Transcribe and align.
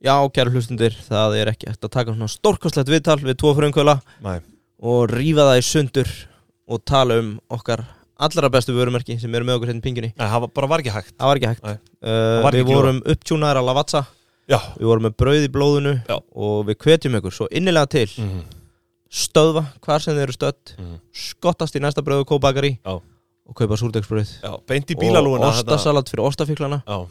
Já, 0.00 0.14
kæru 0.32 0.54
hlustundir, 0.54 0.94
það 1.04 1.34
er 1.42 1.50
ekki 1.52 1.66
eftir 1.68 1.90
að 1.90 1.94
taka 1.98 2.12
svona 2.14 2.30
stórkostlegt 2.32 2.88
viðtal 2.88 3.18
við 3.20 3.34
tvo 3.42 3.50
frumkvöla 3.58 3.98
Nei, 4.24 4.38
og 4.80 5.10
rífa 5.12 5.44
það 5.50 5.58
í 5.60 5.64
sundur 5.66 6.12
og 6.70 6.80
tala 6.88 7.18
um 7.20 7.34
okkar 7.52 7.82
allra 8.20 8.48
bestu 8.52 8.72
vörumerki 8.76 9.18
sem 9.20 9.34
eru 9.36 9.44
með 9.48 9.58
okkur 9.58 9.70
hérna 9.72 9.82
í 9.82 9.84
pinginni 9.84 10.10
Nei 10.16 10.24
það 10.32 10.46
bara 10.56 10.70
var 10.72 10.82
ekki 10.84 10.94
hægt. 10.94 11.12
Það 11.18 11.30
var 11.30 11.40
ekki 11.40 11.50
hægt. 11.50 11.68
Uh, 12.00 12.40
var 12.46 12.56
Við 12.56 12.62
ekki 12.64 12.74
vorum 12.78 13.02
upptjúnaðar 13.12 13.60
Lavazza. 13.64 14.02
Já. 14.50 14.58
Við 14.80 14.88
vorum 14.90 15.06
með 15.08 15.14
brauð 15.20 15.44
í 15.46 15.52
blóðinu 15.52 15.94
Já. 16.08 16.16
og 16.16 16.56
við 16.68 16.80
hvetjum 16.86 17.20
ykkur 17.20 17.36
svo 17.36 17.50
innilega 17.60 17.92
til 17.92 18.08
mm. 18.24 18.40
stöðva 19.20 19.66
hvar 19.84 20.04
sem 20.04 20.16
þið 20.16 20.24
eru 20.26 20.36
stödd 20.36 20.74
Mm. 20.80 20.98
skottast 21.12 21.76
í 21.76 21.80
næsta 21.84 22.02
brauð 22.06 22.24
og 22.24 22.30
kóbakari 22.32 22.78
og 22.88 23.52
kaupa 23.58 23.76
súrdegsbrauð 23.76 24.32
Já, 24.40 24.52
beint 24.68 24.90
í 24.90 24.96
bílalúna 24.96 25.50
og 25.50 25.60
ostasalat 25.60 26.08
fyrir 26.08 26.24
ostafíklana. 26.24 26.80
Já 26.88 27.04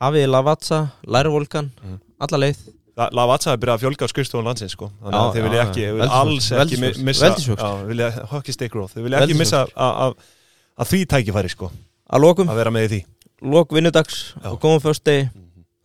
hafið 0.00 0.26
Lavazza, 0.30 0.78
Lærvolkan 1.06 1.70
Mhm. 1.82 1.98
alla 2.20 2.38
leið. 2.38 2.56
La- 2.96 3.08
Lavazza 3.10 3.52
er 3.52 3.56
byrjað 3.58 3.78
að 3.78 3.82
fjölga 3.82 4.06
á 4.06 4.08
skrifstofun 4.08 4.44
landsins 4.44 4.72
sko. 4.72 4.90
Þannig 5.02 5.20
að 5.20 5.34
þið 5.34 5.42
vilja 5.48 5.62
ekki, 5.64 5.86
vilja 5.92 6.10
alls 6.10 6.50
ekki 6.52 7.02
missa 7.04 7.84
vilja 7.86 8.10
hockey 8.30 8.52
stick 8.52 8.70
growth 8.72 8.94
Þið 8.94 9.02
vilja 9.02 9.20
ekki 9.20 9.34
missa 9.38 9.66
að- 9.76 10.14
því 10.86 11.06
tækifæri 11.06 11.50
sko. 11.50 11.70
Að 12.12 12.20
lokum, 12.20 12.48
Að 12.48 12.56
vera 12.56 12.70
með 12.70 12.88
því. 12.88 13.04
Lok 13.42 13.70
vinnudags 13.72 14.34
Já. 14.42 14.50
og 14.52 14.60
góðum 14.60 14.80
fösti 14.80 15.30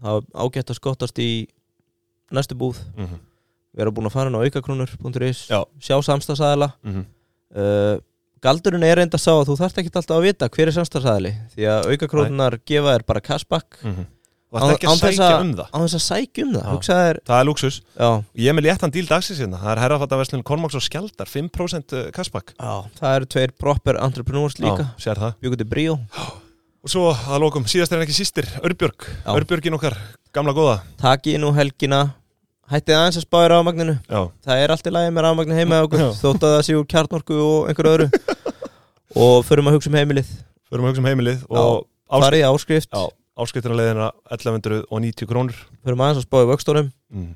það 0.04 0.12
var 0.14 0.22
ágætt 0.36 0.70
að 0.70 0.76
skottast 0.80 1.18
í 1.20 1.48
næstu 2.32 2.56
búð. 2.56 2.78
Mhm. 2.98 3.20
við 3.76 3.82
erum 3.86 3.94
búin 3.94 4.06
að 4.08 4.12
fara 4.12 4.30
inn 4.30 4.36
á 4.36 4.42
aukakrónur.is 4.44 5.48
Já. 5.50 5.64
sjá 5.80 6.02
samstagsæðila 6.04 6.74
Mhm. 6.84 7.06
uh, 7.56 8.00
galdurinn 8.44 8.84
er 8.88 8.98
reynda 9.02 9.18
að 9.20 9.24
sá 9.26 9.32
að 9.36 9.48
þú 9.50 9.58
þarft 9.60 9.82
ekki 9.82 9.92
alltaf 9.96 10.16
að 10.18 10.26
vita 10.30 10.50
hver 10.50 10.68
er 10.72 10.76
samstagsæðili 10.78 11.34
því 11.56 11.68
að 11.74 11.90
aukakrónunar 11.94 12.58
gefa 12.66 12.96
þér 12.96 13.06
bara 13.12 13.22
cashback. 13.26 13.78
Mhm. 13.84 14.08
Þú 14.50 14.58
Án- 14.58 14.64
ætti 14.66 14.74
ekki 14.80 14.88
án 14.90 14.96
að 14.98 15.02
sækja 15.14 15.42
um 15.42 15.50
það. 15.54 15.68
á 15.70 15.78
þess 15.78 15.98
að 16.00 16.06
sækja 16.10 16.44
um 16.44 16.54
það 16.56 16.64
Já. 16.66 16.80
þér, 16.90 17.18
Það 17.30 17.40
er 17.40 17.46
luxus 17.46 17.76
já, 18.00 18.24
Ég 18.36 18.48
er 18.50 18.54
með 18.58 18.66
léttan 18.66 18.92
díl 18.92 19.06
dagsins 19.06 19.38
hérna. 19.40 19.60
Það 19.62 19.72
er 19.76 19.82
herrafattaverslun 19.84 20.44
Kormáks 20.44 20.74
og 20.76 20.82
Skjaldar 20.82 21.28
5% 21.30 22.12
cashback. 22.12 22.54
Já, 22.58 22.90
það 23.00 23.16
eru 23.16 23.26
tveir 23.30 23.52
proper 23.60 23.94
entrepreneurs 24.02 24.58
líka, 24.58 24.90
það. 24.98 25.36
Bjögur 25.44 25.58
til 25.58 25.70
bríó. 25.70 26.00
Og 26.84 26.90
svo 26.90 27.12
að 27.14 27.42
lokum, 27.44 27.66
síðast 27.68 27.92
er 27.92 28.00
en 28.00 28.08
ekki 28.08 28.16
sístir 28.24 28.48
Örbjörg. 28.64 29.06
Örbjörgin 29.28 29.76
okkar, 29.76 29.98
gamla 30.34 30.54
góða. 30.56 30.80
Taki 30.98 31.38
nú 31.38 31.54
helgina 31.54 32.14
hættið 32.70 32.98
aðeins 32.98 33.20
að 33.20 33.26
spáði 33.26 33.50
rafmagninu. 33.54 33.96
Já, 34.06 34.22
það 34.46 34.64
er 34.64 34.74
allt 34.74 34.90
í 34.90 34.94
lagi 34.94 35.14
með 35.14 35.26
rafmagnin 35.26 35.60
heima 35.60 35.82
þótt 35.90 36.46
að 36.46 36.54
það 36.56 36.66
sé 36.68 36.76
úr 36.78 36.88
kjarnorku 36.94 37.40
og 37.46 37.70
einhverju 37.72 37.94
öðru. 37.96 38.10
Og 39.26 39.40
förum 39.48 39.70
að 39.72 39.80
hugsa 39.80 39.90
um 39.90 39.98
heimilið. 39.98 40.34
Förum 40.70 40.86
að 40.86 40.92
hugsa 40.92 41.02
um 41.02 41.08
heimilið 41.10 41.46
Og 41.50 41.80
farið 42.14 42.46
áskrift, 42.46 42.92
Já, 42.94 43.10
áskriftunarleiðina 43.42 44.12
1190 44.36 45.30
krónur. 45.32 45.64
Förum 45.82 46.04
aðeins 46.06 46.22
að 46.22 46.28
spáði 46.28 46.52
vöxtórum 46.52 46.92
mm. 47.10 47.32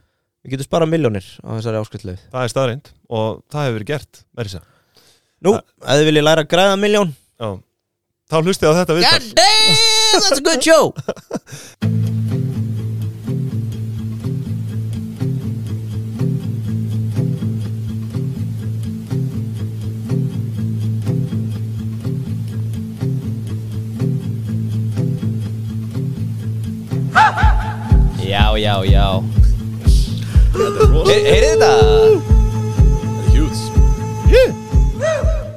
við 0.46 0.54
getum 0.54 0.70
sparað 0.70 0.94
miljónir 0.94 1.32
á 1.42 1.50
þessari 1.58 1.82
áskriftleið. 1.82 2.22
Það 2.30 2.46
er 2.46 2.54
staðreind 2.54 2.94
og 3.10 3.42
það 3.50 3.68
hefur 3.68 3.80
verið 3.80 3.92
gert 3.96 4.24
Verið 4.38 4.56
sér 4.58 4.70
nú, 5.44 5.58
ef 5.58 6.00
þið 6.00 6.10
viljið 6.12 6.28
læra 6.28 6.46
að 6.46 6.54
græða 6.54 6.80
miljón 6.80 7.14
þá 8.32 8.38
hlustið 8.40 8.72
á 8.72 8.78
þetta 8.80 8.98
viðtal. 9.00 9.20
God 9.20 9.36
damn, 9.42 9.76
that's 10.14 10.40
a 10.40 10.46
good 10.46 10.64
show 10.64 12.02
Já, 28.24 28.46
já, 28.58 28.76
já. 28.88 29.08
He- 31.08 31.24
Heyrið 31.28 31.54
þetta? 31.54 31.70
Það 31.74 33.24
er 33.24 33.32
hjúts 33.34 33.62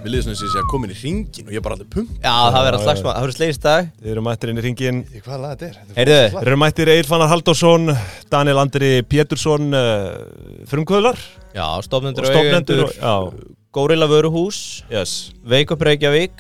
Við 0.07 0.13
liðum 0.13 0.23
svona 0.27 0.37
sem 0.39 0.47
ég 0.47 0.53
sé 0.55 0.61
að 0.61 0.69
koma 0.71 0.87
inn 0.87 0.93
í 0.95 0.99
ringin 1.01 1.47
og 1.49 1.53
ég 1.53 1.59
er 1.59 1.65
bara 1.67 1.77
allir 1.77 1.89
pump 1.91 2.11
Já, 2.23 2.35
það 2.55 2.67
verður 2.69 2.83
slagsmað, 2.87 3.17
það 3.17 3.25
verður 3.27 3.37
slegist 3.37 3.65
dag? 3.67 3.89
Þið 4.03 4.13
eru 4.15 4.23
mættir 4.27 4.53
inn 4.53 4.61
í 4.61 4.65
ringin 4.67 5.01
Í 5.11 5.23
hvað 5.25 5.43
lag 5.43 5.51
þetta 5.57 5.67
er? 5.67 5.75
Þetta? 5.81 5.91
Er 5.91 5.99
Heyrðu, 6.01 6.21
Þeir 6.37 6.51
eru 6.53 6.61
mættir 6.63 6.93
Eir 6.95 7.09
Fannar 7.11 7.31
Halldórsson 7.33 7.91
Daniel 8.33 8.63
Andri 8.63 8.91
Pétursson 9.11 9.67
uh, 9.75 10.63
Frumkvöðlar. 10.71 11.19
Já, 11.57 11.67
stofnendur 11.87 12.27
og 12.27 12.31
og 12.31 12.35
stofnendur 12.37 12.83
eigendur. 12.87 12.87
og- 12.87 12.95
Já, 13.03 13.53
Górilla 13.77 14.07
Vöruhús. 14.09 14.63
Yes. 14.91 15.17
Veik 15.45 15.75
upp 15.75 15.83
Reykjavík. 15.85 16.33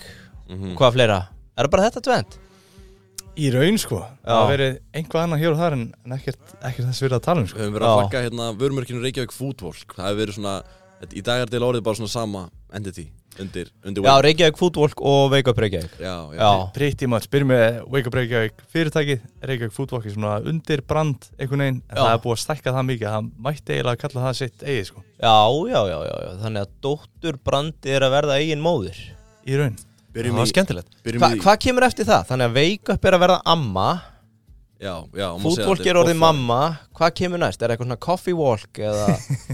Mhm. 0.48 0.76
Hvað 0.78 0.94
fleira? 0.96 1.18
Er 1.58 1.66
það 1.66 1.70
bara 1.74 1.90
þetta 1.90 2.04
tvent? 2.06 2.38
Í 3.36 3.50
raun 3.52 3.76
sko. 3.80 4.00
Það 4.24 4.32
Já. 4.32 4.36
hafa 4.38 4.52
verið 4.54 4.78
einhvað 4.96 5.26
annað 5.26 5.42
hér 5.42 5.52
og 5.52 5.60
þar 5.60 5.76
en, 5.76 5.84
en 6.06 6.16
ekkert, 6.16 6.56
ekkert 6.62 6.88
þess 6.88 7.04
verið 7.04 7.18
að 7.18 7.26
tala 7.26 7.42
um 7.42 7.46
Við 7.46 7.52
sko 7.52 7.60
höfum 7.62 7.76
verið 7.76 7.90
að 7.90 8.00
flagga 8.00 8.24
hérna 8.24 8.48
vörumörkinu 8.62 9.04
Reykjavík 9.04 9.36
Foodwalk 9.36 9.96
Það 9.98 10.08
hefur 10.08 10.20
verið 10.22 10.38
svona 10.38 10.56
Í 11.12 11.22
dag 11.26 11.42
er 11.44 11.52
til 11.52 11.60
orðið 11.66 11.84
bara 11.84 11.98
svona 12.00 12.14
sama 12.14 12.44
entity 12.72 13.10
Undir, 13.36 13.68
undir 13.84 14.06
Já. 14.06 14.14
Reykjavík 14.24 14.56
Foodwalk 14.56 15.00
og 15.04 15.26
Veik 15.34 15.50
upp 15.50 15.58
Reykjavík. 15.60 15.98
Já, 16.00 16.14
já, 16.32 16.38
Já, 16.40 16.50
Pretty 16.72 17.08
much, 17.12 17.26
byrjum 17.28 17.50
með 17.52 17.80
Wake 17.92 18.08
Up 18.08 18.14
Reykjavík 18.16 18.62
fyrirtækið. 18.72 19.26
Reykjavík 19.50 19.74
Foodwalk 19.76 20.06
er 20.08 20.14
svona 20.14 20.38
undir 20.40 20.80
brand 20.88 21.28
einhvern 21.36 21.64
veginn. 21.66 21.82
En 21.90 21.98
Já. 21.98 22.00
það 22.00 22.12
er 22.14 22.22
búið 22.24 22.36
að 22.36 22.40
stækka 22.46 22.74
það 22.78 22.86
mikið 22.90 23.10
að 23.10 23.16
það 23.18 23.28
mætti 23.48 23.74
eiginlega 23.76 23.92
að 23.92 24.00
kalla 24.06 24.24
það 24.24 24.38
sitt 24.40 24.64
eigið 24.64 24.88
sko. 24.88 25.04
Já, 25.20 25.36
já, 25.74 25.80
já, 25.90 25.98
já, 26.08 26.14
já. 26.24 26.32
Þannig 26.46 26.64
að 26.64 26.72
dóttur 26.88 27.38
brandi 27.50 27.92
er 27.98 28.08
að 28.08 28.16
verða 28.16 28.38
eigin 28.40 28.64
móðir. 28.64 29.02
Í 29.44 29.60
raun 29.60 29.76
Það 30.16 30.38
var 30.40 30.50
skemmtilegt 30.50 30.88
Hva, 31.20 31.30
í 31.36 31.40
Hvað 31.44 31.58
kemur 31.66 31.86
eftir 31.86 32.08
það? 32.08 32.22
Þannig 32.30 32.46
að 32.50 32.54
Veik 32.56 32.92
upp 32.96 33.04
er 33.10 33.16
að 33.18 33.22
verða 33.26 33.38
amma 33.54 33.88
Já, 34.76 34.94
já 35.16 35.26
má 35.32 35.40
segja 35.40 35.44
Foodwalk 35.46 35.78
þetta 35.80 35.90
er 35.92 35.98
orðið 36.02 36.16
offa. 36.16 36.24
mamma 36.26 36.60
Hvað 36.98 37.14
kemur 37.20 37.40
næst? 37.42 37.62
Er 37.64 37.72
eitthvað 37.74 37.88
svona 37.90 38.00
coffee 38.06 38.36
walk 38.36 38.80
eða 38.80 39.06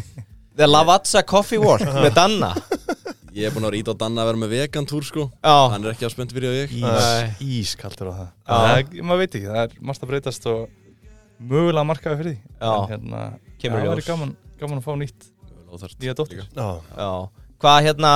The 0.59 0.67
Lavazza 0.69 1.23
Coffee 1.25 1.61
Walk 1.63 1.85
með 2.05 2.15
Danna 2.19 2.53
Ég 3.33 3.47
er 3.49 3.55
búin 3.55 3.65
að 3.65 3.71
vera 3.73 3.79
ít 3.81 3.89
á 3.89 3.95
Danna 4.03 4.25
að 4.25 4.29
vera 4.33 4.41
með 4.43 4.51
vegan 4.53 4.87
túr 4.91 5.07
sko 5.09 5.23
Já, 5.41 5.55
Hann 5.73 5.87
er 5.87 5.95
ekki 5.95 6.05
á 6.05 6.11
spennt 6.13 6.35
fyrir 6.37 6.57
ég 6.59 6.75
Nei. 6.83 7.31
Ís, 7.41 7.71
ískaldur 7.73 8.11
á 8.11 8.15
það 8.19 8.27
Já. 8.29 8.53
það 8.53 8.73
er, 8.77 9.07
maður 9.09 9.23
veit 9.23 9.37
ekki, 9.39 9.49
það 9.49 9.63
er 9.63 9.77
margt 9.89 10.05
að 10.05 10.11
breytast 10.13 10.49
og 10.53 10.61
mögulega 11.53 11.87
markaði 11.89 12.19
fyrir 12.21 12.35
því 12.35 12.39
Já. 12.61 12.73
en 12.75 12.91
hérna, 12.93 13.23
Kemur 13.63 13.79
í 13.79 13.81
það 13.81 13.87
ljós. 13.89 13.95
væri 13.97 14.07
gaman, 14.11 14.35
gaman 14.61 14.83
að 14.83 14.87
fá 14.91 14.93
nýtt 15.01 15.29
Óþarft 15.73 16.03
nýja 16.05 16.15
dóttir 16.19 16.43
líka. 16.43 16.51
Já, 16.53 16.69
já 16.99 17.11
Hvað 17.63 17.79
hérna 17.89 18.13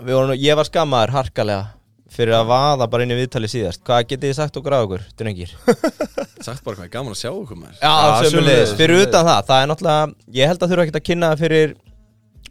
við 0.00 0.14
vorum, 0.16 0.32
Ég 0.40 0.56
var 0.62 0.70
skammaður 0.70 1.12
harkalega 1.18 1.66
fyrir 2.14 2.34
að 2.38 2.48
vaða 2.50 2.86
bara 2.90 3.04
inn 3.06 3.14
í 3.14 3.18
viðtali 3.18 3.48
síðast. 3.50 3.80
Hvað 3.86 4.04
getið 4.12 4.30
þið 4.30 4.36
sagt 4.38 4.58
okkur 4.60 4.76
á 4.76 4.78
okkur, 4.84 5.02
drengir? 5.18 5.54
Sagt 6.46 6.64
bara 6.66 6.76
hvað 6.78 6.84
er 6.86 6.92
gaman 6.92 7.14
að 7.14 7.20
sjá 7.22 7.30
okkur 7.32 7.58
maður. 7.58 7.80
Já, 7.80 7.90
Já, 7.90 8.28
sömulegis, 8.28 8.74
fyrir 8.78 9.02
utan 9.06 9.26
það 9.28 9.40
Það 9.48 9.62
er 9.62 9.70
náttúrulega, 9.70 10.06
ég 10.38 10.50
held 10.52 10.64
að 10.64 10.72
þurfa 10.74 10.86
ekki 10.86 10.94
að 11.00 11.06
kynna 11.08 11.30
það 11.32 11.42
fyrir 11.44 11.74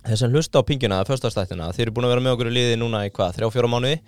þess 0.04 0.26
að 0.28 0.38
hlusta 0.38 0.60
á 0.60 0.68
pingjuna, 0.68 1.00
það 1.02 1.12
förstastættina 1.14 1.72
Þið 1.74 1.86
eru 1.86 1.96
búin 1.96 2.08
að 2.08 2.14
vera 2.14 2.26
með 2.26 2.36
okkur 2.38 2.50
í 2.50 2.54
liði 2.58 2.78
núna 2.82 3.04
í 3.08 3.12
hvað, 3.14 3.36
þrjá, 3.38 3.50
fjóra 3.56 3.72
mánuði? 3.72 4.00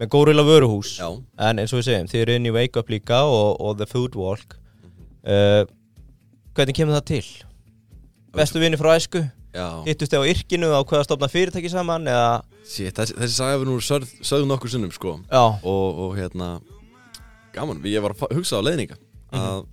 Með 0.00 0.10
Górilla 0.14 0.44
Vöruhús. 0.46 0.94
Já, 1.00 1.08
En 1.48 1.60
eins 1.62 1.72
og 1.74 1.80
við 1.82 1.88
segjum, 1.88 2.10
þið 2.12 2.24
eru 2.26 2.36
inn 2.38 2.48
í 2.48 2.54
Wake 2.54 2.80
Up 2.80 2.92
líka 2.92 3.22
og, 3.28 3.48
og 3.60 3.78
The 3.80 3.88
Food 3.90 4.16
Walk. 4.20 4.56
Uh, 5.22 5.64
Hvernig 6.56 6.76
kemur 6.76 6.98
það 6.98 7.06
til? 7.08 7.24
Bestu 8.36 8.60
vinni 8.60 8.78
frá 8.80 8.94
æsku? 8.96 9.24
Já. 9.54 9.66
Hittust 9.86 10.12
þið 10.14 10.24
á 10.24 10.30
yrkinu 10.32 10.70
á 10.72 10.80
hvað 10.82 11.02
að 11.02 11.06
stopna 11.08 11.28
fyrirtæki 11.32 11.70
saman 11.72 12.08
eða? 12.10 12.30
Shit, 12.64 12.94
þessi, 12.96 13.16
þessi 13.20 13.36
saga 13.36 13.60
við 13.62 13.68
nú 13.72 13.76
sögð, 13.84 14.10
sögðum 14.24 14.50
nokkur 14.54 14.72
sinnum 14.72 14.92
sko. 14.94 15.16
Já, 15.28 15.42
og, 15.62 16.02
og 16.06 16.16
hérna 16.18 16.50
gaman, 17.52 17.82
ég 17.84 18.00
var 18.04 18.14
að 18.16 18.36
hugsa 18.38 18.60
á 18.60 18.64
leiðninga 18.64 18.96
að 19.32 19.64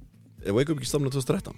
ef 0.45 0.55
Wake 0.55 0.71
Up 0.73 0.79
ekki 0.81 0.87
stofna 0.89 1.11
2013 1.11 1.55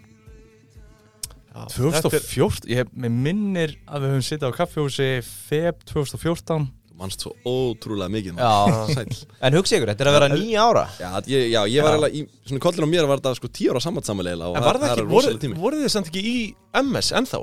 Þetta 1.51 1.65
er- 1.67 2.23
2014, 2.23 2.69
ég 2.71 2.91
mér 2.95 3.11
minnir 3.11 3.73
að 3.91 4.05
við 4.05 4.13
höfum 4.13 4.23
sittið 4.23 4.53
á 4.53 4.57
kaffjósi 4.61 5.07
feb 5.25 5.81
2014 5.89 6.69
þú 6.91 6.95
manst 7.01 7.25
svo 7.25 7.33
ótrúlega 7.43 8.07
mikið 8.13 8.37
já. 8.39 8.51
En 9.45 9.57
hugsi 9.57 9.75
ykkur, 9.75 9.91
þetta 9.91 10.05
er 10.05 10.09
að 10.11 10.15
vera 10.19 10.29
nýja 10.31 10.63
ára. 10.69 10.83
Já, 11.01 11.09
ég, 11.27 11.49
já, 11.51 11.61
ég 11.67 11.83
var 11.83 11.97
Já. 11.97 11.97
eiginlega 11.97 12.15
í 12.21 12.23
svona 12.47 12.63
kollin 12.63 12.87
á 12.87 12.93
mér 12.93 13.09
var 13.09 13.19
þetta 13.19 13.33
sko 13.41 13.49
tíu 13.51 13.73
ára 13.73 13.81
sammátsamælega 13.83 14.47
og 14.51 14.59
En 14.61 14.67
var 14.69 14.79
það 14.79 14.93
ekki, 14.93 15.07
voru, 15.11 15.33
voru 15.65 15.81
þið 15.81 15.91
samt 15.97 16.11
ekki 16.13 16.23
í 16.31 16.35
MS 16.85 17.11
ennþá? 17.19 17.41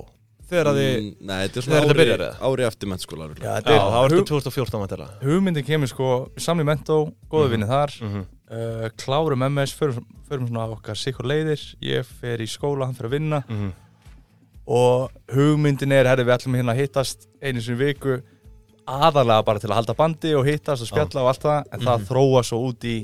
Þegar 0.49 0.69
að 0.71 0.79
þið 0.81 0.95
Mm, 0.99 1.09
Nei, 1.29 1.37
þetta 1.45 1.59
er 1.59 1.63
þegar 1.63 1.65
svona 1.65 1.81
þetta 1.81 1.93
ári, 1.93 1.99
byrjar, 1.99 2.23
eða? 2.25 2.37
ári 2.49 2.65
eftir 2.69 2.89
mennskóla. 2.89 3.27
Já, 3.29 3.43
Já, 3.45 3.55
þetta 3.59 3.75
það 3.75 3.91
var 3.93 4.05
er, 4.05 4.09
þetta 4.09 4.19
hug, 4.19 4.29
2014 4.29 4.81
vantilega 4.81 5.19
hugmyndin 5.29 5.67
kemur 5.67 5.89
sko 5.93 6.09
samli 6.41 6.65
mentó, 6.65 6.97
góðu 7.31 7.51
vinni 7.53 7.67
þar 7.69 7.91
Mhm. 8.01 8.23
uh, 8.51 8.89
klárum 8.97 9.43
MS, 9.53 9.75
förum, 9.77 10.07
förum 10.29 10.49
svona 10.49 10.65
okkar 10.73 10.97
sikkur 10.97 11.27
leiðir, 11.29 11.61
ég 11.83 12.05
fer 12.05 12.39
í 12.41 12.47
skóla 12.49 12.87
hann 12.87 12.95
fer 12.95 13.07
að 13.09 13.17
vinna 13.19 13.43
Mhm. 13.49 13.73
og 14.67 15.11
hugmyndin 15.33 15.93
er, 15.93 16.05
herri 16.09 16.25
við 16.25 16.35
ætlum 16.39 16.57
hérna 16.57 16.73
að 16.75 16.81
hittast 16.83 17.27
einu 17.43 17.61
sinni 17.61 17.77
í 17.79 17.85
viku 17.95 18.23
aðalega 18.89 19.45
bara 19.45 19.59
til 19.59 19.69
að 19.71 19.75
halda 19.83 19.95
bandi 19.95 20.35
og 20.35 20.47
hittast 20.49 20.83
og 20.83 20.89
spjalla 20.89 21.23
og 21.25 21.29
allt 21.29 21.43
það 21.45 21.65
en 21.73 21.81
það 21.81 22.07
þróa 22.09 22.43
svo 22.45 22.61
út 22.71 22.85
í 22.89 22.97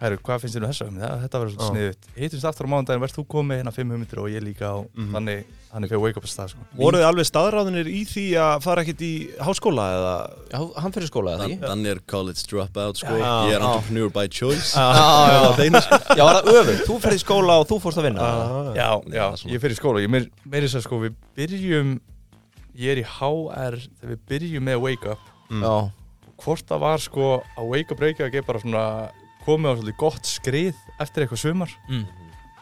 Herru, 0.00 0.16
hvað 0.24 0.38
finnst 0.40 0.56
þér 0.56 0.86
um? 0.88 0.94
Ja, 0.96 1.08
þetta 1.20 1.40
verður 1.42 1.50
Já. 1.50 1.56
svolítið 1.60 1.70
sniðut. 1.76 2.06
Hittumst 2.16 2.46
aftur 2.48 2.64
á 2.64 2.70
mánudaginn, 2.72 3.02
verð 3.04 3.16
þú 3.18 3.24
komið 3.34 3.58
hérna 3.60 3.72
fimm 3.76 3.90
hugmyndir 3.92 4.20
og 4.22 4.28
ég 4.32 4.40
líka 4.40 4.70
á 4.72 4.76
Mhm. 4.96 5.10
þannig, 5.12 5.44
þannig 5.74 5.88
fyrir 5.90 6.00
wake 6.00 6.16
up 6.16 6.24
að 6.24 6.30
stað, 6.32 6.48
sko. 6.54 6.60
Voruð 6.78 7.00
þið 7.02 7.08
alveg 7.10 7.26
staðráðinir 7.28 7.86
í 7.92 8.00
því 8.08 8.24
að 8.40 8.62
fara 8.64 8.80
ekkert 8.82 9.02
í 9.04 9.12
háskóla 9.44 9.84
eða? 9.98 10.14
Já, 10.54 10.80
hann 10.80 10.92
fyrir 10.96 11.08
skóla 11.10 11.34
eða 11.36 11.44
ekki? 11.50 11.60
Dan 11.60 11.84
er 11.86 11.98
college 12.06 12.42
dropout 12.48 12.96
sko 12.96 13.12
Já. 13.12 13.34
Ég 13.44 13.52
er 13.52 13.60
Já. 13.60 13.68
entrepreneur 13.74 14.08
by 14.10 14.26
choice 14.28 14.72
Já, 14.72 14.88
já, 14.96 15.68
já, 15.68 15.80
já, 16.16 16.24
var 16.24 16.42
það 16.42 16.60
öfugt, 16.64 16.86
þú 16.88 16.96
ferði 17.04 17.20
í 17.20 17.24
skóla 17.26 17.60
og 17.60 17.68
þú 17.68 17.80
fórst 17.84 17.98
að 18.00 18.08
vinna. 18.08 18.20
Já, 18.74 18.90
já, 19.12 19.26
er 19.36 19.52
ég 19.52 19.60
fyrir 19.60 19.76
skóla. 19.76 20.00
Ég 20.00 20.08
meir, 20.08 20.30
meiri 20.48 20.64
þess 20.66 20.80
að 20.80 20.86
sko, 20.88 21.00
við 21.04 21.14
byrjum, 21.36 22.00
ég 22.80 22.88
er 22.96 23.02
í 23.04 23.04
HR 23.04 23.76
þegar 24.00 24.16
við 24.16 24.20
byrjum 24.32 24.62
með 24.64 24.80
wake 24.80 25.06
up. 25.12 25.18
Mm. 25.50 25.60
Já, 25.62 25.92
Hvort 26.40 26.64
það 26.64 26.80
var 26.80 26.96
sko 27.04 27.42
að 27.58 27.66
wake 27.68 27.92
up 27.92 28.00
Reykjavík 28.00 28.34
er 28.40 28.42
bara 28.48 28.58
svona 28.64 29.10
komið 29.50 29.70
á 29.70 29.74
svolítið 29.80 29.98
gott 30.06 30.30
skrið 30.30 30.80
eftir 31.04 31.26
eitthvað 31.26 31.42
sumar 31.44 31.74
mm. 31.90 32.04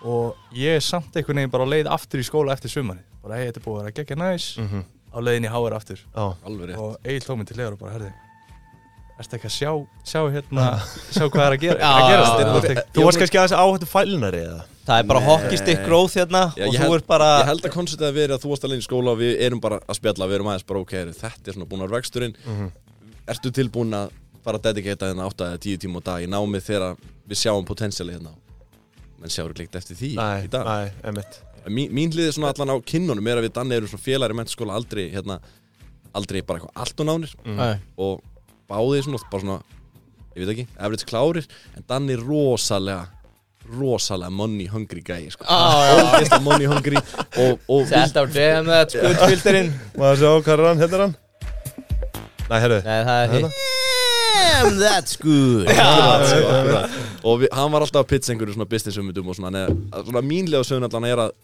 og 0.09 0.55
ég 0.57 0.79
er 0.79 0.85
samt 0.85 1.17
einhvern 1.19 1.43
veginn 1.43 1.53
bara 1.55 1.67
á 1.67 1.73
leið 1.75 1.91
aftur 1.99 2.23
í 2.23 2.27
skóla 2.27 2.55
eftir 2.57 2.71
sumari. 2.73 3.05
Bara, 3.23 3.39
hei, 3.41 3.49
þetta 3.51 3.61
er 3.61 3.67
búið 3.67 3.79
að 3.79 3.85
vera 3.85 3.97
geggja 3.99 4.17
næs 4.21 4.45
Mhm. 4.63 4.85
á 5.09 5.19
leiðin 5.25 5.47
í 5.49 5.51
HR 5.51 5.75
aftur. 5.75 6.01
Já. 6.15 6.25
Alveg 6.47 6.69
rétt 6.71 6.79
og 6.79 6.97
Egil 7.05 7.25
tók 7.27 7.39
mig 7.39 7.47
til 7.49 7.57
leður 7.59 7.73
og 7.75 7.79
bara, 7.83 7.93
herði 7.99 8.13
ertu 9.19 9.35
ekki 9.35 9.49
að 9.49 9.55
sjá, 9.59 9.71
sjá 10.07 10.21
hérna 10.31 10.65
sjá 11.11 11.25
hvað 11.27 11.43
er 11.49 11.55
að 11.57 11.63
gera, 11.65 11.79
Já, 11.83 11.89
að 11.91 12.11
gerast 12.13 12.29
já, 12.31 12.39
er 12.39 12.77
já. 12.79 12.83
Þú 12.95 13.07
varst 13.09 13.19
kannski 13.19 13.39
aðeins 13.41 13.55
áhættu 13.59 13.89
fælinari 13.91 14.43
eða? 14.47 14.61
Það 14.89 15.01
er 15.03 15.09
bara 15.11 15.21
Nei. 15.21 15.27
hockey 15.29 15.59
stick 15.59 15.81
growth 15.89 16.15
hérna 16.15 16.43
Já, 16.55 16.63
og 16.69 16.75
ég 16.77 16.79
þú 16.79 16.85
held- 16.87 16.95
ert 17.01 17.09
bara 17.11 17.31
Ég 17.43 17.49
held 17.51 17.67
að 17.67 17.75
konceptið 17.75 18.07
að 18.09 18.15
vera 18.21 18.37
að 18.39 18.45
þú 18.45 18.53
varst 18.53 18.65
alveg 18.69 18.79
í 18.79 18.87
skóla 18.87 19.11
og 19.11 19.19
við 19.19 19.33
erum 19.49 19.61
bara 19.65 19.81
að 19.91 19.99
spjalla, 19.99 20.29
við 20.31 20.39
erum 20.39 20.51
aðeins 20.53 20.67
bara 20.71 20.85
ok, 20.87 20.95
þetta 21.19 21.51
er 21.51 21.57
svona 21.59 21.67
búin 21.73 21.83
að 21.83 21.89
vera 21.91 21.99
vexturinn 21.99 22.37
Mhm. 22.47 22.71
Ertu 23.29 23.51
tilbúin 23.59 23.93
að 23.99 24.15
fara 24.49 24.61
að 24.63 24.67
dedikata 24.71 25.11
hérna 25.13 25.29
8 25.31 25.49
eða 25.53 25.61
10 25.69 25.83
tíma 25.85 26.01
á 26.01 26.07
dag 26.09 26.25
í 26.25 26.31
námið 26.33 26.65
þegar 26.71 26.97
við 27.29 27.41
sjáum 27.43 27.67
potensiali 27.69 28.17
hérna. 28.17 28.33
Menn 29.19 29.33
sjáum 29.35 29.53
ekki 29.53 29.79
eftir 29.83 29.99
því 29.99 30.11
Nei, 30.17 30.47
í 30.47 30.51
dag. 30.53 30.67
nei, 30.69 30.93
emitt 31.13 31.41
mín, 31.69 31.91
mín 31.93 32.13
hlið 32.15 32.29
er 32.31 32.35
svona 32.37 32.53
allan 32.55 32.71
á 32.73 32.77
kinnunum 32.87 33.27
er 33.29 33.41
að 33.41 33.49
við 33.49 33.55
Danni 33.59 33.77
erum 33.77 33.91
svona 33.91 34.05
félagir 34.05 34.33
í 34.33 34.37
mentaskóla 34.39 34.77
aldrei 34.79 35.03
hérna, 35.13 35.37
aldrei 36.17 36.39
bara 36.47 36.63
eitthvað 36.63 36.81
allt 36.85 37.03
og 37.03 37.09
nánir. 37.11 37.35
Nei. 37.45 37.75
og 37.99 38.23
báðið 38.71 39.03
svona, 39.09 39.21
bara 39.29 39.43
svona 39.43 39.59
ég 40.33 40.45
veit 40.47 40.53
ekki, 40.55 40.67
average 40.79 41.09
klárir 41.11 41.49
en 41.77 41.85
Danni 41.91 42.17
rosalega 42.23 43.09
rosalega 43.69 44.31
money 44.33 44.69
hungry 44.73 45.03
gæi 45.05 45.29
sko. 45.35 45.45
Já, 45.45 45.99
ógeðslega 45.99 46.41
money 46.47 46.71
hungry 46.71 47.03
og, 47.43 47.59
og 47.69 47.85
Sett 47.91 48.17
á 48.17 48.25
damn 48.25 48.71
that 48.71 48.95
skuldfilterinn 48.95 49.75
Maður 49.99 50.23
sjá, 50.23 50.31
hvað 50.47 50.55
er 50.55 50.69
hann, 50.71 50.85
hérna 50.87 51.03
hann? 51.05 51.17
Nei, 52.49 52.61
herru 52.65 52.79
Nei, 52.87 53.01
það 53.11 53.19
er 53.27 53.35
Hérna? 53.35 53.51
hitt 53.53 53.68
Damn 54.59 54.79
that's 54.83 55.17
good 55.23 55.69
Akkurat, 55.71 56.27
sko, 56.27 56.51
akkurat. 56.51 56.97
og 57.23 57.41
við, 57.45 57.49
hann 57.55 57.73
var 57.75 57.85
alltaf 57.87 58.03
að 58.05 58.09
pitcha 58.11 58.33
einhverju 58.35 58.57
svona 58.57 58.69
business 58.71 58.99
umundum 58.99 59.31
og 59.31 59.39
svona, 59.39 59.53
neða, 59.55 60.03
svona 60.09 60.23
mínlega 60.27 60.67
sögum 60.67 60.87
allan 60.89 61.07
er 61.09 61.23
að 61.29 61.35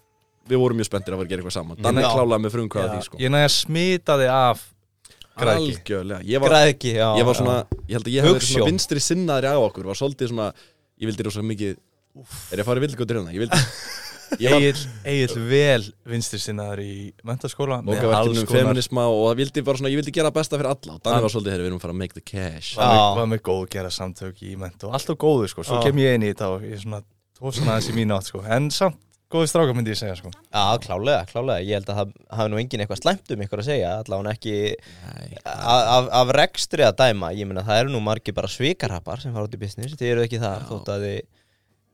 við 0.50 0.60
vorum 0.60 0.76
mjög 0.80 0.88
spenntir 0.90 1.14
að 1.14 1.22
vera 1.22 1.26
að 1.28 1.32
gera 1.32 1.42
eitthvað 1.44 1.56
saman. 1.56 1.78
Danni 1.84 2.02
Já. 2.04 2.08
klálaði 2.12 2.44
með 2.44 2.54
frumkvæða 2.58 2.88
því 2.98 3.06
sko. 3.06 3.20
ég 3.22 3.32
næði 3.32 3.46
að 3.48 3.54
smita 3.54 4.16
þig 4.20 4.32
af 4.34 4.64
græðki 5.34 5.70
algjörlega, 5.74 6.20
ég 6.30 6.42
var, 6.42 6.52
Græðki, 6.52 6.90
já 6.94 7.08
ég 7.18 7.26
var 7.26 7.38
svona 7.38 7.56
ég 7.88 7.94
held 7.96 8.06
að 8.06 8.12
ég 8.14 8.22
hef 8.26 8.34
verið 8.34 8.44
svona 8.44 8.60
Hugsjón. 8.60 8.68
vinstri 8.70 9.00
sinnaðri 9.02 9.50
á 9.50 9.58
okkur 9.58 9.88
var 9.90 9.98
svolítið 9.98 10.30
svona, 10.30 10.50
ég 11.00 11.08
vildi 11.10 11.26
rosa 11.26 11.42
mikið 11.42 11.72
er 11.74 12.60
ég 12.60 12.62
að 12.62 12.68
fara 12.68 12.78
í 12.78 12.84
vildgóttir 12.84 13.18
hérna? 13.18 13.32
Ég 13.34 13.42
vildi, 13.42 13.62
Egil, 14.38 14.82
Egil 15.04 15.34
vel 15.50 15.84
vinstri 16.14 16.40
sinnaður 16.42 16.82
í 16.84 16.94
mentaskóla 17.26 17.78
með 17.82 17.90
mókaverkefnum 17.92 18.18
alls 18.18 18.44
konar- 18.48 18.60
feminisma 18.64 19.06
og 19.12 19.22
það 19.30 19.38
vildi 19.42 19.64
bara 19.68 19.80
svona, 19.80 19.92
ég 19.94 20.00
vildi 20.02 20.14
gera 20.16 20.30
það 20.30 20.38
besta 20.40 20.58
fyrir 20.60 20.70
alla. 20.72 20.96
Og 20.96 21.00
Danni 21.04 21.14
Hann- 21.14 21.26
var 21.28 21.34
svolítið, 21.34 21.52
herri, 21.54 21.62
við 21.64 21.70
erum 21.72 21.78
að 21.80 21.86
fara 21.86 21.94
að 21.96 22.02
make 22.02 22.14
the 22.14 22.24
cash. 22.24 22.74
Var 22.76 22.90
með, 22.90 23.00
Já. 23.00 23.14
var 23.20 23.26
með 23.34 23.42
góð 23.50 23.64
gera 23.76 23.90
samtök 24.00 24.42
í 24.42 24.56
ment 24.58 24.84
og 24.84 24.92
allt 24.98 25.10
á 25.10 25.14
góðu 25.14 25.48
sko, 25.48 25.62
svo 25.64 25.80
Já. 25.80 25.82
kem 25.88 25.96
ég 26.04 26.14
inn 26.18 26.22
í 26.28 26.32
þetta 26.34 26.50
og 26.54 26.62
ég 26.62 26.72
er 26.78 26.84
svona 26.84 27.02
aðeins 27.44 27.90
í 27.90 27.96
mínu 27.98 28.16
átt 28.18 28.30
sko, 28.32 28.44
en 28.46 28.70
samt 28.70 28.96
góði 29.34 29.48
stráka 29.50 29.74
myndi 29.74 29.90
ég 29.90 29.98
segja 29.98 30.14
sko. 30.14 30.30
Já, 30.30 30.78
klálega, 30.78 31.24
klálega. 31.26 31.64
Ég 31.66 31.74
held 31.74 31.88
að 31.90 31.96
það 31.98 32.12
hafi 32.38 32.50
nú 32.52 32.58
enginn 32.60 32.80
eitthvað 32.84 33.00
slæmt 33.02 33.30
um 33.34 33.40
ykkur 33.42 33.58
að 33.58 33.66
segja 33.66 33.88
Allavega 34.04 34.34
ekki 34.36 34.76
af, 35.44 36.08
af 36.12 36.28
rekstri 36.36 36.84
að 36.86 36.94
dæma. 37.00 37.32
Ég 37.34 37.48
meina 37.48 37.64
það 37.66 37.80
eru 37.82 37.94
nú 37.94 38.02
margir 38.04 38.34
bara 38.36 38.46
svikarhappar 38.52 39.20
sem 39.24 39.34
fara 39.34 39.48
út 39.48 39.56
í 39.56 39.58
business. 39.58 39.96
Þið 39.98 40.12
eru 40.12 40.26
ekki 40.26 40.38
það 40.42 40.60
Já. 40.60 40.66
Þótt 40.70 40.92
að 40.94 41.06
þið 41.08 41.18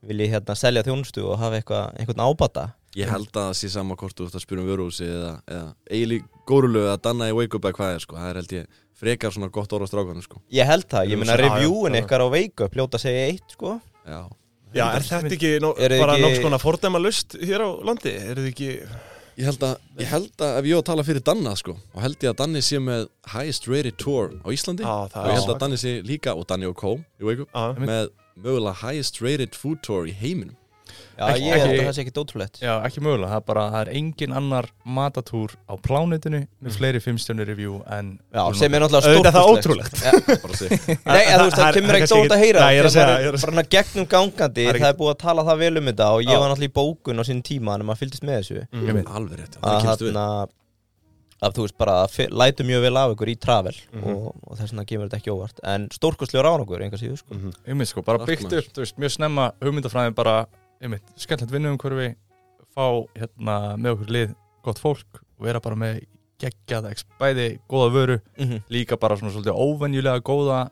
vilji 0.07 0.29
hérna 0.31 0.55
selja 0.57 0.83
þjónustu 0.85 1.25
og 1.29 1.39
hafa 1.41 1.59
eitthvað, 1.59 1.97
einhvern 2.01 2.23
ábata? 2.25 2.67
Ég 2.97 3.07
held 3.07 3.29
að 3.31 3.45
það 3.47 3.57
sé 3.61 3.69
sama 3.71 3.95
hvort 3.95 4.17
þú 4.17 4.25
ert 4.27 4.35
að 4.35 4.43
spyrja 4.43 4.63
um 4.63 4.69
vöruhúsi 4.71 5.05
eða, 5.07 5.33
eða 5.47 5.67
eiginlega 5.87 6.45
górulu 6.49 6.81
eða 6.87 6.97
Danna 7.05 7.29
í 7.31 7.35
wake 7.37 7.55
up 7.59 7.67
eða 7.69 7.77
hvað 7.77 7.93
er 7.95 8.03
sko, 8.03 8.17
það 8.19 8.31
er 8.31 8.39
held 8.41 8.55
ég 8.57 8.81
frekar 9.01 9.33
svona 9.33 9.49
gott 9.53 9.71
orð 9.77 9.87
á 9.87 9.91
strákanum 9.91 10.25
sko. 10.25 10.41
Ég 10.53 10.67
held 10.69 10.87
það, 10.91 11.13
ég 11.13 11.23
já, 11.25 11.37
reviewin 11.39 11.97
ykkar 12.01 12.25
á 12.25 12.27
Wake 12.33 12.67
Up 12.67 12.75
Ljóta 12.77 12.99
að 12.99 13.05
segja 13.07 13.23
eitt, 13.31 13.55
sko. 13.55 13.77
Já, 14.05 14.19
Já, 14.71 14.85
er 14.95 15.03
þetta 15.03 15.35
ekki 15.35 15.49
þið 15.59 15.95
bara 15.99 16.13
ekki- 16.15 16.21
nokks 16.25 16.43
konar 16.43 16.61
fordæma 16.63 16.99
lust 17.01 17.33
hér 17.39 17.63
á 17.65 17.69
landi? 17.83 18.13
Er 18.13 18.39
þið 18.39 18.51
ekki 18.51 18.69
Ég 19.39 19.47
held 19.47 19.63
að, 19.63 19.75
ég 19.97 20.09
held 20.11 20.43
að 20.43 20.57
ef 20.59 20.65
ég 20.67 20.75
á 20.75 20.79
að 20.81 20.87
tala 20.91 21.03
fyrir 21.07 21.23
Danna 21.23 21.53
sko, 21.55 21.73
og 21.95 22.01
held 22.03 22.17
ég 22.19 22.29
að 22.33 22.39
Danni 22.41 22.61
sé 22.61 22.79
með 22.83 23.07
highest 23.31 23.67
rated 23.71 23.95
tour 23.97 24.33
á 24.43 24.47
Íslandi. 24.51 24.83
Já, 24.83 24.91
og 24.91 25.11
það 25.13 25.29
ég 25.29 25.37
held 25.39 25.53
að 25.53 25.59
Danni 25.63 25.77
sé 25.79 25.93
líka, 26.05 26.33
og 26.35 26.45
Danni 26.49 26.67
og 26.67 26.75
Kó 26.75 26.91
í 26.99 27.25
Wake 27.25 27.45
Up, 27.47 27.53
Já, 27.55 27.79
með 27.79 28.11
mögulega 28.37 28.75
highest 28.85 29.21
rated 29.21 29.55
food 29.55 29.81
tour 29.83 30.05
í 30.07 30.13
heiminum. 30.15 30.55
Já, 31.17 31.27
Ekki- 31.31 31.43
ég 31.45 31.59
held 31.61 31.71
að 31.71 31.85
það 31.87 31.93
sé 31.95 32.01
ekki 32.03 32.11
ótrúlegt. 32.19 32.57
Já, 32.59 32.71
ekki 32.87 32.99
mögulega, 33.03 33.29
það 33.31 33.37
er 33.39 33.45
bara, 33.47 33.61
það 33.71 33.81
er 33.85 33.89
engin 33.95 34.33
annar 34.35 34.65
matatúr 34.85 35.53
á 35.69 35.73
plánutinu 35.79 36.39
með 36.63 36.75
fleiri 36.79 36.99
fimmstjónu 37.03 37.45
review 37.47 37.77
en 37.87 38.09
Já, 38.33 38.41
sem 38.57 38.73
er 38.75 38.81
náttúrulega 38.83 39.11
Auðvitað 39.11 39.37
það 39.37 39.45
stórkostlegt. 39.61 39.93
ótrúlegt. 40.01 40.87
Nei, 41.11 41.23
þú 41.31 41.45
veist, 41.45 41.55
Það 41.55 41.67
er- 41.67 41.77
kemur 41.77 41.93
er 41.95 41.99
ekkert 42.01 42.15
ótt 42.17 42.35
að 42.35 42.43
heyra. 42.43 42.59
Nei, 42.65 42.73
ég 42.75 42.81
er 42.81 42.89
að 42.89 42.91
þegar 42.91 42.95
segja, 42.95 43.07
maður 43.07 43.21
ég 43.21 43.29
er 43.31 43.37
að 43.37 43.43
Bara 43.45 43.65
gegnum 43.77 44.07
gangandi, 44.15 44.65
Það 44.67 44.75
er 44.81 44.87
er 44.91 44.97
búið 45.03 45.13
að 45.15 45.19
tala 45.23 45.45
það 45.51 45.61
vel 45.63 45.77
um 45.77 45.91
þetta 45.91 46.09
og 46.11 46.23
ég 46.25 46.39
var 46.41 46.49
náttúrulega 46.51 46.71
í 46.71 46.75
bókun 46.81 47.21
á 47.21 47.23
sín 47.29 47.41
tíma 47.51 47.75
en 47.77 47.85
maður 47.87 48.01
fylgdist 48.03 48.25
með 48.27 48.41
þessu. 48.41 48.65
Veit. 48.91 49.05
Alveg 49.15 49.39
rétt, 49.45 49.59
það 49.61 49.85
kemstu 49.85 50.09
við 50.11 50.17
að 51.41 51.55
þú 51.57 51.63
veist 51.65 51.77
bara 51.77 51.95
að 52.05 52.29
lætur 52.29 52.65
mjög 52.69 52.81
vel 52.85 52.97
af 53.01 53.13
ykkur 53.15 53.31
í 53.33 53.35
travel 53.39 53.73
Mhm. 53.93 54.03
og, 54.15 54.35
og 54.47 54.57
þess 54.57 54.71
vegna 54.73 54.85
kemur 54.85 55.07
þetta 55.09 55.19
ekki 55.21 55.33
óvart 55.33 55.59
en 55.63 55.87
stórkostlegur 55.89 56.45
án 56.45 56.61
okkur, 56.65 56.81
einhver 56.85 57.01
síður 57.01 57.17
sko. 57.17 57.33
Mhm. 57.33 57.51
Einmitt 57.67 57.87
sko, 57.87 58.01
bara 58.05 58.25
byggt 58.25 58.53
upp, 58.53 58.69
þú 58.73 58.83
veist, 58.85 58.97
mjög 58.97 59.11
snemma 59.17 59.51
hugmyndafræðin 59.61 60.15
bara, 60.15 60.45
einmitt, 60.81 61.01
skemmtilegt 61.17 61.51
vinnum 61.51 61.77
hverfi 61.81 62.15
fá 62.75 62.85
hérna 63.17 63.77
með 63.77 63.95
okkur 63.97 64.07
lið 64.15 64.35
gott 64.63 64.79
fólk 64.79 65.21
og 65.39 65.45
vera 65.45 65.59
bara 65.59 65.75
með 65.75 66.03
geggjað, 66.41 66.91
ex- 66.91 67.05
bæði 67.19 67.59
góða 67.69 67.91
vöru, 67.91 68.19
Mhm. 68.37 68.63
líka 68.69 68.97
bara 68.99 69.15
svona 69.17 69.31
svolítið 69.31 69.57
óvenjulega 69.57 70.21
góða 70.21 70.69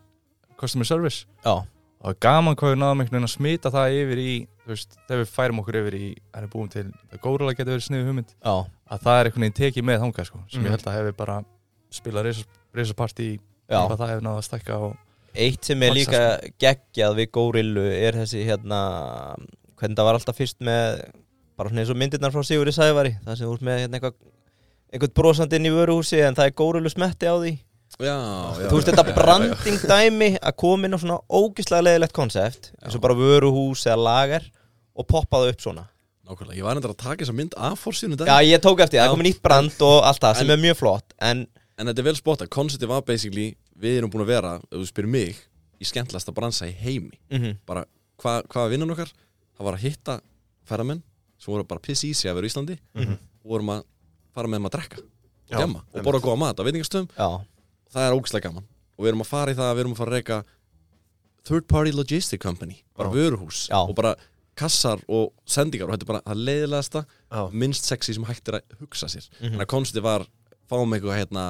customer 0.60 0.86
service 0.86 1.26
Já, 1.46 1.66
og 2.02 2.10
er 2.10 2.14
gaman 2.22 2.56
hvað 2.56 2.74
við 2.76 2.80
náðum 2.80 3.02
einhvern 3.02 3.12
veginn 3.12 3.28
að 3.28 3.38
smita 3.38 3.72
það 3.72 3.98
yfir 4.04 4.18
í, 4.18 4.48
þú 4.70 4.76
veist, 4.78 4.96
þegar 5.10 5.22
við 5.24 5.32
færum 5.34 5.60
okkur 5.64 5.78
yfir 5.82 5.98
í, 6.00 6.08
það 6.30 6.46
er 6.46 6.52
búin 6.54 6.72
til, 6.74 6.86
góðrala 7.26 7.56
getur 7.58 7.74
verið 7.76 7.86
sniðu 7.90 8.08
hugmynd, 8.12 8.34
já, 8.38 8.56
að 8.94 9.04
það 9.08 9.20
er 9.20 9.30
einhvern 9.30 9.46
veginn 9.48 9.60
tekið 9.60 9.88
með 9.90 10.02
þangað 10.06 10.30
sko, 10.30 10.42
sem 10.48 10.62
Mhm. 10.62 10.66
ég 10.70 10.76
held 10.78 10.88
að 10.90 10.98
hefur 11.00 11.18
bara 11.24 11.38
spilað 12.00 12.30
reysasparti 12.78 13.26
í 13.26 13.40
já. 13.70 13.80
hvað 13.88 13.98
það 13.98 14.12
hefur 14.14 14.26
náða 14.30 14.42
að 14.44 14.50
stækka 14.50 14.80
og 14.90 14.98
Eitt 15.36 15.64
sem 15.64 15.84
er 15.86 15.94
Maxa, 15.94 16.00
líka 16.00 16.54
geggjað 16.60 17.16
við 17.20 17.28
górillu 17.38 17.84
er 17.86 18.14
þessi 18.18 18.42
hérna 18.48 18.80
hvernig 19.78 19.96
það 20.00 20.08
var 20.08 20.18
alltaf 20.18 20.38
fyrst 20.40 20.60
með 20.66 21.04
bara 21.60 21.70
svona 21.70 21.84
eins 21.84 21.92
og 21.94 22.00
myndirnar 22.02 22.34
frá 22.34 22.42
Sigurði 22.48 22.74
Sævari 22.74 23.12
það 23.26 23.38
sem 23.38 23.52
ert 23.54 23.66
með 23.68 23.82
hérna 23.84 24.00
eitthvað 24.00 24.16
einhvern 24.90 25.14
brosandi 25.20 25.60
inn 25.60 25.70
í 25.70 25.74
vöruhúsi 25.76 26.22
en 26.26 26.34
það 26.38 26.50
er 26.50 26.56
górillu 26.58 26.90
smetti 26.90 27.30
á 27.30 27.36
því. 27.38 27.52
Já, 28.00 28.16
já. 28.16 28.68
Þú 28.70 28.76
veist 28.80 28.88
já, 28.88 28.92
þetta 28.92 29.04
já, 29.06 29.10
já, 29.10 29.18
branding 29.20 29.80
dæmi 29.92 30.30
að 30.40 30.56
koma 30.64 30.88
inn 30.90 30.98
á 30.98 31.00
svona 31.02 31.20
ógislega 31.30 31.86
leðilegt 31.86 32.14
konsept 32.16 32.72
eins 32.82 32.96
og 32.98 33.02
bara 33.06 33.18
vöruhús 33.18 33.86
eða 33.86 34.02
lager 34.02 34.50
og 35.00 35.08
poppa 35.08 35.40
það 35.44 35.54
upp 35.54 35.64
svona. 35.64 35.86
Nákvæmlega, 36.30 36.58
ég 36.60 36.66
var 36.68 36.78
endur 36.78 36.92
að 36.94 37.00
taka 37.02 37.24
þessa 37.24 37.34
mynd 37.40 37.56
af 37.58 37.80
fórsíðunum 37.82 38.20
dag 38.20 38.30
Já, 38.30 38.38
ég 38.46 38.62
tók 38.62 38.82
eftir, 38.84 39.00
það 39.00 39.08
er 39.08 39.14
komið 39.16 39.28
nýtt 39.32 39.40
brand 39.42 39.80
og 39.88 39.96
allt 40.06 40.22
það 40.22 40.42
sem 40.42 40.52
er 40.54 40.62
mjög 40.62 40.78
flott 40.78 41.16
en 41.26 41.48
En 41.80 41.88
þetta 41.88 42.02
er 42.04 42.08
vel 42.10 42.18
spotta, 42.20 42.46
konceptið 42.52 42.90
var 42.92 43.06
basically 43.08 43.54
Við 43.80 44.02
erum 44.02 44.12
búin 44.12 44.26
að 44.26 44.34
vera, 44.34 44.52
ef 44.68 44.76
þú 44.82 44.88
spyrir 44.90 45.10
mig 45.14 45.38
Í 45.80 45.88
skemmtlasta 45.88 46.34
bransa 46.36 46.68
í 46.68 46.74
heimi. 46.76 47.16
Mm 47.32 47.56
Bara, 47.66 47.86
hva, 48.20 48.42
hvað 48.44 48.66
var 48.66 48.74
vinnan 48.74 48.92
okkar? 48.94 49.14
Það 49.56 49.70
var 49.70 49.78
að 49.78 49.86
hitta 49.88 50.18
ferðamenn 50.68 51.02
Sem 51.40 51.54
voru 51.54 51.64
bara 51.70 51.80
piss 51.88 52.04
easy 52.04 52.28
að 52.28 52.36
vera 52.36 52.50
í 52.50 52.52
Íslandi. 52.52 52.76
Mhm. 53.00 53.16
Og 53.46 53.54
vorum 53.54 53.72
að 53.78 53.86
fara 54.36 54.52
með 54.52 54.60
þeim 54.60 54.68
að 54.70 54.76
drekka 54.76 55.00
Og 55.00 55.54
Já, 55.56 55.58
djamma, 55.64 55.82
og 55.96 56.04
borða 56.06 56.20
góða 56.22 56.38
mat 56.44 56.60
á 56.60 56.64
veitingastöðum. 56.68 57.08
Það 57.90 58.04
er 58.06 58.14
ógæslega 58.20 58.44
gaman. 58.46 58.66
Og 59.00 59.06
við 59.06 59.10
erum 59.14 59.24
að 59.24 59.30
fara 59.32 59.54
í 59.54 59.56
það 59.58 59.70
að 59.72 59.76
við 59.80 59.82
erum 59.86 59.94
að 59.96 60.02
fara 60.04 60.12
að 60.12 60.18
reyka 60.20 60.38
Third 61.48 61.66
party 61.72 61.92
logistic 61.96 62.42
company 62.44 62.84
Bara 63.00 63.10
Já. 63.10 63.16
vöruhús 63.16 63.70
Já. 63.72 63.80
Og 63.88 63.96
bara 63.96 64.14
kassar 64.60 65.02
og 65.08 65.32
sendingar 65.50 65.88
Og 65.90 65.96
þetta 65.96 66.06
er 66.08 66.12
bara 66.14 66.22
það 66.28 66.42
leiðilegasta 66.50 67.02
Já. 67.08 67.42
Minnst 67.64 67.88
sexy 67.90 68.16
sem 68.18 68.26
hægt 68.30 68.52
er 68.52 68.60
að 68.60 68.80
hugsa 68.84 69.08
sér 69.12 69.28
Mhm. 69.40 69.54
Þannig 69.56 69.66
að 69.66 69.72
konceptið 69.76 70.06
var 70.06 70.26
Fáum 70.70 70.94
eitthvað 70.98 71.20
hérna 71.22 71.46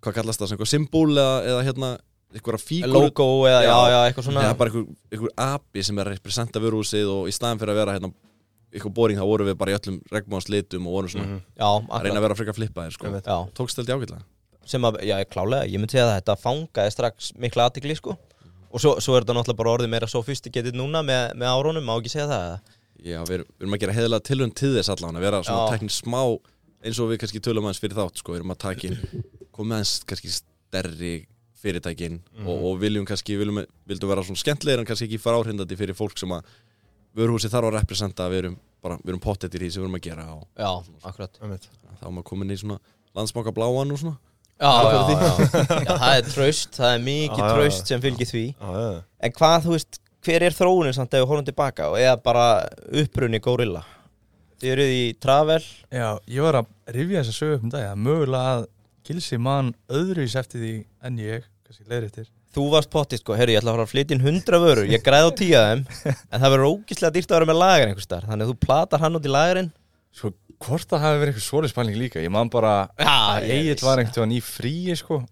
Hvað 0.00 0.14
kallast 0.16 0.40
það, 0.40 0.48
sem 0.48 0.56
eitthvað 0.58 0.72
symbol 0.74 1.10
eða, 1.12 1.36
eða 1.52 1.64
hérna 1.68 1.90
Eitthvað 2.30 2.62
fígur 2.62 2.92
logo 2.94 3.28
eða, 3.50 3.62
já, 3.66 3.76
Já. 3.90 4.00
eitthvað 4.08 4.26
svona 4.28 4.42
Eða 4.46 4.56
bara 4.58 4.70
einhver, 4.70 4.96
einhver 5.12 5.32
api 5.36 5.82
sem 5.82 5.98
er 5.98 6.06
að 6.10 6.14
representa 6.16 6.60
vöruhúsið 6.62 7.08
Og 7.10 7.28
í 7.28 7.34
staðin 7.34 7.58
fyrir 7.60 7.74
að 7.74 7.80
vera 7.84 7.94
hérna 7.98 8.12
Eitthvað 8.70 8.94
boring 8.94 9.18
þá 9.18 9.26
vorum 9.26 9.48
við 9.50 9.56
bara 9.58 9.72
í 9.72 9.78
öllum 9.80 9.96
regnmáðans 10.14 10.48
litum 10.54 10.86
Og 10.86 10.92
vorum 10.94 11.10
svona 11.10 11.26
Mhm. 11.26 11.40
Já, 11.58 11.70
að 11.90 12.02
reyna 12.06 12.18
að 12.20 12.26
vera 12.28 12.34
frekar 12.38 12.54
flippaðir 12.54 12.92
sko. 12.94 13.10
Tókst 13.58 13.76
held 13.80 13.88
ég 13.88 13.98
ágætlega 13.98 14.22
sem 14.70 14.82
að, 14.86 15.00
já, 15.02 15.16
klálega, 15.26 15.66
ég 15.66 15.80
myndi 15.80 15.98
að 15.98 16.10
þetta 16.20 16.34
fangaði 16.38 16.92
strax 16.94 17.32
mikla 17.40 17.64
aðtikli, 17.66 17.96
sko 17.96 18.12
Og 18.70 18.82
svo, 18.82 18.92
svo 19.02 19.16
er 19.16 19.24
þetta 19.24 19.34
náttúrulega 19.34 19.58
bara 19.58 19.72
orðið 19.74 19.90
meira 19.90 20.08
sophisticated 20.10 20.76
núna 20.78 21.02
með, 21.06 21.32
með 21.40 21.50
árunum, 21.50 21.86
má 21.86 21.96
ekki 21.96 22.12
segja 22.12 22.28
það? 22.30 22.76
Já, 23.00 23.18
við 23.24 23.34
erum, 23.38 23.50
við 23.56 23.64
erum 23.64 23.74
að 23.74 23.82
gera 23.82 23.96
heiðlega 23.96 24.26
tilhund 24.28 24.56
til 24.60 24.72
þess 24.76 24.92
allan 24.94 25.18
að 25.18 25.26
vera 25.26 25.40
svona 25.46 25.72
teknir 25.72 25.94
smá 25.94 26.20
eins 26.84 27.00
og 27.00 27.10
við 27.10 27.20
kannski 27.22 27.42
tölum 27.44 27.66
aðeins 27.66 27.82
fyrir 27.82 27.98
þátt 27.98 28.20
sko, 28.20 28.34
við 28.34 28.40
erum 28.42 28.54
að 28.54 28.60
taka 28.62 28.88
inn 28.88 29.24
komið 29.56 29.76
aðeins 29.78 29.94
kannski 30.08 30.32
stærri 30.36 31.12
fyrirtækin 31.60 32.20
og, 32.44 32.54
og 32.54 32.78
viljum 32.80 33.06
kannski 33.08 33.36
viljum, 33.40 33.62
vildum 33.88 34.12
vera 34.12 34.24
svona 34.24 34.40
skemmtlegir 34.40 34.80
en 34.80 34.88
kannski 34.88 35.08
ekki 35.08 35.20
fara 35.20 35.40
áhrindandi 35.40 35.76
fyrir 35.76 35.96
fólk 35.98 36.16
sem 36.20 36.32
að 36.32 36.48
vöruhúsi 37.16 37.50
þarf 37.52 37.68
að 37.68 37.76
representa 37.80 38.28
við 38.32 38.44
erum 38.44 38.56
bara, 38.80 38.96
við 39.02 39.12
erum 39.12 39.24
pottettir 39.24 39.64
í 39.64 39.68
því 39.68 39.74
sem 39.74 39.82
við 39.82 39.88
erum 39.88 39.98
að 39.98 40.06
gera 40.06 40.26
og 40.36 40.46
Já, 40.56 40.70
akkurat. 41.10 41.36
Þá 41.40 42.06
er 42.06 42.14
maður 42.16 42.28
komin 42.30 42.54
í 42.54 42.58
svona 42.60 42.78
landsmáka 43.18 43.52
bláan 43.56 43.92
og 43.92 44.00
svona 44.00 44.16
Já, 44.60 44.70
já, 44.84 44.98
já, 45.08 45.28
já, 45.86 45.94
það 45.96 46.14
er 46.18 46.26
traust, 46.28 46.74
það 46.76 46.90
er 46.94 47.04
mikið 47.06 47.42
Já, 47.42 47.52
traust 47.54 47.92
sem 47.92 48.02
fylgir 48.02 48.28
því. 48.28 48.42
Já, 48.52 48.72
já, 48.74 48.82
já. 48.90 48.98
En 49.24 49.36
hvað, 49.38 49.62
þú 49.64 49.76
veist, 49.76 50.00
hver 50.26 50.44
er 50.44 50.56
þróunin 50.56 50.96
samt 50.96 51.16
ef 51.16 51.22
við 51.22 51.30
horfum 51.30 51.46
tilbaka 51.46 51.86
og 51.92 51.96
eða 52.00 52.18
bara 52.24 52.48
upprunni 53.02 53.40
Gorilla? 53.40 53.86
Þið 54.60 54.74
eruð 54.74 54.92
í 54.92 55.06
Travel. 55.16 55.62
Já, 55.88 56.10
ég 56.28 56.44
var 56.44 56.60
að 56.60 56.68
rifja 56.92 57.22
þess 57.22 57.32
að 57.32 57.38
sögu 57.38 57.56
upp 57.56 57.64
um 57.64 57.72
dag 57.72 57.86
að 57.88 58.04
mögulega 58.04 58.52
að 58.58 58.66
Gilsi 59.08 59.40
mann 59.40 59.72
öðruvis 59.88 60.36
eftir 60.36 60.60
því 60.60 60.74
en 61.08 61.16
ég, 61.24 61.48
kannski 61.64 61.88
leiðir 61.88 62.10
eftir 62.10 62.28
Þú 62.50 62.64
varst 62.72 62.90
pottið 62.90 63.20
sko, 63.22 63.34
herru, 63.38 63.54
ég 63.54 63.60
ætla 63.60 63.70
að 63.70 63.76
fara 63.76 63.84
að 63.86 63.90
flytja 63.92 64.16
inn 64.16 64.24
hundra 64.24 64.58
vörur. 64.58 64.88
Ég 64.90 65.02
græði 65.06 65.26
á 65.30 65.38
tíu 65.38 65.52
af 65.54 65.66
þeim. 65.68 65.82
En 66.34 66.42
það 66.42 66.52
verður 66.56 66.70
ógíslega 66.72 67.14
dýrt 67.14 67.30
að 67.30 67.36
vera 67.36 67.46
með 67.46 67.58
lagar 67.60 67.90
einhvers 67.90 68.08
staðar. 68.08 68.26
Þannig 68.26 68.46
að 68.46 68.50
þú 68.50 68.56
platar 68.66 69.04
hann 69.04 69.18
út 69.18 69.28
í 69.28 69.30
lagarinn. 69.30 69.68
Sko, 70.18 70.32
hvort 70.60 70.90
það 70.90 71.04
hafi 71.04 71.20
verið 71.20 71.32
eitthvað 71.32 71.46
svoleiðs 71.46 71.74
spæling 71.74 71.98
líka 71.98 72.22
Ég 72.22 72.32
man 72.34 72.50
bara 72.52 72.74
Já, 72.98 73.14
að 73.36 73.48
Egil 73.56 73.80
var 73.86 74.02
einhvern 74.02 74.22
veginn 74.24 74.36
í 74.36 74.42
fríi 74.44 74.96
sko. 74.98 75.22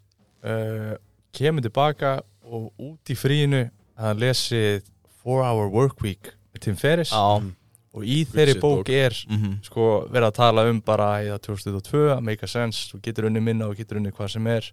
Uh, 0.44 0.94
Kemur 1.36 1.64
tilbaka 1.64 2.18
og 2.48 2.70
út 2.80 3.12
í 3.12 3.16
fríinu 3.18 3.66
að 3.98 4.06
hann 4.06 4.22
lesið 4.22 4.88
4 5.22 5.44
Hour 5.44 5.70
Work 5.74 6.02
Week 6.04 6.32
með 6.54 6.64
Tim 6.64 6.78
Ferriss. 6.80 7.12
Já, 7.12 7.40
og 7.98 8.04
í 8.04 8.22
þeirri 8.28 8.56
bók 8.60 8.84
bók. 8.84 8.92
er 8.94 9.16
mhm, 9.28 9.58
sko 9.66 9.86
verið 10.08 10.28
að 10.30 10.36
tala 10.38 10.64
um 10.70 10.80
bara 10.84 11.08
í 11.24 11.30
það 11.32 11.40
2002 11.48 12.04
að 12.14 12.24
make 12.28 12.44
a 12.44 12.50
sense, 12.50 12.88
þú 12.92 13.00
getur 13.04 13.28
unni 13.28 13.42
minna 13.42 13.68
og 13.68 13.78
getur 13.78 14.00
unni 14.00 14.12
hvað 14.14 14.32
sem 14.36 14.48
er. 14.52 14.70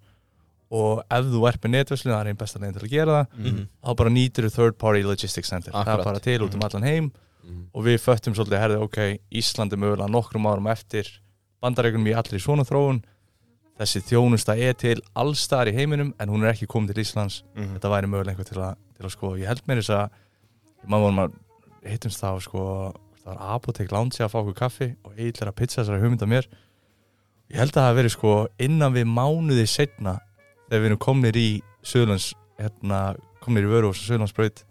Og 0.75 1.03
ef 1.13 1.27
þú 1.29 1.43
ert 1.49 1.61
með 1.63 1.75
netverslun, 1.75 2.13
það 2.13 2.21
er 2.23 2.31
einn 2.31 2.39
besta 2.39 2.61
leginn 2.61 2.77
til 2.77 2.87
að 2.87 2.95
gera 2.95 3.19
það 3.19 3.43
mhm. 3.43 3.67
þá 3.81 3.91
bara 4.01 4.15
nýtur 4.15 4.47
þú 4.47 4.55
third 4.55 4.79
party 4.81 5.05
logistics 5.05 5.51
center. 5.51 5.75
Það 5.75 5.81
Akkurat. 5.83 5.99
er 5.99 6.09
bara 6.11 6.25
til 6.25 6.39
út 6.45 6.57
um 6.57 6.67
allan 6.67 6.89
heim 6.89 7.11
Mhm. 7.45 7.67
og 7.73 7.83
við 7.85 7.99
föttum 8.01 8.33
svolítið 8.35 8.59
herði, 8.63 8.77
ok, 8.81 8.97
Íslandi 9.31 9.77
mögulega 9.77 10.09
nokkrum 10.09 10.45
árum 10.49 10.67
eftir 10.71 11.05
bandarækunum 11.61 12.07
í 12.09 12.15
allri 12.17 12.39
svona 12.39 12.65
þróun 12.65 13.03
þessi 13.79 14.01
þjónusta 14.07 14.55
er 14.57 14.73
til 14.73 15.01
allstar 15.15 15.67
í 15.67 15.73
heiminum 15.75 16.13
en 16.19 16.29
hún 16.29 16.43
er 16.45 16.53
ekki 16.53 16.67
komin 16.67 16.87
til 16.93 17.03
Íslands 17.03 17.43
Mhm. 17.55 17.75
þetta 17.77 17.89
væri 17.91 18.07
mögulega 18.07 18.35
einhver 18.35 18.45
til 18.49 18.57
að, 18.61 18.75
til 18.97 19.05
að 19.05 19.11
skoða 19.15 19.39
ég 19.39 19.47
held 19.47 19.61
mér 19.67 19.77
þess 19.81 19.89
að 19.89 20.09
maður 20.87 21.19
að 21.25 21.33
hittumst 21.85 22.21
þá 22.23 22.41
sko, 22.41 22.93
það 23.23 23.25
var 23.25 23.55
apotek 23.55 23.91
lounge 23.91 24.17
að 24.23 24.31
fá 24.31 24.39
okkur 24.41 24.55
kaffi 24.55 24.95
og 25.05 25.13
eitthvað 25.17 25.47
að 25.51 25.55
pizza 25.55 25.81
þessari 25.83 26.01
hugmynda 26.01 26.25
mér 26.29 26.47
ég 27.51 27.57
held 27.59 27.71
að 27.71 27.77
það 27.77 27.87
hafi 27.89 27.99
verið 28.01 28.11
sko 28.15 28.47
innan 28.59 28.93
við 28.93 29.05
mánuði 29.05 29.67
setna 29.67 30.19
þegar 30.69 30.81
við 30.81 30.85
erum 30.89 30.97
komnir 30.97 31.35
í 31.37 31.61
Söðlands 31.85 32.33
hérna, 32.57 33.15
komnir 33.41 33.63
í 33.67 33.69
vöru 33.69 33.89
og 33.89 33.95
Söðlandsbraut 33.95 34.63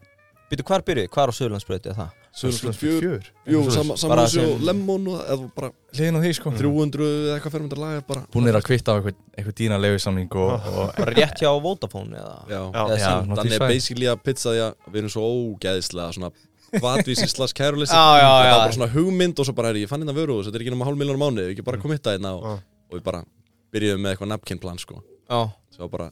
Býtu, 0.50 0.62
hvar 0.66 0.82
byrjuð? 0.82 1.08
Hvar 1.08 1.28
á 1.28 1.32
Suðurlandsbreytið 1.34 1.90
er 1.92 1.94
það? 1.94 2.10
Söðurlandsbraut 2.34 2.78
fjör, 2.80 3.26
jú, 3.46 3.60
Svoleiðis. 3.62 3.74
sama, 3.78 3.96
sama 4.00 4.14
Bara 4.16 4.22
húsi 4.26 4.40
og 4.42 4.62
lemon 4.66 5.04
og 5.12 5.20
eða 5.22 5.44
bara 5.54 5.68
hliðin 5.94 6.16
á 6.18 6.20
því 6.24 6.32
sko. 6.34 6.50
300 6.58 7.04
eða 7.06 7.36
eitthvað 7.36 7.54
fermyndar 7.54 7.78
lagar 7.78 8.02
bara 8.08 8.22
hún 8.34 8.48
er 8.50 8.58
að 8.58 8.64
kvitta 8.66 8.90
á 8.90 8.94
einhver 8.98 9.54
dýna 9.54 9.78
leiðisamning 9.78 10.34
og, 10.34 10.50
og 10.66 10.90
Bara 10.98 11.14
rétt 11.14 11.38
hjá 11.44 11.52
Vodafone 11.62 12.24
Þannig 12.50 13.54
er 13.54 13.66
basically 13.68 14.10
að 14.10 14.18
pizza 14.26 14.50
því 14.50 14.64
að 14.66 14.90
við 14.90 15.00
erum 15.04 15.12
svo 15.14 15.28
ógeðislega 15.30 16.16
svona 16.16 16.32
hvatvísi 16.74 17.28
slags 17.30 17.54
kæruleysi. 17.54 17.94
Það 17.94 18.24
var 18.26 18.58
bara 18.58 18.74
svona 18.74 18.90
hugmynd 18.90 19.38
og 19.38 19.46
svo 19.46 19.54
bara 19.54 19.70
er 19.70 19.78
ég 19.84 19.90
fann 19.90 20.02
hérna 20.02 20.16
vöru 20.16 20.40
og 20.40 20.46
þetta 20.48 20.58
er 20.58 20.64
ekki 20.64 20.72
náma 20.74 20.88
hálf 20.88 20.98
miljónar 20.98 21.20
mánuð, 21.22 21.46
við 21.46 21.54
ekki 21.54 21.66
bara 21.68 21.78
komitta 21.82 22.14
hérna 22.16 22.32
og, 22.34 22.48
Já. 22.48 22.54
og 22.90 22.96
við 22.98 23.04
bara 23.06 23.20
byrjuðum 23.74 24.02
með 24.02 24.14
eitthvað 24.16 24.32
napkin 24.32 24.58
plan 24.62 24.80
sko. 24.82 24.98
Já, 25.30 25.40
Það 25.74 25.84
var 25.86 25.92
bara 25.94 26.08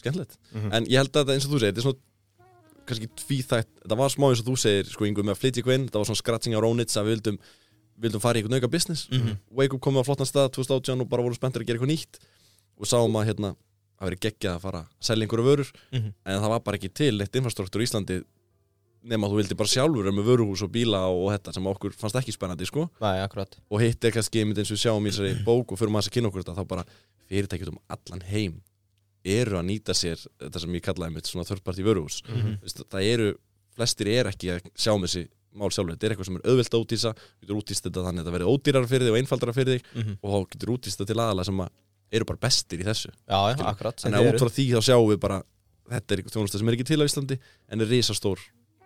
skemmtilegt. 0.00 0.38
Mhm. 0.52 0.72
En 0.76 0.88
ég 0.88 0.96
held 1.00 1.12
að 1.12 1.20
þetta 1.26 1.36
eins 1.36 1.46
og 1.46 1.52
þú 1.52 1.60
segir, 1.60 1.72
þetta 1.72 1.82
er 1.82 1.86
svona 1.90 2.00
kannski 2.92 3.10
tvíþætt, 3.22 3.72
þetta 3.82 3.98
var 3.98 4.12
smá 4.12 4.28
eins 4.28 4.42
og 4.42 4.48
þú 4.50 4.56
segir 4.60 4.92
sko 4.92 5.08
yngur 5.08 5.26
með 5.26 5.36
að 5.36 5.42
flytja 5.42 5.62
ykkur 5.62 5.74
inn, 5.76 5.88
þetta 5.88 6.02
var 6.02 6.08
svona 6.10 6.20
scratching 6.22 6.56
á 6.56 6.60
rónits 6.62 6.98
að 7.00 7.08
við 7.08 7.16
vildum, 7.16 7.38
vildum 8.04 8.22
fara 8.22 8.38
í 8.38 8.42
eitthvað 8.42 8.56
nauka 8.56 8.70
business 8.72 9.08
Mhm. 9.10 9.36
Wake 9.50 9.76
Up 9.76 9.82
komið 9.82 10.04
á 10.04 10.08
flottan 10.08 10.28
stað 10.28 10.52
2018 10.56 11.00
og 11.00 11.08
bara 11.08 11.22
vorum 11.22 11.38
spenntir 11.38 11.62
að 11.62 11.66
gera 11.66 11.78
eitthvað 11.78 11.92
nýtt. 11.92 12.22
Og 12.80 12.86
sáum 12.88 13.14
að 13.18 13.26
hérna 13.28 13.54
að 14.00 14.08
veri 14.08 14.20
geggjað 14.24 14.54
að 14.56 14.62
fara 14.64 14.78
að 14.82 14.86
selja 15.00 15.26
einhverju 15.26 15.46
vörur 15.46 15.72
mhm. 15.92 16.12
en 16.26 16.40
það 16.42 16.52
var 16.54 16.62
bara 16.66 16.78
ekki 16.80 16.92
til 16.92 17.20
eitt 17.20 17.36
infrastruktúr 17.38 17.82
í 17.82 17.86
Íslandi 17.86 18.22
nema 19.02 19.28
þú 19.30 19.38
vildi 19.40 19.58
bara 19.58 19.70
sjálfur 19.70 20.10
með 20.14 20.28
vöruhús 20.30 20.62
og 20.62 20.70
bíla 20.74 21.00
og, 21.10 21.24
og 21.26 21.32
þetta 21.34 21.54
sem 21.56 21.70
okkur 21.72 21.94
fannst 21.98 22.18
ekki 22.20 22.34
spennandi 22.34 22.66
sko. 22.68 22.86
Akkurat. 23.02 23.56
Og 23.70 23.82
hitt 23.82 24.04
er 24.04 24.14
kannski 24.14 24.44
eins 24.44 24.70
og 24.70 24.76
við 24.76 24.82
sjáum 24.84 25.06
í 25.06 25.10
þessari 25.10 25.40
bók 25.46 25.74
og 25.74 25.80
fyrir 25.80 25.94
maður 25.94 26.10
að 26.10 26.16
kynna 26.16 26.30
okkur 26.30 26.44
þetta 26.44 26.54
þá 26.58 26.68
bara 26.70 26.84
fyrirtækjum 27.30 27.74
um 27.74 27.80
allan 27.96 28.22
heim 28.30 28.60
eru 29.24 29.56
að 29.60 29.66
nýta 29.68 29.94
sér 29.94 30.18
þetta 30.40 30.60
sem 30.60 30.74
ég 30.74 30.82
kallaði 30.82 31.14
mitt 31.14 31.26
svona 31.30 31.44
þörfparti 31.46 31.84
vöruhús 31.86 32.22
Mhm. 32.28 32.58
Veist, 32.62 32.82
það 32.90 33.02
eru, 33.12 33.28
flestir 33.76 34.06
er 34.08 34.26
ekki 34.32 34.50
að 34.56 34.70
sjá 34.74 34.92
með 34.98 35.06
þessi 35.08 35.28
mál 35.54 35.68
sjálfur, 35.70 35.94
þetta 35.96 36.06
er 36.06 36.10
eitthvað 36.14 36.24
sem 36.30 36.36
er 36.36 36.46
auðvilt 36.48 36.72
að 36.74 36.82
útýsa 36.86 37.10
getur 37.42 37.56
útýst 37.60 37.82
þetta 37.84 38.02
þannig 38.06 38.20
að 38.20 38.24
þetta 38.24 38.34
verði 38.38 38.52
ódýrar 38.52 38.86
fyrir 38.88 39.06
þig 39.06 39.12
og 39.12 39.18
einfaldara 39.20 39.52
fyrir 39.52 39.72
þig 39.78 39.82
Mhm. 39.94 40.18
og 40.22 40.28
þá 40.32 40.38
getur 40.54 40.72
útýst 40.74 40.96
þetta 40.96 41.06
til 41.12 41.20
aðalega 41.20 41.44
sem 41.44 41.58
að 41.60 41.68
eru 42.12 42.24
bara 42.24 42.38
bestir 42.38 42.78
í 42.80 42.84
þessu 42.84 43.10
Já, 43.28 43.38
já, 43.52 43.64
akkurat 43.72 43.96
þannig 44.00 44.18
að 44.18 44.32
út 44.32 44.40
frá 44.40 44.50
því 44.52 44.66
þá 44.72 44.80
sjáum 44.88 45.08
við 45.12 45.20
bara 45.20 45.42
þetta 45.92 46.12
er 46.12 46.22
þjónusta 46.22 46.58
sem 46.58 46.68
er 46.68 46.74
ekki 46.76 46.86
til 46.88 47.00
á 47.00 47.04
Íslandi 47.08 47.38
en 47.68 47.80
er 47.80 47.86
risastór 47.86 48.38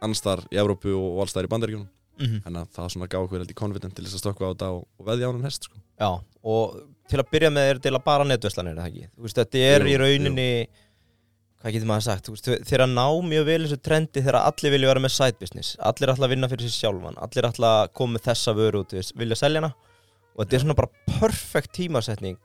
annstar 0.03 0.43
í 0.51 0.57
Evrópu 0.59 0.91
og 0.95 1.21
allstar 1.25 1.45
í 1.47 1.49
Bandaríkjunum 1.49 1.89
Mhm. 2.19 2.43
þannig 2.45 2.61
að 2.65 2.69
það 2.73 2.91
svona 2.91 3.09
held 3.39 3.51
í 3.51 3.55
confident 3.55 3.95
til 3.95 4.05
þess 4.05 4.17
að 4.17 4.23
stökkva 4.25 4.49
á 4.49 4.53
þetta 4.55 4.69
og, 4.73 4.87
og 4.99 5.07
veðja 5.07 5.29
á 5.29 5.33
hann 5.33 5.43
hest 5.43 5.63
sko. 5.65 5.77
Já, 6.01 6.25
og 6.45 6.83
til 7.11 7.21
að 7.23 7.31
byrja 7.35 7.53
með 7.55 7.71
er 7.71 7.79
til 7.85 7.95
að 7.95 8.05
bara 8.07 8.27
netverslanir, 8.27 8.75
er 8.75 8.83
það 8.83 8.91
ekki? 8.91 9.09
Þú 9.15 9.27
veist, 9.27 9.39
þetta 9.41 9.65
er 9.71 9.87
Jú, 9.87 9.93
í 9.93 10.01
rauninni 10.03 10.51
hvað 11.61 11.75
getur 11.75 11.89
maður 11.91 12.05
sagt, 12.07 12.29
veist, 12.31 12.51
þeir 12.69 12.85
að 12.85 12.93
ná 12.95 13.07
mjög 13.27 13.47
vel 13.49 13.59
þessu 13.65 13.79
trendi 13.83 14.23
þegar 14.23 14.39
allir 14.43 14.75
vilja 14.77 14.91
vera 14.93 15.03
með 15.03 15.15
side 15.17 15.41
business. 15.41 15.73
Allir 15.83 16.13
ætla 16.13 16.29
að 16.29 16.35
vinna 16.35 16.51
fyrir 16.53 16.69
sér 16.69 16.77
sjálfan. 16.77 17.19
Allir 17.27 17.49
ætla 17.49 17.73
að 17.81 17.91
koma 17.99 18.17
með 18.17 18.29
þessa 18.29 18.55
vöru 18.55 18.83
út 18.85 18.95
vilja 18.95 19.39
selja 19.41 19.63
hana. 19.63 19.73
Og 20.37 20.45
þetta 20.45 20.59
er 20.59 20.63
svona 20.63 20.79
bara 20.79 21.17
perfect 21.17 21.73
tímasetning. 21.79 22.39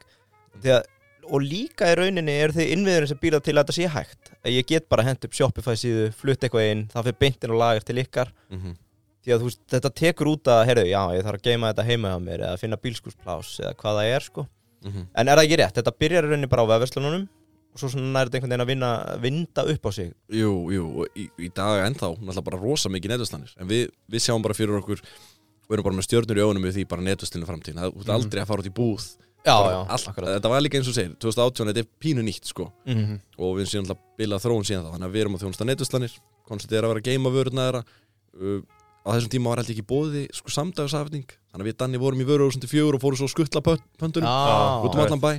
Þegar, 0.55 0.87
og 1.27 1.45
líka 1.45 1.91
í 1.91 1.97
rauninni 1.99 2.37
eru 2.41 2.55
þið 2.55 2.71
innviðurinn 2.75 3.11
sem 3.11 3.19
býða 3.21 3.41
til 3.45 3.55
að 3.55 3.61
þetta 3.61 3.77
sé 3.77 3.91
hægt. 3.93 4.31
Ég 4.49 4.69
get 4.71 4.87
bara 4.89 5.05
hent 5.05 5.27
upp 5.27 5.37
Shopify 5.37 5.75
síðu 5.77 6.07
flutt 6.17 6.47
eitthvað 6.47 6.71
inn, 6.71 6.87
það 6.93 7.11
fyrir 7.11 7.21
beintin 7.21 7.53
og 7.53 7.61
lagar 7.61 7.85
til 7.85 8.01
ykkar. 8.01 8.33
Mm 8.49 8.61
-hmm. 8.61 8.79
Því 9.21 9.33
að 9.35 9.43
þú 9.43 9.49
veist, 9.49 9.61
þetta 9.73 9.91
tekur 10.01 10.31
út 10.31 10.49
að, 10.51 10.63
heyrðu, 10.69 10.87
já, 10.89 11.01
ég 11.17 11.27
þarf 11.27 11.39
að 11.41 11.47
geima 11.49 11.71
þetta 11.71 11.87
heima 11.89 12.15
á 12.15 12.19
mér 12.21 12.45
eða 12.47 12.61
finna 12.61 12.79
bílskúsplás 12.81 13.51
eða 13.61 13.75
hvað 13.81 13.99
það 13.99 14.15
er, 14.15 14.27
sko. 14.29 14.47
Mhm. 14.81 15.05
En 15.13 15.29
er 15.29 15.37
það 15.37 15.45
ekki 15.45 15.59
rétt? 15.61 15.77
Þetta 15.77 15.97
byrjar 16.01 16.27
rauninni 16.27 16.49
bara 16.49 16.65
á 16.65 16.71
vefverslununum 16.73 17.27
og 17.71 17.79
svo 17.79 17.89
svona 17.93 18.11
nær 18.11 18.27
þetta 18.27 18.39
einhvern 18.41 18.51
veginn 18.51 18.65
að 18.65 18.71
vinna, 18.71 18.91
vinda 19.21 19.65
upp 19.71 19.85
á 19.87 19.91
sig. 19.95 20.13
Jú, 20.27 20.53
jú, 20.73 20.87
og 21.01 21.15
í, 21.15 21.27
í 21.39 21.51
dag 21.53 21.85
ennþá 21.85 22.09
náttúrulega 22.17 22.47
bara 22.49 22.59
rosa 22.59 22.91
mikið 22.91 23.13
netvöslanir 23.13 23.53
en 23.61 23.69
við, 23.69 23.91
við 24.11 24.25
sjáum 24.25 24.43
bara 24.43 24.57
fyrir 24.57 24.81
okkur 24.81 24.99
og 25.05 25.75
erum 25.77 25.85
bara 25.87 25.95
með 25.95 26.07
stjörnur 26.09 26.41
í 26.41 26.43
augunum 26.43 26.65
við 26.67 26.79
því 26.79 26.87
bara 26.91 27.05
netvöslinu 27.05 27.47
framtíðin 27.47 27.79
það 27.79 27.93
þú 27.93 28.01
ert 28.03 28.15
aldrei 28.17 28.41
að 28.41 28.49
fara 28.49 28.65
út 28.65 28.67
í 28.67 28.73
búð. 28.75 29.05
Já, 29.41 29.55
já, 29.71 29.77
akkurat. 29.87 30.35
Þetta 30.35 30.49
var 30.51 30.61
líka 30.61 30.77
eins 30.77 30.89
og 30.91 30.97
segir 30.97 31.13
2018 31.23 31.71
þetta 31.71 31.81
er 31.81 31.87
pínu 32.03 32.25
nýtt 32.25 32.51
sko. 32.51 32.67
Mm 32.85 33.15
og 33.41 33.55
við 33.57 33.71
séum 33.71 33.87
alltaf 33.87 34.01
bilað 34.19 34.43
þróun 34.43 34.67
síðan 34.67 34.83
þá. 34.85 34.91
Þannig 34.91 35.07
að 35.07 35.15
við 35.15 35.23
erum 35.23 35.37
að 35.37 35.45
þjónusta 35.45 35.65
netvöslanir 35.65 36.17
konceptið 36.45 36.77
er 36.77 36.85
að 36.85 36.91
vera 36.91 37.01
að 37.01 37.07
geima 37.07 37.31
vörurna 37.33 37.63
þeirra 37.65 37.81
uh, 37.81 38.59
á 39.01 39.09
þessum 39.15 39.31
tíma 39.33 39.49
var 39.51 39.61
alltaf 39.61 39.73
ekki 39.75 39.87
bóði 39.87 40.27
sko 40.35 40.53
samdagsafning 40.53 41.25
þannig 41.51 41.63
að 41.65 41.69
við 41.71 41.77
Danni 41.81 42.01
vorum 42.01 42.21
í 42.21 42.25
fjögur 42.69 42.95
og 42.97 43.01
fórum 43.01 43.17
svo 43.17 43.27
að 43.29 43.33
skuttla 43.33 43.61
pöntunum 43.97 44.27
Já, 44.29 44.85
út 44.85 44.95
um 44.95 45.01
allan 45.01 45.23
bæ. 45.23 45.31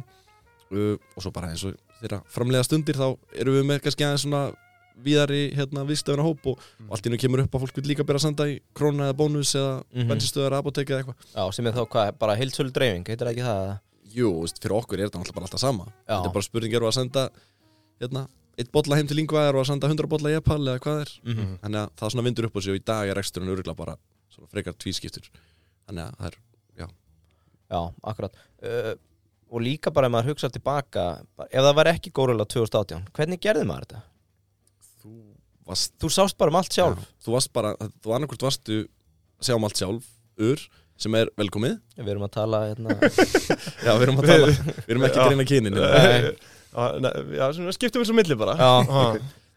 Uh, 0.73 0.97
og 1.17 1.21
svo 1.23 1.31
bara 1.31 1.51
eins 1.53 1.63
og 1.69 1.77
þeirra 2.01 2.23
framlega 2.33 2.65
stundir 2.65 2.97
þá 2.97 3.13
erum 3.37 3.59
við 3.59 3.67
með 3.69 3.83
kannski 3.85 4.07
aðeins 4.07 4.25
svona 4.25 4.43
víðari 5.03 5.53
hérna 5.57 5.85
viðstöðuna 5.89 6.25
hóp 6.27 6.47
og, 6.53 6.59
og 6.89 6.95
allt 6.97 7.07
í 7.09 7.13
nú 7.13 7.19
kemur 7.21 7.43
upp 7.45 7.55
að 7.57 7.65
fólk 7.65 7.79
vil 7.81 7.89
líka 7.93 8.05
byrja 8.09 8.21
að 8.23 8.27
senda 8.27 8.47
í 8.51 8.59
króna 8.77 9.09
eða 9.09 9.17
bónus 9.19 9.55
eða 9.57 9.73
mm 9.81 10.03
Mhm. 10.03 10.09
bensinstöðar, 10.13 10.57
apotek 10.59 10.91
eða 10.91 11.03
eitthvað. 11.03 11.27
Já, 11.33 11.45
sem 11.53 11.67
er 11.67 11.73
þá 11.77 11.83
hvað, 11.89 12.13
bara 12.19 12.37
heilsölu 12.37 12.73
dreifing, 12.73 13.05
heitir 13.09 13.27
það 13.27 13.33
ekki 13.33 13.47
það? 13.47 13.63
eða? 13.65 13.79
Jú, 14.13 14.31
fyrir 14.61 14.77
okkur 14.77 14.99
er 15.01 15.09
þetta 15.09 15.19
náttúrulega 15.23 15.39
bara 15.39 15.47
alltaf 15.49 15.61
sama. 15.61 15.85
Já, 16.09 16.17
þetta 16.17 16.29
er 16.29 16.37
bara 16.37 16.49
spurning, 16.49 16.75
eru 16.77 16.87
að 16.89 16.97
senda 16.99 17.31
hérna, 18.03 18.27
eitt 18.59 18.73
bolla 18.75 18.97
heim 18.99 19.07
til 19.09 19.17
lingva 19.17 19.47
eru 19.49 19.63
að 19.63 19.69
senda 19.71 19.89
100 19.89 20.09
bolla 20.13 20.33
í 20.33 20.37
epal 20.39 20.61
eða 20.61 20.81
hvað 20.85 21.01
er 21.07 21.13
Mhm. 21.25 21.59
þannig 21.63 21.81
að 21.83 21.91
það 22.01 22.11
svona 22.13 22.25
vindur 22.29 22.47
upp 22.49 22.57
á 22.57 22.61
sig 22.63 22.73
og 22.75 22.81
í 22.81 22.85
dag 22.85 23.09
er 23.09 23.15
reksturinn 23.21 23.49
örgulega 23.55 23.77
bara 23.77 23.97
svona 24.33 24.49
frekar 24.53 24.75
tvískiptur 24.77 25.31
þannig 25.89 26.05
að 26.05 26.17
það 26.19 26.27
er, 26.33 26.37
já, 27.73 27.83
akkurat 28.05 28.35
uh, 28.65 28.95
Og 29.53 29.61
líka 29.61 29.91
bara 29.93 30.07
ef 30.09 30.13
maður 30.15 30.31
hugsa 30.33 30.49
tilbaka 30.49 31.03
ef 31.45 31.61
það 31.61 31.75
var 31.77 31.89
ekki 31.91 32.11
Gorilla 32.17 32.45
2018 32.49 33.03
hvernig 33.13 33.41
gerði 33.45 33.67
maður 33.69 33.85
þetta? 33.85 34.01
þú 35.03 35.11
varst 35.69 35.93
Þú 36.01 36.09
sást 36.15 36.39
bara 36.41 36.53
um 36.53 36.57
allt 36.61 36.73
sjálf 36.73 36.97
Já, 37.03 37.09
þú 37.27 37.35
varst 37.37 37.53
bara, 37.53 37.75
þú 38.01 38.15
annarkvort 38.17 38.47
varstu 38.49 38.79
að 38.87 39.45
sjá 39.49 39.57
um 39.59 39.65
allt 39.69 39.77
sjálf, 39.83 40.07
ur 40.41 40.65
sem 41.03 41.15
er 41.19 41.29
velkomið, 41.37 41.77
Við 41.99 42.09
erum 42.15 42.25
að 42.29 42.33
tala 42.39 42.63
hérna 42.71 42.97
já 43.87 43.93
við 43.99 44.03
erum 44.07 44.21
að 44.23 44.31
tala 44.33 44.49
við 44.87 44.93
erum 44.95 45.07
ekki 45.09 45.19
Já. 45.19 45.23
að 45.25 45.29
greina 45.33 45.47
kynin 45.53 45.77
Nei. 45.77 46.33
Já, 46.73 47.53
svona 47.53 47.73
skiptum 47.77 48.03
við 48.03 48.09
svo 48.11 48.17
milli 48.17 48.37
bara 48.39 48.57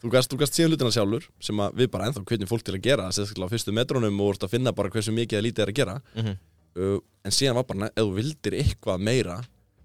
þú 0.06 0.10
gast, 0.12 0.30
þú 0.34 0.38
gast 0.42 0.54
síðan 0.58 0.74
hlutina 0.76 0.92
sjálfur 0.92 1.24
sem 1.42 1.62
að 1.64 1.74
við 1.80 1.88
bara 1.92 2.10
ennþá 2.10 2.24
hvernig 2.28 2.50
fólk 2.52 2.64
til 2.68 2.76
að 2.76 2.82
gera 2.86 3.08
sérstaklega 3.16 3.48
á 3.50 3.54
fyrstu 3.56 3.72
metrónum 3.74 4.20
og 4.22 4.28
vorst 4.30 4.44
að 4.46 4.52
finna 4.56 4.74
bara 4.76 4.90
hversu 4.94 5.14
mikið 5.16 5.40
eða 5.40 5.46
lítið 5.48 5.64
er 5.66 5.72
að 5.72 5.80
gera 5.80 5.96
Mhm. 6.16 6.34
uh, 6.76 7.00
en 7.26 7.32
síðan 7.32 7.56
var 7.56 7.64
bara, 7.64 7.88
ef 7.88 8.04
þú 8.04 8.14
vildir 8.20 8.54
eitthvað 8.60 9.00
meira 9.02 9.38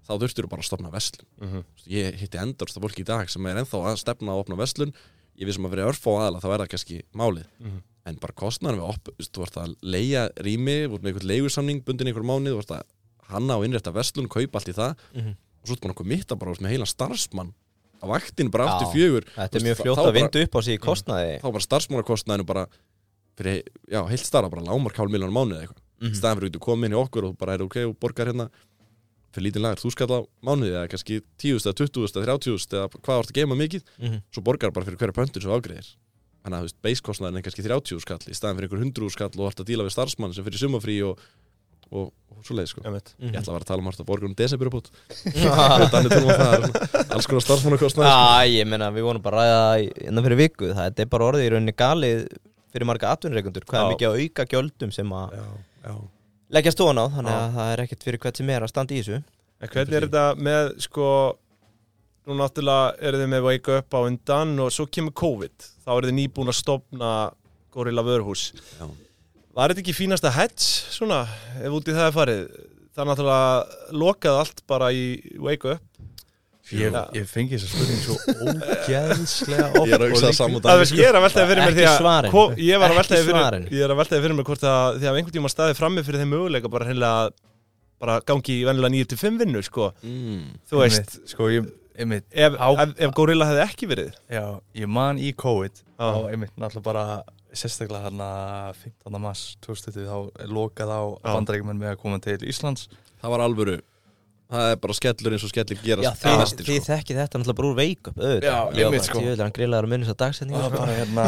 þá 0.07 0.11
þurftur 0.19 0.45
þú 0.45 0.49
bara 0.51 0.61
að 0.61 0.69
stopna 0.69 0.91
vestlun 0.91 1.25
Mhm. 1.41 1.63
ég 1.87 2.15
hitti 2.19 2.37
endurst 2.37 2.77
af 2.77 2.83
fólki 2.83 3.01
í 3.01 3.05
dag 3.05 3.29
sem 3.29 3.45
er 3.45 3.55
ennþá 3.63 3.79
að 3.91 3.97
stefna 4.03 4.31
að 4.35 4.39
opna 4.43 4.55
vestlun 4.59 4.93
ég 5.39 5.47
við 5.47 5.53
sem 5.55 5.65
að 5.65 5.69
vera 5.71 5.87
örfá 5.89 6.11
aðla 6.27 6.41
þá 6.41 6.47
er 6.53 6.59
það 6.59 6.69
kannski 6.75 7.01
málið 7.15 7.45
Mhm. 7.59 7.81
en 8.05 8.15
bara 8.15 8.33
kostnæðan 8.33 8.77
við 8.79 8.89
op, 8.89 9.09
þú 9.21 9.39
vart 9.39 9.57
að 9.57 9.75
leia 9.81 10.29
rými, 10.37 10.85
þú 10.85 10.91
vart 10.91 11.01
með 11.03 11.13
einhvern 11.13 11.27
leigusamning 11.31 11.83
bundin 11.85 12.07
einhver 12.07 12.23
mánuð, 12.25 12.53
þú 12.53 12.61
vart 12.61 12.75
að 12.77 12.83
hanna 13.31 13.57
og 13.57 13.63
innrétta 13.65 13.93
vestlun, 13.93 14.27
kaupa 14.27 14.59
allt 14.59 14.67
í 14.69 14.73
það 14.73 14.95
Mhm. 15.15 15.35
Og 15.61 15.67
svo 15.67 15.73
er 15.77 15.81
bara 15.81 15.93
nokkuð 15.93 16.07
mitt 16.11 16.27
að 16.33 16.39
bara 16.39 16.51
með 16.61 16.71
heilan 16.73 16.89
starfsmann. 16.89 17.53
Á 18.01 18.05
vaktinu 18.09 18.49
bara 18.51 18.65
aftur 18.65 18.91
fjögur. 18.95 19.25
Þetta 19.35 19.55
er 19.59 19.65
mjög 19.67 19.77
fljótt 19.81 19.97
að 20.01 20.05
bara- 20.09 20.17
vinda 20.17 20.41
upp 20.43 20.55
á 20.57 20.59
sig 20.65 20.79
í 20.79 20.81
kostnaði. 20.81 21.39
þá 21.41 21.47
bara 21.53 21.67
starfsmannakostnæðinu 21.67 22.45
bara 22.45 22.65
fyrir, 23.37 23.63
já, 23.89 24.01
heilt 24.09 24.25
starra 24.25 24.49
bara 24.49 24.61
lámark 24.65 24.95
hálf 24.97 25.11
miljónar 25.11 25.31
mánuð 25.35 25.55
eða 25.57 25.63
eitthvað. 25.67 25.81
Mhm. 26.01 26.11
í 26.11 26.17
staðan 26.17 26.39
fyrir 26.39 26.49
að 26.51 26.65
komið 26.65 26.85
inn 26.85 26.95
í 26.97 27.01
okkur 27.05 27.23
og 27.29 27.37
bara 27.37 27.53
er 27.53 27.61
ok 27.61 27.75
og 27.85 27.99
borgar 27.99 28.25
hérna. 28.27 28.49
Fyrir 29.31 29.45
lítið 29.51 29.61
lagar, 29.61 29.77
þú 29.79 29.91
skall 29.93 30.11
á 30.11 30.19
mánuði 30.43 30.73
eða 30.75 30.89
kannski 30.91 31.21
10 31.37 31.55
eða 31.61 31.73
20 31.77 32.03
eða 32.03 32.25
30 32.25 32.67
eða 32.75 32.89
hvað 32.89 33.15
vart 33.21 33.31
að 33.31 33.37
geima 33.37 33.55
mikið 33.55 33.83
Mhm. 34.01 34.21
svo 34.33 34.41
borgar 34.43 34.73
bara 34.73 34.85
fyrir 34.85 34.97
hverja 34.97 35.13
pöntur 35.13 35.41
sem 35.41 35.51
þú 35.51 35.55
afgreðir 35.61 35.87
þannig 36.43 36.57
að 36.57 36.61
þú 36.61 36.67
veist, 36.67 36.81
beiskostnaðin 36.83 37.37
er 37.37 37.41
kannski 37.45 37.63
30 37.63 37.99
skall 38.01 38.17
í 38.17 38.33
staðan 38.35 38.57
fyrir 38.57 38.67
einhver 38.67 38.81
100 38.81 39.09
skall 39.11 39.29
og 39.37 39.47
ert 39.47 39.61
að 39.61 39.69
díla 39.69 39.85
við 39.85 39.93
starfsmann 39.95 40.33
sem 40.33 40.43
fyrir 40.43 40.59
sumafrí 40.59 40.97
og, 41.07 41.19
og, 41.91 42.11
og 42.31 42.45
svo 42.47 42.55
leið 42.57 42.69
sko. 42.71 42.83
Einmitt. 42.87 43.11
Mhm. 43.19 43.33
ég 43.33 43.41
ætla 43.41 43.51
að 43.51 43.57
vera 43.57 43.65
að 43.65 43.71
tala 43.71 43.83
um 43.83 43.89
hvort 43.89 44.01
að 44.03 44.09
borga 44.11 44.29
um 44.29 44.35
er 46.07 46.15
svona 46.15 46.37
alls 47.15 47.27
konar 47.29 47.43
sko. 47.93 48.05
Já, 48.07 48.47
ég 48.51 48.69
meina, 48.71 48.87
við 48.95 49.07
vonum 49.07 49.25
bara 49.25 49.43
að 49.43 49.51
ræða 49.51 50.07
innan 50.07 50.25
fyrir 50.27 50.41
viku 50.41 50.71
Það 50.71 51.03
er 51.03 51.11
bara 51.11 51.27
orðið 51.31 51.45
í 51.45 51.51
rauninni 51.55 51.75
galið 51.77 52.23
fyrir 52.71 52.87
marga 52.87 53.11
atvinnureikundur 53.15 53.67
Hvað 53.67 53.79
Já. 53.79 53.83
er 53.83 53.93
mikið 53.95 54.09
að 54.09 54.23
auka 54.23 54.47
gjöldum 54.55 54.95
sem 54.95 55.13
að 55.17 55.35
Já, 55.37 55.45
já. 55.85 55.93
leggja 56.57 56.73
stofan 56.75 57.03
á 57.03 57.05
Þannig 57.17 57.35
Já. 57.35 57.41
að 57.43 57.55
það 57.59 57.71
er 57.75 57.83
ekkert 57.85 58.07
fyrir 58.07 58.23
hvert 58.25 58.41
sem 58.41 58.49
er 58.55 58.65
að 58.65 58.73
standa 58.73 58.95
í 58.95 59.01
þessu 59.01 59.19
En 59.61 59.69
hvernig 59.75 59.97
er 59.99 60.07
þetta 60.07 60.25
með 60.41 60.71
sko 60.87 61.07
nú 62.29 62.37
náttúrulega 62.37 62.95
eru 63.01 63.19
þið 63.21 63.29
með 63.33 63.45
Wake 63.47 63.77
Up 63.81 63.95
á 63.97 63.99
undan 64.05 64.51
og 64.61 64.73
svo 64.73 64.85
kemur 64.89 65.13
COVID 65.17 65.67
þá 65.85 65.89
eru 65.95 66.09
þið 66.09 66.17
nýbúin 66.19 66.51
að 66.53 66.57
stopna 66.59 67.11
Gorilla 67.73 68.03
Vörhús 68.05 68.51
Já. 68.77 68.85
Var 69.55 69.71
þetta 69.73 69.83
ekki 69.83 69.95
fínasta 69.97 70.31
hedge 70.31 70.63
svona 70.95 71.23
ef 71.59 71.73
út 71.75 71.89
í 71.91 71.95
það 71.95 72.07
er 72.07 72.15
farið? 72.15 72.43
Það 72.91 73.01
er 73.03 73.09
náttúrulega 73.09 73.95
lokað 74.03 74.37
allt 74.41 74.61
bara 74.67 74.91
í 74.95 75.03
Wake 75.39 75.75
Up. 75.75 75.87
Ég, 76.71 76.95
ég 77.17 77.25
fengi 77.27 77.57
þessa 77.57 77.67
spurning 77.67 77.99
svo 77.99 78.15
ógeðslega 78.45 79.65
oft 79.75 79.87
Ég 79.89 79.95
er 79.97 80.03
að 80.05 80.13
hugsa 80.13 80.29
saman 80.37 80.63
veist, 80.63 80.93
ég 80.95 81.09
er 81.09 81.17
að 81.19 81.25
veltaði 81.25 81.49
fyrir 81.49 81.65
mér 81.65 81.75
því 81.75 81.85
að 81.89 81.97
svarin. 81.97 82.31
ko- 82.31 82.45
ég 82.55 82.79
var 82.79 82.85
að 82.85 82.93
Ekki 82.93 82.99
veltaði 83.01 83.25
fyrir, 83.25 83.39
svarin. 83.41 83.65
ég 83.75 83.83
er 83.87 83.91
að 83.95 83.99
veltaði 84.01 84.23
fyrir 84.25 84.37
mér 84.37 84.47
hvort 84.47 84.63
að 84.71 84.99
því 85.01 85.09
að 85.09 85.17
einhvern 85.19 85.35
tíma 85.35 85.51
staði 85.51 85.75
frammi 85.81 86.03
fyrir 86.07 86.21
þeim 86.23 86.31
möguleika 86.35 86.71
bara 86.71 86.87
hreinlega 86.87 87.33
bara 88.01 88.15
gangi 88.31 88.55
í 88.55 88.63
venjulega 88.69 88.95
9-5 88.95 89.41
vinnu 89.43 89.63
sko, 89.67 89.89
mm. 90.05 90.45
þú 90.71 90.79
veist 90.81 91.01
Einmitt, 91.01 91.17
Sko, 91.33 91.49
ég, 91.53 91.67
einmitt, 92.01 92.25
ef, 92.31 92.55
Á- 92.55 92.79
ef, 92.85 92.95
ef 93.03 93.13
Gorilla 93.19 93.49
hefði 93.51 93.65
ekki 93.67 93.91
verið. 93.91 94.15
Já, 94.31 94.45
ég 94.79 94.87
man 94.89 95.19
í 95.21 95.33
COVID 95.37 95.83
og 96.07 96.29
einmitt 96.31 96.55
náttúrulega 96.55 96.87
bara 96.87 97.05
sérstaklega 97.53 98.05
hérna 98.09 98.27
15. 98.81 99.19
mars 99.21 99.41
2020 99.65 100.05
þá 100.07 100.43
er 100.45 100.51
lokað 100.55 100.91
á 100.91 101.01
Já. 101.19 101.31
bandarækjumenn 101.35 101.79
með 101.81 101.93
að 101.95 102.01
koma 102.03 102.19
til 102.23 102.37
Íslands 102.47 102.87
það 103.21 103.29
var 103.35 103.43
alvöru 103.45 103.77
það 104.51 104.69
er 104.71 104.79
bara 104.83 104.93
skellur 104.97 105.31
eins 105.35 105.43
og 105.47 105.51
skellir 105.53 105.77
Já, 105.79 105.83
gerast 105.85 106.25
mestir, 106.27 106.65
þið 106.67 106.79
sko. 106.81 106.87
þekkið 106.91 107.19
þetta 107.21 107.39
náttúrulega 107.41 107.59
bara 107.61 107.69
úr 107.71 107.77
veik 107.77 108.07
upp 108.11 108.17
auðvitað. 108.19 108.47
Já, 108.51 109.01
sko. 109.07 109.19
Ég 109.21 109.29
vil 109.31 109.43
hann 109.45 109.53
grillaður 109.55 109.87
að 109.87 109.91
munni 109.93 110.07
svo 110.09 110.15
dagsetningu 110.19 110.59
og 110.59 110.71
sko. 110.71 110.79
bara 110.81 110.95
hérna 110.97 111.25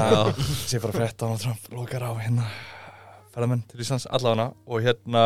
sé 0.68 0.80
bara 0.84 0.94
frétt 0.98 1.24
á 1.24 1.28
Trump 1.40 1.70
lokar 1.72 2.04
á 2.04 2.12
hérna 2.20 2.48
ferðamenn 3.34 3.64
til 3.72 3.80
Íslands 3.84 4.08
allavega 4.12 4.50
og 4.68 4.84
hérna 4.84 5.24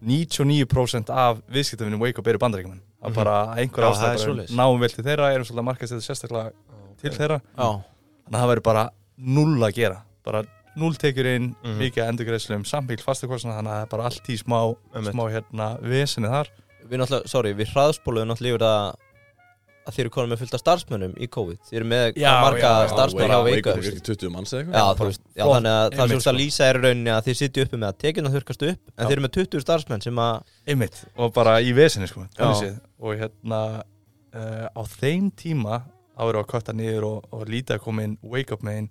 99% 0.00 1.10
af 1.12 1.42
viðskiptafinum 1.52 2.00
Wake 2.00 2.18
Up 2.22 2.28
eru 2.30 2.38
bandarækjumenn 2.40 2.80
það 2.80 3.06
er 3.06 3.10
Mhm. 3.10 3.14
bara 3.14 3.34
einhver 3.56 3.82
Já, 3.84 3.92
það 3.92 4.10
er 4.10 4.16
ástæð 4.16 4.54
náum 4.56 4.80
vel 4.80 4.88
til 4.94 5.04
þeirra 5.04 5.32
erum 5.34 5.44
svolítið 5.44 5.60
að 5.60 5.68
markast 5.70 5.92
þetta 5.92 6.06
sérstaklega 6.08 6.52
til 7.00 7.10
þeirra 7.10 7.40
Já, 7.58 7.68
þannig 8.24 8.38
að 8.38 8.40
það 8.40 8.50
verður 8.54 8.62
bara 8.70 8.90
null 9.20 9.58
að 9.66 9.74
gera 9.74 10.00
bara 10.24 10.42
null 10.76 10.94
tekjur 10.94 11.26
inn, 11.26 11.54
Mhm. 11.64 11.78
mikið 11.82 12.08
endurgreiðslum 12.08 12.64
samvíl 12.64 13.00
fastakostna, 13.02 13.56
þannig 13.58 13.70
að 13.72 13.78
það 13.80 13.82
er 13.82 13.92
bara 13.96 14.04
allt 14.04 14.28
í 14.30 14.36
smá 14.38 14.58
Einmitt. 14.94 15.12
smá 15.14 15.24
hérna 15.34 15.80
vesinni 15.82 16.28
þar 16.30 16.48
við 16.90 16.98
náttúrulega, 17.02 17.28
sorry, 17.28 17.52
við 17.54 17.72
hraðspóluðum 17.74 18.30
náttúrulega 18.30 18.54
yfir 18.54 18.66
að 18.70 18.94
að 19.80 19.94
þið 19.96 20.00
eru 20.04 20.10
konum 20.10 20.30
með 20.30 20.38
fullt 20.42 20.54
af 20.54 20.60
starfsmönnum 20.60 21.14
í 21.18 21.26
COVID 21.26 21.58
Þið 21.66 21.76
eru 21.80 21.86
með 21.88 22.02
Já, 22.20 22.30
marga 22.44 22.60
Já, 22.60 22.86
hjá 22.86 23.38
Wake 23.40 23.44
veik 23.50 23.66
Up 23.66 23.72
upp 23.72 23.78
er 23.80 23.90
kannski 23.90 24.02
20 24.06 24.30
manns 24.30 24.52
eða 24.52 24.70
Já, 24.70 24.84
eitthvað 24.92 25.54
þannig 25.54 25.72
að 25.72 25.86
það 25.90 26.04
þú 26.04 26.14
veist 26.14 26.20
að 26.20 26.34
sko. 26.34 26.34
lýsa 26.40 26.60
er 26.68 26.76
í 26.78 26.82
rauninni 26.84 27.10
að 27.16 27.24
þið 27.26 27.38
sitju 27.40 27.64
uppi 27.64 27.76
með 27.80 27.88
að 27.88 27.98
tekjuna 28.04 28.30
þurkast 28.34 28.62
upp 28.70 28.78
en 28.86 29.00
Já. 29.00 29.08
þið 29.08 29.12
eru 29.16 29.24
með 29.24 29.32
20 29.38 29.60
starfsmenn 29.64 30.02
sem 30.04 30.16
að 30.20 30.42
einmitt, 30.68 31.04
og 31.16 31.32
bara 31.34 31.56
í 31.64 31.72
vesinni 31.74 32.06
sko, 32.06 32.26
og 33.00 33.16
hérna 33.18 33.60
uh, 34.34 34.68
á 34.76 34.82
þeim 35.00 35.30
tíma 35.32 35.82
þá 36.14 36.22
við 36.28 36.38
að 36.44 36.46
kötta 36.52 36.72
niður 36.76 37.04
og, 37.08 37.24
og 37.32 37.46
lítið 37.48 37.78
að 37.78 37.82
koma 37.88 38.02
inn 38.04 38.18
wake 38.22 38.52
up 38.52 38.62
megin 38.62 38.90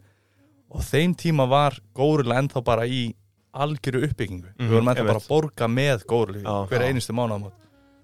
og 0.70 0.82
þeim 0.86 1.16
tíma 1.18 1.48
var 1.50 1.80
górulega 1.98 2.40
ennþá 2.44 2.64
bara 2.64 2.86
í 2.88 3.14
algjöru 3.54 4.04
uppbyggingu. 4.06 4.52
Mhm, 4.54 4.68
við 4.68 4.76
vorum 4.76 4.92
ennþá 4.94 5.06
bara 5.08 5.20
að 5.24 5.28
borga 5.32 5.68
með 5.68 6.04
górulega 6.06 6.44
Já. 6.46 6.68
hver 6.70 6.86
einustu 6.90 7.14
mánuðamót 7.18 7.56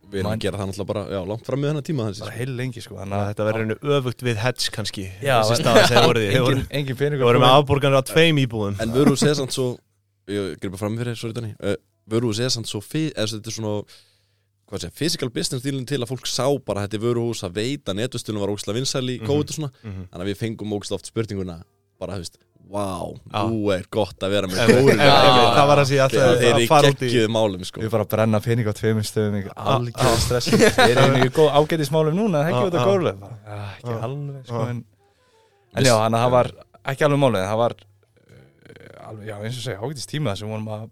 við 0.06 0.20
erum 0.22 0.32
að 0.32 0.40
gera 0.46 0.58
það 0.58 0.68
náttúrulega 0.70 0.88
bara 0.94 1.04
já, 1.10 1.20
langt 1.28 1.46
fram 1.46 1.60
með 1.62 1.70
hennar 1.72 1.84
tíma 1.86 2.04
þessi, 2.10 2.20
bara 2.22 2.36
heil 2.38 2.52
lengi 2.56 2.82
sko 2.82 2.96
þannig 3.00 3.16
að 3.18 3.30
þetta 3.32 3.46
verður 3.48 3.64
einu 3.66 3.76
öfugt 3.98 4.22
við 4.22 4.36
hedge 4.38 4.70
kannski 4.76 5.06
Já, 5.22 5.38
þessi 5.50 6.04
voruð 6.06 6.22
því 6.22 6.30
Þið 6.36 6.44
voru- 6.46 6.56
engin, 6.60 6.68
engin 6.80 6.98
peningur 7.00 7.24
Við 7.26 7.30
vorum 7.30 7.42
með 7.46 7.56
afborganir 7.58 7.98
á 7.98 8.04
tveim 8.06 8.38
íbúðum. 8.46 8.76
En 8.86 8.94
vöru 8.94 9.16
segja 9.18 9.36
samt 9.42 9.52
svo 9.58 9.66
ég 10.30 10.60
gripa 10.62 10.78
fram 10.78 10.98
fyrir, 10.98 11.18
sorry 11.18 11.34
Danny 11.34 11.56
uh, 11.58 11.76
vöru 12.10 12.30
segja 12.38 12.54
samt 12.54 12.70
svo 12.70 12.82
þetta 12.86 13.50
er 13.50 13.52
svona 13.58 13.74
hvað 14.70 14.82
sé, 14.86 14.92
physical 14.94 15.30
business 15.34 15.62
stílinn 15.66 15.86
til 15.90 16.02
að 16.02 16.10
fólk 16.14 16.26
sá 16.30 16.46
bara 16.66 16.82
að 16.86 16.88
þetta 16.90 16.98
er 17.02 17.06
vöruhús 17.06 17.42
að 17.46 17.58
veita 17.58 17.94
netustulun 17.98 18.42
var 18.46 18.54
ógslag 18.54 18.78
vinsæl 18.78 19.06
í 19.10 19.20
Mhm. 19.22 19.26
COVID 19.30 19.50
og 19.50 19.56
svona. 19.58 19.72
Mhm. 19.84 20.08
þannig 20.14 20.26
að 20.26 20.30
við 20.32 20.38
fengum 20.42 20.74
ógslag 20.78 21.00
oft 21.02 21.06
spurninguna 21.12 21.64
bara, 22.00 22.14
þú 22.14 22.22
veist, 22.26 22.38
wow, 22.72 23.14
Já. 23.32 23.42
nú 23.50 23.70
er 23.76 23.86
gott 23.94 24.24
að 24.26 24.34
vera 24.36 24.50
með 24.50 24.62
einmitt, 24.66 25.02
Það 25.02 25.68
var 25.70 25.82
að 25.82 25.90
sé 25.92 26.00
alltaf 26.02 26.26
þeir 26.26 26.48
eru 26.50 26.56
að 26.56 26.64
í 26.64 26.70
fara 26.72 26.92
út 26.92 26.96
í 27.02 27.10
geggjuð 27.10 27.32
málum 27.36 27.66
sko. 27.68 27.84
Við 27.84 27.92
bara 27.94 28.06
að 28.08 28.12
brenna 28.16 28.42
pening 28.44 28.70
á 28.70 28.74
tveimur 28.76 29.08
stöðum 29.08 29.38
Ah, 29.56 29.70
algjörðu 29.76 30.22
stress 30.26 30.50
Við 30.52 30.80
erum 30.90 31.18
í 31.22 31.30
ágætismálum 31.60 32.18
núna 32.18 32.42
það 32.42 32.50
er 32.50 32.56
Ah, 32.56 32.56
ekki 32.56 32.68
út 32.70 32.76
ah. 32.76 32.82
að 32.82 32.90
góðlega 32.92 33.32
Ekki 33.76 33.96
Ah, 33.96 34.06
alveg 34.10 34.50
sko 34.50 34.62
ah. 34.62 34.70
en 34.74 34.84
En 35.76 35.84
já, 35.90 35.94
þannig 36.00 36.20
að 36.20 36.24
það 36.26 36.36
var 36.36 36.52
ekki 36.86 37.06
alveg 37.06 37.24
en 37.26 37.50
það 37.50 37.60
var 37.62 37.74
alveg, 39.06 39.28
já, 39.30 39.36
eins 39.42 39.58
og 39.60 39.66
segja, 39.66 39.80
ágætis 39.84 40.10
tíma 40.10 40.32
þar 40.32 40.40
sem 40.42 40.54
vorum 40.54 40.70
að 40.72 40.86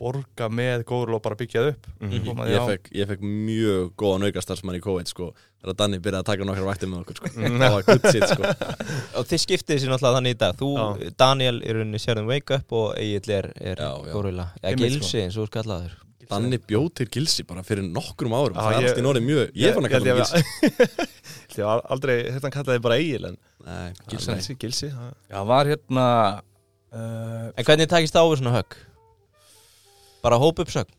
borga 0.00 0.48
með 0.52 0.84
og 0.92 1.20
bara 1.24 1.38
byggja 1.40 1.62
það 1.62 1.68
upp. 1.72 1.86
Koma 2.26 2.46
því 2.46 2.54
ég, 2.54 2.64
fekk, 2.70 2.88
ég 3.00 3.10
fekk 3.10 3.26
mjög 3.26 3.90
góðan 4.02 4.26
aukastarfsmann 4.28 4.78
í 4.78 4.82
COVID 4.84 5.10
sko. 5.12 5.28
þegar 5.62 5.76
Danni 5.80 5.98
byrjaði 6.04 6.22
að 6.22 6.28
taka 6.30 6.46
nokkra 6.48 6.66
vaktir 6.68 6.90
með 6.92 7.02
okkur 7.02 7.20
sko. 7.20 7.30
Mhm. 7.34 7.60
það 7.62 7.76
var 7.76 7.86
good 7.90 8.08
shit 8.12 8.26
sko. 8.30 8.50
og 9.18 9.28
þið 9.30 9.42
skiptið 9.46 9.82
sér 9.82 9.92
náttúrulega 9.94 10.16
þannig 10.20 10.36
í 10.36 10.40
dag 10.44 10.56
þú, 10.60 10.72
Já. 10.76 11.12
Daniel, 11.24 11.60
er 11.64 11.78
rauninni 11.80 12.02
sérðum 12.02 12.28
Wake 12.30 12.58
Up 12.60 12.76
og 12.76 12.88
Egil 13.00 13.32
er, 13.40 13.52
er. 13.56 13.84
Gorilla 14.12 14.50
eða 14.62 14.76
Gilsi 14.84 15.22
eins 15.24 15.38
og 15.38 15.46
þú 15.46 15.52
skallaður 15.54 16.02
Danni 16.26 16.58
bjóð 16.58 16.88
til 16.98 17.06
gilsi 17.14 17.44
bara 17.46 17.62
fyrir 17.66 17.86
nokkrum 17.86 18.34
árum 18.34 18.56
það 18.58 18.76
er 18.80 18.88
allt 18.90 18.98
í 18.98 19.04
norðið 19.04 19.26
mjög 19.28 19.60
ég 19.62 19.76
fann 19.76 19.86
að 19.86 19.92
kalla 19.94 20.14
hann 20.14 20.22
gilsi 20.24 21.06
Ég 21.56 21.62
var 21.68 21.82
aldrei, 21.94 22.16
þetta 22.34 22.50
kallaði 22.52 22.82
bara 22.84 22.98
Egil 23.00 23.28
en 23.30 23.38
Nei, 23.66 23.92
Gilsi. 24.10 24.56
Gilsi, 24.60 24.90
það- 24.92 25.46
var 25.48 25.70
hérna 25.70 26.06
uh, 26.92 27.48
en 27.54 27.66
hvernig 27.66 27.88
takist 27.90 28.14
það 28.14 28.26
á 28.26 28.30
við 28.30 28.42
svona 28.42 28.54
högg? 28.58 28.76
Bara 30.26 30.38
hóp 30.42 30.58
upp 30.64 30.72
sög 30.74 30.90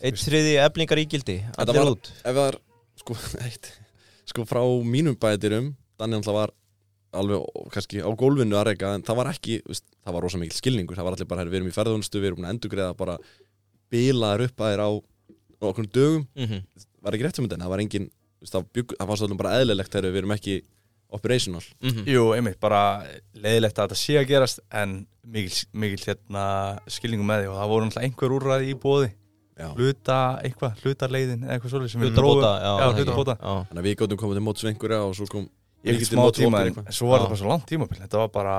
eitt 0.00 0.20
þriði 0.20 0.54
eflingar 0.64 1.00
ígildi 1.02 1.38
allir 1.60 1.80
var- 1.82 1.92
út 1.96 2.10
það 2.22 2.40
er 2.46 2.58
sko, 3.00 3.16
eitt, 3.46 3.70
sko 4.30 4.46
frá 4.48 4.62
mínum 4.84 5.16
bætirum 5.20 5.72
Danni 6.00 6.16
alltaf 6.16 6.32
var 6.36 6.52
alveg 7.12 7.42
kannski 7.74 8.00
á 8.00 8.08
gólfinu 8.16 8.56
að 8.56 8.68
reyka 8.70 8.94
en 8.96 9.02
það 9.04 9.16
var 9.18 9.28
ekki, 9.34 9.56
veist, 9.66 9.84
það 10.06 10.14
var 10.16 10.24
rosa 10.24 10.38
mikil 10.40 10.56
skilningur 10.56 10.96
það 10.96 11.06
var 11.08 11.16
allir 11.16 11.28
bara, 11.28 11.44
við 11.44 11.58
erum 11.58 11.68
í 11.72 11.74
ferðunustu, 11.74 12.20
við 12.22 12.28
erum 12.30 12.38
búin 12.38 12.46
að 12.48 12.54
endurgreða 12.54 12.94
bara 12.96 13.16
bilaðar 13.92 14.44
upp 14.46 14.62
að 14.62 14.70
þér 14.72 14.82
á 14.86 14.90
okkur 15.70 15.88
dögum, 15.92 16.22
Mhm. 16.38 16.60
var 17.02 17.16
ekki 17.18 17.26
rétt 17.26 17.40
um 17.42 17.48
þetta 17.48 17.58
það 17.64 17.72
var 17.74 17.82
engin, 17.84 18.06
veist, 18.40 18.54
það, 18.54 18.64
bygg, 18.78 18.94
það 19.00 19.10
var 19.10 19.16
svolítið 19.20 19.40
bara 19.42 19.54
eðlilegt 19.60 19.92
þegar 19.92 20.14
við 20.14 20.20
erum 20.22 20.34
ekki 20.38 20.54
operational. 21.12 21.62
Mhm. 21.82 22.04
Jú, 22.06 22.26
einmitt, 22.36 22.60
bara 22.62 23.04
leiðilegt 23.34 23.78
að 23.78 23.88
þetta 23.88 24.00
sé 24.00 24.18
að 24.20 24.28
gerast 24.30 24.60
en 24.70 25.06
mikil, 25.26 25.64
mikil 25.72 26.04
hérna 26.06 26.44
skilningum 26.86 27.26
með 27.26 27.44
því. 27.44 27.50
Og 27.50 27.58
það 27.60 27.72
voru 27.74 27.88
náttúrulega 27.88 28.08
einhver 28.08 28.36
úrræði 28.38 28.70
í 28.70 28.78
bóði 28.78 29.10
hluta, 29.76 30.18
eitthvað, 30.44 30.78
hlutarleiðin 30.84 31.42
eða 31.44 31.56
eitthvað 31.56 31.72
svolítið 31.74 31.92
sem 31.92 32.04
við 32.04 32.14
dróðum 32.16 32.44
þannig 33.40 33.80
að 33.80 33.88
við 33.88 33.96
gáttum 34.00 34.20
komið 34.20 34.38
til 34.38 34.44
móts 34.46 34.64
við 34.64 34.70
einhverja 34.72 35.00
og 35.04 35.16
svo 35.18 35.26
kom 35.30 35.48
Ég 35.84 36.02
smá 36.04 36.26
tíma 36.36 36.60
en 36.68 36.74
svo 36.92 37.08
var 37.08 37.20
Já. 37.20 37.24
það 37.24 37.30
bara 37.30 37.40
svo 37.40 37.48
langt 37.48 37.66
tímabil. 37.70 38.00
Þetta 38.02 38.18
var 38.20 38.32
bara 38.34 38.56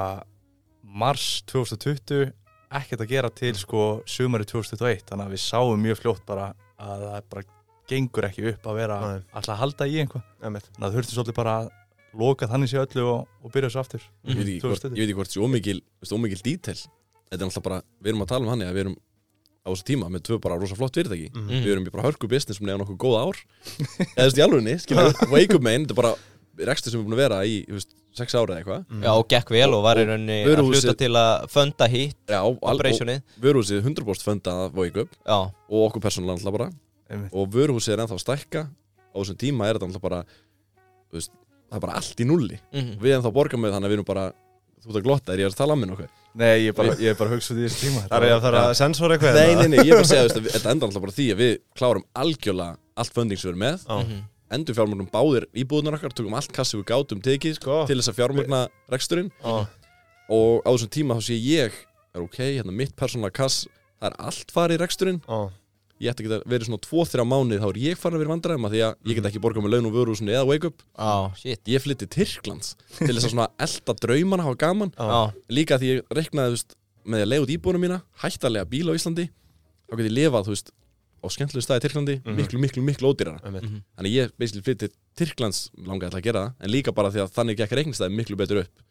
mars 0.82 1.26
2020 1.52 2.32
ekkert 2.72 3.04
að 3.04 3.12
gera 3.12 3.30
til 3.30 3.54
sko 3.60 3.84
sumari 4.10 4.48
2021 4.50 5.04
þannig 5.10 5.28
að 5.28 5.36
við 5.36 5.44
sáum 5.44 5.84
mjög 5.84 6.00
fljótt 6.02 6.24
bara 6.26 6.48
að 6.82 7.06
það 7.06 7.28
bara 7.36 7.46
gengur 7.92 8.28
ekki 8.30 8.48
upp 8.54 8.68
að 8.72 8.80
vera 8.80 8.98
alltaf 9.36 9.54
að 9.54 9.62
halda 9.62 9.88
í 9.92 10.00
einhvað. 10.02 10.26
Einmitt. 10.42 10.70
þannig 10.72 10.82
að 10.82 10.88
það 10.88 10.98
þurfti 10.98 11.18
svolítið 11.18 11.38
bara 11.42 11.56
að 11.60 11.70
loka 12.18 12.48
þannig 12.52 12.70
sér 12.72 12.84
öllu 12.86 13.06
og, 13.08 13.28
og 13.44 13.52
byrja 13.54 13.70
svo 13.72 13.80
aftur 13.86 14.02
ég 14.28 14.36
veit 14.36 14.48
ekki 14.48 14.60
Tvö 14.62 14.72
hvort, 14.74 14.84
ég 14.84 14.98
veit 14.98 15.06
ekki 15.08 15.18
hvort 15.20 15.32
þessi 15.32 15.44
ómikil, 15.46 15.80
ómikil 16.12 16.42
dítel 16.44 16.76
þetta 16.76 17.40
er 17.40 17.48
alltaf 17.48 17.64
bara, 17.64 17.82
við 18.04 18.12
erum 18.12 18.26
að 18.26 18.32
tala 18.34 18.44
um 18.46 18.52
hann 18.52 18.62
að 18.68 18.74
við 18.76 18.84
erum 18.86 18.98
á 19.62 19.70
þessu 19.72 19.86
tíma 19.92 20.10
með 20.12 20.24
tvö 20.28 20.40
bara 20.42 20.58
rosa 20.60 20.76
flott 20.76 20.96
fyrirtæki 20.98 21.30
Mhm. 21.32 21.46
Mhm. 21.48 21.64
við 21.64 21.72
erum 21.76 21.88
í 21.88 21.92
bara 21.94 22.04
hörku 22.10 22.28
business 22.28 22.58
sem 22.60 22.66
nefnir 22.68 22.82
nokkuð 22.84 22.98
góð 22.98 23.18
ár 23.22 23.38
eða 24.18 24.26
veist 24.28 24.38
í 24.38 24.44
alvegni, 24.44 24.76
skilja 24.82 25.30
wake 25.32 25.56
up 25.56 25.62
main, 25.64 25.86
þetta 25.86 25.96
er 25.96 26.02
bara 26.02 26.14
rekstur 26.72 26.92
sem 26.92 27.00
við 27.00 27.04
erum 27.06 27.12
búin 27.12 27.18
að 27.20 27.24
vera 27.24 27.40
í 27.48 27.56
þú 27.70 27.78
veist, 27.78 27.94
sex 28.18 28.36
ára 28.36 28.52
eða 28.52 28.60
eitthvað 28.60 28.82
Mhm. 28.92 29.04
Já, 29.06 29.12
og 29.16 29.28
gekk 29.32 29.50
vel 29.56 29.74
og 29.78 29.84
var 29.86 29.96
í 30.02 30.04
rauninni 30.10 30.40
að 30.44 30.66
hluta 30.68 30.96
til 31.00 31.12
að 31.16 31.48
funda 31.54 31.88
hitt 31.88 32.18
já, 32.28 32.42
og 32.44 32.60
vöruhúsið 33.40 33.82
100% 33.86 34.26
fundað 34.28 34.66
að 34.68 34.74
wake 34.82 34.98
up 35.06 35.16
Já, 35.24 35.38
og 35.48 35.80
okkur 35.88 36.02
persónulega 36.04 36.36
alltaf 36.42 36.52
bara 36.58 36.70
Einmitt. 37.12 37.32
og 37.34 37.48
vöruhúsið 37.54 37.94
er 37.96 38.04
ennþá 38.04 38.18
að 38.18 38.26
stækka 38.26 38.62
á 38.68 39.16
þessum 39.22 39.38
tíma 39.40 39.70
er 39.70 39.78
þetta 39.80 39.88
alltaf 39.88 40.02
bara 40.04 40.26
veist, 41.14 41.32
það 41.72 41.78
er 41.80 41.86
bara 41.88 42.00
allt 42.00 42.20
í 42.22 42.28
nulli 42.28 42.58
mhm. 42.74 42.96
við 43.02 43.18
ennþá 43.18 43.36
borgum 43.36 43.64
með 43.64 43.78
þannig 43.78 43.88
að 43.88 43.94
við 43.94 44.00
erum 44.00 44.10
bara 44.12 44.26
þú 44.82 44.90
ert 44.90 45.00
að 45.00 45.06
glotta, 45.06 45.34
er 45.34 45.44
ég 45.44 45.52
að 45.52 45.58
tala 45.62 45.78
um 45.78 45.82
minn 45.84 45.94
okkur 45.96 46.10
Nei, 46.32 46.64
ég 46.64 46.72
er 46.72 46.76
bara, 46.78 46.94
ég 46.96 47.12
er 47.12 47.18
bara 47.20 47.28
að 47.28 47.36
hugsa 47.36 47.52
út 47.52 47.60
í 47.60 47.66
þessu 47.66 47.80
tíma 47.82 48.02
Það 48.08 48.26
er 48.26 48.34
að 48.34 48.46
fara 48.46 48.60
að 48.70 48.76
sensora 48.80 49.16
eitthvað 49.18 49.36
nei, 49.36 49.50
eða? 49.50 49.64
nei, 49.66 49.72
nei, 49.74 49.80
ég 49.82 49.90
er 49.92 49.98
bara 49.98 50.06
að 50.06 50.12
segja 50.14 50.28
að 50.30 50.46
þetta 50.48 50.72
endar 50.72 50.88
alltaf 50.88 51.04
bara 51.04 51.16
því 51.18 51.26
að 51.34 51.42
við 51.42 51.52
klárum 51.76 52.06
algjörlega 52.24 52.78
allt 53.04 53.18
funding 53.18 53.42
sem 53.42 53.50
við 53.50 53.52
erum 53.52 53.64
með 53.66 53.84
Já. 53.84 53.98
Mhm. 53.98 54.22
endur 54.58 54.78
fjármögnum 54.78 55.10
báðir 55.12 55.48
íbúðunar 55.52 55.98
okkar 56.00 56.16
tökum 56.16 56.38
allt 56.40 56.56
kassi 56.56 56.80
við 56.80 56.88
gátum 56.88 57.22
tekið 57.24 57.58
Sko. 57.60 57.82
til 57.90 58.00
þess 58.00 58.12
að 58.14 58.20
fjármögna 58.22 58.62
reksturinn 58.92 59.30
Já. 59.44 59.68
og 60.32 60.64
á 60.64 60.70
þessum 60.72 60.94
tíma 60.96 61.20
þá 61.20 61.24
sé 61.28 61.38
ég 61.40 61.78
er 62.16 62.24
ok, 62.24 62.40
hérna 62.40 62.76
mitt 62.76 62.96
persónulega 62.96 63.38
kass 63.44 63.68
það 64.00 64.08
er 64.10 64.18
allt 64.32 64.56
farið 64.56 64.80
í 64.80 64.82
reksturinn 64.86 65.22
Já. 65.28 65.40
Ég 66.02 66.10
ætti 66.12 66.24
ekki 66.26 66.34
að 66.34 66.44
verið 66.50 66.68
svona 66.70 66.82
2-3 66.88 67.26
mánuð 67.30 67.62
þá 67.62 67.68
er 67.72 67.80
ég 67.86 68.00
farin 68.02 68.18
að 68.18 68.24
vera 68.24 68.34
vandræðum 68.34 68.68
að 68.68 68.74
því 68.76 68.82
að 68.88 69.12
ég 69.12 69.18
get 69.20 69.30
ekki 69.30 69.42
borgað 69.44 69.66
með 69.68 69.74
laun 69.76 69.90
og 69.90 69.96
vöruhúsinu 70.00 70.34
eða 70.34 70.48
wake 70.50 70.72
up 70.72 70.84
shit 71.38 71.62
ég 71.70 71.84
flytti 71.86 72.08
Tyrklands 72.10 72.74
til 72.98 73.14
þess 73.14 73.28
að 73.28 73.34
svona 73.36 73.48
elda 73.62 73.96
draumana 74.02 74.48
hafa 74.48 74.60
gaman 74.66 74.92
Já, 74.98 75.22
líka 75.54 75.78
því 75.82 75.92
ég 75.94 76.04
reiknaði 76.18 76.52
þú 76.52 76.58
veist, 76.58 76.76
með 77.06 77.24
að 77.26 77.32
leiða 77.32 77.46
út 77.46 77.54
íbúðunum 77.56 77.86
mína 77.86 78.02
hættarlega 78.26 78.70
bíl 78.74 78.90
á 78.90 78.94
Íslandi 78.98 79.28
þá 79.30 79.98
get 80.00 80.06
ég 80.10 80.16
lifað 80.18 80.46
þú 80.50 80.56
veist, 80.56 80.72
á 81.22 81.28
skemmtilegu 81.30 81.66
staði 81.66 81.80
í 81.82 81.84
Tyrklandi 81.86 82.16
Mhm. 82.26 82.36
miklu, 82.42 82.60
miklu, 82.66 82.82
miklu 82.82 83.10
ódýrara 83.14 83.40
Einmitt. 83.46 83.64
Mhm. 83.70 83.82
þannig 83.98 84.14
ég 84.18 84.32
basically 84.42 84.64
flytti 84.66 84.90
Tyrklands 85.18 85.70
langaði 85.86 86.18
að 86.18 86.24
gera 86.24 86.42
það 86.48 86.54
en 86.66 86.70
líka 86.74 86.94
bara 86.96 87.12
því 87.14 87.22
að 87.28 87.36
þannig 87.36 87.58
gekk 87.62 87.76
reiknistæði 87.78 88.16
miklu 88.18 88.38
betur 88.42 88.62
upp 88.66 88.82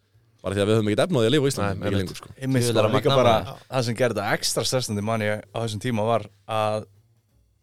bara 0.43 0.55
því 0.57 0.61
að 0.63 0.69
við 0.71 0.77
höfum 0.79 0.89
ekkert 0.91 1.05
efnaði 1.11 1.27
að 1.29 1.33
lifa 1.35 1.45
á 1.45 1.51
Íslandi 1.51 1.73
einmitt. 1.75 1.99
lengur 2.01 2.17
sko. 2.17 2.29
Ég 2.41 2.53
vil 2.55 2.63
sko, 2.63 2.79
að 2.81 2.95
líka 2.95 3.11
bara 3.19 3.35
það 3.71 3.83
sem 3.85 3.95
gerði 3.99 4.15
þetta 4.17 4.33
ekstra 4.39 4.65
stressandi 4.65 5.03
manni 5.05 5.27
á 5.29 5.59
þessum 5.61 5.81
tíma 5.85 6.07
var 6.07 6.23
að 6.49 6.87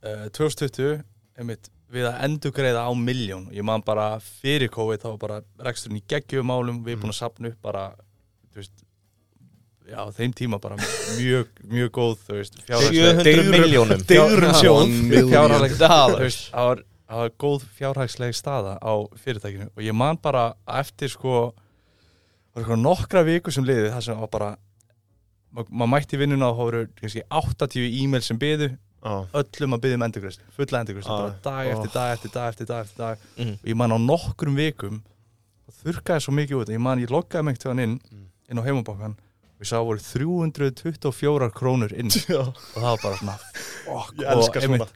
uh, 0.07 0.25
2020 0.37 1.01
einmitt, 1.37 1.69
við 1.93 2.07
að 2.09 2.17
endugreiða 2.27 2.87
á 2.87 2.91
miljón 2.97 3.45
ég 3.55 3.63
man 3.67 3.83
bara 3.85 4.07
fyrir 4.23 4.71
COVID 4.73 5.03
þá 5.03 5.07
var 5.13 5.19
bara 5.21 5.37
reksturinn 5.69 5.99
í 6.01 6.03
geggjum 6.09 6.47
málum 6.49 6.81
við 6.83 6.95
erum 6.97 7.05
búin 7.05 7.13
að 7.13 7.19
sapna 7.21 7.51
upp 7.53 7.61
bara 7.63 7.83
veist, 8.57 8.73
já, 9.87 10.01
á 10.03 10.07
þeim 10.17 10.33
tíma 10.35 10.59
bara 10.63 10.75
mjög, 10.81 11.51
mjög 11.69 11.91
góð 11.95 12.25
veist, 12.33 12.57
fjárhagsleg 12.67 13.21
700 13.23 13.61
miljónum 13.63 14.03
fjárhagsleg 15.31 15.77
það 16.51 16.65
var, 16.71 16.81
það 17.07 17.21
var 17.23 17.31
góð 17.45 17.67
fjárhagsleg 17.77 18.35
staða 18.35 18.73
á 18.83 18.93
fyrirtækinu. 19.21 19.69
Og 19.77 19.85
ég 19.85 19.95
man 19.95 20.17
bara 20.19 20.47
eftir 20.81 21.13
sko 21.13 21.35
var 21.53 22.63
eitthvað 22.63 22.81
nokkra 22.83 23.23
viku 23.29 23.53
sem 23.53 23.63
liði 23.67 23.93
það 23.93 24.03
sem 24.09 24.19
var 24.25 24.31
bara 24.33 24.49
ma- 25.53 25.63
maður 25.69 25.91
mætti 25.93 26.19
vinnuna 26.19 26.49
og 26.51 26.57
það 26.57 26.67
voru 26.71 26.81
kannski 26.99 27.23
80 27.29 27.87
e-mail 28.01 28.25
sem 28.25 28.41
byðu 28.41 28.67
Já. 28.73 28.75
Öllum 29.33 29.73
að 29.77 29.81
byggja 29.83 29.95
um 29.99 30.05
endurgræslu, 30.07 30.43
fulla 30.57 30.81
bara 31.07 31.35
dag 31.43 31.67
eftir 31.73 31.93
dag 31.93 32.13
eftir 32.17 32.31
dag 32.33 32.49
eftir 32.53 32.65
dag 32.67 32.81
eftir 32.85 32.97
dag. 32.97 33.17
Mhm. 33.37 33.53
og 33.61 33.65
ég 33.71 33.75
man 33.75 33.91
á 33.91 33.97
nokkrum 33.97 34.55
vikum 34.55 35.01
og 35.67 35.73
þurrkaði 35.83 36.21
svo 36.25 36.33
mikið 36.33 36.59
út 36.61 36.69
ég 36.75 36.79
man 36.79 36.99
ég 36.99 37.09
loggaði 37.09 37.43
mig 37.43 37.57
til 37.59 37.71
hann 37.71 37.79
inn 37.79 37.99
inn 38.49 38.59
á 38.59 38.63
heimabankan 38.63 39.15
og 39.57 39.61
ég 39.65 39.67
sá 39.67 39.77
að 39.79 39.87
voru 39.89 39.99
324 40.53 41.49
krónur 41.51 41.91
inn. 41.97 42.09
Já. 42.29 42.39
og 42.45 42.77
það 42.77 42.87
var 42.91 42.99
bara 43.03 43.17
svona 43.17 43.37
fuck, 43.87 44.13
Ég 44.17 44.31
elska 44.33 44.61
svona 44.61 44.87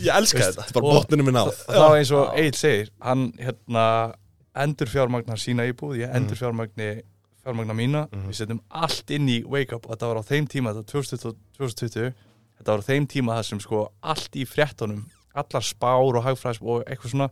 Ég 0.00 0.14
elska 0.14 0.38
þetta 0.38 0.64
þetta 0.64 0.78
er 0.78 0.80
bara 0.80 0.94
botninu 1.00 1.24
minn 1.26 1.36
á. 1.40 1.44
var 1.80 1.96
eins 1.98 2.12
og 2.14 2.34
Egil 2.38 2.54
segir 2.60 2.90
hann 3.02 3.32
hérna 3.38 4.14
endur 4.60 4.86
fjármagnar 4.90 5.38
sína 5.38 5.66
íbúð, 5.70 5.98
ég 6.02 6.14
endur 6.14 6.36
fjármagni 6.38 7.02
fjármagnar 7.44 7.74
mína, 7.78 8.02
Mhm. 8.12 8.28
við 8.28 8.34
setjum 8.40 8.60
allt 8.70 9.10
inn 9.10 9.26
í 9.28 9.44
wake 9.44 9.72
up 9.74 9.86
og 9.86 9.96
þetta 9.96 10.08
var 10.10 10.16
á 10.22 10.24
þeim 10.28 10.46
tíma 10.48 10.72
þetta 10.74 10.82
var 10.82 10.90
2020, 10.92 11.36
2020 11.58 12.14
þetta 12.60 12.74
var 12.76 12.84
á 12.84 12.88
þeim 12.90 13.08
tíma 13.10 13.38
það 13.40 13.48
sem 13.50 13.62
sko 13.64 13.80
allt 14.12 14.36
í 14.38 14.44
fréttunum 14.48 15.02
allar 15.40 15.64
spár 15.64 16.18
og 16.20 16.24
hagfræðs 16.26 16.60
og 16.62 16.84
eitthvað 16.86 17.14
svona 17.14 17.30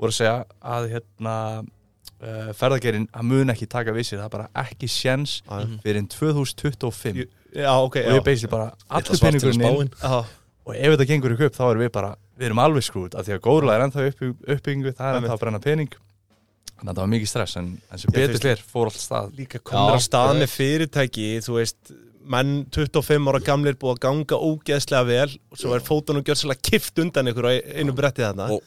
voru 0.00 0.10
að 0.10 0.18
segja 0.18 0.36
að 0.74 0.86
hérna 0.94 1.34
uh, 1.62 2.52
ferðagerinn, 2.58 3.08
hann 3.14 3.28
mun 3.30 3.52
ekki 3.54 3.68
taka 3.70 3.94
við 3.94 4.08
sér 4.10 4.22
það 4.22 4.28
er 4.28 4.34
bara 4.34 4.48
ekki 4.64 4.88
sjens 4.90 5.38
Já. 5.46 5.64
fyrir 5.84 6.00
en 6.02 6.08
2025 6.10 7.22
Ég- 7.22 7.40
Já, 7.54 7.70
ok, 7.78 8.00
og 8.02 8.16
ég 8.18 8.24
basically 8.26 8.50
bara 8.50 8.72
allir 8.90 9.20
peningurinn 9.22 9.84
og 10.64 10.72
ef 10.74 10.94
þetta 10.94 11.06
gengur 11.06 11.34
ekki 11.36 11.46
upp 11.50 11.54
þá 11.58 11.64
erum 11.68 11.84
við 11.84 11.92
bara 11.94 12.14
við 12.34 12.48
erum 12.48 12.62
alveg 12.64 12.82
skrúð 12.86 13.14
af 13.14 13.26
því 13.28 13.36
að 13.36 13.42
góðurlega 13.44 13.76
er 13.78 13.84
ennþá 13.86 14.06
upp, 14.10 14.24
uppbyggingu 14.56 14.92
það 14.96 15.06
er 15.10 15.18
ennþá 15.20 15.34
að 15.36 15.42
brenna 15.44 15.60
pening. 15.62 15.92
Þannig 16.74 16.88
að 16.90 16.96
það 16.96 17.02
var 17.04 17.10
mikið 17.12 17.30
stress 17.30 17.56
en, 17.60 17.68
en 17.92 18.00
sem 18.02 18.14
betur 18.16 18.40
fyrr 18.42 18.62
fór 18.72 18.90
allt 18.90 18.98
stað. 18.98 19.28
Líka 19.38 19.60
komur 19.62 19.94
á 19.94 20.00
stað 20.02 20.32
með 20.40 20.50
fyrirtæki 20.50 21.26
Þú 21.46 21.54
veist, 21.60 21.92
menn 22.24 22.52
25 22.72 23.28
ára 23.32 23.40
gamlir 23.44 23.76
búið 23.80 23.96
að 23.96 24.04
ganga 24.06 24.38
ógeðslega 24.40 25.06
vel 25.08 25.30
og 25.52 25.58
svo 25.60 25.74
er 25.76 25.84
fótunum 25.84 26.24
gjörsilega 26.24 26.62
kift 26.70 26.98
undan 27.02 27.28
ykkur 27.32 27.48
á 27.48 27.52
einu 27.80 27.92
bretti 27.96 28.24
þarna 28.24 28.50
Og- 28.54 28.62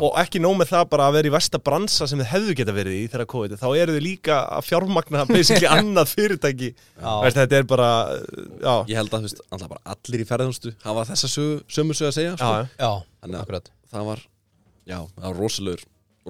og 0.00 0.16
ekki 0.18 0.40
nóg 0.42 0.56
með 0.58 0.70
það 0.72 0.84
bara 0.90 1.04
að 1.06 1.12
vera 1.18 1.28
í 1.28 1.32
versta 1.34 1.58
bransa 1.62 2.06
sem 2.08 2.18
þið 2.18 2.26
hefðu 2.32 2.54
geta 2.58 2.72
verið 2.74 2.94
í 2.98 3.02
þegar 3.12 3.28
COVID 3.30 3.52
þá 3.60 3.66
eru 3.78 3.92
þið 3.94 4.02
líka 4.02 4.38
að 4.56 4.64
fjármagna 4.66 5.24
basically 5.34 5.68
annað 5.70 6.08
fyrirtæki 6.16 6.70
Já. 6.72 7.10
Veist, 7.22 7.36
þetta 7.38 7.58
er 7.60 7.66
bara, 7.68 7.88
já, 8.64 8.74
ég 8.90 8.96
held 8.98 9.12
að 9.12 9.18
þú 9.20 9.28
veist, 9.28 9.42
alltaf 9.52 9.68
bara 9.74 9.94
allir 9.94 10.24
í 10.24 10.26
ferðarhústu 10.30 10.72
hafa 10.82 11.04
þessa 11.12 11.30
sögu, 11.30 11.60
sömu 11.68 11.94
sögu 11.94 12.10
að 12.10 12.16
segja 12.16 12.32
sko. 12.40 12.50
já, 12.50 12.68
Já, 12.80 12.90
Þannig 13.22 13.36
að 13.38 13.42
akkurat 13.44 13.70
það 13.94 14.08
var 14.08 14.24
já, 14.88 14.98
það 15.14 15.28
var 15.28 15.38
rosalegur 15.44 15.84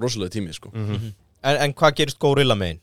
rosalegur 0.05 0.33
tími 0.35 0.53
sko. 0.59 0.69
Mhm. 0.75 1.13
En, 1.45 1.57
en 1.65 1.73
hvað 1.73 1.95
gerist 2.01 2.19
Gorilla 2.19 2.55
megin? 2.59 2.79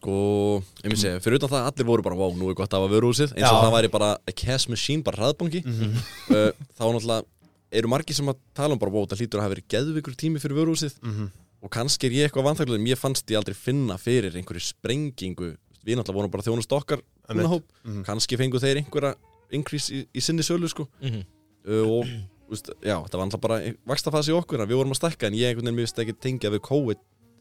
Sko, 0.00 0.62
ég 0.80 0.88
myndi 0.88 0.96
segja, 1.02 1.20
fyrir 1.20 1.36
utan 1.40 1.50
það 1.52 1.60
að 1.60 1.68
allir 1.70 1.86
voru 1.90 2.02
bara, 2.06 2.16
wow, 2.16 2.32
nú 2.36 2.48
er 2.50 2.56
gott 2.56 2.72
að 2.72 2.80
hafa 2.80 2.94
vöruhúsið 2.94 3.34
eins 3.36 3.44
og 3.44 3.58
Já. 3.58 3.60
það 3.66 3.74
væri 3.76 3.90
bara 3.92 4.08
a 4.16 4.32
cash 4.32 4.68
machine, 4.72 5.02
bara 5.04 5.20
hraðbanki 5.20 5.60
uh, 5.60 6.50
þá 6.78 6.82
náttúrulega 6.88 7.24
eru 7.70 7.90
margir 7.92 8.16
sem 8.16 8.26
að 8.32 8.38
tala 8.56 8.74
um 8.74 8.80
bara, 8.80 8.90
wow, 8.94 9.04
það 9.06 9.20
hlýtur 9.20 9.38
að 9.40 9.44
hafa 9.44 9.54
verið 9.54 9.68
geðvikur 9.76 10.16
tími 10.16 10.40
fyrir 10.42 10.56
vöruhúsið 10.62 10.96
Mhm. 11.04 11.28
og 11.60 11.70
kannski 11.70 12.08
er 12.08 12.12
ég 12.16 12.24
eitthvað 12.30 12.46
vanþaklega 12.48 12.80
en 12.80 12.86
mér 12.88 12.96
fannst 12.96 13.28
ég 13.28 13.36
aldrei 13.36 13.54
finna 13.54 13.98
fyrir 14.00 14.32
einhverju 14.40 14.64
sprengingu 14.72 15.50
við 15.84 15.98
náttúrulega 16.00 16.16
vorum 16.22 16.30
bara 16.32 16.42
þjónust 16.48 16.72
okkar 16.72 17.02
Einmitt. 17.28 17.44
húnahóp, 17.44 17.64
Mhm. 17.84 18.02
kannski 18.08 18.36
fengu 18.40 18.58
þeir 18.58 18.80
einhverja 18.80 19.14
increase 19.52 19.92
í, 19.92 20.06
í 20.16 20.20
sinni 20.24 20.42
sölu 20.42 20.68
sko 20.72 20.88
Mhm. 21.02 21.20
uh, 21.68 21.84
og 22.00 22.06
úst, 22.50 22.70
já, 22.82 22.96
það 23.06 23.12
var 23.12 23.26
alltaf 23.28 23.40
bara 23.40 23.60
vakstafasi 23.86 24.32
í 24.32 24.38
okkur 24.40 24.60
en 24.62 24.68
við 24.68 24.80
vorum 24.80 24.90
að 24.96 25.00
stækka 25.04 25.26
en 25.28 25.34
ég 25.34 25.52
einhvern 25.52 25.68
veginn 25.68 25.76
mér 25.76 25.86
veist 25.86 25.98
ekki 26.00 26.16
tengja 26.18 26.50
við 26.50 26.60
COVID 26.66 26.98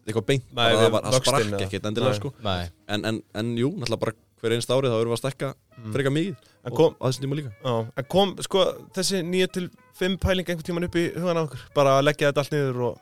eitthvað 0.10 0.26
beint, 0.30 0.45
Nei, 0.50 0.58
bara 0.63 0.80
það 0.82 0.91
var 0.95 1.04
að 1.10 1.15
vöxtinn, 1.15 1.50
sprakk 1.50 1.65
ekkert 1.67 1.88
endilega 1.89 2.12
Nei. 2.13 2.19
sko 2.19 2.32
Nei 2.43 2.63
en, 2.95 3.06
en, 3.12 3.22
en 3.41 3.52
jú, 3.60 3.69
náttúrulega 3.78 4.04
bara 4.04 4.15
hver 4.39 4.56
einst 4.56 4.72
árið 4.72 4.93
þá 4.93 4.98
erum 5.02 5.12
við 5.13 5.17
að 5.17 5.24
stækka 5.26 5.50
Mm. 5.80 5.93
frekar 5.95 6.12
mikið 6.12 6.36
En 6.60 6.72
og 6.74 6.76
kom, 6.76 6.95
á 7.00 7.04
þessum 7.08 7.24
tíma 7.24 7.36
líka 7.39 7.52
já, 7.63 7.74
en 8.02 8.06
kom 8.12 8.32
sko, 8.43 8.63
þessi 8.98 9.19
9 9.24 9.48
til 9.56 9.67
5 9.95 10.17
pæling 10.19 10.50
einhvern 10.50 10.67
tíman 10.67 10.88
upp 10.89 10.98
í 11.00 11.04
hugan 11.15 11.39
á 11.39 11.43
okkur 11.48 11.62
bara 11.78 11.93
að 12.00 12.04
leggja 12.10 12.32
þetta 12.34 12.43
allt 12.43 12.52
niður 12.56 12.82
og 12.89 12.98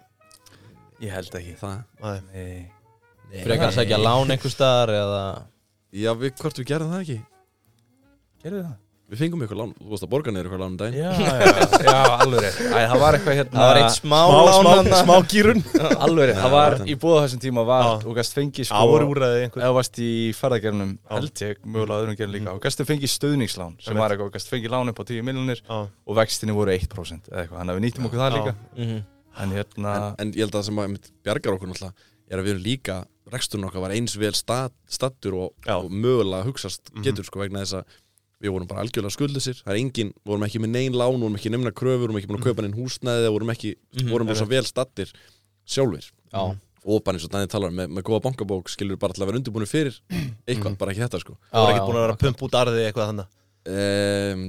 ég 1.02 1.16
held 1.16 1.38
ekki 1.40 1.56
það, 1.58 1.80
Nei. 2.04 2.20
Nei. 3.32 3.42
Frekar 3.44 3.72
að 3.72 3.78
segja 3.80 3.98
lán 3.98 4.30
einhver 4.36 4.54
staðar 4.54 4.94
eða 4.94 5.24
já, 5.98 6.12
við, 6.22 6.36
hvort 6.38 6.62
við 6.62 6.70
gerðum 6.70 6.94
það 6.94 7.02
ekki 7.08 7.18
gerðu 8.46 8.62
það? 8.68 8.78
Við 9.08 9.20
fengum 9.22 9.42
eitthvað 9.46 9.60
lán, 9.62 9.70
þú 9.80 9.90
varst 9.94 10.04
að 10.06 10.10
borga 10.12 10.32
niður 10.36 10.48
eitthvað 10.48 10.62
lán 10.64 10.72
um 10.74 10.78
daginn. 10.78 10.98
Já, 11.00 11.12
já, 11.16 11.84
já, 11.88 12.00
alveg 12.24 12.42
rétt. 12.44 12.58
Æ, 12.60 12.80
það 12.92 13.00
var 13.04 13.18
eitthvað 13.18 13.38
hérna 13.40 13.58
Það 13.58 13.70
var 13.72 13.80
eitt 13.82 13.96
smá, 13.96 14.18
lán 14.68 14.90
smá, 15.00 15.14
gýrun 15.32 15.62
alveg 16.08 16.28
rétt, 16.32 16.42
það 16.44 16.56
var 16.58 16.76
í 16.84 16.96
búða 17.04 17.22
þessum 17.24 17.42
tíma 17.46 17.64
var 17.70 18.04
og 18.04 18.18
gæst 18.20 18.36
fengi 18.38 18.66
á 18.68 18.82
voru 18.84 19.06
sko 19.08 19.14
úræði 19.16 19.44
einhver 19.46 19.64
eða 19.64 19.76
varst 19.78 20.02
í 20.04 20.10
ferðagerunum 20.36 20.92
Já. 20.98 21.12
held 21.16 21.44
ég, 21.48 21.62
mögulega 21.64 22.02
öðrum 22.04 22.20
gerum 22.20 22.36
líka. 22.36 22.56
Og 22.58 22.62
gæstu 22.68 22.88
fengið 22.90 23.14
stöðningslán 23.16 23.78
sem 23.86 23.96
var 24.02 24.12
eitthvað, 24.16 24.34
gæstu 24.36 24.56
fengið 24.58 24.76
lán 24.76 24.92
upp 24.92 25.00
á 25.00 25.04
10 25.08 25.24
miljonir 25.30 25.64
og 25.72 26.18
vextinni 26.20 26.56
voru 26.58 26.76
1% 26.76 27.32
eða 27.32 27.46
eitthvað, 27.46 27.60
þannig 27.62 27.74
að 27.74 27.80
við 27.80 27.86
nýttum 27.88 28.10
okkur 28.12 28.24
það 28.26 28.36
líka. 28.42 28.56
Mhm. 28.76 29.00
en 29.38 29.52
hérna, 29.54 29.92
en, 29.96 30.14
en 30.24 30.30
ég 30.34 30.42
held 30.42 30.50
að 30.56 30.58
það 30.60 30.66
sem 30.68 30.80
að 30.82 30.86
einmitt 30.88 31.10
bjargar 31.24 31.54
okkur 31.54 31.70
náttúrulega 31.70 32.08
er 32.28 32.40
að 32.42 32.48
við 32.48 32.52
erum 32.56 32.64
líka 32.66 32.96
reksturinn 33.32 33.68
okkar 33.68 33.84
var 33.84 33.94
eins 33.94 34.16
vel 34.18 34.32
stattur 34.34 35.36
og, 35.38 35.52
og 35.70 35.92
mögulega 35.94 36.48
hugsast 36.48 36.90
Mhm. 36.90 37.04
getur 37.06 37.28
sko 37.28 37.40
vegna 37.44 37.62
þess 37.62 37.78
að 37.78 37.86
við 38.44 38.52
vorum 38.54 38.68
bara 38.70 38.84
algjörlega 38.86 39.14
skuldlisir 39.16 39.58
það 39.64 39.74
er 39.74 39.80
engin, 39.82 40.12
vorum 40.26 40.44
ekki 40.46 40.60
með 40.62 40.70
nein 40.76 40.94
lán 40.94 41.18
vorum 41.20 41.36
ekki 41.40 41.50
nefna 41.54 41.72
kröfur, 41.74 42.04
vorum 42.06 42.18
ekki 42.20 42.30
búin 42.30 42.40
að 42.42 42.48
kaupa 42.52 42.62
neinn 42.66 42.78
húsnæði 42.78 43.32
vorum 43.34 43.50
ekki, 43.56 43.76
Mhm. 43.98 44.10
vorum 44.14 44.28
bara 44.30 44.38
svo 44.38 44.48
vel 44.52 44.64
stattir 44.64 45.12
sjálfur 45.66 46.06
Já, 46.34 46.44
og 46.88 47.04
bara 47.04 47.18
eins 47.18 47.26
og 47.26 47.32
Daniel 47.34 47.50
talar 47.52 47.70
um, 47.74 47.76
með, 47.82 47.88
með 47.98 48.04
góða 48.08 48.22
bankabók 48.28 48.70
skilur 48.70 48.98
bara 49.02 49.14
til 49.14 49.24
að 49.24 49.32
vera 49.32 49.40
undirbúinu 49.42 49.68
fyrir 49.68 49.98
eitthvað, 50.48 50.78
bara 50.78 50.92
ekki 50.94 51.02
þetta 51.04 51.20
sko. 51.20 51.38
Voru 51.52 51.74
ekki 51.74 51.88
búin 51.88 51.98
að 51.98 52.06
vera 52.06 52.16
að 52.16 52.22
pumpa 52.24 52.46
út 52.48 52.58
arði 52.62 52.86
eitthvað 52.88 53.10
þannig? 53.12 53.28
Um, 53.68 54.44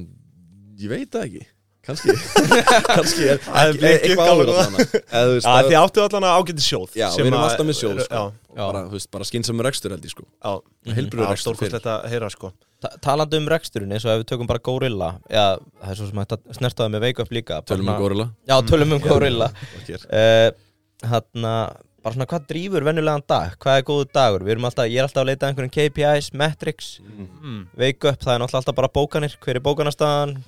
ég 0.79 0.89
veit 0.93 1.11
það 1.11 1.25
ekki 1.27 1.47
kannski 1.89 2.15
kannski 2.93 3.29
er 3.33 3.41
eitthvað 3.41 4.79
Já, 5.09 5.23
það- 5.43 5.69
þið 5.71 5.79
áttu 5.81 6.05
allan 6.05 6.29
að 6.29 6.39
ágæti 6.39 6.65
sjóð 6.69 6.97
Já, 6.99 7.09
sem 7.15 7.25
við 7.25 7.33
erum 7.33 7.45
alltaf 7.47 7.69
með 7.69 7.79
sjóð, 7.81 8.05
sko. 8.07 8.23
Bara, 8.59 8.81
bara 9.15 9.27
skynsam 9.29 9.63
rekstur 9.65 9.95
held 9.95 10.07
ég 10.07 10.13
sko 10.15 10.25
já, 10.27 11.37
stórkostlegt 11.43 11.87
að 11.89 12.09
heyra 12.13 12.31
sko 12.33 12.53
Ta 12.79 12.93
talandi 13.03 13.39
um 13.41 13.49
reksturinn 13.51 13.91
eins 13.95 14.05
og 14.07 14.13
ef 14.13 14.21
við 14.23 14.29
tökum 14.33 14.49
bara 14.51 14.63
Gorilla 14.63 15.11
Já, 15.27 15.59
það 15.81 15.93
er 15.93 15.99
svo 15.99 16.09
sem 16.11 16.21
að 16.23 16.35
snertaði 16.59 16.95
með 16.95 17.07
Wake 17.09 17.25
Up 17.25 17.33
líka 17.35 17.59
tölum 17.67 17.91
um 17.91 17.99
gorilla 17.99 18.29
Já, 18.47 18.55
tölum 18.67 18.95
um 18.95 19.03
Gorilla 19.09 19.49
og 19.51 19.89
hér. 19.89 20.05
uh, 20.11 21.09
Hanna, 21.11 21.55
bara 22.03 22.15
svona 22.15 22.29
hvað 22.31 22.47
drýfur 22.53 22.87
venjulegan 22.87 23.27
dag? 23.31 23.57
Hvað 23.63 23.81
er 23.81 23.89
góðu 23.91 24.07
dagur? 24.15 24.47
Við 24.47 24.55
erum 24.57 24.69
alltaf, 24.71 24.91
ég 24.91 25.03
er 25.03 25.09
alltaf 25.09 25.25
að 25.25 25.31
leita 25.33 25.47
að 25.47 25.53
einhverjum 25.53 25.75
KPIs, 25.75 26.31
metrics 26.39 26.93
mm. 27.03 27.59
Wake 27.83 28.11
Up, 28.13 28.23
það 28.23 28.35
er 28.37 28.45
náttúrulega 28.45 28.63
alltaf 28.63 28.79
bara 28.79 28.95
bókanir 28.95 29.35
Hver 29.43 29.59
er 29.59 29.67
bókanarstaðan? 29.67 30.39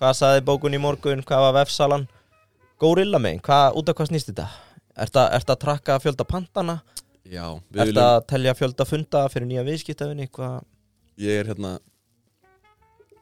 Hvað 0.00 0.14
saði 0.16 0.42
bókun 0.48 0.72
í 0.76 0.80
morgun? 0.80 1.20
Hvað 1.28 1.42
var 1.44 1.56
vefsalan? 1.60 2.06
Gorilla 2.80 3.18
megin, 3.20 3.42
hvað, 3.44 3.74
út 3.76 3.90
af 3.92 3.98
hvað 3.98 4.08
snýst 4.08 4.30
þetta? 4.30 4.46
Að, 4.96 5.18
ertu 5.36 5.52
að 5.54 5.60
trakka 5.66 5.98
fjölda 6.00 6.24
pantana? 6.28 6.78
já, 7.30 7.44
Ertu 7.44 7.76
viljum 7.84 8.00
að 8.02 8.16
telja 8.32 8.54
fjölda 8.58 8.86
funda 8.88 9.20
fyrir 9.30 9.46
nýja 9.50 9.64
viðskiptafinni? 9.68 10.26
Ég 11.20 11.42
er 11.42 11.50
hérna 11.52 11.74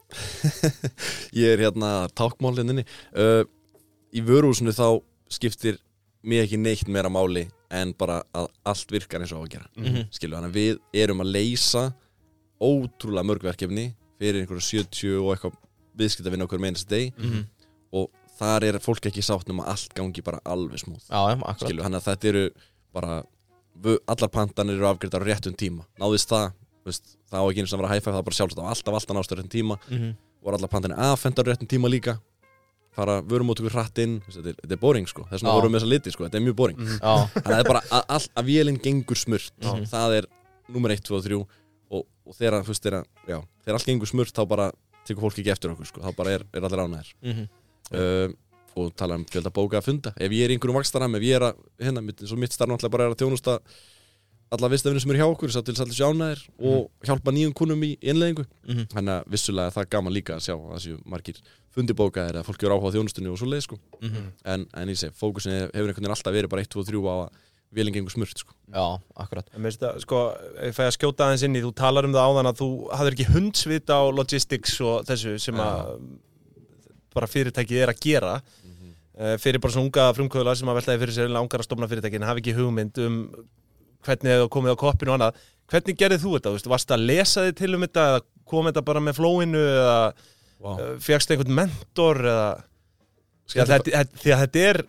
ég 1.36 1.50
er 1.52 1.60
hérna 1.66 1.90
tákmálinninni 2.16 2.84
uh, 3.18 3.42
í 4.14 4.22
vöruhúsinu 4.24 4.72
þá 4.72 5.02
skiptir 5.28 5.76
mér 6.24 6.46
ekki 6.46 6.56
neitt 6.62 6.88
meira 6.88 7.10
máli 7.12 7.42
en 7.74 7.90
bara 7.98 8.22
að 8.32 8.46
allt 8.70 8.94
virkar 8.94 9.20
eins 9.26 9.34
og 9.36 9.42
á 9.42 9.44
að 9.44 9.50
gera 9.58 9.66
Mhm. 9.76 10.06
skilu, 10.14 10.36
þannig 10.38 10.54
að 10.54 10.56
við 10.62 11.02
erum 11.02 11.20
að 11.26 11.32
leysa 11.34 11.82
ótrúlega 12.62 13.26
mörg 13.28 13.44
verkefni 13.50 13.90
fyrir 14.18 14.40
einhverju 14.46 14.64
70 14.86 15.18
og 15.20 15.34
eitthvað 15.34 15.58
viðskiptavinn 15.98 16.44
okkur 16.46 16.58
með 16.62 16.72
einast 16.72 16.88
deg 16.88 17.12
Mhm. 17.18 17.44
og 17.92 18.10
þar 18.38 18.62
er 18.68 18.78
fólk 18.78 19.06
ekki 19.10 19.22
sátt 19.24 19.50
um 19.50 19.60
að 19.60 19.68
allt 19.74 19.94
gangi 19.98 20.22
bara 20.24 20.40
alveg 20.46 20.78
smúð 20.84 21.02
þannig 21.82 21.98
að 22.02 22.08
þetta 22.12 22.28
eru 22.32 22.44
bara 22.94 23.22
allar 24.08 24.30
pantanir 24.30 24.74
eru 24.78 24.86
afgreitar 24.88 25.22
á 25.22 25.26
réttum 25.28 25.54
tíma. 25.54 25.84
Náðist 26.00 26.28
það, 26.30 26.52
veist, 26.86 27.16
það 27.30 27.38
á 27.38 27.46
ekki 27.50 27.60
eins 27.62 27.72
og 27.72 27.78
að 27.78 27.82
vera 27.82 27.92
hæfæð 27.94 28.12
það 28.14 28.18
er 28.18 28.26
bara 28.28 28.38
sjálfsagt 28.38 28.62
á 28.62 28.70
alltaf 28.72 28.94
alltaf 28.98 29.16
nástu 29.16 29.34
á 29.34 29.38
réttum 29.38 29.54
tíma. 29.54 29.76
Mhm. 29.90 30.16
voru 30.42 30.54
allar 30.56 30.70
pantanir 30.70 30.96
aðfendar 30.98 31.44
á 31.44 31.48
réttum 31.50 31.68
tíma 31.68 31.88
líka. 31.90 32.20
Fara 32.94 33.20
vörumóttökur 33.22 33.70
hratt 33.70 33.98
inn. 33.98 34.20
Þetta 34.26 34.48
er, 34.48 34.54
þetta 34.62 34.72
er 34.72 34.80
boring 34.82 35.06
sko, 35.06 35.22
þess 35.30 35.42
vegna 35.42 35.52
vorum 35.54 35.72
við 35.72 35.78
þessa 35.80 35.88
liti 35.92 36.10
sko, 36.14 36.24
þetta 36.24 36.34
er 36.38 36.44
mjög 36.46 36.56
boring. 36.56 36.78
Mhm. 36.78 36.98
Já, 36.98 37.14
þannig 37.28 37.44
að 37.44 37.54
það 37.54 37.58
er 37.58 37.68
bara 37.68 37.80
að, 37.90 38.04
að, 38.08 38.28
að 38.38 38.44
vélinn 38.48 38.80
gengur 38.82 39.16
smurt. 39.18 39.52
Það 39.90 40.16
er 40.18 40.26
nummer 40.68 40.90
1, 40.90 41.02
2 41.04 41.14
og 41.18 41.24
3 41.24 41.34
og, 41.90 42.06
og 42.26 42.34
þegar, 42.34 42.62
þegar, 42.64 43.04
já, 43.28 43.38
þegar 43.64 43.74
allt 43.78 43.86
gengur 43.86 44.06
smurt 44.10 44.32
þá 44.34 44.42
bara 44.48 44.72
tekur 45.08 45.26
fólk 45.26 45.40
ekki 45.42 45.54
eftir 45.54 45.72
okkur 45.74 45.90
sko, 45.90 46.04
þá 46.04 46.12
bara 46.16 46.36
er, 46.38 46.46
er 46.54 46.68
allir 46.68 46.84
ánæðir 46.84 47.12
mhm. 47.24 47.46
uh, 47.92 48.28
og 48.78 48.92
tala 48.94 49.16
um 49.18 49.24
fjölda 49.26 49.50
bóka 49.50 49.80
að 49.80 49.88
funda 49.88 50.12
ef 50.14 50.34
ég 50.34 50.44
er 50.46 50.54
einhverjum 50.54 50.78
vakstaram, 50.78 51.16
ef 51.18 51.24
ég 51.26 51.38
er 51.40 51.48
að 51.50 51.62
hérna, 51.82 52.04
mitt, 52.04 52.20
mitt 52.38 52.54
starf 52.54 52.70
náttúrulega 52.70 52.94
bara 52.94 53.08
er 53.08 53.16
að 53.16 53.22
þjónusta 53.24 53.58
alla 54.48 54.68
vistafinu 54.72 55.00
sem 55.02 55.10
eru 55.12 55.20
hjá 55.20 55.28
okkur, 55.28 55.50
til 55.52 55.60
þess 55.60 55.80
að 55.80 55.84
allir 55.84 55.96
séu 55.98 56.08
ánæðir 56.08 56.42
og 56.70 57.08
hjálpa 57.08 57.32
nýjum 57.36 57.54
kunnum 57.56 57.82
í 57.84 57.90
innleðingu 58.00 58.46
Mhm. 58.68 58.86
þannig 58.94 59.14
að 59.18 59.34
vissulega 59.34 59.66
er 59.68 59.74
það 59.74 59.90
gaman 59.90 60.14
líka 60.14 60.36
að 60.36 60.44
sjá 60.46 60.54
að 60.56 60.80
séu 60.84 61.00
margir 61.04 61.40
fundibókaðir 61.74 62.38
eða 62.38 62.46
fólki 62.46 62.64
eru 62.64 62.78
áhuga 62.78 62.88
á 62.88 62.94
þjónustunni 62.96 63.32
og 63.32 63.38
svo 63.38 63.48
leið 63.48 63.62
sko. 63.66 63.78
Mhm. 64.00 64.24
en, 64.44 64.66
en 64.72 64.88
ég 64.88 64.96
segi, 64.96 65.12
fókusin 65.12 65.52
hefur 65.52 65.90
einhvern 65.90 66.00
veginn 66.00 66.16
alltaf 66.16 66.32
verið 66.32 66.48
bara 66.48 66.62
1, 66.64 66.70
2 66.72 66.80
og 66.80 66.88
3 66.88 67.04
á 67.04 67.16
að 67.18 67.28
vélinn 67.74 67.94
gengur 67.98 68.12
smurt 68.14 68.40
sko. 68.40 68.54
Já, 68.72 68.84
akkurat. 69.20 69.48
En 69.52 69.60
mér 69.60 69.72
finnst 69.72 69.82
það, 69.84 69.98
sko, 70.04 70.20
ég 70.64 70.76
fæ 70.76 70.80
að 70.86 70.94
skjóta 70.96 71.26
aðeins 71.26 71.44
inn 71.48 71.58
í, 71.58 71.62
þú 71.64 71.72
talar 71.76 72.08
um 72.08 72.14
það 72.16 72.30
áðan 72.30 72.50
að 72.50 72.62
þú 72.62 72.68
hafðir 72.96 73.16
ekki 73.16 73.26
hundsvit 73.34 73.92
á 73.92 74.00
logistics 74.14 74.78
og 74.84 75.04
þessu 75.08 75.34
sem 75.42 75.60
að 75.60 75.92
bara 77.16 77.28
fyrirtækið 77.28 77.82
er 77.84 77.92
að 77.92 78.02
gera. 78.04 78.32
Uh, 79.18 79.34
fyrir 79.42 79.58
bara 79.58 79.74
svona 79.74 79.88
unga 79.88 80.08
frumkvöðla 80.14 80.52
sem 80.54 80.68
að 80.70 80.76
veltaði 80.78 81.00
fyrir 81.02 81.16
sér 81.16 81.30
langar 81.34 81.58
að 81.64 81.66
stofna 81.66 81.88
fyrirtækin, 81.90 82.22
hafi 82.28 82.42
ekki 82.44 82.52
hugmynd 82.54 83.00
um 83.02 83.16
hvernig 84.06 84.30
þið 84.38 84.44
komið 84.54 84.76
á 84.78 84.82
koppinu 84.84 85.10
og 85.10 85.16
annað. 85.18 85.40
Hvernig 85.68 85.96
gerðið 85.98 86.22
þú 86.22 86.34
þetta, 86.36 86.52
þú 86.52 86.58
veist, 86.58 86.68
varst 86.70 86.92
að 86.94 87.06
lesa 87.08 87.42
þið 87.48 87.56
til 87.58 87.70
um 87.74 87.82
þetta 87.84 88.04
eða 88.12 88.20
kom 88.48 88.68
þetta 88.70 88.84
bara 88.86 89.02
með 89.02 89.18
flóinu 89.18 89.64
eða 89.72 89.96
wow. 90.62 90.78
fegst 91.02 91.34
einhvern 91.34 91.56
mentor 91.58 92.22
eða 92.22 92.46
að 92.52 92.62
Skemmtileg- 93.48 93.74
þetta, 93.74 93.98
þetta- 93.98 94.22
því 94.22 94.32
að 94.36 94.42
þetta 94.44 94.62
er 94.68 94.80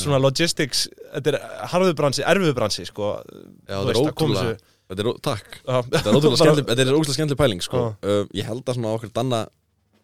svona 0.00 0.18
logistics, 0.22 0.86
þetta 1.14 1.32
er 1.34 1.38
harfið 1.72 1.94
bransi, 1.98 2.22
erfið 2.24 2.54
bransi, 2.56 2.84
sko. 2.88 3.10
Já, 3.22 3.76
þetta 3.76 3.80
er 3.80 3.88
veist, 3.92 4.06
að 4.08 4.14
koma 4.14 4.34
ótrúlega 4.34 4.52
þessu- 4.52 4.70
Þetta 4.92 5.02
er, 5.02 5.08
ó- 5.08 5.20
takk. 5.24 5.58
Þetta 5.64 6.08
er 6.10 6.16
ótrúlega 6.18 6.38
skemmtileg, 6.42 6.66
þetta 6.68 6.82
er 6.84 6.92
ótrúlega 6.96 7.16
skemmtileg 7.16 7.40
pæling 7.42 7.62
sko. 7.64 7.82
Uh, 8.04 8.24
Ég 8.36 8.44
held 8.48 8.64
að 8.68 8.76
svona 8.76 8.90
okkur 8.96 9.12
danna 9.16 9.42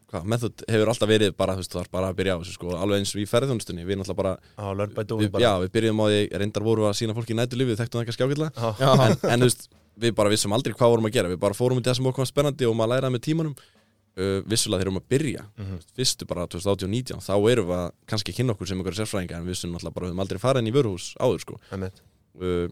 hvað, 0.09 0.25
method 0.33 0.63
hefur 0.73 0.89
alltaf 0.93 1.09
verið 1.11 1.35
bara, 1.37 1.53
þú 1.59 1.61
veist, 1.65 1.73
það 1.75 1.83
er 1.85 1.91
bara 1.93 2.09
að 2.13 2.17
byrja 2.21 2.37
á 2.37 2.39
þessu 2.41 2.55
sko, 2.57 2.71
alveg 2.79 3.03
eins 3.03 3.13
og 3.13 3.21
í 3.21 3.27
ferðjónustunni, 3.29 3.85
við 3.85 3.99
náttúrulega 4.01 4.21
bara 4.23 4.33
Já, 4.41 4.69
learn 4.79 4.95
by 4.97 5.05
doing 5.11 5.21
við, 5.27 5.33
bara. 5.35 5.43
Já, 5.45 5.53
við 5.67 5.73
byrjum 5.77 6.01
á 6.01 6.07
því, 6.09 6.21
reyndar 6.41 6.65
voru 6.65 6.87
að 6.89 6.97
sína 7.03 7.17
fólki 7.19 7.35
í 7.35 7.37
nætulífi, 7.37 7.69
við 7.75 7.81
þekktum 7.83 8.01
það 8.01 8.09
kannski 8.09 8.25
ágætlega. 8.25 8.71
En, 9.05 9.19
en 9.35 9.45
þú 9.45 9.49
veist, 9.51 9.69
við 9.99 10.15
bara 10.23 10.33
vissum 10.33 10.55
aldrei 10.57 10.73
hvað 10.79 10.95
vorum 10.95 11.09
að 11.11 11.17
gera. 11.19 11.29
Við 11.35 11.41
bara 11.45 11.59
fórum 11.59 11.83
í 11.83 11.85
það 11.85 11.99
sem 12.01 12.09
okkur 12.09 12.25
var 12.25 12.31
spennandi 12.33 12.69
og 12.71 12.77
maður 12.79 12.95
læraði 12.95 13.17
með 13.19 13.25
tímanum 13.29 13.55
uh, 14.19 14.43
vissulega 14.51 14.83
þegar 14.83 14.85
við 14.85 14.89
erum 14.89 15.01
að 15.01 15.09
byrja 15.15 15.45
Mhm. 15.59 15.79
fyrstu 15.97 16.27
bara 16.29 16.47
2018-19 16.51 17.23
þá 17.25 17.33
erum 17.53 17.67
við 17.71 17.79
að 17.79 17.91
kannski 18.13 18.35
kynna 18.37 18.55
okkur 18.57 18.69
sem 18.69 18.79
einhverja 18.83 19.05
sérfræðinga 19.05 19.39
en 19.39 19.47
við 19.47 19.55
vissum 19.57 19.73
náttúrulega 19.75 19.95
bara 19.95 20.07
við 20.07 20.13
höfum 20.15 20.25
aldrei 20.27 20.39
farið 20.45 20.63
inn 20.65 20.73
í 20.73 20.77
vöruhús 20.79 21.11
áður 21.23 21.41
sko. 21.47 21.61
Uh, 22.39 22.69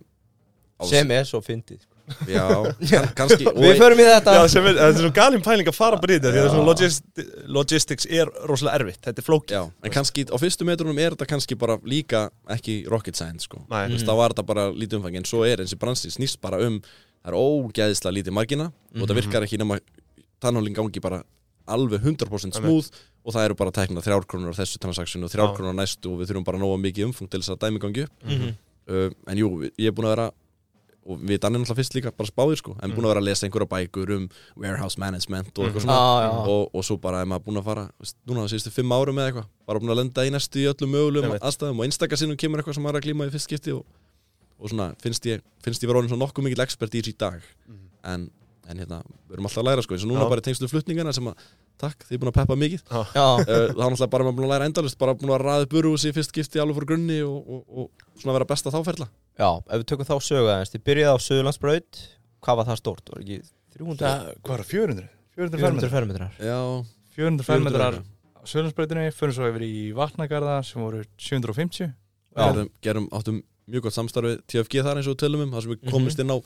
á- 0.78 0.86
sem 0.86 1.10
er 1.10 1.24
svo 1.24 1.40
fyndið 1.42 1.80
sko. 1.82 1.92
Já, 2.30 2.44
kann, 2.90 3.08
kannski 3.18 3.46
Við 3.50 3.80
förum 3.80 3.98
í 3.98 4.04
þetta. 4.06 4.34
Já, 4.38 4.42
sem 4.52 4.66
er, 4.68 4.76
þetta 4.78 4.92
er 4.94 5.00
svo 5.02 5.08
galin 5.16 5.42
pæling 5.42 5.66
að 5.66 5.74
fara 5.74 5.96
bara 5.98 6.14
í 6.14 6.18
þetta 6.20 6.30
því 6.36 6.42
að 6.44 6.50
svona 6.52 6.66
logist, 6.68 7.22
logistics 7.50 8.06
er 8.06 8.30
rosalega 8.46 8.78
erfitt, 8.78 9.00
þetta 9.08 9.22
er 9.22 9.26
flókið. 9.26 9.54
Já, 9.56 9.62
en 9.88 9.94
kannski 9.96 10.22
á 10.30 10.36
fyrstu 10.38 10.68
metrunum 10.68 11.00
er 11.02 11.16
þetta 11.16 11.26
kannski 11.32 11.58
bara 11.58 11.78
líka 11.82 12.28
ekki 12.54 12.76
rocket 12.92 13.18
science 13.18 13.48
sko. 13.48 13.64
Nei. 13.66 13.88
Þú 13.88 13.96
veist, 13.96 14.06
þá 14.06 14.14
var 14.20 14.34
þetta 14.36 14.46
bara 14.52 14.68
lítið 14.70 15.00
umfang 15.00 15.18
en 15.18 15.26
svo 15.26 15.42
er 15.48 15.64
eins 15.64 15.74
og 15.74 15.82
bransi 15.82 16.12
snýst 16.14 16.38
bara 16.44 16.60
um 16.62 16.78
það 16.78 17.32
er 17.32 17.38
ógeðislega 17.42 18.14
lítið 18.20 18.36
margina 18.38 18.68
og 18.70 19.02
þetta 19.02 19.18
virkar 19.18 19.48
ekki 19.48 19.58
nema 19.58 19.80
tannhólinn 20.38 20.76
gangi 20.78 21.02
bara 21.02 21.24
alveg 21.66 22.06
100% 22.06 22.60
smúð 22.60 22.90
og 23.26 23.34
það 23.34 23.48
eru 23.48 23.58
bara 23.58 23.74
teknað 23.74 24.06
þrjár 24.06 24.26
krónur 24.30 24.54
á 24.54 24.58
þessu 24.60 24.80
transaksjonu 24.82 25.26
og 25.26 25.32
þrjár 25.34 25.50
Já. 25.50 25.54
krónur 25.58 25.74
á 25.74 25.80
næstu 25.82 26.12
og 26.12 26.20
við 26.20 26.30
þurfum 26.30 26.46
bara 26.46 26.62
nóga 26.62 26.80
mikið 26.82 27.08
umfang 27.10 27.30
til 27.30 27.42
þess 27.42 27.54
að 27.56 27.62
dæmi 27.66 27.82
gangi 27.82 28.06
upp. 28.06 28.18
Mhm. 28.24 28.56
uh, 28.86 29.08
en 29.26 29.40
jú, 29.40 29.48
ég 29.66 29.90
er 29.90 29.96
búin 29.96 30.06
að 30.06 30.14
vera 30.16 30.28
og 31.06 31.20
við 31.22 31.38
dannir 31.42 31.62
náttúrulega 31.62 31.78
fyrst 31.78 31.94
líka 31.94 32.12
bara 32.14 32.30
spáðir 32.30 32.58
sko. 32.60 32.74
En 32.82 32.90
búin 32.94 33.06
að 33.06 33.12
vera 33.12 33.20
að 33.22 33.28
lesa 33.28 33.46
einhverja 33.46 33.68
bækur 33.70 34.12
um 34.16 34.24
warehouse 34.58 34.98
management 34.98 35.52
og 35.58 35.68
eitthvað 35.68 35.84
svona. 35.84 35.98
Já, 35.98 36.24
já. 36.26 36.30
og, 36.54 36.62
og 36.74 36.86
svo 36.86 36.96
bara 37.02 37.20
er 37.22 37.28
maður 37.30 37.44
búin 37.46 37.60
að 37.60 37.68
fara 37.68 37.84
núna 38.26 38.42
það 38.42 38.54
síðustu 38.54 38.72
fimm 38.74 38.94
árum 38.96 39.20
eða 39.20 39.30
eitthvað 39.30 39.46
bara 39.70 39.82
búin 39.82 39.94
að 39.94 40.00
lenda 40.00 40.26
í 40.26 40.32
næstu 40.34 40.62
í 40.62 40.66
öllum 40.70 40.96
mögulegum 40.96 41.36
aðstæðum 41.38 41.82
og 41.82 41.86
einstakar 41.86 42.20
sinnum 42.20 42.40
kemur 42.40 42.62
eitthvað 42.62 42.78
sem 42.78 42.86
maður 42.86 42.98
er 42.98 43.02
að 43.02 43.06
glíma 43.06 43.28
í 43.28 43.34
fyrst 43.36 43.50
skipti 43.50 43.76
og, 43.76 43.84
og 44.58 44.72
svona 44.72 44.88
finnst 45.02 45.30
ég, 45.30 45.46
finnst 45.62 45.86
ég 45.86 45.92
vera 45.92 46.02
orðin 46.02 46.10
svona 46.10 46.26
nokkuð 46.26 46.48
mikill 46.48 46.66
expert 46.66 46.94
í 46.98 47.04
þessu 47.04 47.14
í 47.14 47.20
dag. 47.22 47.46
En, 48.06 48.26
en 48.70 48.80
hérna, 48.82 48.98
við 49.28 49.36
erum 49.36 49.46
alltaf 49.48 49.62
að 49.62 49.68
læra 49.68 49.82
sko 49.86 49.94
eins 49.96 50.04
og 50.06 50.10
núna 50.10 50.24
Já. 50.24 50.28
bara 50.32 50.44
tengstu 50.46 50.68
flutningana 50.70 51.12
sem 51.14 51.26
að 51.30 51.44
takk, 51.78 52.06
þið 52.08 52.16
er 52.16 52.20
búin 52.22 52.30
að 52.32 52.36
peppa 52.40 52.56
mikið 52.58 52.82
Já, 52.90 52.96
uh, 53.06 53.42
þá 53.46 53.52
er 53.52 53.72
náttúrulega 53.76 54.10
bara 54.14 54.24
maður 54.26 54.36
búin 54.40 54.46
að 54.48 54.52
læra 54.54 54.68
endalust 54.70 54.98
bara 54.98 55.14
búin 55.14 55.32
að 55.36 55.44
ræða 55.46 55.68
burúsi 55.74 56.10
í 56.10 56.16
fyrst 56.16 56.32
skipti 56.34 56.62
alveg 56.62 56.78
fór 56.80 56.88
grunni 56.92 57.18
og, 57.22 57.36
og, 57.46 57.62
og 57.84 58.06
svona 58.20 58.36
vera 58.38 58.48
besta 58.50 58.72
þáferla 58.74 59.06
já, 59.38 59.48
ef 59.70 59.82
við 59.82 59.86
tökum 59.92 60.08
þá 60.10 60.16
sögu 60.26 60.50
aðeins 60.50 60.72
Þið 60.74 60.84
byrjaði 60.90 61.14
á 61.14 61.24
Suðurlandsbraut 61.26 62.02
Hvað 62.46 62.58
var 62.60 62.68
það 62.70 62.80
stórt? 62.82 63.10
Var 63.12 63.22
ekki 63.24 63.38
300? 63.76 63.96
Það, 64.02 64.28
hvað 64.46 64.54
er 64.56 64.62
það, 64.62 64.70
400? 64.72 65.08
400 65.36 65.60
400 65.60 65.90
fermetrar 65.92 66.38
Já, 66.40 66.58
400 67.16 67.46
fermetrar 67.50 67.98
á 68.00 68.40
Sölundsbreytinni, 68.46 69.10
fyrir 69.10 69.34
svo 69.34 69.48
yfir 69.50 69.64
í 69.66 69.74
Vatnagarða 69.96 70.60
sem 70.64 70.78
voru 70.84 71.00
750 71.18 71.88
Já. 71.90 72.46
gerum, 72.46 72.68
gerum 72.84 73.08
áttum 73.16 73.40
mjög 73.66 73.88
gott 73.88 73.96
samstarfið 73.96 74.36
TFG 74.46 74.84
þar 74.86 75.00
eins 75.00 75.08
og 75.10 75.16
við 75.16 75.22
tölum 75.24 75.42
um 75.42 75.54
þar 75.56 75.64
sem 75.64 75.72
við 75.72 75.80
Mhm. 75.82 75.90
komumst 75.96 76.20
inn 76.22 76.30
á 76.30 76.38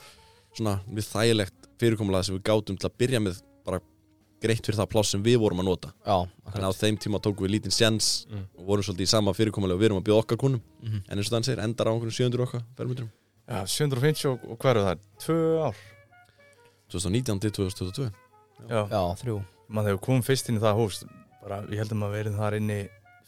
svona 0.53 0.79
við 0.91 1.05
þægilegt 1.11 1.69
fyrirkomulega 1.79 2.23
sem 2.27 2.35
við 2.37 2.43
gátum 2.49 2.77
til 2.77 2.89
að 2.89 2.97
byrja 3.01 3.19
með 3.23 3.41
bara 3.65 3.79
greitt 4.41 4.65
fyrir 4.65 4.77
það 4.79 4.89
pláss 4.89 5.11
sem 5.13 5.23
við 5.23 5.37
vorum 5.39 5.59
að 5.61 5.65
nota 5.69 5.91
Já, 6.05 6.17
að 6.49 6.65
á 6.65 6.71
þeim 6.73 6.97
tíma 6.97 7.19
tókum 7.21 7.45
við 7.45 7.51
lítinn 7.55 7.71
sjens 7.75 8.25
Mm. 8.31 8.45
og 8.57 8.65
vorum 8.65 8.83
svolítið 8.83 9.05
í 9.05 9.07
sama 9.07 9.33
fyrirkomulega 9.33 9.75
og 9.77 9.81
við 9.81 9.85
erum 9.91 10.01
að 10.01 10.07
bjóða 10.09 10.23
okkar 10.25 10.37
kunnum 10.37 10.61
Mhm. 10.81 11.01
en 11.09 11.17
eins 11.17 11.27
og 11.27 11.33
þannig 11.35 11.45
segir 11.45 11.63
endar 11.63 11.87
á 11.87 11.91
einhverjum 11.93 12.17
700 12.17 12.43
okkar 12.47 12.61
fermetrum 12.77 13.09
Já, 13.47 13.65
750 13.65 14.25
og, 14.31 14.39
og 14.51 14.57
hvað 14.59 14.69
eru 14.71 14.81
það? 14.85 14.99
Tvö 15.19 15.37
ár 15.67 15.75
2019 16.89 17.39
til 17.39 17.51
2022 17.51 18.11
Já, 18.69 18.87
Já, 18.89 19.01
þrjú 19.21 19.43
mann 19.69 19.85
hefur 19.85 20.01
komið 20.05 20.25
fyrst 20.27 20.49
inn 20.49 20.57
í 20.57 20.61
það 20.61 20.75
hús 20.81 21.03
bara, 21.41 21.61
ég 21.71 21.77
heldum 21.81 22.03
að 22.03 22.11
verið 22.17 22.35
þar 22.37 22.57
inni 22.59 22.79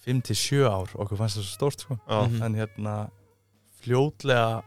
5-7 0.06 0.66
ár, 0.68 0.90
okkur 1.00 1.18
fannst 1.18 1.38
það 1.40 1.46
svo 1.48 1.56
stórt 1.58 1.80
sko. 1.80 1.96
Já, 2.10 2.28
Mhm. 2.28 2.42
en 2.44 2.54
hérna 2.56 3.10
fljótlega 3.82 4.64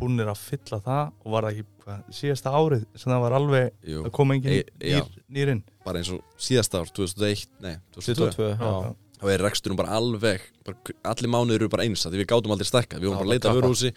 búnir 0.00 0.28
að 0.32 0.38
fylla 0.40 0.78
það 0.84 1.12
og 1.24 1.32
var 1.34 1.46
það 1.46 1.52
ekki 1.52 1.66
hvað, 1.84 2.00
síðasta 2.20 2.52
árið 2.56 2.84
sem 2.96 3.12
það 3.12 3.20
var 3.24 3.36
alveg 3.38 3.70
Jú, 3.92 4.02
að 4.06 4.10
koma 4.16 4.34
engin 4.36 4.52
E- 4.52 4.64
já. 4.90 5.00
nýr, 5.00 5.22
nýrinn? 5.36 5.62
Bara 5.84 5.98
eins 6.02 6.10
og 6.14 6.20
síðasta 6.38 6.80
ár 6.80 6.90
2001, 6.96 7.46
nei 7.60 7.76
2002 7.92 8.30
22, 8.30 8.48
já. 8.50 8.56
Já. 8.60 8.94
þá 9.20 9.26
er 9.34 9.44
reksturinn 9.44 9.76
bara 9.80 9.96
alveg 10.00 10.40
bara, 10.64 10.76
allir 11.12 11.30
mánuður 11.30 11.60
eru 11.60 11.68
bara 11.68 11.84
eins 11.84 12.06
því 12.06 12.22
við 12.22 12.26
gátum 12.32 12.52
aldrei 12.54 12.68
stækkað. 12.70 13.00
Við 13.00 13.10
vorum 13.10 13.18
Já, 13.18 13.20
bara 13.20 13.28
að 13.28 13.34
leita 13.36 13.50
að 13.52 13.60
vöruhúsi 13.60 13.92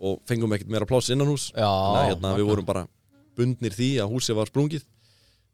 og 0.00 0.20
fengum 0.30 0.52
ekkert 0.56 0.70
meira 0.72 0.86
pláss 0.88 1.10
innan 1.12 1.28
hús 1.28 1.50
Já, 1.52 1.66
að 1.68 2.06
hérna, 2.14 2.34
við 2.38 2.46
vorum 2.48 2.64
bara 2.66 2.86
bundnir 3.36 3.74
því 3.76 3.90
að 4.00 4.10
húsið 4.14 4.36
var 4.40 4.46
sprungið. 4.50 4.84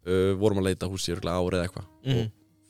Uh, 0.06 0.34
vorum 0.38 0.60
að 0.62 0.68
leita 0.70 0.86
húsi 0.86 1.10
örgulega 1.16 1.40
árið 1.42 1.56
eða 1.58 1.66
eitthvað. 1.66 1.86
Mhm. 2.06 2.26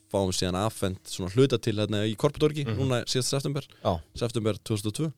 og 0.07 0.13
fáum 0.13 0.31
síðan 0.33 0.55
affend 0.57 0.99
svona 1.05 1.29
hluta 1.35 1.59
til 1.61 1.75
hérna 1.77 2.05
í 2.07 2.15
Korputorgi 2.17 2.63
Mhm. 2.65 2.77
núna 2.79 3.03
síðast 3.05 3.29
september. 3.35 3.63
Já. 3.85 4.01
september 4.15 4.55
2002 4.65 5.13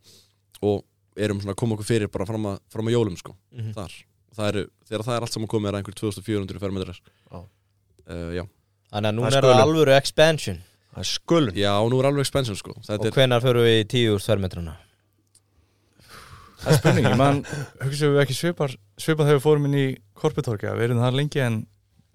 og 0.62 0.82
erum 1.24 1.40
svona 1.42 1.54
að 1.54 1.60
koma 1.62 1.74
okkur 1.76 1.88
fyrir 1.88 2.10
bara 2.14 2.26
fram 2.28 2.46
að, 2.52 2.58
fram 2.72 2.86
að 2.90 2.96
jólum 2.96 3.16
sko 3.20 3.34
Mhm. 3.52 3.72
þar 3.74 3.92
það 4.38 4.48
eru, 4.52 4.62
þegar 4.88 5.04
það 5.08 5.16
er 5.16 5.22
allt 5.26 5.32
saman 5.34 5.48
komið 5.50 5.68
er 5.72 5.78
einhver 5.80 5.94
2400 5.98 6.60
fermetrar 6.62 6.98
Já. 7.32 7.38
uh, 7.38 8.30
já. 8.38 8.44
Þannig 8.92 9.08
að 9.10 9.14
nú 9.18 9.22
Það 9.26 9.36
er 9.38 9.46
það 9.48 9.62
alvöru 9.66 9.96
expansion 9.98 10.60
Það 10.88 11.00
er 11.04 11.08
skölun 11.12 11.54
já, 11.58 11.72
nú 11.90 11.98
er 12.00 12.06
alveg 12.08 12.24
expansion 12.24 12.56
sko 12.56 12.72
þetta 12.80 12.98
Og 13.02 13.06
er, 13.10 13.16
hvenar 13.18 13.42
förum 13.44 13.66
við 13.66 13.80
í 13.82 13.88
tíu 13.92 14.14
úr 14.16 14.22
þvermetruna? 14.24 14.76
Það 16.58 16.72
er 16.72 16.78
spurning, 16.80 17.06
ég 17.06 17.18
man, 17.20 17.40
hugsaðum 17.84 18.14
við 18.16 18.22
ekki 18.24 18.34
svipar 18.38 18.72
svipað 18.98 19.28
þegar 19.28 19.36
við 19.38 19.44
fórum 19.44 19.66
inn 19.68 19.76
í 19.78 19.86
Korpitorga 20.18 20.72
við 20.78 20.88
erum 20.88 21.02
þar 21.04 21.18
lengi 21.18 21.42
en 21.44 21.58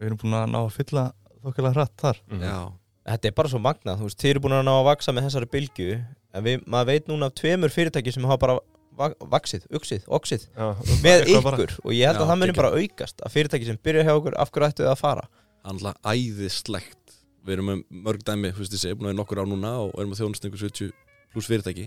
við 0.02 0.10
erum 0.10 0.20
búin 0.24 0.36
að 0.36 0.50
ná 0.52 0.60
að 0.66 0.74
fylla 0.80 1.04
þokkilega 1.44 1.76
hratt 1.78 1.96
þar 2.04 2.20
Mhm. 2.32 2.42
já, 2.44 2.58
Þetta 3.04 3.28
er 3.28 3.34
bara 3.36 3.50
svo 3.52 3.60
magnað, 3.60 3.98
þú 4.00 4.06
veist, 4.08 4.20
þið 4.24 4.30
eru 4.32 4.42
búin 4.46 4.54
að 4.56 4.62
ná 4.64 4.74
að 4.80 4.86
vaksa 4.88 5.12
með 5.16 5.26
þessari 5.28 5.50
bylgju 5.52 5.88
En 6.34 6.44
við, 6.48 6.62
maður 6.66 6.88
veit 6.90 7.08
núna 7.12 7.28
af 7.30 7.34
tveimur 7.38 7.70
fyrirtæki 7.70 8.12
sem 8.16 8.24
hafa 8.26 8.38
bara 8.42 8.54
va- 8.98 9.16
vaxið, 9.20 9.68
uxið, 9.74 10.06
oxið 10.08 10.48
Já, 10.58 10.68
Með 11.04 11.26
ykkur, 11.34 11.74
og 11.84 11.92
ég 11.94 12.06
held 12.08 12.18
Já, 12.20 12.24
að 12.24 12.30
það 12.32 12.40
muni 12.44 12.54
bara 12.58 12.72
aukast 12.78 13.22
Að 13.26 13.32
fyrirtæki 13.36 13.66
sem 13.66 13.78
byrja 13.84 14.04
hjá 14.08 14.14
okkur, 14.20 14.36
af 14.38 14.52
hverju 14.52 14.68
ættu 14.70 14.84
þið 14.84 14.92
að 14.94 14.98
fara? 15.02 15.28
handla 15.64 15.94
æðislegt 16.04 17.00
við 17.44 17.54
erum 17.58 17.70
með 17.72 17.84
mörg 18.06 18.24
dæmi, 18.28 18.52
þú 18.56 18.60
veist 18.64 18.74
ég 18.76 18.82
segi, 18.84 18.96
búin 18.96 19.08
að 19.08 19.12
vera 19.14 19.20
nokkur 19.22 19.40
á 19.44 19.46
núna 19.48 19.72
og 19.84 19.94
erum 20.00 20.12
að 20.16 20.20
þjónast 20.22 20.46
einhver 20.48 20.62
70 20.64 20.92
pluss 21.34 21.48
fyrirtæki 21.48 21.86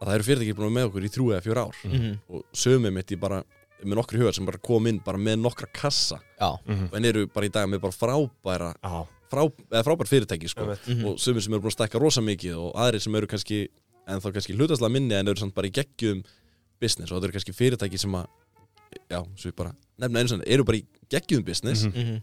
að 0.00 0.06
það 0.08 0.14
eru 0.16 0.26
fyrirtæki 0.26 0.54
búin 0.58 0.66
að 0.66 0.70
vera 0.70 0.76
með 0.76 0.88
okkur 0.90 1.06
í 1.06 1.10
þrjú 1.14 1.26
eða 1.34 1.44
fjör 1.46 1.60
ár 1.62 1.76
Mhm. 1.86 2.18
og 2.30 2.42
sögumið 2.54 2.92
mitt 2.92 3.10
í 3.14 3.18
bara 3.20 3.42
með 3.84 3.94
nokkri 4.00 4.18
hugar 4.18 4.34
sem 4.34 4.46
bara 4.46 4.58
kom 4.58 4.86
inn 4.86 4.98
bara 5.04 5.18
með 5.18 5.38
nokkra 5.42 5.66
kassa 5.72 6.18
Já, 6.40 6.50
Mhm. 6.66 6.88
en 6.94 7.04
eru 7.04 7.26
bara 7.26 7.46
í 7.46 7.52
dag 7.52 7.68
með 7.68 7.80
bara 7.80 7.92
frábæra 7.92 8.74
frá, 9.30 9.42
eða 9.70 9.82
frábær 9.84 10.06
fyrirtæki 10.10 10.48
sko. 10.48 10.62
einmitt. 10.62 10.86
Mhm. 10.88 11.04
og 11.06 11.16
sömur 11.18 11.42
sem 11.42 11.52
eru 11.52 11.62
búin 11.62 11.70
að 11.74 11.78
stækka 11.78 12.00
rosa 12.00 12.20
mikið 12.20 12.54
og 12.58 12.74
aðrir 12.74 13.00
sem 13.02 13.14
eru 13.14 13.26
kannski 13.26 13.68
en 14.06 14.20
þá 14.22 14.28
kannski 14.32 14.54
hlutaslega 14.56 14.92
minni 14.92 15.14
en 15.18 15.28
eru 15.28 15.40
samt 15.40 15.54
bara 15.56 15.66
í 15.68 15.74
geggjum 15.74 16.22
business 16.80 17.10
og 17.12 17.18
það 17.20 17.24
eru 17.28 17.36
kannski 17.38 17.54
fyrirtæki 17.56 17.98
sem 17.98 18.12
að 18.14 18.26
já, 19.10 19.20
svo 19.36 19.50
ég 19.50 19.56
bara 19.56 19.72
nefna 19.98 20.20
einu 20.22 20.28
sann 20.32 20.44
eru 20.46 20.64
bara 20.64 20.78
í 20.78 20.84
geggjum 21.10 21.44
business 21.44 21.84
Mhm. 21.86 21.96
Mhm. 22.04 22.22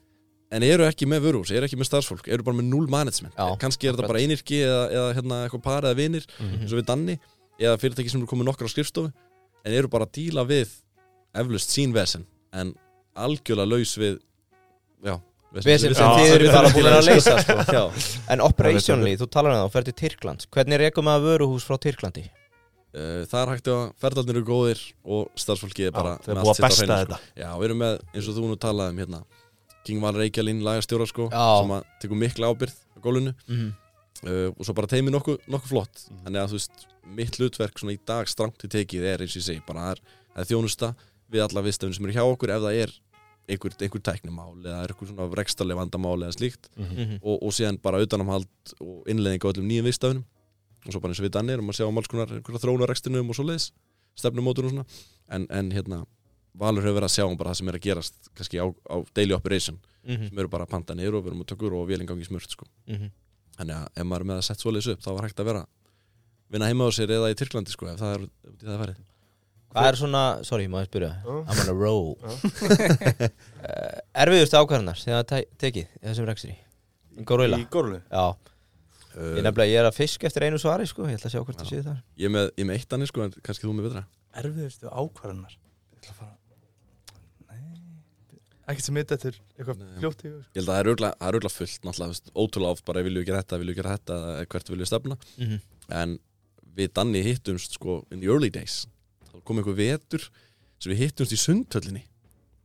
en 0.53 0.63
eru 0.63 0.83
ekki 0.85 1.07
með 1.09 1.21
vörús, 1.25 1.51
eru 1.51 1.65
ekki 1.65 1.77
með 1.79 1.89
starfsfólk 1.89 2.27
eru 2.29 2.43
bara 2.43 2.57
með 2.57 2.69
null 2.69 2.87
management 2.87 3.33
Já, 3.35 3.57
kannski 3.57 3.87
er 3.89 3.93
þetta 3.97 4.07
bara 4.07 4.19
einirki 4.21 4.59
eða, 4.61 4.83
eða 4.91 5.13
hérna, 5.17 5.39
eitthvað 5.47 5.63
par 5.63 5.81
eða 5.83 5.95
vinir 5.97 6.25
Mhm. 6.39 6.61
eins 6.61 6.71
og 6.73 6.79
við 6.79 6.85
Danni 6.85 7.19
eða 7.59 7.77
fyrirtæki 7.81 8.09
sem 8.09 8.21
eru 8.21 8.27
komið 8.27 8.45
nokkra 8.51 8.67
á 8.67 8.73
skrifstofu 8.73 9.11
en 9.65 9.73
eru 9.73 9.87
bara 9.87 10.05
að 10.05 10.11
díla 10.13 10.45
við 10.45 10.69
eflust 11.35 11.69
sín 11.73 11.91
vesen 11.93 12.25
en 12.53 12.75
algjörlega 13.15 13.69
laus 13.69 13.97
við 13.97 14.19
já, 15.03 15.19
Vesen 15.53 15.93
sem 15.93 16.05
Já, 16.05 16.15
þið 16.17 16.31
eru 16.35 16.47
bara 16.53 16.69
búin 16.73 16.87
að 16.89 17.05
leysa 17.05 17.35
sko. 17.43 17.55
já, 17.69 17.83
En 18.33 18.41
operationally, 18.41 19.13
þú 19.21 19.27
talar 19.29 19.51
um 19.53 19.57
það, 19.59 19.67
þú 19.67 19.73
fer 19.75 19.83
til 19.89 19.93
Tyrklands 20.01 20.47
Hvernig 20.49 20.79
rekum 20.81 21.05
maður 21.05 21.27
vöruhús 21.29 21.67
frá 21.67 21.77
Tyrklandi? 21.83 22.23
uh, 22.97 23.21
það 23.29 23.37
er 23.43 23.51
hægt 23.53 23.69
að 23.73 23.83
ferðarnir 24.01 24.39
eru 24.39 24.45
góðir 24.49 24.81
og 25.05 25.29
starfsfólkið 25.37 25.87
er 25.91 25.93
bara 25.95 26.15
Það 26.23 26.31
er 26.33 26.39
með 26.39 26.41
allt 26.41 26.49
að 26.49 26.57
sitt 26.57 26.63
á 26.63 26.67
besta 26.67 26.83
hreinu, 26.83 26.97
þetta 27.03 27.19
sko. 27.21 27.37
já, 27.43 27.49
við 27.59 27.67
erum 27.69 27.79
með, 27.83 27.95
eins 28.13 28.27
og 28.31 28.35
þú 28.39 28.49
nú 28.49 28.57
talaði 28.65 28.95
um 28.95 29.01
hérna 29.03 29.21
King 29.83 29.99
Val 30.03 30.13
Reykjalín 30.15 30.61
lagastjóra 30.63 31.05
sko 31.09 31.29
Já. 31.29 31.45
sem 31.61 31.71
að 31.77 31.87
tekur 32.01 32.19
mikla 32.23 32.49
ábyrð 32.53 32.75
á 32.93 32.97
gólunu 33.03 33.33
Mhm. 33.49 33.69
uh, 34.23 34.49
og 34.57 34.63
svo 34.65 34.73
bara 34.77 34.87
teimi 34.87 35.11
nokkuð 35.13 35.37
nokku 35.51 35.67
flott 35.73 36.05
Mhm. 36.09 36.21
þannig 36.25 36.41
að 36.43 36.49
þú 36.53 36.57
veist, 36.59 36.85
mitt 37.17 37.37
hlutverk 37.37 37.77
svona 37.81 37.93
í 37.93 37.99
dag 38.07 38.25
strangt 38.31 38.57
til 38.63 38.69
tekið 38.69 39.03
er 39.13 39.17
eins 39.25 39.35
og 39.35 39.41
ég 39.41 39.47
segi 39.49 39.61
bara 39.67 39.79
það 39.79 39.91
er, 39.91 39.99
það 40.33 40.41
er 40.41 40.49
þjónusta 40.53 40.95
við 41.33 41.41
alla 41.49 41.61
viðstöfnir 41.67 41.95
sem 41.97 42.05
eru 42.05 42.13
hjá 42.17 42.23
okkur 42.31 42.49
ef 42.55 42.61
það 42.63 42.81
er 42.85 42.91
einhver, 43.49 43.73
einhver 43.81 44.01
tæknimál 44.01 44.53
eða 44.63 44.83
er 44.83 44.93
einhver 44.93 45.07
svona 45.09 45.27
rekstarleg 45.39 45.77
vandamál 45.77 46.19
eða 46.23 46.35
slíkt 46.37 46.69
Mhm. 46.77 46.93
Mhm. 46.95 47.19
og, 47.23 47.43
og 47.43 47.51
síðan 47.51 47.81
bara 47.81 47.99
utanamhald 48.01 48.47
og 48.79 49.03
innleðing 49.07 49.43
á 49.43 49.49
öllum 49.51 49.67
nýjum 49.67 49.87
viðstöfnum 49.89 50.23
og 50.85 50.91
svo 50.91 50.99
bara 51.01 51.11
eins 51.13 51.19
og 51.19 51.25
við 51.27 51.33
dannir 51.37 51.59
um 51.59 51.69
að 51.69 51.77
sjá 51.79 51.87
um 51.87 51.97
alls 51.97 52.07
konar 52.07 52.27
einhverja 52.31 52.59
þróun 52.63 52.83
á 52.83 52.87
rekstinum 52.91 53.29
og 53.29 53.35
svo 53.35 53.45
leiðis 53.47 53.71
stefnumótur 54.15 54.65
og 54.65 54.71
svona 54.71 54.85
en, 55.29 55.47
en 55.49 55.71
hérna 55.71 56.05
Valur 56.53 56.83
hefur 56.85 56.99
verið 57.01 57.09
að 57.09 57.15
sjá 57.17 57.25
um 57.25 57.35
bara 57.37 57.49
það 57.49 57.57
sem 57.57 57.69
er 57.71 57.73
að 57.79 57.81
gerast 57.81 58.27
kannski 58.37 58.59
á, 58.61 58.65
á 58.69 58.95
daily 59.15 59.33
operation 59.33 59.79
Mhm. 60.05 60.27
sem 60.29 60.37
eru 60.39 60.47
bara 60.51 60.65
að 60.65 60.69
panta 60.69 60.93
niður 60.93 61.15
og 61.17 61.23
við 61.23 61.31
erum 61.31 61.41
að 61.41 61.47
tökur 61.49 61.73
og 61.73 61.87
vélingangi 61.87 62.25
smurt 62.27 62.49
sko. 62.51 62.65
Mhm. 62.87 63.09
Þannig 63.57 63.75
að 63.79 63.87
ef 63.95 64.03
maður 64.05 64.19
er 64.21 64.27
með 64.27 64.37
að 64.37 64.43
setja 64.43 64.61
svoleiðis 64.63 64.91
upp 64.93 64.99
þá 65.01 65.09
var 65.15 65.23
hægt 65.29 65.39
að 65.39 65.45
vera 65.45 65.65
vinna 66.51 66.67
heima 66.67 66.83
á 66.85 66.89
sér 66.91 67.07
eða 67.15 67.31
í 67.31 67.35
Tyrklandi 67.39 67.71
sko 67.71 67.87
ef 67.87 67.99
það 67.99 68.13
er 68.13 68.21
út 68.27 68.61
í 68.61 68.65
það 68.67 68.79
farið. 68.83 68.97
Hvað 69.73 69.89
er 69.89 69.97
svona, 69.97 70.23
sorry, 70.45 70.67
ég 70.69 70.87
spyrja? 70.89 71.11
Já. 71.25 71.35
I'm 71.43 71.61
on 71.63 71.69
a 71.71 71.73
roll. 71.73 72.17
Uh, 72.21 72.33
Erfiðustu 74.23 74.59
ákvarðanar 74.59 74.99
sem 74.99 75.13
það 75.15 75.27
te- 75.31 75.47
tekið 75.65 75.87
í 75.87 76.07
þessum 76.07 76.27
rekstri? 76.29 76.55
Gorilla? 77.25 77.57
Í 77.61 77.69
górlu 77.73 78.01
Já, 78.09 78.25
Uh, 79.13 79.35
ég 79.37 79.43
nefnilega, 79.45 79.69
ég 79.69 79.77
er 79.77 79.85
að 79.85 79.97
fisk 79.99 80.23
eftir 80.25 80.47
einu 80.47 80.57
svari 80.57 80.87
sko. 80.89 81.05
Ég 81.05 81.19
ætla 81.19 81.29
að 81.29 81.35
sjá 81.35 81.41
hvort 81.43 81.59
það 81.59 81.67
séð 81.69 81.83
þar. 81.85 81.97
Ég, 82.17 82.23
er 82.25 82.31
með, 82.33 82.47
ég 82.57 82.65
með 82.65 82.79
eitt 82.79 82.95
annir 82.95 83.09
sko 83.11 83.21
en 83.21 83.35
kannski 83.45 83.67
þú 83.67 83.73
með 83.77 83.85
betra. 83.85 84.01
Erfiðustu 84.41 84.89
ákvarðanar 84.89 85.53
Ég 85.53 85.99
ætla 85.99 86.13
að 86.13 86.17
fara 86.17 86.31
Nei 87.51 87.59
Ekkert 88.63 88.87
sem 88.87 88.97
mitt 88.97 89.13
eftir 89.13 89.37
eitthvað 89.53 89.83
fljótt 89.99 90.23
í 90.25 90.31
sko. 90.31 90.39
Ég 90.41 90.57
held 90.57 90.63
að 90.63 90.71
það 90.71 90.81
er 90.81 90.89
örgulega 91.29 91.53
fullt 91.53 91.85
náttúrulega, 91.85 92.33
ótrúlega 92.33 92.73
oft 92.73 92.85
bara 92.89 93.03
vilju 93.05 93.21
við 93.21 93.29
gera 93.29 93.43
þetta, 93.43 93.59
vilju 93.61 93.77
gera 93.77 93.95
þetta 93.99 94.17
eða 94.23 94.49
hvert 94.55 94.73
vilju 94.73 94.89
stefna. 94.89 95.19
Mm 95.35 95.45
-hmm. 95.51 95.61
en 96.01 96.17
við 96.73 96.93
Danni 96.97 97.23
hittumst 97.27 97.77
sko 97.77 97.99
in 98.09 98.23
the 98.23 98.31
early 98.33 98.49
days 98.49 98.87
kom 99.45 99.59
einhver 99.61 99.75
vetur 99.77 100.25
sem 100.79 100.91
við 100.93 101.03
hittumst 101.05 101.33
í 101.35 101.39
sundhöllinni. 101.39 102.03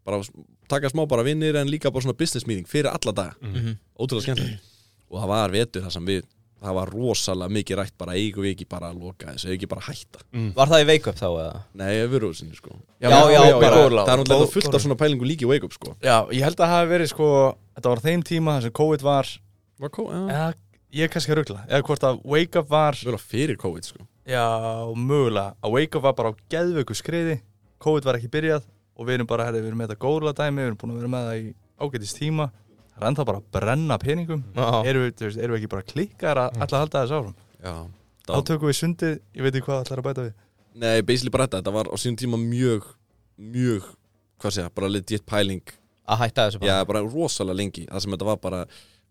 Bara 0.06 0.22
taka 0.68 0.88
smá 0.92 1.04
bara 1.08 1.22
vinnir 1.26 1.56
en 1.60 1.68
líka 1.70 1.90
bara 1.92 2.02
svona 2.06 2.16
business 2.18 2.46
meeting 2.48 2.66
fyrir 2.68 2.90
alla 2.92 3.12
daga. 3.12 3.34
Mhm. 3.42 3.76
ótrúlega 3.98 4.22
skemmtilegt. 4.28 4.62
Og 5.10 5.22
það 5.22 5.28
var 5.28 5.50
vetur 5.50 5.82
þar 5.82 5.92
sem 5.92 6.06
við 6.06 6.22
það 6.58 6.74
var 6.74 6.90
rosalega 6.90 7.52
mikið 7.54 7.76
rætt 7.78 7.94
bara 7.98 8.12
eigum 8.18 8.42
við 8.42 8.54
ekki 8.56 8.66
bara 8.68 8.88
að 8.90 8.98
loka 8.98 9.26
þessu, 9.30 9.46
eigum 9.46 9.54
ekki 9.60 9.68
bara 9.70 9.80
að 9.80 9.88
hætta. 9.92 10.20
Mm. 10.34 10.48
Var 10.56 10.66
það 10.66 10.80
í 10.82 10.86
wake 10.88 11.06
up 11.12 11.16
þá 11.20 11.26
eða? 11.28 11.60
nei, 11.78 11.92
við 12.02 12.14
erum 12.18 12.34
sinni 12.34 12.56
sko 12.58 12.70
Já, 13.00 13.08
já, 13.08 13.60
bara- 13.60 13.76
góðlega. 13.78 14.06
það 14.06 14.12
er 14.12 14.18
náttúrulega 14.24 14.52
fullt 14.56 14.74
af 14.74 14.82
svona 14.82 14.96
pælingu 14.98 15.24
líki 15.28 15.46
í 15.46 15.48
wake 15.48 15.64
up 15.64 15.72
sko. 15.72 15.94
Já, 16.02 16.26
ég 16.34 16.42
held 16.42 16.56
að 16.58 16.66
það 16.66 16.74
hafi 16.74 16.90
verið 16.98 17.08
sko 17.14 17.28
Þetta 17.78 17.88
var 17.92 17.98
á 18.02 18.06
þeim 18.08 18.22
tíma 18.26 18.50
þar 18.58 18.62
sem 18.62 18.72
COVID 18.72 19.02
var. 19.06 19.26
Var 19.78 19.88
kó, 19.90 20.02
já, 20.10 20.20
eða, 20.34 20.54
Ég 20.90 21.04
er 21.04 21.08
kannski 21.08 21.30
að 21.30 21.38
ruggla 21.44 21.62
Eða 21.68 21.82
hvort 21.86 22.02
að 22.02 22.20
Wake 22.24 22.56
Up 22.58 22.68
var 22.68 22.96
vel 23.04 23.14
að 23.14 23.20
fyrir 23.28 23.56
COVID 23.56 23.84
sko 23.84 23.98
Já, 24.28 24.44
mögulega. 24.94 25.54
Að 25.64 25.72
Wake 25.74 25.98
Up 25.98 26.04
var 26.04 26.14
bara 26.18 26.32
á 26.32 26.34
geðveiku 26.52 26.96
skriði. 26.98 27.38
COVID 27.80 28.04
var 28.08 28.18
ekki 28.18 28.28
byrjað 28.32 28.64
Og 28.98 29.06
við 29.06 29.14
erum 29.14 29.28
bara, 29.30 29.44
herri, 29.46 29.60
við 29.62 29.68
erum 29.70 29.78
með 29.78 29.92
þetta 29.92 30.02
góðla 30.02 30.32
dæmi 30.34 30.58
Við 30.58 30.66
erum 30.66 30.78
búin 30.80 30.90
að 30.92 30.96
vera 30.98 31.10
með 31.12 31.26
það 31.28 31.36
í 31.38 31.52
ágætist 31.78 32.18
tíma. 32.18 32.46
Það 32.90 32.98
er 33.04 33.08
ennþá 33.12 33.24
bara 33.28 33.38
að 33.38 33.44
brenna 33.54 33.98
peningum. 34.02 34.40
Já, 34.58 34.66
Erum 34.90 35.04
við, 35.04 35.12
þú 35.20 35.26
veist, 35.28 35.38
erum 35.38 35.54
við 35.54 35.60
ekki 35.60 35.70
bara 35.74 35.86
klikkar 35.92 36.40
að 36.42 36.48
Mm. 36.50 36.62
alltaf 36.64 36.80
halda 36.82 37.02
þess 37.04 37.14
áfram? 37.18 37.34
Já, 37.62 37.74
Þá 38.28 38.40
tökum 38.48 38.68
við 38.68 38.78
sundið, 38.80 39.14
ég 39.38 39.42
veit 39.46 39.54
ekki 39.54 39.66
hvað 39.68 39.84
allar 39.84 40.02
að 40.02 40.08
bæta 40.08 40.24
við. 40.26 40.32
Nei, 40.74 41.00
basically 41.02 41.30
bara 41.30 41.46
þetta. 41.46 41.60
Þetta 41.62 41.72
var 41.78 41.86
á 41.88 41.96
sínum 41.96 42.18
tíma 42.18 42.36
mjög 42.42 42.82
mjög, 43.38 43.86
hvað 44.42 44.50
segja, 44.58 44.70
bara 44.74 44.88
legit 44.90 45.24
pæling. 45.26 45.62
Að 46.08 46.18
hætta 46.24 46.48
þessu 46.50 46.58
Já, 46.66 46.82
bara 46.82 46.84
bara 46.84 47.02
rosalega 47.06 47.56
lengi. 47.56 47.86
Það 47.86 48.00
sem 48.02 48.12
þetta 48.12 48.26
var 48.26 48.36
bara, 48.42 48.60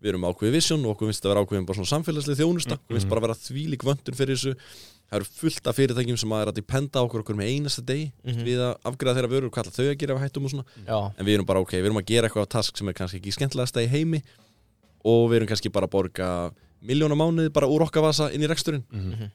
við 0.02 0.08
erum 0.12 0.22
ákveðið 0.28 0.52
vision 0.58 0.84
og 0.86 0.94
okkur 0.96 1.08
finnst 1.10 1.22
þetta 1.22 1.32
vera 1.34 1.42
ákveðin 1.44 1.66
bara 1.66 1.78
svona 1.78 1.92
samfélagslega 1.94 2.38
þjónusta 2.42 2.76
okkur 2.78 2.94
finnst 2.94 3.06
Mhm. 3.06 3.10
bara 3.14 3.20
vera 3.26 3.34
þvílík 3.34 3.82
vöndun 3.88 4.14
fyrir 4.18 4.36
þessu 4.36 4.54
Það 5.08 5.16
eru 5.16 5.24
fullt 5.24 5.66
af 5.66 5.76
fyrirtækjum 5.78 6.18
sem 6.20 6.28
að 6.36 6.42
er 6.42 6.48
að 6.50 6.56
dependa 6.60 7.00
okkur 7.00 7.22
okkur 7.22 7.34
með 7.38 7.48
einasta 7.48 7.80
degi 7.80 8.12
Mhm. 8.28 8.44
við 8.44 8.58
að 8.60 8.74
afgræða 8.84 9.14
þeirra 9.16 9.30
vörur, 9.32 9.48
hvað 9.50 9.64
ætla 9.64 9.72
þau 9.72 9.86
að 9.88 9.98
gera 9.98 10.14
við 10.14 10.20
hættum 10.20 10.44
og 10.44 10.50
svona 10.50 10.64
Já, 10.86 11.12
en 11.18 11.24
við 11.26 11.34
erum 11.34 11.46
bara 11.46 11.60
ok, 11.60 11.70
við 11.72 11.84
erum 11.88 11.96
að 11.96 12.04
gera 12.06 12.28
eitthvað 12.28 12.44
á 12.44 12.48
task 12.52 12.76
sem 12.76 12.88
er 12.88 12.92
kannski 12.92 13.16
ekki 13.22 13.32
skemmtilegasta 13.32 13.80
í 13.80 13.88
heimi 13.88 14.22
og 15.04 15.30
við 15.30 15.36
erum 15.40 15.48
kannski 15.48 15.72
bara 15.72 15.86
að 15.88 15.90
borga 15.96 16.52
miljóna 16.84 17.16
mánuði 17.16 17.48
bara 17.50 17.66
úr 17.66 17.80
okkar 17.88 18.02
vasa 18.04 18.28
inn 18.34 18.42
í 18.42 18.46
reksturinn 18.52 18.84
Mhm. 18.92 19.10
Mhm. 19.16 19.30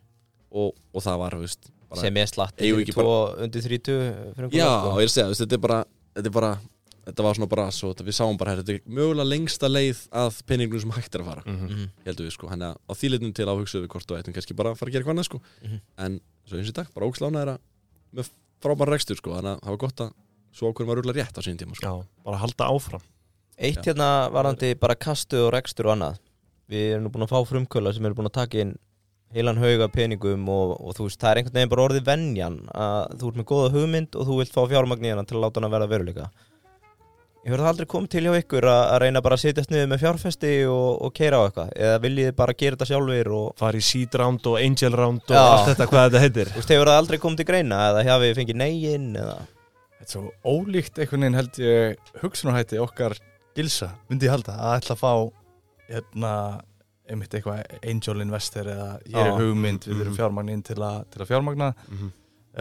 og, 0.54 0.76
og 0.94 1.02
það 1.02 1.18
var, 1.18 1.32
veist 1.42 1.72
bara, 1.90 2.02
sem 2.02 2.14
ég 2.14 2.30
slatt 2.30 2.56
ekki 2.58 2.94
Tvo 2.94 3.36
undir 3.42 3.62
30 3.62 4.36
fyrir 4.36 4.52
Já, 4.54 4.70
og 4.86 5.00
ég 5.00 5.02
er 5.02 5.10
að 5.10 5.16
segja, 5.18 5.28
veist, 5.34 5.42
þetta 5.42 5.54
er 5.54 5.58
bara 5.58 5.86
þetta 6.16 6.26
er 6.28 6.30
bara, 6.38 6.60
þetta 7.06 7.24
var 7.26 7.36
svona 7.36 7.50
bara 7.52 7.66
svo, 7.72 7.92
þetta, 7.94 8.06
við 8.08 8.16
sáum 8.18 8.38
bara, 8.40 8.56
þetta 8.60 8.74
er 8.76 8.82
mögulega 8.88 9.28
lengsta 9.28 9.68
leið 9.70 10.04
að 10.12 10.38
peningum 10.48 10.80
sem 10.84 10.92
hægt 10.96 11.16
er 11.16 11.22
að 11.24 11.26
fara 11.32 11.44
Mhm. 11.46 11.68
Mhm. 11.70 11.90
heldum 12.06 12.26
við 12.28 12.32
sko, 12.38 12.48
hann 12.50 12.62
er 12.62 12.76
á 12.76 12.94
þýleitnum 12.94 13.34
til 13.34 13.46
að 13.46 13.60
hugsa 13.60 13.80
við 13.82 13.88
hvort 13.88 14.12
og 14.12 14.18
ættum 14.24 14.34
kannski 14.34 14.56
bara 14.56 14.72
að 14.72 14.78
fara 14.78 14.90
að 14.90 14.94
gera 14.94 15.04
hvað 15.04 15.14
annað 15.18 15.26
sko 15.30 15.42
Mhm. 15.64 15.80
en 15.98 16.22
svo 16.48 16.58
eins 16.58 16.68
og 16.70 16.74
í 16.74 16.78
dag, 16.80 16.88
bara 16.94 17.06
ógslána 17.08 17.42
er 17.42 17.48
að 17.54 17.60
með 18.16 18.30
frábæra 18.62 18.92
rekstur 18.96 19.16
sko, 19.18 19.32
þannig 19.36 19.58
að 19.58 19.62
það 19.64 19.70
var 19.70 19.78
gott 19.78 19.96
að 19.98 20.14
svo 20.54 20.72
ákveðum 20.72 20.92
að 20.94 20.98
rúgla 21.02 21.14
rétt 21.18 21.38
á 21.38 21.42
sín 21.42 21.58
tíma 21.58 21.76
sko. 21.76 21.86
Já, 21.88 22.06
bara 22.24 22.38
halda 22.38 22.66
áfram 22.70 23.02
Eitt 23.58 23.84
Já. 23.86 23.94
hérna 23.94 24.32
varandi 24.32 24.74
bara 24.80 24.96
kastu 24.96 25.38
og 25.48 25.54
rekstur 25.54 25.86
og 25.86 25.98
annað 25.98 26.18
Við 26.70 26.94
erum 26.96 27.04
nú 27.04 27.12
búin 27.12 27.28
að 27.28 27.30
fá 27.30 27.44
frumkvöla 27.46 27.94
sem 27.94 28.06
eru 28.06 28.16
búin 28.16 28.26
að 28.30 28.34
taka 28.34 28.58
inn 28.62 28.78
heilan 29.34 29.58
hauga 29.58 29.88
peningum 29.92 30.48
og, 30.48 30.80
og 30.80 30.96
þú 30.96 31.04
veist, 31.10 31.20
það 31.20 31.32
er 31.32 31.38
einhvern 31.42 31.54
veginn 31.54 31.70
bara 31.70 31.86
orðið 31.90 32.06
venjan 32.06 32.58
að 32.74 33.18
þú 33.20 33.28
ert 33.28 33.36
með 33.36 33.46
góða 33.50 33.72
hugmynd 33.74 34.16
og 34.16 34.28
þú 34.28 34.38
vilt 34.40 34.54
fá 34.54 34.62
fjármagn 34.70 35.06
í 35.06 35.10
hana 35.10 35.24
til 35.26 35.38
að 35.38 35.42
láta 35.44 35.60
hana 35.62 35.70
verða 35.74 35.90
veruleika 35.90 36.32
hefur 37.44 37.60
það 37.60 37.70
aldrei 37.74 37.88
komið 37.92 38.10
til 38.14 38.24
hjá 38.24 38.36
ykkur 38.40 38.66
að, 38.72 38.84
að 38.94 39.00
reyna 39.04 39.22
bara 39.26 39.36
að 39.38 39.42
sitjast 39.44 39.72
niður 39.74 39.90
með 39.92 40.02
fjárfesti 40.04 40.52
og, 40.72 41.02
og 41.08 41.14
keira 41.18 41.40
á 41.40 41.44
eitthvað 41.48 41.74
eða 41.76 41.98
viljið 42.06 42.30
þið 42.30 42.36
bara 42.40 42.56
gera 42.62 42.78
þetta 42.78 42.88
sjálfur 42.92 43.30
og 43.40 43.50
Fara 43.60 43.78
í 43.82 43.84
seed 43.84 44.16
round 44.22 44.48
og 44.52 44.56
angel 44.62 44.96
round 45.00 45.26
og 45.28 45.36
Já. 45.36 45.42
allt 45.44 45.68
þetta 45.74 45.88
hvað 45.92 46.06
þetta 46.08 46.22
heitir 46.24 46.52
þú 46.54 46.62
veist, 46.62 46.74
hefur 46.76 46.92
það 46.94 47.02
aldrei 47.04 47.20
komið 47.26 47.42
til 47.42 47.48
greina 47.52 47.80
eða 47.90 48.06
hafið 48.08 48.30
þið 48.32 48.40
fengið 48.42 48.60
negin 48.64 49.10
eða 49.24 49.38
Þetta 50.04 50.10
er 50.10 50.14
svo 50.18 50.54
ólíkt 50.54 50.98
einhvern 51.00 51.22
veginn 51.24 51.38
held 51.40 51.60
ég 51.64 52.14
hugsunarhætti 52.24 52.80
okkar 52.84 53.14
gilsa 53.56 53.92
myndi 54.12 54.28
ég 54.28 54.34
halda 54.34 54.56
að 54.60 54.74
ætla 54.82 54.96
að 54.98 55.04
fá 55.04 55.12
hérna, 55.94 56.32
einmitt 57.12 57.36
eitthvað 57.38 57.78
angel 57.88 58.24
investor 58.26 58.68
eða 58.74 58.88
ég 59.08 59.20
er 59.20 59.30
Já. 59.32 59.36
hugmynd, 59.40 59.88
við 59.88 60.02
erum 60.02 60.12
Mhm. 60.14 60.18
fjármagn 60.20 60.52
inn 60.56 60.64
til, 60.64 60.80
a, 60.84 60.92
til 61.12 61.22
að 61.24 61.30
fjármagna 61.32 61.70
Mhm. 61.92 62.12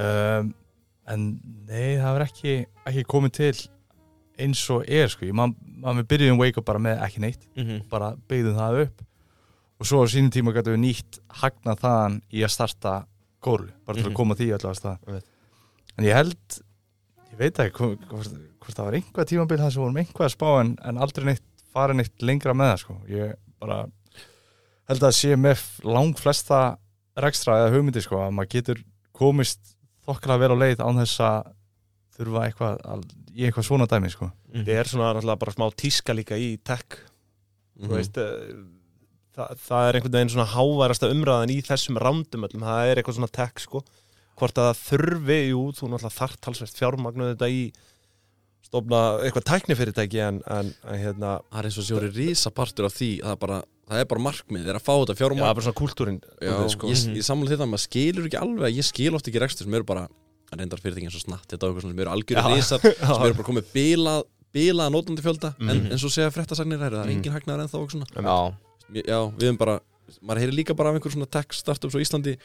um, 0.02 0.54
en 1.08 1.24
nei, 1.66 1.96
það 1.98 2.16
er 2.20 2.24
ekki, 2.26 2.54
ekki 2.86 3.04
komið 3.10 3.32
til 3.40 3.52
eins 4.38 4.62
og 4.70 4.84
er 4.88 5.08
sko, 5.12 5.26
við 6.00 6.06
byrjuðum 6.08 6.38
Wake 6.40 6.58
Up 6.58 6.64
bara 6.64 6.78
með 6.78 7.02
ekki 7.06 7.20
neitt 7.20 7.46
Mhm. 7.56 7.88
bara 7.90 8.14
byggðum 8.28 8.56
það 8.56 8.82
upp 8.86 9.02
og 9.82 9.86
svo 9.86 10.02
á 10.02 10.06
sínum 10.06 10.30
tíma 10.30 10.52
gætum 10.54 10.76
við 10.76 10.82
nýtt 10.86 11.18
hagnað 11.42 11.80
þaðan 11.82 12.20
í 12.32 12.42
að 12.44 12.50
starta 12.54 13.06
góru, 13.42 13.68
bara 13.84 13.96
til 13.98 14.04
Mhm. 14.04 14.12
að 14.12 14.14
koma 14.16 14.34
því 14.34 14.48
að 14.54 14.62
Einmitt. 15.06 15.24
en 15.98 16.04
ég 16.04 16.14
held 16.14 16.60
ég 17.32 17.38
veit 17.38 17.54
ekki 17.58 17.72
hvort, 17.76 17.98
hvort, 18.08 18.74
það 18.76 18.84
var 18.84 18.92
einhvað 18.92 19.28
tímabil 19.28 19.58
það 19.58 19.72
sem 19.72 19.82
vorum 19.82 19.96
einhvað 19.96 20.26
að 20.28 20.36
spá 20.36 20.60
en, 20.60 20.78
en 20.84 20.96
aldrei 20.98 21.24
neitt 21.24 21.42
farið 21.74 21.96
neitt 21.96 22.18
lengra 22.22 22.52
með 22.54 22.72
það 22.72 22.78
sko. 22.78 22.96
ég 23.08 23.34
bara 23.60 23.86
held 24.88 25.00
að 25.00 25.14
sé 25.16 25.36
með 25.36 25.84
lang 25.84 26.14
flesta 26.18 26.78
rekstra 27.16 27.54
eða 27.68 27.72
hugmyndi 27.74 28.02
sko, 28.02 28.16
að 28.16 28.32
maður 28.32 28.48
getur 28.48 28.84
komist 29.14 29.76
þokkala 30.06 30.38
vel 30.38 30.52
á 30.52 30.56
leið 30.62 30.76
án 30.82 30.98
þess 31.00 31.20
að 31.20 31.52
þurfa 32.22 32.44
eitthvað 32.48 32.80
að, 32.94 33.02
í 33.36 33.46
eitthvað 33.48 33.66
svona 33.68 33.86
dæmi 33.90 34.10
sko. 34.14 34.30
Mhm. 34.52 34.62
Þetta 34.64 34.78
er 34.80 34.90
svona 34.92 35.10
náttúrulega 35.14 35.38
bara 35.44 35.52
smá 35.58 35.66
tíska 35.76 36.14
líka 36.16 36.38
í 36.38 36.56
tech 36.62 36.98
Mhm. 37.72 37.88
þú 37.88 37.96
veist 37.96 38.18
eh, 38.20 38.54
það, 39.34 39.56
það 39.66 39.88
er 39.88 39.96
einhvern 39.96 40.12
veginn 40.12 40.30
svona 40.34 40.50
háværasta 40.52 41.08
umræðan 41.10 41.50
í 41.50 41.62
þessum 41.64 41.96
rándum 41.98 42.44
öllum, 42.46 42.62
það 42.68 42.90
er 42.90 42.96
eitthvað 43.00 43.16
svona 43.16 43.32
tech 43.32 43.58
sko, 43.64 43.80
hvort 44.38 44.58
að 44.60 44.68
það 44.68 44.82
þurfi 44.88 45.38
jú, 45.48 45.62
þú 45.72 45.88
náttúrulega 45.88 46.18
þarf 46.18 46.36
talsvert 46.44 46.76
fjármagnu 46.78 47.30
þetta 47.32 47.48
í 47.48 47.62
stofna 48.62 49.00
eitthvað 49.24 49.46
tæknifyrirtæki 49.50 50.20
en, 50.22 50.38
en, 50.46 50.70
en 50.86 51.00
hérna 51.00 51.32
Það 51.50 51.58
er 51.62 51.68
eins 51.68 51.78
og 51.82 51.86
sjóri 51.88 52.10
rísa 52.14 52.52
partur 52.54 52.86
af 52.88 52.94
því 52.96 53.10
það 53.24 53.34
er 53.34 53.40
bara, 53.42 53.58
það 53.90 54.02
er 54.04 54.08
bara 54.12 54.24
markmið, 54.28 54.62
það 54.66 54.72
er 54.74 54.78
að 54.78 54.86
fá 54.86 54.92
þetta 54.94 55.16
já, 55.16 55.20
fjármagn 55.22 55.48
bara 55.48 55.64
svona 55.66 55.80
kúltúrin 55.80 56.20
Já, 56.40 56.54
sko. 56.76 56.88
ég, 56.92 57.02
Mhm. 57.08 57.16
ég 57.18 57.26
samla 57.26 57.50
þetta, 57.52 57.68
maður 57.72 57.84
skilur 57.88 58.28
ekki 58.28 58.40
alveg 58.40 58.76
ég 58.78 58.84
skil 58.86 59.14
oft 59.16 59.26
ekki 59.28 59.40
rekstur 59.42 59.64
sem 59.66 59.74
eru 59.74 59.84
bara 59.88 60.06
að 60.52 60.60
reyndar 60.62 60.80
fyrirtæki 60.82 61.08
eins 61.08 61.16
og 61.18 61.24
snatt, 61.24 61.46
þetta 61.48 61.64
og 61.64 61.72
eitthvað 61.72 61.84
svona 61.86 61.94
sem 61.96 62.02
eru 62.04 62.12
algjörir 62.12 62.42
Já. 62.42 62.54
risar, 62.56 62.80
sem 62.82 63.26
eru 63.26 63.38
bara 63.40 63.48
komið 63.48 63.70
bilað 63.72 64.22
bilað 64.52 64.90
nótandi 64.92 65.22
fjölda, 65.24 65.54
en, 65.58 65.66
Mhm. 65.78 65.92
en 65.92 65.98
svo 65.98 66.10
segja 66.12 66.28
fréttasagnir 66.30 66.76
það 66.78 66.92
er 66.92 67.06
Mhm. 67.06 67.12
engin 67.16 67.32
hagnaður 67.32 67.62
ennþá 67.64 67.78
og 67.80 67.90
svona. 67.90 68.06
Já, 68.92 69.18
við 69.32 69.42
erum 69.48 69.56
bara, 69.56 69.80
maður 70.22 70.40
heyrir 70.44 70.52
líka 70.58 70.76
bara 70.76 70.90
af 70.90 70.96
einhver 71.00 71.12
svona 71.14 71.30
tech 71.30 71.52
startups 71.56 71.94
á 71.96 72.00
Íslandi. 72.04 72.36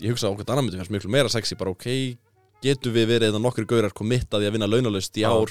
Ég 0.00 0.10
hugsa 0.14 0.30
okkur 0.30 0.46
annar 0.46 0.62
myndi 0.62 0.78
fannst 0.78 0.92
miklu 0.94 1.10
meira 1.10 1.28
sexy 1.28 1.56
bara 1.58 1.70
ok, 1.74 2.16
getum 2.62 2.92
við 2.94 3.06
verið 3.10 3.32
eða 3.32 3.40
nokkru 3.42 3.66
gaurar 3.66 3.90
kommittaði 3.90 4.46
að 4.46 4.52
vinna 4.54 4.68
launalaust 4.70 5.16
í 5.18 5.24
Já. 5.26 5.34
ár? 5.34 5.50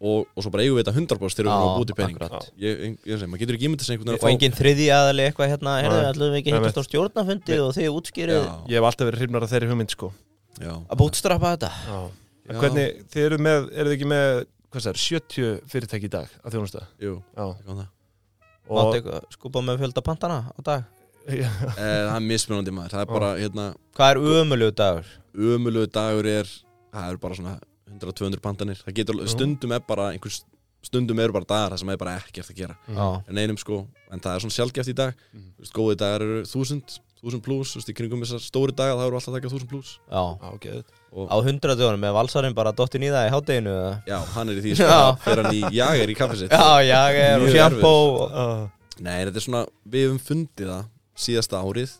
og, 0.00 0.24
og 0.34 0.40
svo 0.42 0.50
bara 0.50 0.62
eigum 0.64 0.78
við 0.80 0.84
þetta 0.88 0.96
100% 0.96 1.36
þegar 1.36 1.44
við 1.44 1.52
erum 1.52 1.60
Já, 1.60 1.68
að 1.68 1.80
búti 1.80 1.96
pening 1.98 2.16
ég, 2.16 2.80
ég, 2.80 2.98
ég 3.04 3.18
segi, 3.20 3.28
maður 3.28 3.40
getur 3.44 3.56
ekki 3.58 3.68
ímyndið 3.68 3.84
sig 3.84 3.98
einhvern 3.98 4.14
og 4.14 4.20
veginn 4.24 4.40
engin 4.40 4.56
þriði 4.56 4.86
aðali 4.88 5.26
eitthvað 5.28 5.50
hérna 5.52 5.74
ætlum 6.08 6.32
við 6.32 6.40
ekki 6.40 6.54
hittast 6.56 6.80
á 6.80 6.84
stjórnafundi 6.88 7.60
og 7.60 7.74
þið 7.76 7.92
útskýrið. 8.00 8.42
Ég 8.72 8.80
hef 8.80 8.88
alltaf 8.88 9.04
verið 9.10 9.20
hrifnar 9.20 9.42
af 9.44 9.50
þeirri 9.52 9.68
hugmynd 9.68 9.90
sko 9.92 10.12
já, 10.60 10.72
að 10.76 11.00
bútstrappa 11.02 11.54
þetta. 11.56 11.70
Já. 11.86 12.00
En 12.50 12.56
Já. 12.56 12.60
hvernig, 12.64 13.02
þið 13.12 13.26
eru 13.28 13.38
með, 13.46 13.68
eru 13.78 13.90
þið 13.90 13.96
ekki 13.98 14.08
með 14.10 14.28
hvað 14.70 14.84
það 14.86 14.90
er, 14.90 15.00
70 15.04 15.50
fyrirtæki 15.70 16.08
í 16.08 16.12
dag 16.12 16.32
að 16.44 16.56
þjónusta? 16.56 16.84
Jú, 17.02 17.16
já. 17.34 17.42
það 17.42 17.64
kom 17.66 17.80
það. 17.82 17.90
Máttu 18.70 18.86
og 18.86 18.96
eitthvað 18.98 19.28
skúpa 19.34 19.62
með 19.66 19.80
fjölda 19.82 20.02
pantana 20.06 20.38
á 20.50 20.60
dag? 20.66 20.84
Eh, 21.30 21.46
það 21.46 22.14
er 22.16 22.22
mismunandi 22.24 22.72
maður, 22.74 22.94
það 22.94 23.02
er 23.04 23.10
bara 23.10 23.30
hérna, 23.38 23.64
Hvað 23.98 24.10
er 24.14 24.20
umöluðu 24.40 24.74
dagur? 24.78 25.10
ömulegu 25.36 25.90
dagur 25.94 26.26
er 26.26 26.48
það 26.90 27.10
eru 27.10 27.20
bara 27.22 27.36
svona 27.38 27.52
100-200 27.90 28.40
pandanir 28.42 28.80
það 28.80 28.96
getur, 28.96 29.20
Já. 29.20 29.28
stundum 29.34 29.74
er 29.76 29.82
bara 29.86 30.08
einhvers, 30.14 30.40
stundum 30.86 31.20
eru 31.22 31.34
bara 31.36 31.44
dagar 31.50 31.74
það 31.74 31.82
sem 31.82 31.92
er 31.92 32.00
bara 32.00 32.16
ekkert 32.18 32.50
að 32.50 32.56
gera. 32.62 32.76
Já, 32.88 33.06
en 33.28 33.38
einum 33.42 33.58
sko, 33.60 33.82
en 34.10 34.22
það 34.22 34.34
er 34.34 34.44
svona 34.46 34.56
sjálfgeft 34.56 34.90
í 34.90 34.96
dag. 34.96 35.14
Þú 35.34 35.64
veist, 35.64 35.74
góði 35.76 35.98
dagar 36.00 36.24
eru 36.26 36.40
1000 36.46 36.98
1000 37.22 37.42
plus, 37.44 37.72
þú 37.74 37.80
veist, 37.80 37.90
í 37.92 37.96
kringum 37.98 38.22
þessar 38.24 38.40
stóri 38.44 38.72
dagar 38.76 38.96
það 38.96 39.06
eru 39.10 39.18
alltaf 39.18 39.32
að 39.34 39.36
taka 39.40 39.50
1000 39.52 39.68
plus. 39.70 39.90
Já. 40.08 40.22
Já, 40.40 40.50
ok, 40.56 40.66
og 41.12 41.26
Á 41.28 41.36
hundraðjónum 41.46 42.00
með 42.04 42.14
valsarinn 42.16 42.54
bara 42.56 42.72
dottin 42.72 43.04
í 43.04 43.10
það 43.12 43.26
í 43.28 43.32
hátteginu 43.34 43.74
eða? 43.76 43.90
já, 44.08 44.18
hann 44.36 44.48
er 44.52 44.60
í 44.60 44.62
því 44.64 44.74
sko, 44.80 44.98
þegar 45.26 45.42
hann 45.44 45.56
í 45.58 45.62
jager 45.76 46.12
í 46.12 46.16
kaffið 46.20 46.42
sitt. 46.44 46.54
Já, 46.54 46.70
já, 46.86 47.00
ég 47.12 47.26
er 47.34 47.44
og 47.44 47.52
sjampó 47.54 47.92
uh, 48.28 48.68
Nei, 49.00 49.18
þetta 49.26 49.40
er 49.40 49.44
svona, 49.46 49.62
við 49.88 50.06
höfum 50.08 50.22
fundið 50.30 50.70
það 50.72 50.88
síðasta 51.26 51.60
árið 51.64 51.92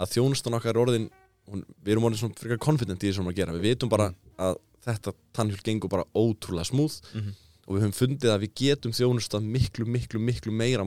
að 0.00 0.12
þjónustan 0.16 0.56
okkar 0.58 0.72
er 0.74 0.80
orðin 0.82 1.06
hún, 1.50 1.62
við 1.84 1.92
erum 1.94 2.06
orðin 2.08 2.20
svona 2.22 2.38
frekar 2.40 2.60
confident 2.62 3.02
í 3.02 3.08
því 3.10 3.14
sem 3.14 3.20
við 3.20 3.26
erum 3.26 3.30
að 3.34 3.38
gera. 3.40 3.54
Við 3.58 3.66
vitum 3.74 3.90
bara 3.92 4.06
að 4.40 4.58
þetta 4.86 5.12
tannhjól 5.36 5.62
gengur 5.66 5.90
bara 5.92 6.06
ótrúlega 6.16 6.66
smúð 6.70 7.00
Mhm. 7.14 7.32
og 7.66 7.74
við 7.76 7.82
höfum 7.84 7.96
fundið 8.00 8.30
að 8.32 8.40
við 8.46 8.52
getum 8.62 8.94
þjónustan 8.96 9.44
miklu, 9.46 9.84
miklu, 9.86 10.18
miklu 10.22 10.50
meira 10.54 10.86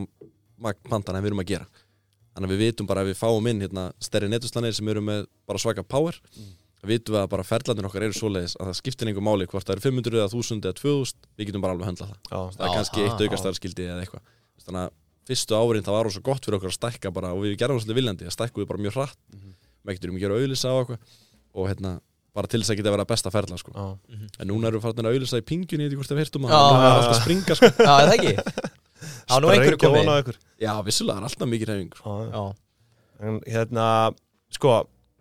magn 0.64 0.80
pantana 0.90 1.20
en 1.20 1.24
við 1.24 1.30
erum 1.34 1.44
að 1.44 1.52
gera 1.52 1.68
þannig 2.34 2.50
að 2.50 2.54
við 2.54 2.62
vitum 2.68 2.90
bara 2.90 3.04
að 3.04 3.12
við 3.12 3.18
fáum 3.20 3.48
inn 3.52 3.62
hérna, 3.64 3.86
stærri 4.02 4.30
netuslanir 4.32 4.74
sem 4.78 4.88
eru 4.94 5.02
með 5.06 5.26
bara 5.50 5.62
svaka 5.62 5.84
power 5.86 6.18
mm. 6.38 6.50
vitum 6.90 7.16
við 7.16 7.22
að 7.24 7.30
bara 7.34 7.46
ferlandir 7.48 7.88
okkar 7.90 8.08
eru 8.08 8.18
svoleiðis 8.18 8.56
að 8.60 8.72
það 8.72 8.80
skiptir 8.82 9.12
einhver 9.12 9.26
máli 9.28 9.48
hvort 9.52 9.68
það 9.68 9.78
eru 9.78 9.86
500 9.88 10.20
eða 10.20 10.30
1000 10.34 10.68
eða 10.68 10.78
2000 10.82 11.30
við 11.40 11.50
getum 11.52 11.64
bara 11.64 11.76
alveg 11.78 11.90
höndla 11.92 12.10
það 12.10 12.18
já, 12.18 12.40
það 12.58 12.64
er 12.66 12.70
Já, 12.70 12.76
kannski 12.78 13.04
eitt 13.06 13.20
já. 13.20 13.28
aukastarskildi 13.28 13.88
eða 13.90 14.04
eitthvað 14.04 14.24
þannig 14.66 14.82
að 14.84 14.96
fyrstu 15.30 15.56
árin 15.56 15.86
það 15.86 15.96
var 15.98 16.08
rosa 16.10 16.24
gott 16.24 16.44
fyrir 16.48 16.58
okkur 16.60 16.72
að 16.74 16.78
stækka 16.80 17.12
bara 17.16 17.30
og 17.36 17.46
við 17.46 17.54
gerðum 17.62 17.80
svolítið 17.80 18.00
viljandi 18.02 18.28
að 18.28 18.36
stækkuðu 18.36 18.68
bara 18.74 18.84
mjög 18.84 18.98
hratt 18.98 19.20
mm 19.32 19.54
Mhm. 19.84 19.92
við 19.92 19.98
getum 20.00 20.16
að 20.18 20.24
gera 20.24 20.36
auðlýsa 20.40 20.72
á 20.72 20.76
eitthvað 20.80 21.00
og 21.54 21.68
hérna 21.70 21.90
bara 22.34 22.48
til 22.50 22.62
þess 22.64 22.72
að 22.74 22.78
geta 22.80 22.90
að 22.90 22.96
vera 22.98 23.06
besta 23.06 23.32
ferla 23.34 23.58
sko. 23.60 23.72
já. 23.76 23.86
en 24.40 24.48
núna 24.48 24.68
erum 24.70 24.80
við 24.80 24.86
farin 24.88 25.06
að 25.06 25.14
auðlýsa 25.14 25.42
í 25.42 25.46
pingjunni 25.46 25.86
ekki 25.86 26.00
hvort 26.00 26.10
það 26.10 26.22
að 26.24 26.30
Já, 26.34 26.62
það 26.64 26.78
er 26.78 26.88
já, 26.88 26.94
alltaf 26.94 27.04
já. 27.04 27.14
að 27.14 27.22
springa 27.22 27.58
sko. 27.60 27.70
Já, 27.78 27.94
er 27.94 28.08
það 28.10 28.16
ekki? 28.18 28.34
Já, 29.30 29.40
nú 29.42 29.50
einhverju 29.54 29.78
Sprengja 29.78 30.14
á 30.14 30.22
ykkur. 30.24 30.38
já, 30.60 30.74
vissulega, 30.86 31.18
það 31.18 31.24
er 31.24 31.30
alltaf 31.30 31.50
mikið 31.54 31.70
reyfing 31.72 31.94
sko. 31.98 32.56
En 33.24 33.40
hérna, 33.48 33.88
sko, 34.52 34.74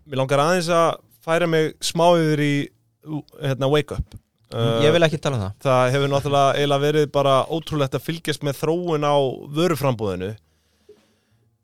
mér 0.09 0.17
langar 0.23 0.43
aðeins 0.43 0.69
að 0.69 0.97
færa 1.25 1.47
mig 1.49 1.75
smá 1.81 2.07
yfir 2.19 2.41
í 2.43 2.55
hérna, 3.43 3.69
wake 3.71 3.93
up. 3.99 4.15
Uh, 4.53 4.83
ég 4.85 4.93
vil 4.93 5.01
ekki 5.07 5.17
tala 5.23 5.37
um 5.39 5.43
það 5.47 5.53
Það 5.65 5.93
hefur 5.95 6.11
náttúrulega 6.13 6.57
eiginlega 6.59 6.83
verið 6.85 7.07
bara 7.15 7.37
ótrúlegt 7.49 7.95
að 7.97 8.03
fylgjast 8.05 8.43
með 8.45 8.59
þróun 8.61 9.07
á 9.09 9.15
vöruframbúðinu. 9.57 10.35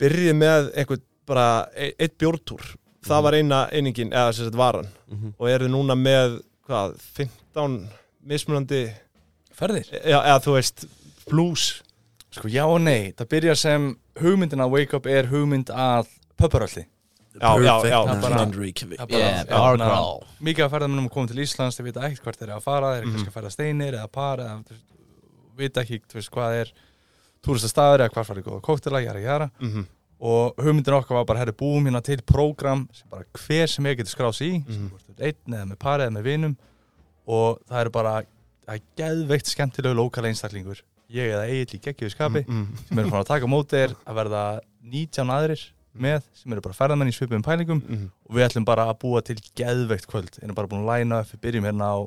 Byrjið 0.00 0.36
með 0.38 0.68
einhvern 0.78 1.02
bara 1.28 1.46
e- 1.76 1.92
eitt 1.98 2.16
bjórtúr. 2.18 2.62
Það 3.04 3.18
Mhm. 3.18 3.22
var 3.24 3.32
eina 3.34 3.58
einingin, 3.72 4.10
eða 4.12 4.32
sem 4.34 4.44
sagt 4.46 4.56
varan. 4.56 4.88
Mhm. 5.10 5.34
Og 5.38 5.48
eru 5.48 5.68
núna 5.68 5.94
með, 5.94 6.40
hvað, 6.66 6.96
15 7.14 7.88
mismunandi, 8.26 8.92
Ferðir? 9.54 9.84
eða, 10.04 10.24
eða 10.24 10.40
þú 10.44 10.52
veist, 10.56 10.86
blues. 11.28 11.82
Sko 12.30 12.48
já 12.52 12.64
og 12.68 12.80
nei, 12.84 13.12
það 13.16 13.28
byrjar 13.32 13.56
sem 13.56 13.96
hugmyndin 14.20 14.60
að 14.60 14.70
Wake 14.74 14.94
Up 14.98 15.06
er 15.06 15.26
hugmynd 15.30 15.70
að 15.72 16.06
pöpparöldi 16.38 16.84
Já, 17.38 17.54
já, 17.62 17.74
já. 17.86 17.98
Mikið 20.42 20.64
af 20.64 20.72
ferðarmennum 20.72 21.08
komið 21.12 21.28
til 21.32 21.42
Íslands, 21.44 21.76
þeir 21.78 21.86
vita 21.86 22.00
ekkert 22.08 22.24
hvert 22.24 22.38
þeir 22.40 22.48
eru 22.48 22.56
að 22.58 22.64
fara, 22.64 22.88
þeir 22.94 22.98
eru 22.98 23.06
Mhm. 23.06 23.14
kannski 23.14 23.30
að 23.30 23.36
ferða 23.36 23.52
steinir 23.54 23.94
eða 23.94 24.10
par 24.12 24.38
eða 24.38 24.64
vita 25.56 25.80
ekki 25.84 26.00
veist, 26.14 26.30
hvað 26.34 26.56
er 26.62 26.72
túristastæður 27.46 28.00
eða 28.04 28.12
hvað 28.14 28.26
farið 28.30 28.44
góða 28.48 28.60
kóktela, 28.66 29.02
jara 29.04 29.20
jara. 29.20 29.50
Mhm, 29.60 29.86
og 30.20 30.56
hugmyndin 30.56 30.94
okkar 30.98 31.14
var 31.20 31.24
bara, 31.24 31.38
herri, 31.38 31.52
búum 31.52 31.84
hérna 31.86 32.02
til 32.02 32.18
prógram 32.22 32.88
sem 32.92 33.06
bara 33.10 33.24
hver 33.32 33.68
sem 33.68 33.84
ég 33.84 33.96
getur 33.98 34.14
skráð 34.16 34.34
sig 34.34 34.48
í 34.54 34.64
Mhm. 34.66 34.90
þú 34.90 35.10
ert 35.10 35.20
einn 35.20 35.54
eða 35.54 35.68
með 35.70 35.78
pari 35.78 36.02
eða 36.04 36.16
með 36.16 36.22
vinum. 36.24 36.56
Og 37.28 37.60
það 37.70 37.80
eru 37.80 37.90
bara 37.90 38.22
það 38.66 38.74
er 38.74 38.80
geðveikt 38.96 39.46
skemmtilegu 39.54 39.94
lokala 39.94 40.28
einstaklingur 40.28 40.80
ég 41.12 41.32
eða 41.32 41.48
Egil 41.48 41.78
í 41.78 41.82
geggjöðu 41.86 42.14
skapi 42.14 42.44
mhm. 42.44 42.84
sem 42.88 43.00
eru 43.00 43.12
fann 43.12 43.22
að 43.22 43.30
taka 43.32 43.48
á 43.48 43.54
móti 43.54 43.76
þér 43.78 43.96
að 44.04 44.20
verða 44.20 44.44
19 44.92 45.34
aðrir 45.34 45.64
með 45.98 46.22
sem 46.36 46.54
eru 46.54 46.64
bara 46.64 46.76
ferðamenn 46.76 47.10
í 47.10 47.16
svipum 47.16 47.44
pælingum. 47.44 47.82
Mhm. 47.82 48.06
og 48.28 48.36
við 48.36 48.46
ætlum 48.46 48.68
bara 48.68 48.86
að 48.90 49.00
búa 49.02 49.22
til 49.24 49.38
geðveikt 49.58 50.08
kvöld. 50.10 50.38
Erum 50.42 50.54
bara 50.54 50.70
búin 50.70 50.84
að 50.84 50.90
læna 50.92 51.20
upp, 51.24 51.32
við 51.32 51.42
byrjum 51.46 51.68
hérna 51.68 51.90
á 51.90 51.98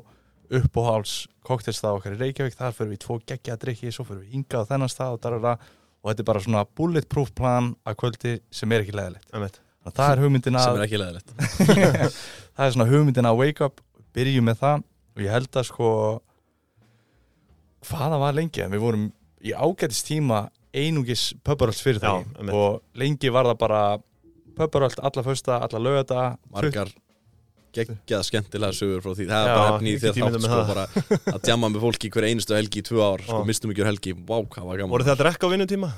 uppáháls 0.52 1.26
koktelstað 1.46 1.98
okkar 1.98 2.16
í 2.16 2.20
Reykjavík. 2.20 2.56
Þar 2.56 2.76
fyrir 2.76 2.92
við 2.92 3.02
tvo 3.04 3.18
geggja 3.26 3.58
drikki, 3.60 3.92
svo 3.92 4.06
fyrir 4.08 4.24
við 4.24 4.36
hingað 4.36 4.64
á 4.64 4.70
þennan 4.72 4.92
stað 4.92 5.16
og 5.16 5.22
darara 5.24 5.54
og 6.02 6.10
þetta 6.10 6.22
er 6.22 6.28
bara 6.30 6.42
svona 6.42 6.64
bulletproof 6.78 7.30
plan 7.38 7.74
að 7.86 7.98
kvöldi 8.02 8.32
sem 8.50 8.72
er 8.74 8.82
ekki 8.84 8.96
leðilegt 8.96 9.60
að 9.82 9.94
það 9.96 10.12
er 10.12 10.20
hugmyndin 10.22 10.58
sem 10.58 10.72
að 10.72 10.76
er 10.78 10.84
ekki 10.84 10.98
leðilegt 11.00 11.32
það 12.54 12.66
er 12.66 12.74
svona 12.74 12.88
hugmyndin 12.90 13.26
að 13.26 13.38
wake 13.40 13.66
up 13.66 13.80
byrjum 14.14 14.46
með 14.46 14.60
það. 14.62 14.84
Og 15.12 15.22
ég 15.24 15.34
held 15.34 15.58
að 15.58 15.66
sko 15.68 15.88
hvaða 17.88 18.18
var 18.22 18.36
lengi 18.38 18.62
en 18.64 18.72
við 18.74 18.82
vorum 18.84 19.06
í 19.42 19.52
ágætis 19.54 20.02
tíma 20.06 20.44
einungis 20.72 21.32
pöpparöld 21.44 21.76
Já, 21.76 21.84
fyrirtæki 21.84 22.38
einmitt. 22.38 22.54
og 22.54 22.82
lengi 22.96 23.32
var 23.34 23.48
það 23.50 23.58
bara 23.62 23.82
pöpparöld 24.56 25.00
alla 25.02 25.24
fösta, 25.26 25.58
alla 25.64 25.80
lögata 25.82 26.20
margar 26.52 26.92
geggjað 27.72 28.24
skemmtilega 28.28 28.76
sögur 28.76 29.00
frá 29.04 29.14
því 29.16 29.26
það 29.30 29.42
er 29.42 29.50
Já, 29.50 29.56
bara 29.56 29.76
efni 29.76 29.88
í 29.88 29.94
ég 29.94 30.02
þér 30.02 30.12
get 30.12 30.20
ímyndað 30.20 30.42
þátt 30.44 30.64
sko, 30.64 30.72
bara 30.72 31.36
að 31.36 31.44
djama 31.48 31.70
með 31.72 31.84
fólki 31.86 32.10
hver 32.12 32.26
einustu 32.28 32.56
helgi 32.56 32.82
í 32.82 32.86
tvö 32.88 33.00
ár 33.06 33.22
sko, 33.24 33.38
Já. 33.40 33.46
mistum 33.48 33.72
ekki 33.72 33.86
helgi, 33.88 34.12
vá 34.28 34.36
hvað 34.44 34.66
var 34.68 34.82
gaman 34.82 34.92
Voru 34.92 35.06
þið 35.08 35.14
að 35.14 35.22
drekka 35.22 35.48
á 35.48 35.52
vinnutíma? 35.54 35.90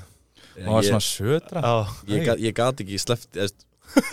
og 0.55 0.61
það 0.63 0.71
var 0.71 0.85
ég, 0.85 0.89
svona 0.89 1.07
södra 1.09 1.63
Já. 1.65 1.75
ég, 2.13 2.21
gat, 2.29 2.39
ég 2.45 2.55
gat 2.55 2.83
ekki 2.85 2.99
sleppt 3.03 3.41
eðst, 3.43 3.65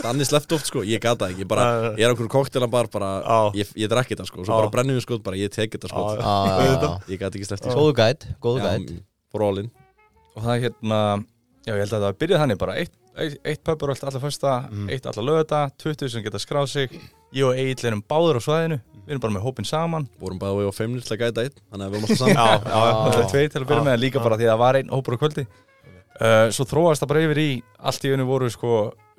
þannig 0.02 0.28
sleppt 0.28 0.52
oft 0.56 0.66
sko, 0.70 0.82
ég 0.86 1.00
gat 1.02 1.18
það 1.18 1.32
ekki 1.34 1.46
bara, 1.48 1.64
Já. 1.66 1.90
ég 1.98 2.04
er 2.06 2.14
okkur 2.14 2.28
koktelan 2.30 2.70
bara, 2.70 2.86
Já. 3.24 3.38
ég, 3.58 3.72
ég 3.82 3.88
drekk 3.90 4.12
þetta 4.14 4.26
sko, 4.28 4.44
svo 4.44 4.52
Já. 4.54 4.58
bara 4.60 4.70
brennum 4.76 4.96
við 4.98 5.04
sko, 5.06 5.18
bara 5.18 5.36
ég 5.40 5.50
tek 5.54 5.70
þetta 5.74 5.88
sko 5.90 6.04
Já, 6.12 6.22
Já, 6.22 6.56
já, 6.62 6.74
já. 6.82 6.90
ég 7.14 7.18
gat 7.24 7.34
ekki 7.38 7.48
sleppt 7.50 7.66
því 7.66 7.76
Góðu 7.80 7.94
gæt, 7.98 8.26
góðu 8.42 8.62
Já, 8.62 8.72
gæt 8.78 8.92
for 9.32 9.42
all 9.48 9.58
in 9.64 9.70
og 10.36 10.42
það 10.44 10.52
er 10.56 10.62
hérna 10.68 11.00
Já, 11.62 11.72
ég 11.76 11.82
held 11.84 11.92
að 11.98 12.04
það 12.08 12.18
byrjaði 12.22 12.42
þannig 12.42 12.58
bara 12.58 12.72
eitt, 12.80 12.94
eitt, 13.22 13.36
eitt 13.46 13.60
pubur 13.66 13.90
alltaf 13.92 14.08
alla 14.10 14.20
fyrsta, 14.22 14.52
Mhm. 14.70 14.88
eitt 14.90 15.04
alla 15.06 15.22
lögða 15.28 15.60
20 15.78 16.08
sem 16.10 16.22
geta 16.24 16.38
skráð 16.42 16.68
sig 16.68 16.90
ég 17.32 17.44
og 17.46 17.54
Egil 17.56 17.86
erum 17.90 18.02
báður 18.02 18.38
á 18.38 18.42
svæðinu 18.42 18.78
við 19.06 19.12
erum 19.14 19.20
bara 19.22 19.34
með 19.34 19.42
hópin 19.46 19.66
saman 19.68 20.08
Vorum 20.20 20.38
bæði 20.38 20.66
á 20.68 20.72
feimnir 20.74 21.02
til 21.06 21.16
að 21.16 21.22
gæta 21.26 21.42
einn 21.46 21.54
Þannig 21.70 21.86
að 21.86 21.90
við 21.90 21.94
vorum 21.94 22.06
alltaf 22.06 22.18
saman 22.18 22.34
Já, 22.34 22.46
já, 22.52 22.92
Það 22.92 23.12
já. 23.12 23.22
er 23.22 23.30
tveir 23.32 23.48
til 23.52 23.60
að 23.62 23.66
byrja 23.70 23.82
Já, 23.82 23.86
með, 23.86 23.92
en 23.94 24.00
líka 24.02 24.18
já. 24.18 24.22
bara 24.26 24.36
því 24.36 24.46
að 24.46 24.52
það 24.52 24.58
var 24.62 24.74
einn 24.82 24.90
hópur 24.92 25.14
á 25.14 25.18
kvöldi 25.22 25.44
uh, 26.22 26.48
Svo 26.54 26.64
þróast 26.70 27.02
það 27.02 27.10
bara 27.12 27.22
yfir 27.26 27.40
í 27.42 27.48
Allt 27.90 28.04
í 28.06 28.12
einu 28.14 28.26
voru 28.28 28.50
sko 28.52 28.72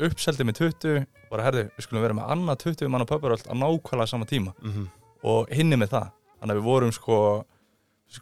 uppseldi 0.03 0.45
með 0.47 0.59
20 0.61 1.05
Bara 1.33 1.45
herðu, 1.47 1.65
við 1.77 1.85
skulum 1.87 2.03
vera 2.05 2.17
með 2.17 2.31
annað 2.35 2.61
20 2.67 2.91
manna 2.93 3.07
pöpuröld 3.09 3.45
á 3.49 3.53
nákvæmlega 3.53 4.09
sama 4.09 4.25
tíma 4.29 4.53
Mhm. 4.63 4.87
Og 5.23 5.47
hinni 5.55 5.77
með 5.79 5.93
það 5.95 6.07
Þannig 6.39 6.53
að 6.55 6.59
við 6.59 6.67
vorum 6.67 6.91
sko 6.95 7.17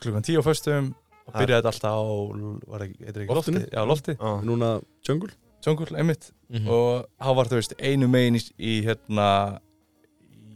klukkan 0.01 0.23
10 0.23 0.39
á 0.39 0.43
föstum 0.45 0.91
Og 1.27 1.33
byrjaði 1.37 1.61
þetta 1.61 1.71
alltaf 1.71 1.93
á 1.93 2.03
ekki, 2.81 3.33
lofti? 3.37 3.59
Já, 3.71 3.81
lofti, 3.85 4.13
Já. 4.17 4.31
Núna 4.47 4.69
Jungle 5.07 5.33
Jungle, 5.65 5.97
einmitt 5.97 6.31
Mhm. 6.51 6.67
Og 6.67 7.05
þá 7.21 7.35
var 7.37 7.45
það 7.47 7.59
veist 7.61 7.73
einu 7.79 8.07
megin 8.11 8.35
í, 8.35 8.41
í 8.59 8.71
hérna 8.83 9.59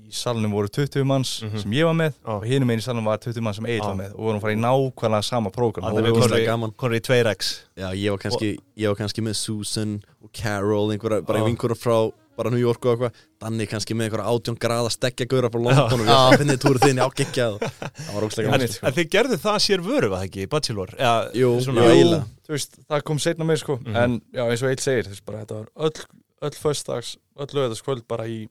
Í 0.05 0.13
salnum 0.13 0.51
voru 0.53 0.69
20 0.69 1.03
manns 1.03 1.41
Mhm. 1.43 1.61
sem 1.63 1.71
ég 1.71 1.85
var 1.87 1.93
með 1.97 2.13
Já. 2.13 2.29
Og 2.35 2.43
hinu 2.45 2.65
megin 2.65 2.79
í 2.79 2.85
salnum 2.85 3.05
var 3.05 3.17
20 3.17 3.41
manns 3.41 3.55
sem 3.57 3.65
Egil 3.65 3.81
Já. 3.81 3.87
var 3.89 3.95
með 3.95 4.11
Og 4.13 4.19
við 4.19 4.25
vorum 4.27 4.37
að 4.37 4.41
fara 4.41 4.53
í 4.53 4.61
nákvæmlega 4.65 5.23
sama 5.23 5.49
prógram 5.49 5.83
Og 5.85 5.97
að 5.97 6.03
við 6.05 6.19
konur 6.21 6.37
í- 6.39 6.45
gaman. 6.45 6.71
konur 6.77 6.95
í 6.95 7.01
2x 7.01 7.49
Já, 7.77 7.89
ég 7.95 8.09
var 8.11 8.17
kannski, 8.19 8.57
ég 8.77 8.87
var 8.87 8.95
kannski 8.95 9.21
með 9.25 9.35
Susan 9.35 10.03
og 10.23 10.29
Carol, 10.31 10.91
einhverja, 10.91 11.25
bara 11.25 11.39
vinkur 11.43 11.73
frá 11.75 12.11
bara 12.37 12.49
New 12.51 12.59
York 12.59 12.83
og 12.85 12.99
eitthvað 12.99 13.13
Danni 13.39 13.65
kannski 13.65 13.95
með 13.95 14.09
einhverja 14.11 14.27
átjón 14.27 14.57
graða 14.59 14.89
stekkja 14.91 15.25
gauðra 15.25 15.49
frá 15.49 15.61
London 15.63 16.01
og 16.01 16.05
við 16.05 16.37
finnið 16.41 16.59
túrið 16.59 16.81
þinn 16.83 16.99
í 16.99 17.05
ágeggjað 17.07 17.59
Það 17.95 18.13
var 18.13 18.23
En, 18.23 18.45
gaman 18.45 18.61
en 18.61 18.93
þið 18.97 19.09
gerðu 19.09 19.37
það 19.39 19.57
sér 19.63 19.79
vöru, 19.85 20.09
var 20.11 20.19
það 20.19 20.27
ekki, 20.27 20.49
Bachelor? 20.51 20.89
Ja, 20.99 21.13
Jú, 21.33 21.53
svona, 21.63 21.87
jú, 21.95 22.23
veist, 22.49 22.75
það 22.91 23.03
kom 23.07 23.17
setna 23.23 23.45
með 23.47 23.57
sko 23.63 23.79
Mhm. 23.79 23.95
en 23.95 24.21
já, 24.35 24.43
eins 24.51 24.61
og 24.63 24.69
Eil 24.69 24.77
segir, 24.83 25.03
þú 25.07 25.15
veist, 25.15 25.25
bara 25.25 25.45
þetta 25.45 25.55
var 25.55 25.67
öll, 25.77 26.05
öll 26.43 26.55
föstags, 26.59 27.15
öll 27.39 27.47
lögðarskvöld 27.55 28.03
bara 28.07 28.23
í 28.27 28.49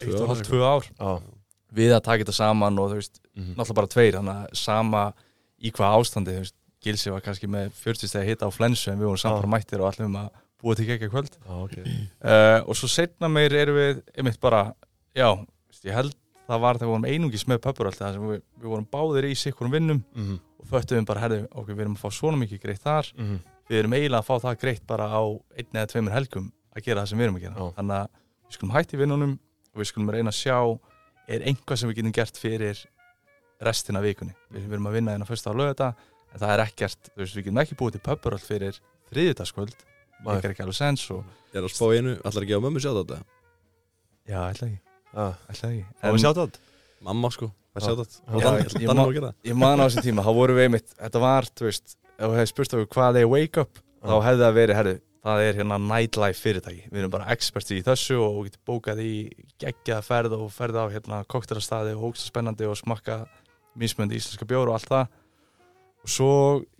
Tvö 0.00 0.14
eitt 0.34 0.52
og 0.52 0.64
ár, 0.64 0.86
Já. 0.98 1.22
við 1.76 1.92
að 1.94 2.02
taka 2.06 2.24
þetta 2.24 2.32
saman 2.36 2.78
og 2.78 2.90
þú 2.90 2.94
veist, 3.00 3.20
Mhm. 3.36 3.54
náttúrulega 3.56 3.74
bara 3.74 3.86
tveir 3.86 4.14
þannig 4.18 4.36
að 4.50 4.56
sama 4.56 5.12
í 5.62 5.70
hvað 5.70 5.96
ástandi 6.00 6.32
þú 6.36 6.38
veist, 6.44 6.54
Gilsi 6.80 7.10
var 7.12 7.20
kannski 7.20 7.46
með 7.46 7.72
40 7.76 8.08
stegi 8.08 8.26
hitta 8.30 8.46
á 8.48 8.50
flensu 8.50 8.88
en 8.90 8.98
við 8.98 9.04
vorum 9.12 9.36
bara 9.36 9.46
mættir 9.58 9.80
og 9.80 9.92
allir 9.92 10.06
um 10.06 10.16
að 10.16 10.30
búa 10.62 10.74
til 10.76 10.86
ekki 10.88 11.10
kvöld 11.12 11.36
Já, 11.36 11.52
ok. 11.64 11.76
uh, 12.24 12.68
og 12.68 12.74
svo 12.74 12.88
setna 12.88 13.28
meir 13.28 13.52
erum 13.52 13.76
við 13.76 14.02
einmitt 14.16 14.40
bara, 14.40 14.74
já, 15.14 15.36
veist, 15.68 15.84
ég 15.84 15.92
held 15.92 16.14
það 16.48 16.60
var 16.60 16.74
þegar 16.78 16.86
við 16.88 16.94
vorum 16.94 17.04
einungis 17.04 17.44
með 17.46 17.58
pöpur 17.58 17.86
alltaf 17.90 18.14
sem 18.14 18.22
við, 18.22 18.40
við 18.58 18.68
vorum 18.72 18.86
báðir 18.90 19.24
í 19.28 19.34
sikkurum 19.36 19.70
vinnum 19.70 20.02
Mhm. 20.16 20.40
og 20.60 20.66
föttuðum 20.72 21.04
bara, 21.06 21.20
herðu, 21.20 21.46
ok, 21.52 21.66
við 21.68 21.80
erum 21.80 21.96
að 21.96 22.00
fá 22.00 22.10
svona 22.10 22.38
mikið 22.40 22.60
greitt 22.62 22.80
þar 22.82 23.12
Mhm. 23.18 23.38
við 23.68 23.78
erum 23.78 23.92
eiginlega 23.92 24.22
að 24.24 24.26
fá 24.26 24.40
það 24.40 24.58
greitt 24.60 24.86
bara 24.86 25.04
á 25.12 25.20
einn 25.58 25.72
eða 25.74 25.86
tveimur 25.86 26.12
helgum 26.12 26.52
að 26.74 26.82
gera 26.82 27.02
það 27.02 27.08
sem 27.08 27.18
við 27.18 27.22
erum 27.28 27.36
að 27.36 27.40
gera 27.42 27.72
þannig 27.76 27.96
að 28.00 28.08
við 28.48 28.52
skulum 28.56 28.72
hætti 28.74 28.96
vinnunum 28.98 29.38
og 29.74 29.80
við 29.82 29.90
skulum 29.90 30.10
reyna 30.14 30.32
að 30.32 30.38
sjá 30.40 30.56
er 31.30 31.44
einhvað 31.46 31.78
sem 31.80 31.90
við 31.90 32.00
getum 32.00 32.14
gert 32.16 32.36
fyrir 32.40 32.80
restina 33.60 34.00
vikunni 34.02 34.34
við, 34.50 34.64
við 34.66 34.72
erum 34.78 34.88
að 34.90 34.96
vinna 34.98 35.14
hérna 35.14 35.28
fyrst 35.28 35.46
á 35.46 35.52
lögða 35.54 35.90
en 36.30 36.40
það 36.40 36.52
er 36.54 36.62
ekkert, 36.64 37.10
þú 37.14 37.22
veist, 37.22 37.36
við 37.36 37.44
getum 37.48 37.60
ekki 37.62 37.76
búið 37.80 37.96
til 37.98 38.02
pöpur 38.06 38.36
all 38.36 38.42
fyrir 38.44 38.80
þriðjudagskvöld 39.10 39.74
Nei. 39.76 40.24
það 40.26 40.44
er 40.44 40.50
ekki 40.54 40.64
alveg 40.66 40.78
sens 40.80 41.04
og 41.14 41.22
Ég 41.50 41.58
er 41.58 41.66
að 41.66 41.72
spá 41.74 41.86
einu, 41.90 42.12
allar 42.22 42.44
ekki 42.46 42.54
á 42.56 42.60
mömmu 42.62 42.82
sjá 42.82 42.90
þetta 42.94 43.16
já, 44.30 44.40
ætla 44.52 44.68
ekki, 44.70 44.80
Já. 45.10 45.24
ætla 45.50 45.70
ekki 45.70 45.84
Og 46.06 46.14
við 46.14 46.22
sjátt 46.24 46.38
það? 46.40 46.58
Mamma 47.08 47.30
sko, 47.34 47.48
hvað 47.74 47.80
Já. 47.80 47.86
sjá 47.86 47.94
þetta 47.98 49.32
ég- 49.50 49.56
man 49.58 49.80
á 49.80 49.84
þessum 49.88 50.04
tíma, 50.06 50.22
þá 50.26 50.32
vorum 50.36 50.56
við 50.60 50.66
einmitt 50.68 50.94
þetta 51.00 51.22
var, 51.24 51.48
þú 51.58 51.66
veist, 51.66 51.96
ef 52.18 52.26
þú 52.26 52.34
hefði 52.38 52.50
spurt 52.52 52.74
okkur 52.78 52.90
hvað 52.94 53.18
er 53.22 53.30
wake 53.32 53.64
up, 53.64 53.80
þá 54.04 54.14
Já. 54.14 54.20
hefði 54.28 54.44
það 54.44 54.54
verið 54.60 54.78
herðu, 54.80 54.94
það 55.24 55.42
er 55.44 55.58
hérna 55.60 55.76
nightlife 55.82 56.40
fyrirtæki 56.40 56.86
við 56.90 57.02
erum 57.02 57.12
bara 57.12 57.28
experts 57.34 57.70
í 57.76 57.82
þessu 57.84 58.16
og 58.24 58.38
við 58.40 58.50
getum 58.50 58.66
bókað 58.70 59.02
í 59.04 59.12
geggjaða 59.60 60.04
ferð 60.06 60.36
og 60.38 60.46
ferð 60.54 60.78
á 60.80 60.84
hérna 60.94 61.18
koktelastæði 61.28 61.92
og 61.96 62.06
hóksta 62.08 62.30
spennandi 62.30 62.68
og 62.68 62.78
smakka 62.80 63.18
mismöndi 63.78 64.16
íslenska 64.16 64.48
bjór 64.48 64.70
og 64.72 64.78
allt 64.78 64.88
það 64.90 65.08
og 66.00 66.08
svo, 66.08 66.30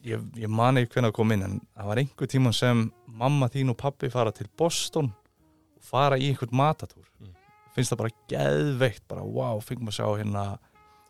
ég, 0.08 0.22
ég 0.40 0.48
man 0.48 0.80
ekki 0.80 0.94
hvernig 0.96 1.10
að 1.12 1.18
koma 1.18 1.36
inn 1.36 1.44
en 1.44 1.58
það 1.76 1.90
var 1.90 2.00
einhver 2.00 2.30
tíma 2.32 2.52
sem 2.56 2.86
mamma 3.20 3.50
þín 3.52 3.74
og 3.74 3.76
pappi 3.82 4.08
fara 4.08 4.32
til 4.32 4.48
Boston 4.56 5.10
og 5.76 5.84
fara 5.90 6.16
í 6.16 6.30
einhvern 6.32 6.56
matatúr 6.56 7.04
Mm. 7.20 7.34
finnst 7.76 7.92
það 7.92 7.98
bara 8.00 8.16
geðveikt 8.32 9.02
bara 9.12 9.22
wow, 9.22 9.60
fengum 9.60 9.90
að 9.92 9.98
sjá 9.98 10.06
hérna 10.16 10.44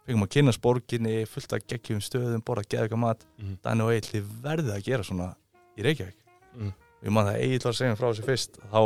fengum 0.02 0.24
að 0.26 0.32
kynna 0.34 0.52
sporginni, 0.56 1.12
fullt 1.30 1.52
af 1.54 1.62
geggjum 1.70 2.00
stöðum 2.02 2.42
borða 2.42 2.64
geðveika 2.66 2.98
mat. 2.98 3.22
Danni 3.62 3.84
og 3.84 3.92
Egil 3.94 4.10
þið 4.16 4.32
verðið 4.42 4.72
að 4.74 4.82
gera 4.88 5.06
svona 5.06 5.28
í 5.78 5.84
Reykjavík 5.86 6.16
Mhm. 6.58 6.72
Ég 7.04 7.14
man 7.14 7.26
það 7.30 7.40
var 7.64 7.70
að 7.72 7.78
segja 7.80 7.96
frá 8.00 8.06
þessu 8.10 8.26
fyrst 8.28 8.60
þá, 8.70 8.80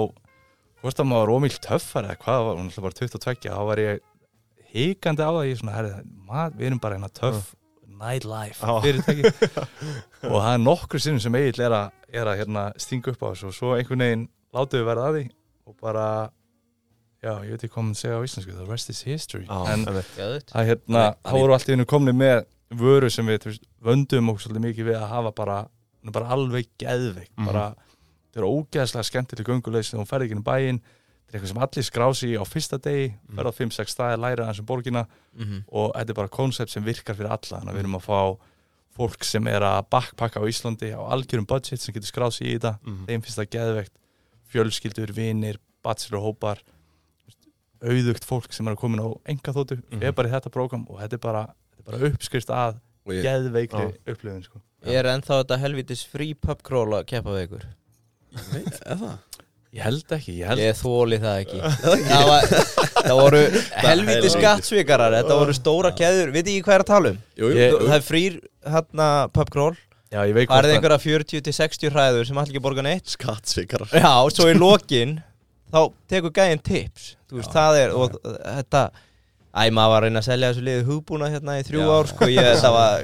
hvort 0.85 1.01
að 1.03 1.09
maður 1.11 1.27
var 1.27 1.35
ómíl 1.39 1.59
töffar 1.65 2.09
eða 2.09 2.21
hvað, 2.25 2.45
var, 2.49 2.59
hún 2.61 2.71
ætla 2.71 2.85
bara 2.87 2.99
22 3.01 3.51
þá 3.51 3.61
var 3.71 3.83
ég 3.83 4.01
hikandi 4.75 5.23
á 5.27 5.31
það 5.31 5.49
ég 5.49 5.61
svona, 5.61 5.77
herri, 5.79 5.93
mat, 6.29 6.57
við 6.59 6.67
erum 6.71 6.83
bara 6.83 6.99
hérna 6.99 7.13
töff 7.15 7.53
nightlife 7.95 8.59
Já. 8.59 8.75
fyrirtæki 8.85 9.29
og 10.33 10.39
það 10.43 10.53
er 10.53 10.63
nokkru 10.65 11.01
sinnum 11.01 11.23
sem 11.23 11.37
Egil 11.39 11.63
er 11.69 11.75
að, 11.79 11.93
er 12.11 12.31
að 12.31 12.41
hérna, 12.43 12.65
stinga 12.83 13.13
upp 13.15 13.23
á 13.23 13.29
þessu 13.33 13.51
og 13.51 13.55
svo 13.59 13.75
einhvern 13.79 14.03
veginn 14.05 14.25
látum 14.55 14.81
við 14.83 14.89
verða 14.91 15.05
að 15.11 15.19
því 15.19 15.25
og 15.71 15.77
bara 15.81 16.07
já, 17.25 17.33
ég 17.47 17.55
veit 17.55 17.63
ekki 17.65 17.73
hvað 17.75 17.87
maður 17.89 18.01
segja 18.03 18.19
á 18.19 18.27
íslensku 18.27 18.57
the 18.59 18.67
rest 18.69 18.91
is 18.93 19.03
history 19.07 19.47
Já, 19.47 19.61
en 19.73 19.87
einmitt. 19.89 20.11
Geðveikt. 20.19 20.51
að 20.59 20.69
hérna, 20.73 21.05
þá 21.25 21.33
voru 21.39 21.57
allt 21.57 21.71
í 21.71 21.75
hennu 21.77 21.87
komni 21.95 22.13
með 22.19 22.43
vöru 22.75 23.11
sem 23.15 23.31
við 23.31 23.61
vöndum 23.85 24.33
okkur 24.33 24.45
svolítið 24.49 24.67
mikið 24.69 24.91
við 24.91 24.99
að 24.99 25.09
hafa 25.15 25.33
bara, 25.39 25.59
bara 26.13 26.35
alveg 26.35 26.69
geðveik, 26.83 27.31
Mhm. 27.39 27.47
bara 27.49 27.65
það 28.35 28.43
eru 28.43 28.53
ógeðslega 28.59 29.09
skemmtileg 29.09 29.47
göngulegs 29.47 29.91
þegar 29.93 30.03
hún 30.03 30.11
ferði 30.11 30.25
ekki 30.29 30.37
inn 30.37 30.43
í 30.43 30.49
bæinn 30.51 30.81
þetta 30.81 31.31
er 31.31 31.39
eitthvað 31.39 31.53
sem 31.53 31.63
allir 31.65 31.87
skrási 31.89 32.31
á 32.37 32.45
fyrsta 32.45 32.79
degi 32.83 33.07
Mhm. 33.15 33.37
ferða 33.39 33.51
á 33.51 33.59
5-6 33.59 33.95
staði, 33.95 34.19
læra 34.21 34.45
hans 34.47 34.59
um 34.61 34.67
borgina 34.67 35.07
Mhm. 35.39 35.65
og 35.73 35.93
þetta 35.95 36.11
er 36.11 36.15
bara 36.15 36.29
koncept 36.29 36.71
sem 36.71 36.85
virkar 36.85 37.15
fyrir 37.17 37.31
alla 37.31 37.61
þannig 37.61 37.71
að 37.71 37.75
við 37.75 37.85
erum 37.85 37.97
að 38.01 38.05
fá 38.05 38.39
fólk 38.95 39.25
sem 39.25 39.47
er 39.49 39.61
að 39.61 39.89
backpacka 39.91 40.39
á 40.39 40.45
Íslandi 40.47 40.93
á 40.95 41.01
algjörum 41.11 41.47
budget 41.47 41.81
sem 41.81 41.93
getur 41.95 42.07
skráð 42.13 42.33
sig 42.35 42.47
í 42.47 42.59
þetta 42.59 42.79
Mhm. 42.85 43.07
þeim 43.07 43.23
finnst 43.23 43.39
það 43.39 43.51
geðveikt 43.51 43.95
fjölskyldur, 44.53 45.11
vinir, 45.13 45.57
bachelor 45.83 46.21
hópar 46.23 46.59
auðugt 47.85 48.25
fólk 48.25 48.53
sem 48.55 48.67
er 48.69 48.75
að 48.77 48.81
koma 48.81 49.03
á 49.03 49.09
enga 49.29 49.53
þóttu, 49.53 49.83
Mhm. 49.91 50.03
er 50.03 50.13
bara 50.13 50.29
í 50.29 50.33
þetta 50.33 50.51
prógram 50.51 50.87
og 50.89 51.01
þetta 51.01 51.13
er 51.15 51.19
bara, 51.19 51.55
þetta 51.77 51.79
er 51.79 51.99
bara 51.99 52.11
uppskrift 52.13 52.49
að 52.49 52.81
ég, 53.09 53.23
geðveikri 53.25 53.97
upplifin 54.07 54.43
sko. 54.45 54.61
Er 54.85 55.05
ennþá 55.05 55.43
þetta 55.45 55.59
helvitis 55.59 56.05
frí 56.07 56.35
pubcrawl 56.35 56.95
að 57.03 57.07
keppa 57.07 57.31
við 57.35 57.49
ykkur? 57.49 57.65
Eða 58.35 58.99
það? 59.05 59.15
Ég 59.75 59.83
held 59.83 60.13
ekki, 60.15 60.33
ég 60.39 60.47
held 60.53 60.61
Ég 60.63 60.77
þóli 60.79 61.17
það 61.19 61.39
ekki. 61.43 61.61
Það, 62.15 62.27
var, 62.29 62.45
það 62.95 63.17
voru 63.19 63.39
helvitis 63.43 63.83
helvítis. 63.89 64.35
skattsvikarar 64.37 65.17
Þetta 65.17 65.39
voru 65.41 65.55
stóra 65.59 65.91
keður, 65.99 66.31
veit 66.37 66.45
ekki 66.47 66.61
hvað 66.63 66.77
er 66.77 66.85
að 66.85 66.91
tala 66.93 67.11
um? 67.11 67.17
Jú, 67.41 67.49
jú, 67.49 67.57
Ég- 67.59 67.73
jú, 67.75 67.81
Það 67.89 67.97
er 67.97 68.05
frýr 68.07 68.37
hérna 68.77 69.09
pubcrawl 69.35 69.73
já, 70.15 70.21
ég 70.31 70.37
veit 70.37 70.47
Það 70.53 70.69
er 70.69 70.77
einhverja 70.77 71.01
40-60 71.09 71.91
hræður 71.97 72.29
sem 72.31 72.39
allir 72.39 72.55
ekki 72.55 72.63
borga 72.69 72.85
neitt? 72.87 73.11
Skattsvikarar. 73.17 73.91
Já, 73.99 74.13
svo 74.37 74.47
í 74.47 74.55
lokin 74.55 75.17
þá 75.75 75.81
tekur 76.15 76.31
gæðin 76.39 76.63
tips. 76.71 77.09
Þú 77.27 77.41
veist, 77.41 77.51
Já, 77.51 77.59
það 77.59 77.81
er, 77.83 77.97
og 77.99 78.15
þetta 78.23 78.85
Æ, 79.55 79.71
maður 79.75 79.91
var 79.91 79.99
að 79.99 80.07
reyna 80.07 80.23
að 80.23 80.29
selja 80.31 80.49
þessu 80.53 80.63
liðu 80.67 80.85
hugbúna 80.93 81.29
hérna 81.35 81.59
í 81.59 81.67
þrjú 81.67 81.83
Já. 81.83 81.91
ár, 81.99 82.09
sko, 82.11 82.27
ég, 82.31 82.47
þetta 82.55 82.71
var 82.75 83.03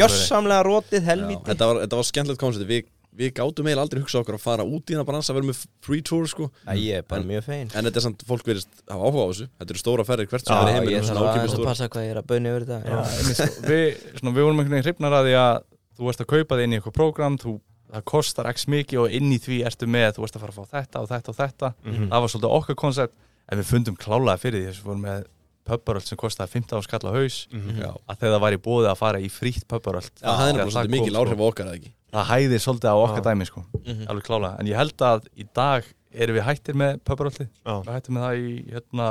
gjörsamlega 0.00 0.62
rótið 0.68 1.08
helviti 1.08 1.44
þetta, 1.48 1.66
var, 1.70 1.80
þetta 1.84 1.98
var 2.00 2.06
skemmtilegt 2.08 2.40
koncept. 2.40 2.68
Við, 2.68 2.86
við 3.14 3.30
gátum 3.38 3.66
eiginlega 3.68 3.84
aldrei 3.86 4.00
hugsa 4.02 4.18
okkur 4.22 4.34
að 4.38 4.42
fara 4.42 4.64
út 4.66 4.90
í 4.90 4.94
hérna 4.96 5.04
bransa 5.06 5.30
að 5.32 5.36
vera 5.38 5.48
með 5.52 5.58
free 5.86 6.02
tour 6.02 6.26
sko. 6.26 6.48
Æ, 6.66 6.72
ég 6.82 6.96
er 6.98 7.02
bara 7.06 7.20
En- 7.22 7.28
mjög 7.28 7.44
fein 7.46 7.68
En 7.74 7.84
þetta 7.86 7.96
er 8.00 8.04
samt, 8.08 8.24
fólk 8.26 8.42
verðist 8.48 8.68
hafa 8.90 9.04
áhuga 9.06 9.22
á 9.22 9.28
þessu. 9.30 9.46
Þetta 9.60 9.70
eru 9.74 9.82
stóra 9.84 10.04
ferðir 10.08 10.28
hvert 10.32 10.46
sem 10.46 10.56
er 10.56 10.72
heiminum 10.74 10.98
þarf 10.98 11.06
svona 11.12 11.20
að 11.34 11.44
að 11.44 11.54
tour. 11.54 11.64
passa 11.70 11.88
hvað 11.88 12.02
ég 12.04 12.10
er 12.10 12.18
að 12.22 12.26
bönni 12.32 12.50
yfir 12.50 12.66
þetta. 12.66 13.04
Sko, 13.34 13.46
við, 13.70 13.84
svona, 14.18 14.34
við 14.34 14.42
vorum 14.48 14.58
einhvern 14.64 14.74
veginn 14.74 14.86
hrifnar 14.88 15.12
að 15.20 15.28
því 15.30 15.34
að 15.44 15.62
þú 15.94 16.08
varst 16.08 16.20
að 16.24 16.30
kaupa 16.34 16.58
þig 16.58 16.64
inn 16.66 16.74
í 16.74 16.78
eitthvað 16.80 16.96
prógram 16.98 17.38
þú, 17.38 17.52
það 17.94 18.04
kostar 18.10 18.48
x 18.50 18.66
mikið 18.66 18.98
og 19.04 19.12
inn 19.14 19.30
í 19.30 19.38
því 19.38 19.60
ertu 19.70 19.86
með 19.86 20.08
þú 20.16 20.24
varst 20.24 20.34
að 20.34 20.42
fara 20.42 20.52
að 20.52 20.58
fá 20.58 20.64
þetta 20.74 21.04
og 21.04 21.08
þetta 21.14 21.28
og 21.30 21.38
þetta. 21.38 21.68
Mhm. 21.84 22.08
það 22.10 22.20
var 22.24 22.28
svolítið 22.34 22.56
okkar 22.58 22.74
koncept 22.82 23.14
en 23.52 23.58
við 23.60 23.70
fundum 23.70 23.96
klálega 23.96 24.40
fyrir 24.42 24.72
því 24.74 24.98
að 25.14 25.24
pubbaröld 25.64 26.04
sem 26.04 26.18
kostaði 26.20 26.50
15 26.60 26.82
skall 26.84 27.06
á 27.08 27.12
haus. 27.14 27.46
Mhm. 27.52 27.78
Já, 27.80 27.90
að 28.10 28.18
þegar 28.20 28.34
það 28.34 28.40
var 28.44 28.52
í 28.52 28.58
bóði 28.60 28.88
að 28.90 28.98
fara 29.00 29.18
í 29.22 29.30
frítt 29.32 29.64
pubbaröld 29.70 30.10
Já, 30.20 30.28
það 30.28 30.48
er 30.48 30.52
nefnilega 30.58 30.74
svolítið 30.74 30.92
mikil 30.98 31.16
áhrif 31.22 31.40
á 31.40 31.44
okkar 31.48 31.66
eða 31.70 31.78
ekki 31.78 31.92
það 32.14 32.26
hæði 32.30 32.58
svolítið 32.62 32.90
á 32.94 32.96
okkar 33.04 33.24
dæmi 33.26 33.46
sko, 33.48 33.64
Mhm. 33.84 34.06
alveg 34.08 34.24
klálega 34.28 34.58
en 34.60 34.66
ég 34.70 34.76
held 34.78 34.96
að 35.02 35.26
í 35.36 35.46
dag 35.54 35.84
erum 36.14 36.36
við 36.36 36.44
hættir 36.46 36.74
með 36.78 37.00
pubbaröldi 37.04 37.48
Já. 37.66 37.74
við 37.82 37.92
hættum 37.94 38.14
með 38.14 38.22
það 38.24 38.34
í 38.44 38.72
hérna, 38.72 39.08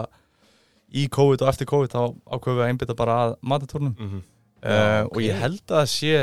í 0.93 1.07
COVID 1.09 1.41
og 1.43 1.49
eftir 1.51 1.67
COVID 1.67 1.89
þá 1.91 2.01
ákveðum 2.31 2.57
við 2.59 2.63
að 2.63 2.71
einbytta 2.71 2.95
bara 2.95 3.17
að 3.27 3.35
matatórnum 3.43 3.95
Mhm. 3.99 4.21
uh, 4.63 5.03
ok. 5.03 5.11
og 5.17 5.21
ég 5.21 5.35
held 5.39 5.67
að 5.67 5.85
sé 5.91 6.13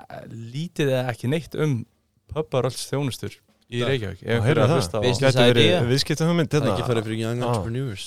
eh, 0.00 0.24
lítið 0.30 0.88
eða 0.94 1.08
ekki 1.12 1.28
neitt 1.28 1.54
um 1.60 1.84
pubbarölds 2.32 2.86
þjónustur 2.88 3.34
í. 3.70 3.82
Reykjavík 3.84 4.22
ef 4.22 4.46
er 4.48 4.56
að 4.62 4.70
það. 4.88 5.02
Gæti 5.02 5.42
verið 5.44 5.64
idea. 5.66 5.82
viðskipta 5.90 6.26
hugmynd 6.28 6.48
Það 6.50 6.56
er 6.56 6.64
hérna. 6.64 6.76
ekki 6.78 6.88
farið 6.88 7.04
fyrir 7.04 7.18
Young 7.20 7.40
Já. 7.40 7.46
Entrepreneurs. 7.50 8.06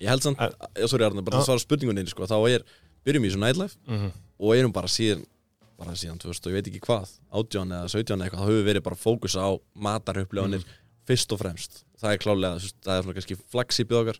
Ég 0.00 0.08
held 0.08 0.22
samt, 0.22 0.38
já, 0.38 0.88
sorry 0.88 1.04
Arna, 1.04 1.22
bara 1.22 1.36
Já. 1.36 1.40
að 1.42 1.46
svara 1.46 1.62
spurningunni 1.62 2.08
sko, 2.08 2.26
þá 2.26 2.36
er, 2.54 2.62
byrjum 3.06 3.24
í 3.24 3.30
þessu 3.30 3.38
nightlife 3.38 3.76
Mhm. 3.86 4.10
og 4.40 4.56
erum 4.56 4.72
bara 4.72 4.86
síðan 4.88 5.24
bara 5.82 5.96
síðan 5.98 6.20
2000 6.22 6.46
og 6.46 6.52
ég 6.52 6.58
veit 6.60 6.70
ekki 6.72 6.82
hvað 6.86 7.10
18 7.42 7.74
eða 7.76 7.90
17 7.92 8.14
eða 8.16 8.26
eitthvað, 8.28 8.40
það 8.42 8.52
hefur 8.52 8.68
verið 8.70 8.84
bara 8.88 9.00
fókus 9.02 9.34
á 9.38 9.48
matarupplifanir 9.86 10.64
fyrst 11.08 11.34
og 11.34 11.40
fremst. 11.42 11.82
Það 11.98 12.14
er 12.14 12.22
klálega, 12.22 12.70
það 12.86 12.94
er 12.96 13.02
svona 13.06 13.16
kannski 13.18 13.36
flagsípið 13.52 13.98
okkar. 14.02 14.18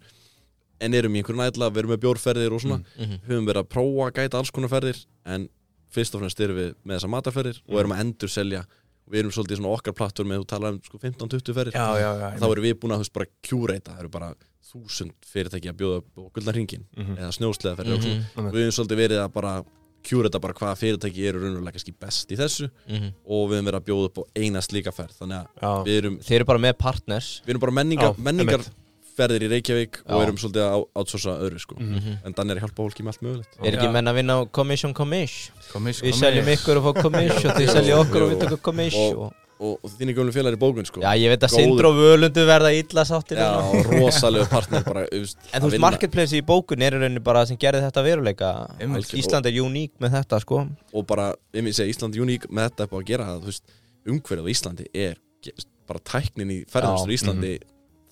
En 0.83 0.95
erum 0.99 1.15
í 1.15 1.21
einhverjum 1.23 1.43
nætla, 1.45 1.69
við 1.71 1.83
erum 1.85 1.93
með 1.95 2.01
bjórferðir 2.03 2.55
og 2.57 2.61
svona. 2.65 2.79
Mhm. 2.99 3.19
höfum 3.29 3.47
verið 3.47 3.63
að 3.63 3.69
prófa 3.71 4.07
að 4.11 4.15
gæta 4.19 4.39
alls 4.41 4.51
konar 4.51 4.69
ferðir 4.73 5.05
en 5.27 5.49
fyrst 5.95 6.15
og 6.17 6.21
fremst 6.23 6.41
erum 6.41 6.57
við 6.59 6.71
með 6.85 6.97
þessa 6.99 7.11
matarferðir 7.15 7.61
og 7.69 7.79
erum 7.79 7.93
að 7.95 8.01
endur 8.03 8.29
selja 8.33 8.65
við 9.13 9.19
erum 9.21 9.31
svolítið 9.35 9.59
svona 9.61 9.75
okkar 9.77 9.95
plattur 9.95 10.25
með 10.27 10.41
þú 10.43 10.47
talar 10.49 10.73
um 10.73 10.81
sko 10.83 10.99
15-20 10.99 11.55
ferðir. 11.55 11.73
Þá 11.77 12.47
erum 12.51 12.65
við 12.65 12.75
búin 12.81 12.95
að 12.97 13.13
bara 13.13 13.27
kjúreita 13.43 13.93
það 13.93 14.01
eru 14.01 14.09
bara 14.09 14.35
þúsund 14.73 15.13
fyrirtæki 15.27 15.69
að 15.71 15.77
bjóða 15.83 15.97
upp 16.01 16.09
á 16.17 16.23
gullna 16.33 16.53
hringin 16.57 16.85
Mhm. 16.97 17.17
eða 17.19 17.31
snjósleða 17.37 17.77
ferðir 17.77 17.95
og 17.95 18.03
svona. 18.03 18.25
Mhm. 18.25 18.47
og 18.47 18.53
við 18.55 18.63
höfum 18.63 18.77
svolítið 18.79 19.01
verið 19.03 19.19
að 19.23 19.33
bara 19.33 19.65
kjúreita 20.03 20.41
bara 20.43 20.53
hvaða 20.55 20.77
fyrirtæki 20.81 21.27
eru 21.29 21.41
raunverulega 21.43 21.73
kannski 21.77 21.95
best 22.01 22.31
í 22.33 22.37
þessu 22.37 22.69
Mhm. 22.89 23.13
og 23.27 23.51
við 23.51 23.57
höfum 23.61 23.69
verið 23.71 23.81
að 23.81 23.87
bjóða 23.89 24.05
upp 24.11 24.19
á 24.19 24.23
eina 24.37 24.61
slíka 24.63 24.93
ferð 24.93 25.15
þannig 25.21 25.39
að 25.39 25.47
Já, 25.63 25.73
við 25.87 25.97
erum, 26.03 26.19
Þeir 26.23 26.37
eru 26.41 26.45
bara 26.45 26.59
með 26.59 26.75
partners 26.79 27.43
við 27.47 27.51
erum 27.55 27.61
bara 27.61 27.73
menningar, 27.73 28.15
Já, 28.15 28.23
menningarferðir 28.29 29.43
í 29.47 29.49
Reykjavík 29.53 30.01
og 30.07 30.17
Já. 30.21 30.23
erum 30.27 30.37
svolítið 30.41 30.65
að 30.67 30.87
átsorsa 31.03 31.37
öðru 31.39 31.61
sko. 31.61 31.75
Mhm. 31.79 32.19
en 32.25 32.33
þannig 32.35 32.51
er 32.51 32.57
að 32.57 32.63
hjálpa 32.67 32.83
fólki 32.83 33.03
með 33.03 33.13
allt 33.13 33.23
mögulegt 33.23 33.53
Er 33.63 33.73
ekki 33.77 33.89
Já. 33.89 33.93
menn 33.93 34.07
að 34.09 34.15
vinna 34.15 34.33
á 34.41 34.41
commission 34.53 34.95
commission 34.95 35.55
Við 35.73 36.15
seljum 36.15 36.47
ykkur 36.57 36.77
og 36.79 36.85
fá 36.97 37.03
commission 37.03 37.53
Þið 37.53 37.69
selja 37.77 37.99
okkur 38.03 38.23
og 38.23 38.31
við 38.33 38.41
tökum 38.47 38.63
commission 38.63 39.17
Og- 39.17 39.33
og, 39.63 39.77
og 39.87 39.93
þínir 39.95 40.17
gömlu 40.17 40.33
félagar 40.35 40.57
í 40.57 40.61
bókun 40.61 40.87
sko. 40.89 41.01
Já, 41.05 41.13
ég 41.21 41.31
veit 41.31 41.45
að 41.47 41.53
Góður. 41.53 41.63
Sindri 41.63 41.87
og 41.89 41.99
Völundu 42.01 42.45
verða 42.49 42.71
illa 42.75 43.05
sáttir 43.07 43.39
Já, 43.39 43.47
núna. 43.63 43.83
rosalegu 44.01 44.47
partner 44.51 44.83
bara, 44.89 45.05
veist, 45.13 45.39
En 45.53 45.63
þú 45.63 45.71
veist, 45.71 45.83
marketplace 45.85 46.35
í 46.39 46.43
bókun 46.49 46.83
er 46.83 46.97
í 46.97 47.01
rauninni 47.03 47.23
bara 47.23 47.45
það 47.45 47.53
sem 47.53 47.61
gerði 47.63 47.83
þetta 47.87 48.05
veruleika 48.09 48.51
Einmitt. 48.83 49.13
Ísland 49.23 49.47
er 49.53 49.61
uník 49.63 49.93
með 50.03 50.17
þetta, 50.19 50.41
sko 50.43 50.63
og 50.67 51.07
bara, 51.07 51.29
ég 51.55 51.63
myndi 51.63 51.79
segja 51.79 51.95
Ísland 51.95 52.19
uník 52.27 52.49
með 52.51 52.69
þetta 52.73 52.89
á 52.91 52.95
að 52.99 53.07
gera 53.13 53.29
það, 53.31 53.41
þú 53.47 53.53
veist, 53.53 53.77
umhverfið 54.13 54.43
á 54.43 54.53
Íslandi 54.57 54.89
er 55.07 55.17
ge- 55.47 55.57
bara 55.87 56.05
tæknin 56.13 56.51
í 56.51 56.59
ferðarmstur 56.73 57.15
í 57.15 57.19
Íslandi 57.21 57.53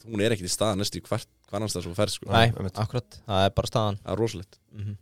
hún 0.07 0.23
er 0.25 0.33
ekkert 0.37 0.49
í 0.49 0.55
stað 0.55 0.79
næstu 0.81 1.03
í 1.03 1.07
hvert 1.11 1.27
hvernanstað 1.51 1.83
svo 1.89 1.93
ferð 1.99 2.15
sko. 2.15 2.31
Nei, 2.31 2.47
einmitt. 2.55 2.79
akkurat, 2.79 3.19
það 3.27 3.45
er 3.49 3.55
bara 3.59 3.69
staðan 3.75 3.99
það 4.05 4.13
er 4.15 4.21
rosalegt 4.23 4.61
Mhm. 4.71 4.97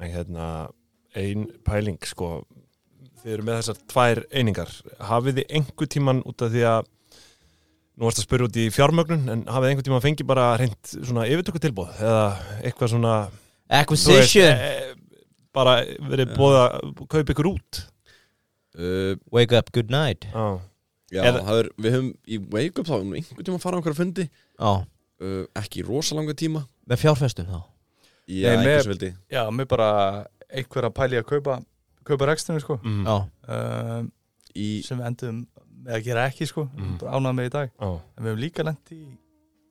En 0.00 0.10
hérna, 0.10 0.46
ein 1.14 1.44
pæling 1.64 1.98
sko, 2.04 2.42
þið 3.24 3.32
eru 3.38 3.46
með 3.46 3.56
þessar 3.60 3.78
tvær 3.92 4.20
einingar, 4.36 4.72
hafið 5.08 5.38
þið 5.40 5.54
einhver 5.58 5.88
tíman 5.94 6.20
út 6.28 6.44
af 6.44 6.52
því 6.52 6.64
að 6.68 6.90
nú 7.94 8.08
varst 8.08 8.20
að 8.20 8.26
spyrja 8.26 8.48
út 8.50 8.58
í 8.60 8.66
fjármögnun 8.74 9.24
en 9.32 9.44
hafið 9.48 9.64
þið 9.68 9.72
einhver 9.72 9.86
tíman 9.88 10.04
fengið 10.04 10.28
bara 10.28 10.46
reynd 10.60 10.92
svona 10.92 11.24
yfirtöku 11.30 11.62
tilbúð 11.62 11.92
eða 12.02 12.24
eitthvað 12.66 12.92
svona 12.94 13.14
þú 13.24 13.32
veist, 13.32 13.80
Acquisition, 13.80 14.44
eh, 14.44 14.94
bara 15.54 15.76
verið 16.10 16.34
búið 16.36 16.56
að 16.60 16.94
kaupa 17.06 17.32
ykkur 17.34 17.50
út? 17.54 17.82
Uh, 18.74 19.14
wake 19.30 19.54
up, 19.54 19.70
good 19.72 19.88
night. 19.94 20.24
Já, 20.34 20.58
já, 21.14 21.20
Eða- 21.30 21.42
er, 21.54 21.68
við 21.78 21.92
höfum 21.94 22.08
í 22.26 22.38
Wake 22.50 22.80
Up 22.82 22.88
þá 22.88 22.96
höfum 22.96 23.12
við 23.14 23.20
einhvern 23.20 23.46
tíma 23.46 23.58
að 23.60 23.62
fara 23.62 23.76
á 23.76 23.78
einhverja 23.78 23.98
fundi. 24.00 24.24
Já, 24.58 24.72
uh, 25.22 25.44
ekki 25.62 25.80
í 25.80 25.86
rosalanga 25.86 26.34
tíma. 26.34 26.64
Með 26.90 27.04
fjárfestum 27.04 27.46
þá? 27.46 27.60
Já, 28.26 28.56
Nei, 28.56 28.66
með- 28.66 29.14
Já, 29.30 29.42
mér 29.54 29.68
bara 29.70 29.88
einhver 30.50 30.88
að 30.90 30.94
pæli 30.98 31.20
að 31.22 31.28
kaupa 31.30 31.60
kaupa 32.04 32.28
rekstinu, 32.30 32.60
sko. 32.62 32.78
Mm. 32.84 33.04
Já, 33.06 33.16
um, 33.56 34.10
í, 34.54 34.68
sem 34.86 34.98
við 35.00 35.06
endum 35.10 35.40
með 35.84 35.96
að 35.98 36.04
gera 36.08 36.26
ekki, 36.30 36.48
sko. 36.50 36.66
Mm. 36.76 36.98
ánað 37.02 37.36
með 37.38 37.48
í 37.50 37.54
dag. 37.56 37.72
Já, 37.80 37.90
en 37.90 38.24
við 38.24 38.30
hefum 38.32 38.44
líka 38.44 38.66
lent 38.68 38.94
í, 38.94 39.02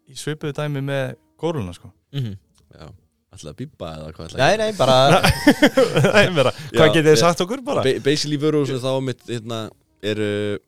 í 0.09 0.17
svipuðu 0.19 0.57
dæmi 0.57 0.83
með 0.85 1.15
górluna, 1.41 1.73
sko. 1.77 1.91
Mhm. 2.13 2.37
Já, 2.73 2.89
að 3.33 3.55
bípa 3.57 3.89
eða 3.97 4.11
hvað 4.13 4.35
Nei, 4.37 4.57
nei, 4.57 4.71
bara 4.77 4.95
Nei, 6.15 6.27
vera, 6.35 6.51
hvað 6.73 6.93
getið 6.93 7.09
þið 7.11 7.19
sagt 7.21 7.41
okkur 7.41 7.63
bara? 7.65 7.81
Ba 7.85 7.93
basically 8.05 8.37
vöruhúsinu 8.37 8.81
þá 8.81 8.91
mitt 9.01 9.23
hérna, 9.29 9.59
eru 10.05 10.59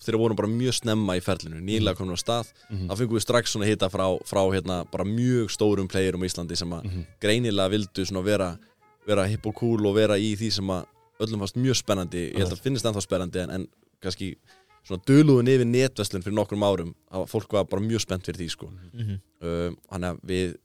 þeir 0.00 0.16
voru 0.20 0.36
bara 0.36 0.48
mjög 0.48 0.76
snemma 0.78 1.16
í 1.18 1.22
ferlinu. 1.24 1.60
Nýlega 1.64 1.98
komin 1.98 2.16
á 2.16 2.20
stað. 2.20 2.52
Mhm. 2.70 2.88
þá 2.88 2.94
fengum 3.00 3.18
við 3.18 3.24
strax 3.26 3.52
svona 3.54 3.68
hita 3.68 3.88
frá, 3.92 4.06
frá 4.24 4.40
hérna, 4.52 4.82
bara 4.90 5.04
mjög 5.04 5.50
stórum 5.52 5.88
playerum 5.90 6.24
á 6.24 6.28
Íslandi 6.28 6.56
sem 6.56 6.70
að 6.70 6.84
Mhm. 6.84 7.06
greinilega 7.20 7.70
vildu 7.70 8.06
svona 8.06 8.24
vera, 8.24 8.58
vera 9.06 9.26
hipp 9.26 9.46
og 9.46 9.54
cool 9.54 9.86
og 9.86 9.94
vera 9.94 10.16
í 10.16 10.34
því 10.36 10.50
sem 10.52 10.66
að 10.66 10.84
öllum 11.20 11.42
fannst 11.44 11.56
mjög 11.60 11.76
spennandi. 11.80 12.22
Ég 12.32 12.40
held 12.42 12.54
að 12.56 12.62
finnist 12.64 12.86
ennþá 12.88 13.02
spennandi 13.04 13.42
en, 13.44 13.50
en 13.58 13.66
kannski 14.02 14.32
svona 14.86 15.02
döluðun 15.06 15.50
yfir 15.52 15.68
netverslun 15.68 16.22
fyrir 16.24 16.36
nokkrum 16.38 16.62
árum 16.64 16.94
að 17.12 17.26
fólk 17.30 17.52
var 17.52 17.66
bara 17.68 17.84
mjög 17.84 18.00
spennt 18.06 18.24
fyrir 18.26 18.40
því 18.40 18.48
sko. 18.54 18.70
Mhm. 18.94 19.18
um, 19.44 19.76
hann 19.92 20.06
að 20.10 20.20
við 20.26 20.56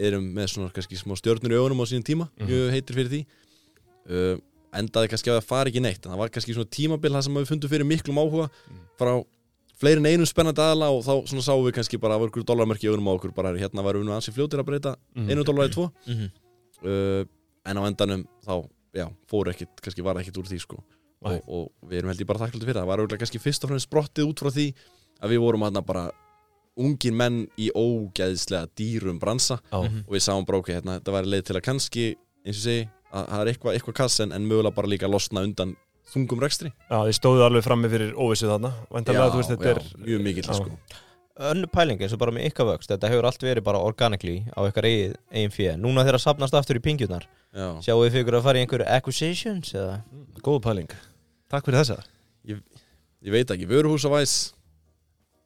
erum 0.00 0.26
með 0.34 0.48
svona 0.54 0.72
kannski 0.74 0.96
smá 0.98 1.14
stjörnur 1.18 1.52
í 1.54 1.58
augunum 1.60 1.82
á 1.82 1.86
sínum 1.86 2.06
tíma 2.06 2.26
mjög 2.40 2.70
heitir 2.74 2.96
fyrir 2.98 3.10
því. 3.12 3.20
Um, 4.10 4.40
endaði 4.74 5.10
kannski 5.12 5.30
að 5.30 5.38
það 5.40 5.48
fari 5.50 5.70
ekki 5.72 5.82
neitt 5.84 6.04
en 6.06 6.12
það 6.14 6.20
var 6.22 6.30
kannski 6.34 6.54
svona 6.56 6.70
tímabil 6.70 7.12
það 7.12 7.24
sem 7.26 7.34
við 7.40 7.48
fundum 7.50 7.70
fyrir 7.72 7.86
miklum 7.90 8.18
áhuga 8.22 8.46
frá 8.98 9.12
fleiri 9.80 9.98
en 10.02 10.06
einum 10.10 10.28
spennandi 10.28 10.60
aðala 10.62 10.88
og 10.94 11.02
þá 11.06 11.12
svona 11.30 11.42
sáum 11.44 11.64
við 11.66 11.74
kannski 11.78 11.98
bara 12.00 12.14
að 12.16 12.22
var 12.24 12.30
ykkur 12.32 12.44
dólarmerki 12.48 12.86
í 12.86 12.90
augunum 12.90 13.08
á 13.10 13.12
okkur 13.16 13.32
bara 13.34 13.52
hérna 13.56 13.82
varum 13.86 14.02
við 14.04 14.08
nú 14.10 14.14
ansi 14.16 14.32
fljótir 14.34 14.60
að 14.62 14.68
breyta 14.70 14.92
Mhm. 15.16 15.30
einu 15.30 15.44
dólar 15.44 15.68
í 15.68 15.72
tvo. 15.74 15.90
Mhm. 16.06 16.30
uh, 16.84 17.24
en 17.66 17.76
á 17.76 17.82
endanum 17.88 18.24
þá 18.46 18.68
já, 18.94 19.06
fóru 19.30 19.50
ekkit, 19.52 19.80
kannski 19.84 20.02
var 20.06 20.18
ekkit 20.20 20.38
úr 20.40 20.48
því 20.50 20.58
sko. 20.62 20.80
Og, 21.20 21.40
og 21.52 21.66
við 21.90 21.98
erum 22.00 22.08
held 22.14 22.20
ég 22.22 22.26
bara 22.30 22.40
þakklandi 22.46 22.64
fyrir 22.64 22.78
það. 22.78 22.84
Það 22.86 22.90
var 22.90 23.02
auðvitað 23.02 23.20
kannski 23.20 23.40
fyrst 23.44 23.64
og 23.66 23.70
fremst 23.70 23.88
sprottið 23.90 24.30
út 24.30 24.40
frá 24.40 24.50
því 24.54 24.66
að 25.20 25.34
við 25.34 25.42
vorum 25.44 25.64
hérna 25.66 25.82
bara 25.84 26.04
ungir 26.80 27.12
menn 27.12 27.42
í 27.60 27.68
ógæðislega 27.76 28.70
dýrum 28.78 29.18
bransa 29.20 29.58
Já, 29.70 29.78
Mhm. 29.84 30.04
og 30.06 30.14
við 30.14 30.22
sáum 30.24 30.46
ok, 30.48 30.68
hérna, 30.72 30.98
þetta 31.00 31.12
væri 31.12 31.30
leið 31.34 31.44
til 31.44 31.56
að 31.56 31.62
kannski 31.66 32.04
eins 32.46 32.56
og 32.56 32.64
segi, 32.64 32.88
að 33.12 33.26
það 33.28 33.40
er 33.40 33.52
eitthvað 33.52 33.74
eitthva 33.76 33.92
kass 33.94 34.20
en, 34.20 34.32
en 34.32 34.46
mögulega 34.48 34.74
bara 34.74 34.88
líka 34.88 35.10
losna 35.10 35.42
undan 35.44 35.76
þungum 36.10 36.40
rekstri. 36.40 36.72
Já, 36.90 36.96
þið 37.04 37.14
stóðu 37.20 37.44
alveg 37.44 37.62
frammi 37.66 37.88
fyrir 37.90 38.14
óvissu 38.16 38.48
þarna. 38.48 38.72
Væntanlega, 38.90 39.30
þú 39.30 39.36
veist, 39.42 39.50
þetta 39.50 39.70
er 39.70 39.82
mjög 40.06 40.22
mikill 40.24 40.48
sko 40.54 40.70
Önnu 41.40 41.68
pæling 41.72 42.02
eins 42.02 42.12
og 42.12 42.20
bara 42.20 42.34
með 42.36 42.50
ykkar 42.50 42.66
vöxt 42.68 42.90
Þetta 42.92 43.08
hefur 43.08 43.28
allt 43.30 43.44
verið 43.46 43.64
bara 43.64 43.80
organically 43.80 44.42
á 44.52 44.60
ykkar 44.68 44.88
eigin, 44.88 45.14
eigin 45.32 45.54
fjö 45.54 45.76
Núna 45.80 46.04
þegar 46.04 46.18
að 46.18 46.24
sapnast 46.26 46.56
aftur 46.58 46.76
í 46.76 46.82
pingjurnar 46.84 47.24
já. 47.24 47.66
Sjáu 47.86 48.02
þið 48.04 48.16
fyrir 48.18 48.38
að 48.38 48.44
fara 48.46 48.60
í 48.60 48.64
einhverju 48.66 48.88
acquisitions 48.96 49.72
eða? 49.74 49.96
Góð 50.44 50.60
pæling. 50.66 50.92
Takk 51.50 51.66
fyrir 51.66 51.80
þessa. 51.80 51.96
Ég 52.46 53.32
veit 53.34 53.50
ekki, 53.52 53.66
vöruhúsavæs 53.68 54.34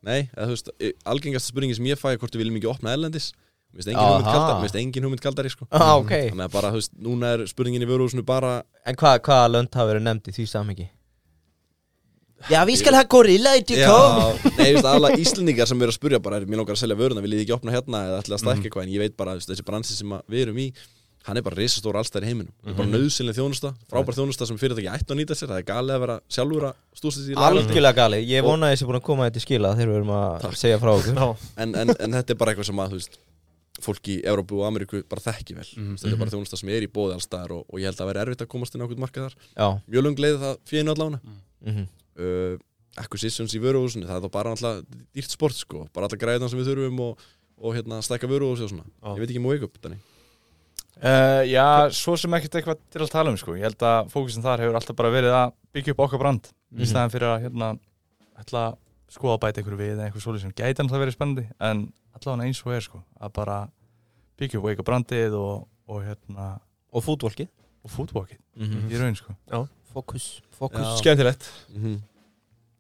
nei, 0.05 0.27
eða, 0.35 0.51
þú 0.51 0.57
veist, 0.57 0.69
e- 0.79 0.93
algengasta 1.09 1.51
spurningi 1.51 1.79
sem 1.79 1.89
ég 1.89 2.01
fæ 2.01 2.11
er 2.13 2.21
hvort 2.21 2.35
við 2.37 2.45
viljum 2.45 2.59
ekki 2.61 2.71
opna 2.75 2.93
erlendis. 2.95 3.31
Mér 3.75 3.89
finnst 3.89 4.77
engin 4.79 5.07
hugmynd 5.07 5.23
kaldari, 5.25 5.51
sko. 5.51 5.67
ah, 5.75 5.97
ok. 5.99 6.13
Þannig 6.31 6.45
að 6.45 6.53
bara, 6.53 6.71
þú 6.75 6.79
veist, 6.83 6.93
núna 7.03 7.33
er 7.35 7.47
spurningin 7.51 7.83
í 7.83 7.89
vöruhúsinu 7.89 8.23
bara 8.27 8.61
En 8.87 8.95
hvað 9.01 9.17
hva 9.27 9.41
lönd 9.51 9.73
hafa 9.75 9.95
verið 9.95 10.05
nefnd 10.07 10.31
í 10.31 10.37
því 10.37 10.47
samhengi? 10.53 10.87
Já, 12.53 12.61
við 12.69 12.77
skal 12.83 12.93
hafa 12.99 13.09
gorilla 13.09 13.55
í 13.57 13.63
Já, 13.65 13.93
nei, 14.59 14.67
þú 14.69 14.75
veist, 14.77 14.89
aðalega 14.91 15.21
Íslendingar 15.23 15.67
sem 15.71 15.81
eru 15.85 15.93
að 15.95 15.97
spurja 15.97 16.19
bara, 16.21 16.37
er, 16.43 16.45
mér 16.51 16.61
langar 16.61 16.77
að 16.77 16.83
selja 16.83 16.97
vöruna, 16.99 17.23
viljið 17.25 17.41
þið 17.41 17.45
ekki 17.47 17.55
opna 17.57 17.73
hérna 17.73 18.03
eða 18.09 18.19
ætla 18.21 18.37
að 18.37 18.43
stækka 18.43 18.59
Mhm. 18.59 18.67
eitthvað, 18.69 18.83
en 18.85 18.93
ég 18.93 19.01
veit 19.05 19.17
bara, 19.17 19.33
þú 19.33 19.41
veist, 19.41 19.49
þessi 19.55 19.65
bransi 19.65 19.97
sem 19.97 20.11
að 20.13 20.23
við 20.29 20.43
erum 20.45 20.59
í, 20.61 20.67
hann 21.25 21.37
er 21.41 21.43
bara 21.47 21.57
risastór 21.57 21.97
allstæðir 21.97 22.27
heiminum, 22.29 22.53
mm 22.53 22.69
Mhm. 22.69 22.77
bara 22.77 22.89
nöðsynlega 22.93 23.37
þjónusta, 23.41 23.71
frábær 23.89 24.15
þjónusta 24.19 24.47
sem 24.47 24.59
fyrirtæki 24.61 24.91
ætti 24.93 25.09
að 25.09 25.19
nýta 25.23 25.35
sér, 25.41 25.49
það 25.49 25.59
er 25.63 25.69
galið 25.73 25.95
að 25.97 26.01
vera 26.05 26.17
sjálfur 26.29 26.65
að 26.69 26.75
stústa 27.01 27.21
sér. 27.25 27.37
Algjörlega 27.49 27.95
galið, 27.97 28.27
ég 28.29 28.43
vona 28.45 28.67
að 28.69 28.73
þessi 28.77 28.87
búin 28.91 29.01
að 29.01 29.07
koma 29.09 29.25
þetta 29.31 29.41
í 29.41 29.47
skila 29.47 29.73
þegar 29.75 29.89
við 29.89 29.97
erum 29.97 30.13
að 30.13 30.41
Takk. 30.45 30.57
segja 30.61 30.79
frá 30.85 30.91
okkur 30.93 31.37
en, 31.65 31.75
en, 31.75 31.89
en 31.99 32.11
þetta 32.13 32.31
er 32.31 32.37
bara 32.37 32.53
eitthvað 32.53 32.67
sem 32.69 32.77
að, 32.85 32.91
veist, 32.93 33.19
fólk 33.81 34.05
í 34.13 34.21
Evrópu 34.23 34.61
og 34.61 34.69
Ameríku 34.69 35.01
bara 35.09 35.21
þekki 35.33 35.57
vel, 35.57 35.65
Mhm. 35.81 35.97
þetta 35.97 36.13
er 36.13 36.21
bara 36.21 36.31
þjónusta 36.31 36.59
sem 36.61 36.69
er 36.69 36.83
í 36.85 36.93
bóði 36.93 37.17
allstæðar 37.17 37.51
og, 37.57 37.65
og 37.73 37.81
ég 37.81 37.89
held 37.89 37.97
að 38.05 38.07
vera 38.13 38.21
erfitt 38.29 38.45
að 38.45 38.53
komast 38.53 38.75
inn 38.77 38.83
á 38.83 38.87
okkur 38.87 39.01
markaðar, 39.01 39.33
Já, 39.57 39.81
mjög 39.89 40.03
lung 40.05 40.17
leið 40.21 40.39
það 40.45 40.57
fyrir 40.69 40.93
allána. 40.93 41.21
mhm 41.65 41.89
uh, 42.19 42.57
acquisitions 42.97 43.55
í 43.55 43.61
vöruhúsinu 43.63 44.07
það 44.07 44.17
er 44.21 44.25
þá 44.29 44.33
bara 44.33 44.51
alltaf 44.55 44.83
dýrt 45.15 45.31
sport 45.35 45.57
sko 45.59 45.87
bara 45.95 46.07
alla 46.07 46.19
græðina 46.21 46.49
sem 46.51 46.59
við 46.61 46.69
þurfum 46.73 47.01
og, 47.09 47.19
og 47.59 47.75
hérna 47.75 47.99
stækka 48.03 48.29
vöruhúsi 48.31 48.63
og 48.67 48.71
svona 48.71 48.85
Já. 48.87 49.15
ég 49.15 49.21
veit 49.25 49.31
ekki 49.35 49.41
um 49.43 49.49
wake 49.51 49.65
up 49.67 49.79
Danny. 49.83 49.99
Uh, 50.95 51.43
já, 51.51 51.91
svo 51.91 52.15
sem 52.17 52.31
ekkert 52.39 52.55
eitthvað 52.61 52.79
til 52.95 53.01
að 53.03 53.11
tala 53.11 53.33
um 53.33 53.37
sko. 53.37 53.57
Ég 53.59 53.67
held 53.67 53.83
að 53.83 54.13
fókusin 54.13 54.45
þar 54.45 54.63
hefur 54.63 54.77
alltaf 54.79 54.97
bara 54.97 55.11
verið 55.11 55.35
að 55.35 55.55
byggja 55.75 55.95
upp 55.97 56.03
okkar 56.07 56.21
brand 56.23 56.47
í 56.47 56.79
Mhm. 56.85 56.87
staðan 56.87 57.11
fyrir 57.11 57.29
að 57.33 57.43
hérna, 57.49 57.69
ætla 58.39 58.63
að 58.71 58.77
skoða 59.11 59.35
að 59.35 59.43
bæta 59.43 59.61
einhverju 59.61 59.81
við 59.81 59.91
eða 59.97 60.07
eitthvað 60.07 60.23
svolítið 60.25 60.45
sem 60.45 60.55
gæti 60.55 60.81
alltaf 60.85 61.03
verið 61.03 61.17
spennandi 61.17 61.45
en 61.61 61.83
allavega 62.15 62.47
eins 62.47 62.63
og 62.65 62.73
er 62.79 62.81
sko, 62.87 63.03
að 63.21 63.33
bara 63.35 63.59
byggja 64.39 64.59
upp 64.63 64.67
eitthvað 64.71 64.89
brandið 64.93 65.35
og, 65.39 65.67
og 65.91 66.03
hérna 66.07 66.47
Og 66.95 67.03
fútvolki 67.03 67.49
og 67.85 67.91
fútbókið 67.91 68.39
Mhm. 68.57 68.89
í 68.91 68.99
raun 69.03 69.17
sko. 69.19 69.35
Fókus, 69.95 70.27
fókus 70.59 70.99
skemmtilegt. 70.99 71.47
Mm 71.71 72.03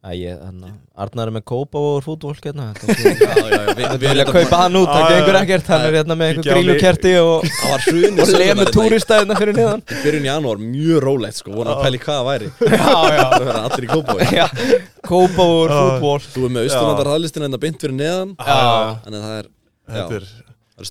hann 0.04 0.64
Arnar 1.00 1.30
er 1.30 1.32
með 1.32 1.44
kópa 1.48 1.80
og 1.80 2.02
fútvolk 2.04 2.44
hérna. 2.44 2.72
Við, 3.74 3.86
við 3.96 4.02
vilja 4.04 4.26
kaupa 4.28 4.58
hann 4.60 4.76
út, 4.78 4.90
það 4.90 5.06
gengur 5.10 5.38
ekkert. 5.40 5.70
Hann 5.72 5.86
er 5.88 5.96
hérna 5.96 6.16
með 6.18 6.28
einhver 6.30 6.48
grílukerti 6.50 7.14
og, 7.18 7.46
það 7.60 7.72
var 7.72 7.86
hrun 7.86 8.20
og 8.22 8.32
lemur 8.38 8.70
túristæðina 8.76 9.38
fyrir 9.40 9.56
niðan 9.56 9.84
byrjun 9.88 10.26
í 10.26 10.30
janúar 10.30 10.60
mjög 10.60 11.00
rólegt 11.06 11.40
sko. 11.40 11.54
Vona 11.56 11.74
að 11.74 11.86
pæli 11.86 12.00
hvað 12.04 12.20
það 12.20 12.28
væri. 12.28 12.50
Það 12.84 13.34
verða 13.34 13.64
allir 13.64 13.86
í 13.86 14.36
Já, 14.36 14.46
kópa 15.08 15.48
og 15.48 15.72
fútból 15.72 16.20
þú 16.28 16.44
er 16.44 16.54
með 16.54 16.68
austurlandar 16.68 17.10
hraðlistina 17.10 17.48
en 17.48 17.56
það 17.56 17.64
beint 17.64 17.86
fyrir 17.86 17.96
neðan. 17.98 18.36
Já, 18.38 18.60
þannig 19.06 19.18
að 19.18 19.26
það 19.26 19.40
er 19.40 19.50
Þetta 19.94 20.20
er 20.20 20.30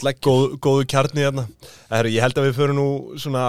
er 0.10 0.20
góð, 0.26 0.44
góðu 0.64 0.90
kjarni 0.90 1.26
hérna. 1.28 1.48
Ég 2.10 2.22
held 2.24 2.38
að 2.40 2.50
við 2.50 2.60
förum 2.60 2.78
nú 2.80 2.90
svona 3.22 3.46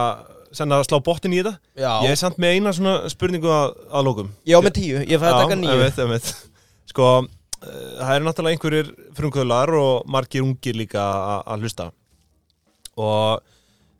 senna 0.55 0.79
slá 0.87 0.99
bottin 1.05 1.33
í 1.35 1.41
þetta. 1.43 1.59
Já, 1.77 1.93
Ég 2.07 2.11
er 2.15 2.21
samt 2.21 2.39
með 2.43 2.55
eina 2.57 2.73
svona 2.77 3.09
spurningu 3.13 3.51
að, 3.51 3.75
að 3.91 4.05
lókum 4.09 4.29
ég 4.47 4.57
á 4.57 4.61
með 4.65 4.75
tíu, 4.79 5.01
ég 5.05 5.19
fæði 5.23 5.33
að 5.33 5.41
taka 5.45 5.59
nýju 5.61 5.75
einmitt, 5.79 5.99
einmitt. 6.05 6.31
Sko, 6.91 7.09
eh, 7.65 7.81
það 8.01 8.15
eru 8.17 8.29
náttúrulega 8.29 8.55
einhverjir 8.59 8.93
frumkvöðlar 9.19 9.75
og 9.81 10.07
margir 10.07 10.43
ungir 10.47 10.75
líka 10.79 11.03
að- 11.45 11.65
hlusta. 11.65 11.91
Og 12.97 13.41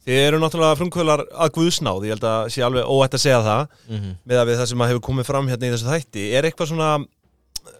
þið 0.07 0.21
eru 0.29 0.39
náttúrulega 0.43 0.79
frumkvöðlar 0.79 1.23
að 1.33 1.53
guðsnáð, 1.57 2.05
ég 2.07 2.15
held 2.15 2.27
að 2.29 2.51
sé 2.55 2.63
alveg 2.67 2.85
óætt 2.87 3.15
að 3.19 3.23
segja 3.25 3.41
það 3.43 3.69
Mhm. 3.89 4.11
með 4.29 4.37
að 4.43 4.49
við 4.51 4.59
það 4.61 4.69
sem 4.69 4.79
hefur 4.87 5.01
komið 5.09 5.25
fram 5.31 5.49
hérna 5.49 5.67
í 5.67 5.73
þessu 5.75 5.91
þætti. 5.91 6.25
Er 6.35 6.43
eitthvað 6.51 6.71
svona 6.71 6.91
eh, 7.01 7.79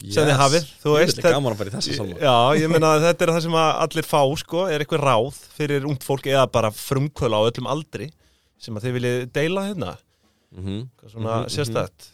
ráð 0.00 0.14
sem 0.16 0.28
þið 0.30 0.38
hafið, 0.40 0.68
þú 0.82 0.94
veist 0.96 1.16
Þetta 1.18 1.28
er 1.30 1.34
gaman 1.36 1.52
að 1.54 1.58
fara 1.60 1.70
í 1.70 1.74
þessa 1.76 1.96
salma 1.98 2.20
Já, 2.24 2.36
ég 2.60 2.72
meina 2.72 2.90
þetta 3.06 3.26
er 3.26 3.32
það 3.34 3.42
sem 3.46 3.56
allir 3.60 4.08
fá 4.10 4.20
sko, 4.42 4.62
er 4.72 4.84
eitthvað 4.84 5.04
ráð 5.06 5.40
fyrir 5.58 5.88
ungt 5.90 6.06
fólk 6.06 6.26
eða 6.30 6.46
bara 6.52 6.70
frumkvöla 6.74 7.40
á 7.40 7.42
öllum 7.50 7.68
aldri 7.70 8.10
sem 8.60 8.76
að 8.76 8.86
þið 8.88 8.96
viljið 8.98 9.26
deila 9.36 9.66
hérna? 9.70 9.96
Mhm. 10.56 10.78
Hvað 11.00 11.12
svona 11.14 11.34
Mhm, 11.36 11.44
mhm. 11.44 11.52
sérstætt 11.56 12.08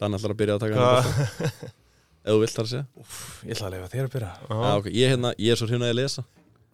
Þannig 0.00 0.20
ætlar 0.20 0.32
að 0.34 0.40
byrja 0.40 0.54
að 0.56 0.64
taka 0.66 0.74
hann 0.80 1.70
Ef 2.20 2.34
þú 2.34 2.40
vilt 2.42 2.52
þar 2.52 2.66
að 2.66 2.70
segja. 2.70 2.86
Ég 3.48 3.54
ætla 3.56 3.66
að 3.66 3.72
lefa 3.74 3.86
þér 3.94 4.04
að 4.04 4.10
byrja. 4.12 4.30
Já, 4.44 4.72
ok, 4.76 4.86
ég, 4.92 5.08
hérna, 5.14 5.30
ég 5.40 5.54
er 5.54 5.56
svo 5.56 5.66
hrifnaði 5.70 5.92
að 5.94 5.96
lesa. 6.02 6.24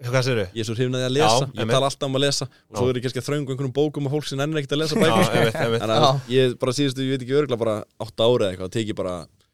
Hvað 0.03 0.25
sér 0.27 0.41
þau? 0.41 0.49
Ég 0.51 0.59
er 0.59 0.67
svo 0.67 0.75
hrifnaði 0.75 1.07
að 1.07 1.13
lesa. 1.15 1.47
Já, 1.47 1.61
Ég 1.63 1.71
tala 1.71 1.87
alltaf 1.87 2.09
um 2.11 2.17
að 2.19 2.23
lesa. 2.25 2.49
Og 2.67 2.81
svo 2.81 2.87
Já. 2.87 2.91
er 2.91 2.99
ég 2.99 3.05
kannski 3.07 3.21
að 3.23 3.27
þröngu 3.29 3.55
einhverjum 3.55 3.75
bókum 3.79 4.09
og 4.11 4.15
fólk 4.17 4.27
sem 4.27 4.43
ennir 4.43 4.59
ekkert 4.61 4.75
að 4.75 4.81
lesa 4.83 4.99
Já, 4.99 5.03
bækur. 5.05 5.23
sko. 5.29 5.37
einmitt, 5.39 5.59
einmitt. 5.63 5.85
Þannig 5.87 6.07
að 6.09 6.35
ég 6.35 6.57
bara 6.65 6.75
síðustu, 6.81 7.07
ég 7.07 7.15
veit 7.15 7.23
ekki 7.29 7.37
örgulega 7.39 7.61
bara 7.63 7.77
8 8.03 8.27
ári 8.27 8.43
eða 8.43 8.51
eitthvað 8.57 8.73
Teki 8.75 8.97
bara, 8.99 9.15
bara 9.31 9.46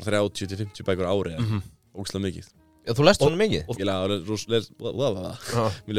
30-50 0.00 0.82
bækur 0.86 1.04
á 1.06 1.12
ári 1.12 1.36
Mhm. 1.38 1.62
Ógslag 1.94 2.22
mikið 2.24 2.46
Já, 2.86 2.92
þú 2.96 3.04
lest 3.04 3.20
svona 3.20 3.36
mikið 3.36 3.66
Ég 3.78 3.84
les. 4.48 4.70
Mér 5.86 5.94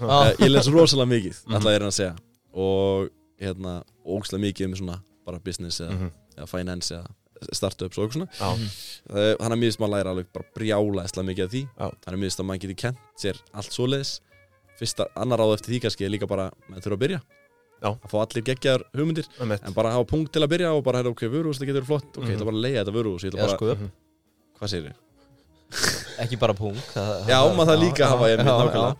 Já. 0.00 0.36
Ég 0.38 0.50
les 0.50 0.66
rosalega 0.68 1.08
mikið, 1.08 1.36
alltaf 1.46 1.72
er 1.72 1.80
hann 1.80 1.88
að 1.92 1.98
segja 2.00 2.16
Og 2.54 3.08
hérna, 3.40 3.82
ógslag 4.06 4.40
mikið 4.40 4.66
um 4.66 4.74
svona 4.76 4.98
bara 5.24 5.38
business 5.38 5.80
eða, 5.80 5.92
Mhm. 5.92 6.10
eða 6.36 6.48
finance 6.48 6.90
eða 6.94 7.06
startups 7.52 7.98
og 7.98 8.04
eitthvað 8.10 8.12
svona 8.12 8.28
Já, 8.38 8.52
Eh, 9.10 9.34
Þannig 9.36 9.56
að 9.56 9.58
miðist 9.62 9.78
maður 9.80 9.94
læra 9.96 10.10
alveg 10.12 10.26
bara 10.32 10.44
brjála 10.54 11.04
esla 11.04 11.22
mikið 11.22 11.44
af 11.44 11.50
því 11.50 11.62
Já. 11.78 11.90
Þannig 12.02 12.16
að 12.18 12.22
miðist 12.22 12.40
að 12.40 12.46
maður 12.46 12.60
geti 12.60 12.76
kent 12.76 12.98
sér 13.16 13.36
allt 13.54 13.70
svoleiðis 13.72 14.20
Fyrsta, 14.78 15.06
annar 15.16 15.38
ráð 15.38 15.54
eftir 15.58 15.70
því 15.74 15.80
kannski 15.82 16.04
er 16.04 16.10
líka 16.10 16.26
bara 16.26 16.50
maður 16.68 16.82
þurfa 16.82 16.96
að 16.96 17.02
byrja. 17.04 17.20
Að 17.82 18.10
fá 18.12 18.18
allir 18.22 18.44
geggjar 18.46 18.84
hugmyndir 18.94 19.26
En 19.42 19.72
bara 19.74 19.90
hafa 19.96 20.04
punkt 20.06 20.32
til 20.32 20.42
að 20.44 20.52
byrja 20.54 20.72
og 20.76 20.84
bara, 20.86 21.00
ok, 21.10 21.24
vöruhús, 21.32 21.58
það 21.58 21.72
getur 21.72 21.84
flott. 21.88 22.10
Ok, 22.16 22.22
Mhm. 22.22 22.30
ég 22.30 22.36
ætla 22.38 22.46
bara 22.46 22.56
að 22.56 22.64
leiða 22.66 22.84
þetta 22.84 22.94
vöruhús 22.98 23.24
Ég 23.26 23.32
ætla 23.32 23.46
bara, 23.46 23.56
sko. 23.56 23.90
Hvað 24.60 24.68
segir 24.70 24.86
þið? 24.92 24.98
Ekki 26.22 26.36
bara 26.38 26.54
það- 26.54 27.28
Já, 27.28 27.38
maður 27.56 27.68
það 27.72 27.80
líka 27.82 28.06
hafa 28.06 28.26
ég 28.28 28.38
já. 28.38 28.44
nákvæmlega. 28.44 28.96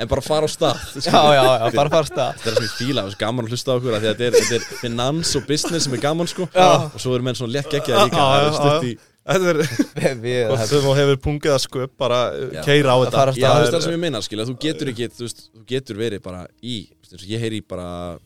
En 0.00 0.08
bara 0.08 0.20
fara 0.22 0.46
á 0.46 0.48
stað 0.48 0.78
Já, 1.06 1.20
já, 1.34 1.42
já, 1.42 1.74
bara 1.74 1.90
farst 1.90 2.12
það 2.14 2.34
Þetta 2.36 2.46
er 2.46 2.54
það 2.54 2.56
sem 2.56 2.64
ég 2.64 2.76
fíla, 2.78 3.02
það 3.02 3.10
er 3.10 3.16
gaman 3.20 3.44
að 3.44 3.50
hlusta 3.50 3.68
á 3.70 3.74
okkur 3.80 3.94
af 3.96 4.00
Því 4.02 4.08
að 4.10 4.16
þetta 4.16 4.26
er, 4.26 4.32
þetta 4.40 4.54
er 4.56 4.78
finans 4.80 5.36
og 5.36 5.46
business 5.48 5.84
sem 5.84 5.94
er 5.94 6.00
gaman 6.00 6.26
sko. 6.30 6.46
Já. 6.54 6.68
Og 6.94 7.00
svo 7.00 7.14
eru 7.16 7.22
menn 7.26 7.34
svona 7.34 7.52
létt 7.56 7.68
geggjaði 7.74 8.04
líka 8.06 8.16
Já, 8.16 8.28
Það 8.30 8.46
er 8.46 8.54
stutt 8.60 8.84
í 8.90 8.98
er 9.30 10.46
hvort 10.48 10.66
sem 10.70 10.80
þú 10.80 10.94
hefur 10.96 11.16
pungið 11.26 11.52
að 11.54 11.60
sköp 11.66 11.90
bara 12.00 12.20
Já. 12.54 12.62
keira 12.64 12.94
á 12.94 12.96
Að 12.96 13.04
þetta. 13.04 13.18
fara 13.20 13.32
veist 13.32 13.44
er- 13.44 13.74
það 13.76 13.82
sem 13.84 13.92
ég 13.92 14.00
meina, 14.00 14.18
skilja, 14.24 14.46
þú 14.48 14.54
getur 14.64 14.88
ekki, 14.92 15.08
þú 15.12 15.22
veist, 15.26 15.42
þú 15.54 15.64
getur 15.66 15.96
verið 16.00 16.22
bara 16.24 16.46
í, 16.64 16.88
veist, 17.16 17.28
ég 17.30 17.40
heyri 17.40 17.60
bara, 17.60 18.18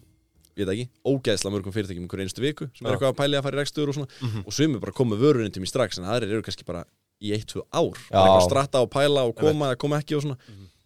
ég 0.57 0.67
veit 0.67 0.73
ekki, 0.75 0.89
ógæðsla 1.07 1.51
mörgum 1.55 1.73
fyrirtækjum 1.75 2.05
einhverju 2.07 2.27
einstu 2.29 2.43
viku, 2.45 2.69
sem 2.77 2.87
er 2.87 2.95
eitthvað 2.97 3.15
að 3.15 3.19
pæli 3.23 3.39
að 3.39 3.43
fara 3.49 3.57
í 3.57 3.61
rekstur 3.63 3.89
og 3.89 3.95
svona, 3.95 4.09
Mhm. 4.23 4.45
og 4.47 4.53
sumir 4.53 4.81
bara 4.81 4.93
koma 4.93 5.17
vörurinn 5.17 5.53
til 5.53 5.63
mér 5.63 5.69
strax, 5.73 5.99
en 5.99 6.05
aðrir 6.05 6.31
eru 6.33 6.43
kannski 6.43 6.65
bara 6.65 6.85
í 7.23 7.33
eitt, 7.33 7.47
tvö 7.47 7.63
ár, 7.73 7.95
Já. 7.95 8.11
bara 8.13 8.29
eitthvað 8.29 8.43
að 8.43 8.51
stratta 8.51 8.83
og 8.83 8.91
pæla 8.91 9.27
og 9.29 9.35
koma 9.37 9.73
eða 9.73 9.79
koma 9.79 9.99
ekki 10.01 10.17
og 10.17 10.23
svona, 10.23 10.37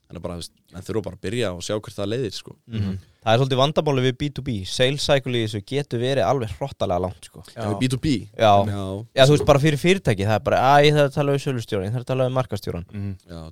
þú 0.09 0.23
veist, 0.37 0.51
en 0.75 0.81
þurfa 0.83 1.03
bara 1.05 1.17
að 1.17 1.21
byrja 1.21 1.53
og 1.53 1.61
sjá 1.61 1.75
hvert 1.81 1.97
það 1.97 2.09
leiðir, 2.09 2.33
sko. 2.33 2.57
Mhm. 2.69 2.99
Það 3.29 3.35
er 3.35 3.39
svolítið 3.45 3.59
vandamáli 3.61 4.03
við 4.09 4.17
B2B 4.17 4.65
Sales 4.67 5.03
cycle 5.05 5.33
í 5.37 5.45
þessu 5.45 5.61
getur 5.67 6.01
verið 6.01 6.25
alveg 6.25 6.49
hrottalega 6.57 7.01
langt 7.03 7.25
sko. 7.27 7.43
Já. 7.53 7.79
B2B, 7.79 8.29
Já. 8.39 8.65
já, 8.65 9.07
Já, 9.15 9.25
þú 9.27 9.33
veist, 9.37 9.45
bara 9.45 9.59
fyrir 9.59 9.77
fyrirtæki 9.77 10.25
Það 10.25 10.35
er 10.35 10.39
bara, 10.39 10.57
að 10.57 10.85
ég 10.87 10.95
þarf 10.95 11.11
að 11.11 11.15
tala 11.15 11.33
um 11.33 11.39
sölustjóran 11.39 11.85
Ég 11.85 11.93
þarf 11.93 12.05
að 12.05 12.07
tala 12.07 12.27
um 12.27 12.33
markastjóran 12.33 12.87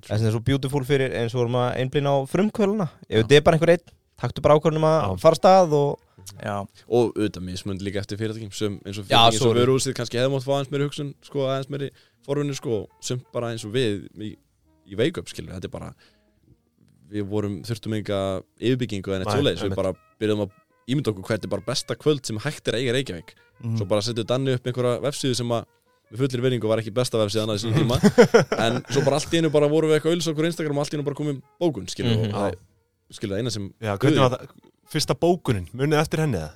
Það 0.01 0.25
er 0.25 0.31
svo 0.31 0.39
beautiful 0.43 0.81
fyrir 0.83 1.13
eins 1.13 1.35
og 1.35 1.41
vorum 1.45 1.59
að 1.61 1.77
einblýna 1.77 2.09
á 2.09 2.17
frumkvöluna 2.25 2.89
Ef 3.07 3.21
þetta 3.27 3.35
er 3.37 3.41
bara 3.41 3.57
einhver 3.57 3.69
einn 3.75 3.85
Taktu 4.17 4.41
bara 4.41 4.57
ákvörnum 4.57 4.85
að 4.87 4.97
Já. 4.97 5.09
fara 5.21 5.37
stað 5.39 5.75
og 5.77 6.03
Já, 6.43 6.55
og 6.89 7.13
auðvitað 7.15 7.43
mismund 7.45 7.81
líka 7.85 8.01
eftir 8.01 8.17
fyrirtækjum, 8.19 8.51
sem 8.53 8.73
eins 8.83 8.97
og, 8.99 9.05
Já, 9.07 9.19
eins 9.29 9.37
og 9.39 9.45
sorry. 9.47 9.61
vörúsið 9.61 9.93
kannski 9.95 10.17
hefði 10.19 10.33
mátt 10.33 10.43
fá 10.43 10.51
aðeins 10.57 10.71
meiri 10.73 10.87
hugsun, 10.89 11.11
sko, 11.23 11.45
aðeins 11.47 11.69
meiri 11.71 11.89
forvinni, 12.27 12.55
sko, 12.57 12.79
sumt 12.99 13.23
bara 13.31 13.53
eins 13.53 13.63
og 13.63 13.71
við 13.77 14.07
í, 14.19 14.33
í 14.91 14.97
wake 14.99 15.21
up, 15.21 15.29
skilur, 15.31 15.53
þetta 15.55 15.69
er 15.69 15.75
bara 15.77 15.93
við 17.13 17.23
vorum, 17.31 17.61
þurftum 17.63 17.95
enga 17.95 18.19
yfirbyggingu 18.59 19.13
en 19.15 19.23
eitt 19.23 19.29
Nei, 19.31 19.37
svoleiðis, 19.37 19.63
við 19.69 19.77
bara 19.79 19.93
byrjum 20.19 20.43
að 20.43 20.57
ímynda 20.91 21.13
okkur 21.13 21.29
hvert 21.29 21.45
er 21.47 21.53
bara 21.53 21.67
besta 21.69 21.95
kvöld 21.99 22.27
sem 22.27 22.37
hægt 22.43 22.67
er 22.67 22.75
að 22.75 22.83
eiga 22.83 22.91
í 22.91 22.95
Reykjavík. 22.97 23.33
Mhm. 23.57 23.77
svo 23.79 23.85
bara 23.89 24.01
setjum 24.05 24.27
Danni 24.27 24.53
upp 24.53 24.67
einhverja 24.67 24.99
vefsíðu 25.01 25.35
sem 25.39 25.49
að 25.49 25.65
með 26.11 26.17
fullir 26.21 26.43
veringu 26.45 26.67
var 26.69 26.77
ekki 26.81 26.93
besta 26.93 27.17
vefsíðan 27.17 27.49
að 27.49 27.57
þessum 27.57 27.73
tíma 27.79 27.97
en 28.67 28.83
svo 28.91 29.01
bara 29.03 29.17
allt 29.17 29.33
í 29.33 29.39
einu 29.41 29.49
bara 29.49 29.67
vorum 29.71 29.89
við 29.89 29.97
eitthvað 29.97 30.13
skilur, 33.11 33.31
Mhm. 33.31 33.31
það 33.31 33.37
er- 33.37 33.43
eina 33.43 33.51
sem 33.51 33.73
Já, 33.81 33.97
hvernig 33.97 34.19
var 34.19 34.29
það 34.37 34.47
Fyrsta 34.87 35.15
bókunin, 35.19 35.67
munið 35.75 35.99
eftir 36.01 36.19
henni 36.23 36.37
það 36.37 36.51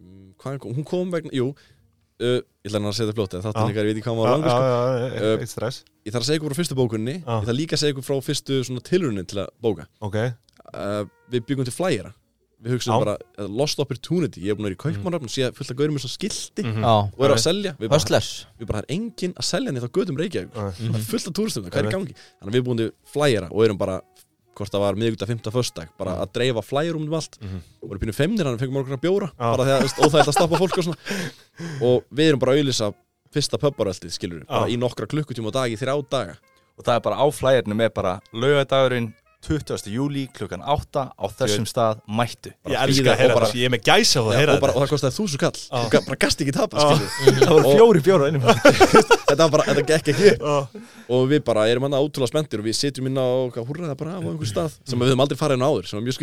Mm, 0.00 0.32
hvað 0.40 0.58
kom, 0.62 0.74
hún 0.74 0.84
kom 0.88 1.10
vegna, 1.12 1.30
jú 1.36 1.50
uh, 1.50 2.40
ég 2.40 2.68
ætla 2.68 2.78
hann 2.80 2.88
að 2.88 2.94
segja 2.96 3.10
þetta 3.10 3.16
fljótt 3.18 3.34
en 3.36 3.42
þáttan 3.44 3.66
Já. 3.66 3.72
ykkar, 3.72 3.84
ég 3.84 3.90
veit 3.90 3.98
ekki 4.00 4.06
hvað 4.08 4.16
Já, 4.16 4.20
maður 4.20 4.32
langur 4.32 4.48
já, 4.48 4.54
sko. 4.54 4.68
já, 4.70 5.20
Uh, 5.20 5.40
eitt 5.44 5.52
stress 5.52 5.84
ég 6.06 6.12
þarf 6.14 6.22
að 6.24 6.28
segja 6.30 6.38
ykkur 6.40 6.50
frá 6.54 6.58
fyrstu 6.60 6.76
bókunni 6.78 7.14
Já. 7.20 7.34
ég 7.40 7.44
þarf 7.50 7.58
líka 7.60 7.76
að 7.76 7.82
segja 7.82 7.92
ykkur 7.94 8.06
frá 8.08 8.16
fyrstu 8.24 8.60
svona 8.64 8.80
tilrunin 8.88 9.26
til 9.28 9.38
að 9.44 9.48
bóka 9.60 9.86
Ok, 10.00 10.16
uh, 10.16 11.04
við 11.30 11.44
byggum 11.50 11.64
til 11.68 11.76
flyera 11.76 12.14
við 12.60 12.76
Já. 12.80 12.96
bara 13.00 13.16
uh, 13.40 13.46
lost 13.48 13.78
opportunity 13.80 14.40
ég 14.40 14.50
er 14.52 14.56
búin 14.56 14.68
að 14.68 14.72
vera 14.72 14.78
í 14.78 14.82
kaupmannrafn 14.84 15.24
og 15.28 15.32
sé 15.32 15.44
að 15.48 15.54
fullt 15.56 15.72
að 15.72 15.78
gaurum 15.80 15.94
með 15.96 16.04
svona 16.04 16.16
skilti 16.16 16.62
Mhm. 16.64 16.80
Já, 16.80 16.94
og 17.12 17.20
eru 17.24 17.34
að 17.36 17.44
selja 17.44 17.72
við 17.76 17.88
bara, 17.88 17.98
Hustlers 18.00 18.30
við 18.60 18.66
bara 18.72 18.80
það 18.80 18.84
er 18.88 18.94
enginn 18.96 19.34
að 19.36 19.44
selja 19.52 19.72
neitt 19.72 19.84
á 19.84 19.90
gödum 19.92 20.16
Reykjavík 20.16 20.52
Já. 20.56 20.64
það 20.80 20.96
er 20.96 21.08
fullt 21.12 21.28
af 21.28 21.32
túristum, 21.36 21.64
hvað 21.68 21.76
er 21.84 21.88
í 21.88 21.92
gangi 21.92 22.14
þannig 22.40 22.48
að 22.48 22.52
við 22.52 22.60
erum 22.60 22.68
búin 22.72 22.80
til 22.80 22.92
flyera 23.12 23.48
og 23.52 23.64
erum 23.64 23.76
bara 23.80 24.00
hvort 24.60 24.74
það 24.74 24.82
var 24.84 24.98
miðvíkta 25.00 25.26
5. 25.30 25.50
föstdag 25.54 25.88
bara 25.98 26.18
að 26.22 26.32
dreifa 26.36 26.62
flyer 26.64 26.96
um 26.98 27.06
allt 27.18 27.38
Mhm. 27.40 27.60
og 27.82 27.90
erum 27.90 28.02
pínu 28.04 28.14
femnir 28.16 28.44
hann 28.46 28.58
fengum 28.60 28.80
okkur 28.82 28.96
að 28.98 29.04
bjóra 29.06 29.28
Já. 29.32 29.56
bara 29.56 29.64
þegar 29.68 29.84
veist, 29.86 29.98
óþægilt 30.04 30.28
að 30.30 30.36
stoppa 30.38 30.60
fólk 30.60 30.78
og 30.78 30.84
svona 30.84 30.98
og 31.88 32.04
við 32.12 32.28
erum 32.30 32.40
bara 32.44 32.52
að 32.54 32.60
auðlýsa 32.62 32.92
fyrsta 33.32 33.58
pubbaröltið 33.62 34.12
skilur 34.14 34.44
bara 34.46 34.66
Já. 34.68 34.74
í 34.74 34.78
nokkra 34.78 35.06
klukkutíma 35.10 35.50
á 35.50 35.56
dag 35.64 35.70
í 35.72 35.78
þrjá 35.80 35.96
daga 36.10 36.36
og 36.78 36.84
það 36.86 36.94
er 36.96 37.00
bara 37.04 37.16
á 37.20 37.26
flæðinu 37.30 37.76
með 37.76 37.90
bara 37.94 38.12
laugadagurinn 38.32 39.10
20. 39.40 39.88
júli 39.90 40.26
klukkan 40.36 40.60
8 40.62 41.04
á 41.16 41.24
þessum 41.32 41.64
stað 41.66 42.00
mættu. 42.08 42.50
Ég 42.68 42.74
Bara 42.74 42.84
elska 42.86 43.02
bíða 43.02 43.12
að 43.14 43.20
heyra 43.22 43.34
bara- 43.34 43.46
þetta, 43.46 43.58
ég 43.60 43.64
er 43.64 43.72
með 43.74 43.82
gæsa 43.88 44.20
á 44.20 44.22
það 44.22 44.32
að 44.34 44.38
heyra 44.40 44.52
þetta. 44.56 44.74
og 44.74 44.82
það 44.82 44.90
kostiði 44.92 45.16
þúsu 45.16 45.38
kall. 45.40 45.60
Og 45.80 45.90
ga- 45.90 46.04
bara 46.06 46.18
gasti 46.20 46.44
ekki 46.44 46.52
tapa 46.56 46.76
skilur 46.80 47.40
það 47.46 47.54
voru 47.56 47.72
fjóri 47.76 48.00
bjóra 48.04 48.28
innum 48.28 48.42
þetta 49.30 49.40
var 49.46 49.50
bara, 49.54 49.64
þetta 49.70 49.84
gekk 49.88 50.10
ekki 50.12 50.30
Já. 50.36 50.56
og 51.10 51.22
við 51.30 51.42
bara 51.46 51.64
erum 51.70 51.86
hann 51.86 51.96
ótrúlega 51.96 52.30
spenntir 52.32 52.60
og 52.60 52.66
við 52.68 52.76
sitjum 52.76 53.06
inn 53.10 53.16
á 53.20 53.26
húrraða 53.64 53.96
bara 53.96 54.16
á 54.18 54.20
einhver 54.20 54.48
stað 54.50 54.74
sem 54.84 54.98
við 55.00 55.10
höfum 55.12 55.22
aldrei 55.24 55.38
farið 55.40 55.56
inn 55.58 55.64
á 55.64 55.70
áður 55.70 55.88
sem 55.90 55.98
var 56.00 56.04
mjög 56.06 56.16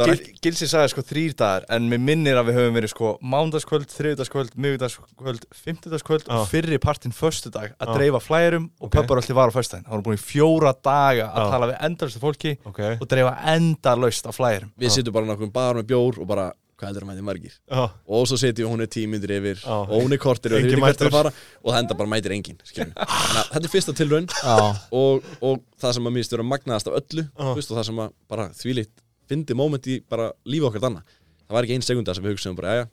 var 0.00 0.12
ekki, 0.14 0.34
Gilsi 0.44 0.68
sagði 0.70 0.92
sko 0.92 1.04
þrýr 1.10 1.34
dagar 1.40 1.66
en 1.76 1.88
mér 1.90 2.02
minnir 2.04 2.36
að 2.40 2.50
við 2.50 2.58
höfum 2.60 2.76
verið 2.76 2.92
sko 2.92 3.12
mánudagskvöld, 3.22 3.88
þriðudagskvöld, 3.94 4.52
miðudagskvöld, 4.60 5.46
fimmtudagskvöld 5.64 6.26
Já. 6.26 6.34
og 6.40 6.48
fyrri 6.50 6.78
partinn 6.82 7.14
föstudag 7.14 7.72
að 7.78 7.86
Já. 7.90 7.94
dreifa 7.96 8.20
flærum 8.24 8.70
og 8.80 8.90
alltaf 8.94 9.36
var 9.38 9.50
á 9.50 9.54
föstudaginn. 9.54 9.86
Það 9.86 9.94
voru 9.96 10.06
búin 10.10 10.22
fjóra 10.26 10.72
daga 10.82 11.30
að 11.30 11.50
tala 11.54 11.70
við 11.70 11.78
endalastu 11.88 12.22
fólki 12.22 12.49
Ok, 12.70 12.80
og 12.96 13.06
dreifa 13.10 13.36
endalaust 13.54 14.26
á 14.26 14.32
flærum. 14.34 14.72
við 14.80 14.96
sitjum 14.96 15.16
bara 15.16 15.30
nákvæm 15.30 15.52
bar 15.54 15.80
með 15.80 15.88
bjór 15.92 16.20
og 16.22 16.28
bara 16.30 16.50
hvað 16.80 16.88
heldur 16.90 17.04
að 17.04 17.10
mæti 17.10 17.24
margir 17.24 17.54
já, 17.68 17.82
og 18.08 18.26
svo 18.28 18.38
setjum 18.40 18.64
við 18.64 18.72
hún 18.72 18.84
er 18.84 18.90
tímyndir 18.90 19.32
yfir 19.36 19.58
Já. 19.60 19.74
og 19.76 19.96
hún 20.00 20.14
er 20.14 20.20
kortir 20.22 20.54
og 20.54 20.60
að 20.60 21.32
það 21.60 21.80
enda 21.82 21.96
bara 21.98 22.12
mætir. 22.14 22.32
Þannig 22.40 22.94
að 22.96 23.50
þetta 23.52 23.66
er 23.66 23.72
fyrsta 23.74 23.94
tilraun 23.98 24.28
Já, 24.32 24.54
og, 24.96 25.26
og 25.44 25.60
það 25.80 25.96
sem 25.98 26.08
að 26.08 26.16
mér 26.16 26.28
stöður 26.28 26.44
að 26.44 26.50
magnaðast 26.54 26.90
af 26.90 26.96
öllu 27.02 27.26
veist, 27.58 27.72
og 27.72 27.80
það 27.80 27.88
sem 27.90 28.00
að 28.04 28.14
bara 28.32 28.46
þvílitt 28.56 28.94
fyndi 29.30 29.58
moment 29.58 29.90
í 29.90 29.98
bara 30.10 30.30
lífi 30.48 30.70
okkar 30.70 30.86
danna 30.86 31.04
það 31.04 31.58
var 31.58 31.68
ekki 31.68 31.76
einn 31.76 31.86
segunda 31.86 32.16
sem 32.16 32.24
við 32.24 32.36
hugsaðum 32.36 32.58
bara, 32.62 32.86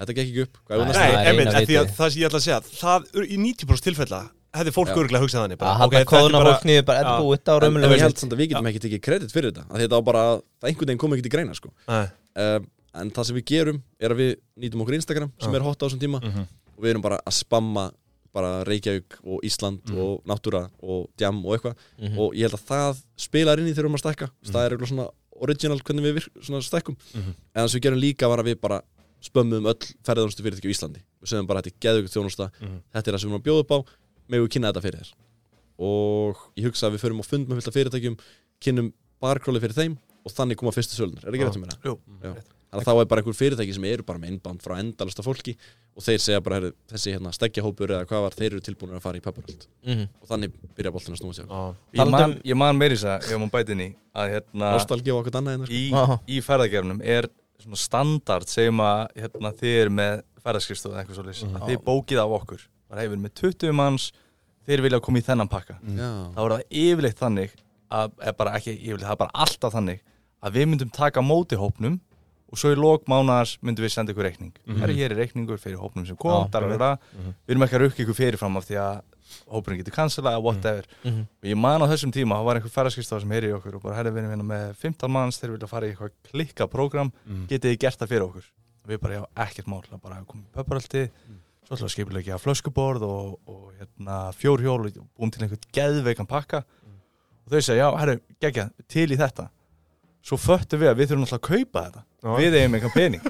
þetta 0.00 0.16
gekk 0.16 0.32
ekki 0.32 0.46
upp 0.46 0.62
hvað 0.64 0.74
er 0.74 0.84
Nei? 0.84 0.94
Nei, 0.94 1.44
það 1.44 1.60
er 1.60 1.68
því 1.68 1.78
að 1.78 1.84
vitið. 1.84 1.94
það 1.98 2.14
sem 2.14 2.22
ég 2.22 2.30
ætla 2.30 2.40
að 2.40 2.46
segja 2.48 2.60
Það 2.80 3.08
í 3.28 3.38
90% 3.44 3.88
tilfella 3.90 4.22
hefði 4.54 4.72
fólk 4.76 4.90
örgulega 4.94 5.22
hugsað 5.24 5.44
þannig 5.44 5.58
bara, 5.58 5.74
hann 5.78 5.88
ok, 5.88 5.94
að 5.94 6.04
þetta 6.04 6.20
er 6.24 6.32
bara- 6.34 6.52
fólk 6.54 6.64
niður 6.68 6.84
bara 6.88 7.00
Já. 7.04 7.14
Búið 7.20 7.38
þetta 7.38 7.50
á 7.50 7.56
en, 7.64 7.76
en 7.76 7.90
ég 7.94 8.04
held 8.04 8.18
samt 8.22 8.32
að 8.32 8.38
við 8.42 8.48
getum 8.52 8.68
ekki 8.70 8.82
tekið 8.84 9.00
kredit 9.02 9.32
fyrir 9.34 9.50
þetta 9.52 9.80
þetta 9.82 9.98
á 9.98 10.00
bara, 10.04 10.22
það 10.60 10.68
einhvern 10.70 10.86
veginn 10.88 10.98
kom 11.04 11.12
ekki 11.16 11.22
til 11.26 11.34
greina 11.34 11.54
sko. 11.58 11.72
Nei, 11.88 12.06
uh, 12.38 12.60
en 12.94 13.10
það 13.10 13.24
sem 13.26 13.36
við 13.36 13.44
gerum 13.50 13.82
er 14.00 14.10
að 14.14 14.20
við 14.22 14.32
nýtum 14.62 14.80
okkur 14.84 14.94
Instagram 15.00 15.32
sem 15.42 15.50
Já. 15.52 15.56
er 15.58 15.62
hot 15.66 15.78
á 15.82 15.84
þessum 15.88 16.00
tíma 16.04 16.20
Mhm. 16.22 16.46
og 16.76 16.80
við 16.84 16.90
erum 16.94 17.02
bara 17.02 17.18
að 17.26 17.32
spamma 17.34 17.90
bara 18.34 18.64
Reykjavík 18.66 19.18
og 19.26 19.42
Ísland 19.46 19.80
Mhm. 19.86 19.98
og 19.98 20.22
náttúra 20.26 20.70
og 20.82 21.08
djam 21.16 21.44
og 21.46 21.54
eitthvað 21.58 21.74
Mhm. 22.02 22.18
og 22.18 22.32
ég 22.34 22.42
held 22.50 22.54
að 22.58 22.66
það 22.66 23.02
spilar 23.16 23.58
inn 23.58 23.66
í 23.66 23.74
þegar 23.74 23.82
við 23.82 23.84
erum 23.86 23.94
að 23.98 24.04
stækka 24.06 24.30
það 24.46 24.64
er 24.66 24.70
eitthvað 24.76 24.88
svona 24.90 25.08
original 25.40 25.78
hvernig 25.78 26.14
við 26.14 26.62
stækkum 26.62 26.96
Mhm. 27.14 27.34
en 27.54 27.62
það 27.64 27.68
sem 27.70 27.80
við 27.80 27.84
gerum 27.84 28.00
líka 28.00 28.28
var 28.28 28.38
að 28.38 28.46
við 28.54 28.60
bara 28.60 28.82
spömmum 29.24 29.64
öll 29.66 29.82
ferðarþjónustu 30.04 30.42
fyrirtæki 30.44 30.68
á 30.68 30.74
Íslandi 30.74 31.00
við 31.22 31.26
segjum 31.30 31.46
bara 31.46 31.60
að 31.60 31.64
þetta 31.64 31.72
er 31.74 31.80
geðugt 32.02 32.12
þjónusta 32.14 32.50
Mhm. 32.60 32.78
þetta 32.94 33.08
er 33.08 33.12
það 33.14 33.20
sem 33.20 33.30
við 33.30 33.34
erum 33.34 33.42
að 33.42 33.46
bjóða 33.46 33.60
upp 33.60 33.70
á 33.70 33.78
með 34.30 34.44
við 34.44 34.50
kynna 34.56 34.72
þetta 34.72 34.84
fyrir 34.86 35.04
þér 35.04 35.12
og 35.84 36.42
ég 36.56 36.68
hugsa 36.68 36.86
að 36.88 36.96
við 36.96 37.04
förum 37.04 37.22
á 37.22 37.24
fund 37.26 37.48
með 37.50 37.58
fullt 37.60 37.70
af 37.72 37.76
fyrirtækjum 37.78 38.16
kynnum 38.64 38.90
barkróli 39.24 39.60
fyrir 39.62 39.74
þeim 39.78 39.96
og 40.24 40.32
þannig 40.32 40.56
koma 40.60 40.72
fyrstu 40.72 40.96
sölunar, 40.96 41.24
er 41.26 41.32
það 41.34 41.48
rétt 41.48 41.56
um 41.58 41.64
mér? 41.64 41.78
Jú. 41.84 41.96
Þannig 42.74 42.82
að 42.82 42.86
þá 42.88 43.00
er 43.04 43.08
bara 43.10 43.22
einhver 43.22 43.36
fyrirtæki 43.38 43.74
sem 43.76 43.84
eru 43.86 44.02
bara 44.06 44.18
með 44.18 44.30
innbánd 44.32 44.62
frá 44.64 44.72
endalasta 44.80 45.22
fólki 45.22 45.52
og 45.94 46.02
þeir 46.02 46.18
segja 46.24 46.40
bara, 46.42 46.56
heyrðu, 46.58 46.72
þessi 46.90 47.12
hérna 47.14 47.30
steggjahópur 47.36 47.92
eða 47.94 48.06
hvað 48.10 48.24
var, 48.24 48.34
þeir 48.34 48.48
eru 48.56 48.62
tilbúinir 48.66 48.96
að 48.98 49.04
fara 49.04 49.20
í 49.20 49.22
pepparöld 49.22 49.66
Mhm. 49.86 50.08
og 50.22 50.28
þannig 50.32 50.56
byrja 50.74 50.92
boltin 50.96 51.14
að 51.14 51.20
snúa 51.20 51.34
sig 51.34 51.46
Já. 51.46 51.74
Ég 51.94 52.10
man, 52.10 52.34
ég 52.42 52.56
man 52.56 52.76
meiri 52.78 52.96
þess 52.96 53.04
að, 53.04 53.30
ef 53.30 53.38
maður 53.38 53.52
bæti 53.54 53.70
inn 53.76 53.84
í 53.84 53.90
að 54.16 54.30
hérna, 54.34 54.72
Nostalgi 54.74 55.12
og 55.14 55.20
okkur 55.22 55.38
annað 55.38 55.54
hérna, 55.54 55.66
sko. 55.66 56.18
í, 56.26 56.34
í 56.38 56.40
ferðagerunum 56.42 57.00
er 57.04 57.28
svona 57.62 57.76
standard 57.78 58.46
segjum 58.50 58.80
að 58.82 59.06
hérna, 59.22 59.52
þið 59.54 59.78
eru 59.84 59.90
með 59.90 60.22
ferðaskristof 60.42 60.92
eða 60.92 61.04
eitthvað 61.04 61.20
svolítið, 61.20 61.46
Mhm. 61.46 61.56
að 61.62 61.68
þið 61.70 61.84
bókið 61.84 62.18
á 62.18 62.26
okkur 62.26 62.60
bara 62.94 63.04
hefur 63.08 63.18
með 63.26 63.34
20 63.42 63.74
manns 63.74 64.08
þeir 64.64 64.80
vilja 64.86 65.00
koma 65.04 65.18
í 65.20 65.26
þennan 65.26 65.50
pakka 65.50 65.76
Já, 65.82 66.10
þá 66.32 66.40
er 66.46 66.54
það 66.54 66.66
yfirleitt 66.86 67.18
þannig 67.20 67.54
að, 67.90 68.12
eða 68.22 68.36
bara 68.38 68.54
ekki 68.58 68.74
yfirleitt, 68.78 69.06
það 69.08 69.16
er 69.18 69.22
bara 69.26 69.36
alltaf 69.44 69.74
þannig 69.74 70.02
að 70.44 70.52
við 70.58 70.68
myndum 70.70 70.90
taka 70.94 71.20
móti 71.24 71.58
hópnum 71.60 71.98
og 72.54 72.60
svo 72.60 72.70
í 72.70 72.76
lók 72.78 73.08
mánars 73.10 73.56
myndum 73.64 73.82
við 73.84 73.90
senda 73.96 74.12
ykkur 74.14 74.28
reikning 74.28 74.52
mm 74.54 74.74
Mhm. 74.74 74.82
-hmm. 74.84 74.94
hér 74.94 75.10
er 75.10 75.16
reikningur 75.18 75.58
fyrir 75.58 75.78
hópnum 75.80 76.06
sem 76.06 76.16
kom 76.16 76.46
Já, 76.46 76.50
dar. 76.50 76.62
Mhm. 76.62 77.34
við 77.48 77.50
erum 77.54 77.62
ekki 77.66 77.76
að 77.76 77.82
rukka 77.82 78.02
ykkur 78.04 78.14
fyrirfram 78.14 78.56
af 78.56 78.64
því 78.68 78.76
að 78.78 79.02
hópurinn 79.50 79.78
getur 79.82 79.92
cancelað 79.96 80.34
eða 80.36 80.42
whatever 80.42 80.84
Mhm. 81.04 81.20
og 81.42 81.44
ég 81.48 81.56
man 81.56 81.80
á 81.82 81.86
þessum 81.90 82.12
tíma, 82.12 82.36
það 82.38 82.44
var 82.44 82.54
einhver 82.56 82.70
ferðarskristofa 82.76 83.20
sem 83.20 83.30
heyri 83.30 83.48
í 83.50 83.54
okkur 83.58 83.74
og 83.74 83.82
bara 83.82 83.94
herri 83.96 84.10
við 84.10 84.18
erum 84.22 84.30
hérna 84.30 84.44
með 84.46 84.74
15 84.76 85.10
manns 85.10 85.38
þeir 85.40 85.50
vilja 85.58 85.66
fara 85.68 85.86
í 85.86 85.90
eitthvað 85.96 86.10
klikka 86.30 86.66
prógram 86.68 87.10
Mhm. 87.26 87.46
getið 87.48 87.70
þið 87.74 87.78
gert 87.78 87.98
það 87.98 88.08
fyrir 88.08 88.22
okkur 88.28 88.44
og 88.84 88.88
við 88.90 88.98
bara, 89.00 89.14
já, 89.14 89.24
ekkert 89.36 89.66
mál, 89.66 89.82
það 89.82 90.00
bara 90.02 90.22
komið 90.22 90.44
pöpparöldi 90.54 91.10
svo 91.64 91.74
ætlaði 91.74 91.88
að 91.88 91.94
skipulegja 91.94 92.38
flöskuborð 92.40 93.04
og, 93.08 93.34
og 93.48 93.74
hérna, 93.80 94.20
fjórhjól 94.36 94.80
og 94.86 94.96
búum 95.16 95.32
til 95.32 95.44
einhvern 95.44 95.68
geðveikan 95.74 96.28
pakka. 96.28 96.64
Og 97.44 97.52
þau 97.52 97.60
segja, 97.60 97.84
já, 97.84 98.00
herru, 98.00 98.18
geggja, 98.40 98.70
til 98.88 99.10
í 99.12 99.20
þetta. 99.20 99.50
Svo 100.24 100.38
föttum 100.40 100.80
við 100.80 100.88
að 100.88 101.00
við 101.00 101.10
þurfum 101.10 101.26
alltaf 101.26 101.40
að 101.40 101.48
kaupa 101.50 101.80
þetta. 101.84 102.04
Já. 102.24 102.30
við 102.40 102.54
eigum 102.56 102.76
einhvern 102.78 102.94
pening. 102.94 103.24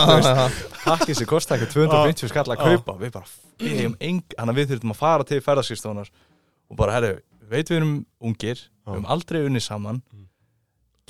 Pakkið 0.88 1.18
sem 1.20 1.28
kosti 1.30 1.54
eitthvað 1.54 1.74
250 1.76 2.30
skall 2.32 2.50
að 2.50 2.62
kaupa. 2.64 2.96
Við 2.98 3.12
bara, 3.14 3.28
við 3.62 3.82
eigum 3.84 3.94
eng 4.02 4.24
þannig 4.34 4.54
að 4.54 4.58
við 4.58 4.72
þurfum 4.72 4.94
að 4.94 4.98
fara 4.98 5.26
til 5.28 5.38
ferðarskristofunar 5.44 6.10
og 6.10 6.80
bara, 6.80 6.96
herru, 6.96 7.12
veit 7.46 7.70
við 7.70 7.78
erum 7.78 7.94
ungir 8.18 8.64
við 8.64 8.90
höfum 8.90 9.06
aldrei 9.14 9.44
unni 9.44 9.62
saman. 9.62 10.02
Mm. 10.10 10.26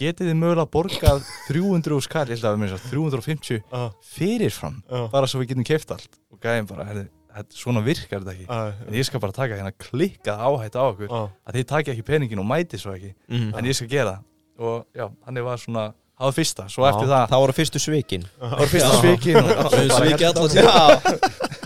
Getið 0.01 0.30
þið 0.30 0.38
mögulega 0.40 0.70
borgað 0.74 1.26
300 1.49 2.01
skall, 2.07 2.26
ég 2.28 2.36
held 2.38 2.49
að 2.49 2.55
við 2.57 2.62
minnst 2.64 2.88
350 2.90 3.61
Já. 3.62 3.82
fyrirfram 4.14 4.80
Já. 4.90 5.03
bara 5.12 5.26
svo 5.30 5.40
við 5.42 5.53
getum 5.55 5.66
keft 5.68 5.92
allt. 5.95 6.18
Og 6.34 6.40
gæðum 6.42 6.68
bara, 6.72 6.84
herri, 6.90 7.05
þetta- 7.34 7.59
svona 7.59 7.82
virkar 7.86 8.22
þetta 8.24 8.34
ekki. 8.34 8.47
Já. 8.49 8.86
en 8.88 8.95
ég 9.01 9.05
skal 9.09 9.20
bara 9.22 9.32
taka 9.32 9.59
hérna 9.59 9.72
klikkað 9.86 10.45
áhætt 10.49 10.78
á 10.78 10.82
okkur 10.90 11.11
að 11.14 11.59
þið 11.59 11.66
taki 11.74 11.95
ekki 11.95 12.07
peningin 12.11 12.42
og 12.42 12.49
mæti 12.51 12.78
svo 12.80 12.95
ekki. 12.97 13.14
Mhm. 13.28 13.55
en 13.59 13.64
ég 13.70 13.74
skal 13.78 13.88
gera 13.88 14.16
það. 14.16 14.24
og 14.64 14.86
já, 14.95 15.09
hann 15.26 15.34
var 15.45 15.57
svona 15.59 15.84
það 16.14 16.26
var 16.28 16.32
fyrsta, 16.36 16.64
svo 16.70 16.84
eftir 16.86 17.09
það 17.11 17.24
Það 17.32 17.40
voru 17.42 17.53
fyrstu 17.57 17.80
svikin. 17.82 18.22
Það 18.38 18.59
var 18.59 18.68
fyrsta 18.70 18.92
svikin 19.01 19.34
Við 19.74 20.14
hérna- 20.14 21.24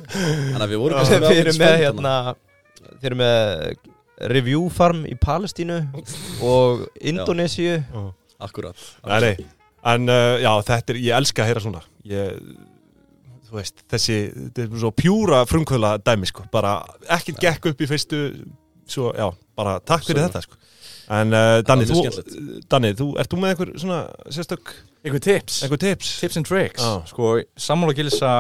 Þannig 0.09 0.63
að 0.65 0.71
við 0.73 0.81
vorum 0.81 0.99
þeir 1.05 1.21
kannski 1.21 1.41
eru 1.43 1.53
með 1.59 1.75
hérna 1.83 2.13
Þeir 2.99 3.11
eru 3.11 3.19
með 3.21 3.77
review 4.33 4.63
farm 4.73 5.05
í 5.07 5.15
Palestínu 5.21 5.77
og 6.53 6.87
Indonésiu 6.99 7.77
Já. 8.39 8.45
Akkurat 8.47 8.77
Nei, 9.07 9.21
nei, 9.21 9.47
en 9.95 10.09
uh, 10.11 10.37
já, 10.43 10.51
þetta 10.71 10.95
er, 10.95 10.99
ég 11.03 11.17
elska 11.19 11.43
að 11.43 11.49
heyra 11.51 11.63
svona 11.65 11.81
ég, 12.07 12.39
þú 13.49 13.57
veist, 13.59 13.83
þessi 13.91 14.17
þetta 14.37 14.65
er 14.67 14.79
svo 14.85 14.91
pjúra 14.95 15.43
frumkvöla 15.49 15.97
dæmi, 16.07 16.29
sko, 16.31 16.45
bara 16.53 16.77
ekkert 17.19 17.41
gekk 17.43 17.71
upp 17.73 17.81
í 17.83 17.89
fyrstu, 17.91 18.21
svo, 18.87 19.11
já, 19.17 19.27
bara 19.59 19.79
takk 19.81 20.07
fyrir 20.07 20.27
Absolutt. 20.29 20.39
þetta, 20.39 20.47
sko 20.47 20.65
en 21.19 21.33
uh, 21.33 21.63
Danni, 21.65 21.87
þú. 21.89 22.63
Danni, 22.69 22.91
þú, 22.99 23.07
ert 23.19 23.33
þú 23.33 23.39
með 23.41 23.55
einhver 23.55 23.71
svona 23.81 23.99
sérstök, 24.35 24.75
einhver 25.03 25.23
tips, 25.25 25.63
einhver 25.65 25.81
tips? 25.81 26.11
tips 26.21 26.37
and 26.37 26.47
tricks 26.51 26.85
Já. 26.85 26.91
sko, 27.09 27.31
sammála 27.57 27.95
gilsa 27.97 28.33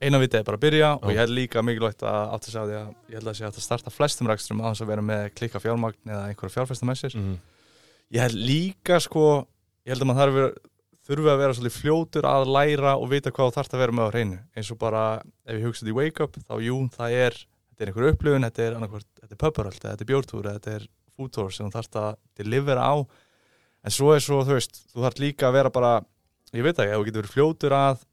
eina 0.00 0.20
viti 0.20 0.36
er 0.38 0.44
bara 0.44 0.56
að 0.60 0.64
byrja 0.66 0.90
og 1.00 1.10
ég 1.12 1.18
held 1.20 1.32
líka 1.36 1.62
mikilvægt 1.64 2.04
að 2.08 2.34
átt 2.36 2.46
að 2.46 2.52
segja 2.52 2.66
því 2.68 2.76
að 2.76 2.84
ég 3.12 3.16
held 3.18 3.30
að 3.32 3.38
sé 3.40 3.44
hægt 3.48 3.58
að 3.60 3.64
starta 3.66 3.92
flestum 3.92 4.28
rekstrum 4.30 4.60
á 4.64 4.68
þess 4.72 4.84
að 4.84 4.92
vera 4.92 5.04
með 5.04 5.24
klikka 5.36 5.60
fjármagn 5.64 6.12
eða 6.12 6.22
einhverja 6.30 6.54
fjárfestamessir 6.58 7.16
Mm. 7.16 7.34
Ég 8.10 8.20
held 8.24 8.34
líka 8.38 8.98
sko 9.00 9.46
ég 9.86 9.94
held 9.94 10.02
að 10.04 10.10
maður 10.10 10.20
þarf 10.20 10.40
að 10.44 10.58
þurfi 11.10 11.30
að 11.32 11.40
vera 11.42 11.54
svolítið 11.56 11.76
fljótur 11.80 12.26
að 12.30 12.50
læra 12.54 12.92
og 13.00 13.08
vita 13.10 13.30
hvað 13.34 13.48
þú 13.50 13.54
þarft 13.56 13.72
að 13.74 13.80
vera 13.82 13.92
með 13.96 14.04
á 14.06 14.10
hreinu. 14.12 14.38
Eins 14.54 14.70
og 14.70 14.78
bara 14.78 15.04
ef 15.46 15.56
ég 15.56 15.64
hugsa 15.66 15.86
því 15.86 15.94
wake 15.96 16.22
up 16.26 16.36
þá 16.46 16.54
jú 16.62 16.76
það 16.94 17.16
er 17.24 17.38
þetta 17.40 17.82
er 17.82 17.90
einhver 17.90 18.08
upplifun, 18.12 18.46
þetta 18.46 18.62
er 18.66 18.76
þetta 18.84 19.34
er 19.34 19.40
pubbaröld, 19.40 19.80
þetta 19.80 20.04
er 20.04 20.10
bjórtúr, 20.10 20.48
þetta 20.52 20.74
er 20.76 20.84
food 21.16 21.32
tour 21.34 21.50
sem 21.50 21.66
þú 21.66 21.74
þarft 21.78 21.96
að 21.98 22.10
delivera 22.38 22.84
á. 22.86 22.94
En 23.84 23.90
svo 23.96 24.12
er 24.14 24.20
svo 24.22 24.42
þú 24.44 24.54
veist 24.58 24.82
þú 24.92 25.02
þarft 25.06 25.22
líka 25.24 25.48
að 25.48 25.56
vera 25.56 25.70
bara 25.74 25.92
ég 26.52 26.62
veit 26.66 26.76
ekki, 26.78 26.92
ef 26.92 27.00
þú 27.00 27.08
getur 27.08 27.22
verið 27.24 27.34
fljótur 27.34 27.74
að 27.80 28.04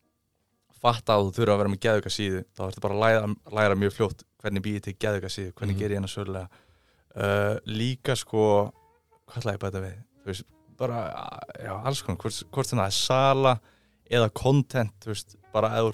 fatta 0.81 1.17
að 1.17 1.27
þú 1.27 1.31
þurfa 1.37 1.53
að 1.53 1.61
vera 1.61 1.73
með 1.73 1.83
geðuga 1.85 2.13
síðu 2.13 2.41
þá 2.55 2.61
ertu 2.69 2.81
bara 2.85 2.95
að 2.97 3.03
læra, 3.03 3.29
læra 3.59 3.77
mjög 3.81 3.93
fljótt 3.97 4.23
hvernig 4.41 4.63
býði 4.65 4.81
til 4.87 4.93
geðuga 5.01 5.29
síðu, 5.33 5.53
hvernig 5.57 5.75
Mhm. 5.75 5.79
ger 5.81 5.89
ég 5.91 5.97
hennar 5.97 6.13
sörlega. 6.13 6.47
Uh, 7.17 7.55
líka 7.65 8.15
sko 8.15 8.71
hvað 9.27 9.37
ætla 9.41 9.53
ég 9.53 9.59
að 9.59 9.65
bæta 9.65 9.81
við 9.83 9.97
þú 10.23 10.31
veist, 10.31 10.45
bara, 10.77 11.01
já, 11.63 11.73
alls 11.83 12.01
konar 12.05 12.19
hvort, 12.21 12.43
hvort 12.53 12.67
sem 12.69 12.79
það 12.79 12.89
er 12.91 12.97
sala 12.97 13.53
eða 14.09 14.29
content, 14.33 14.93
þú 15.03 15.11
veist, 15.13 15.35
bara 15.53 15.71
þú 15.77 15.93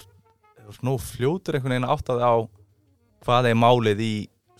ert 0.68 0.82
nóg 0.86 1.00
fljótur 1.04 1.56
einhvern 1.58 1.74
veginn 1.76 1.90
áttaði 1.92 2.24
á 2.24 2.34
hvað 3.24 3.48
er 3.50 3.56
málið 3.58 4.00
í 4.04 4.12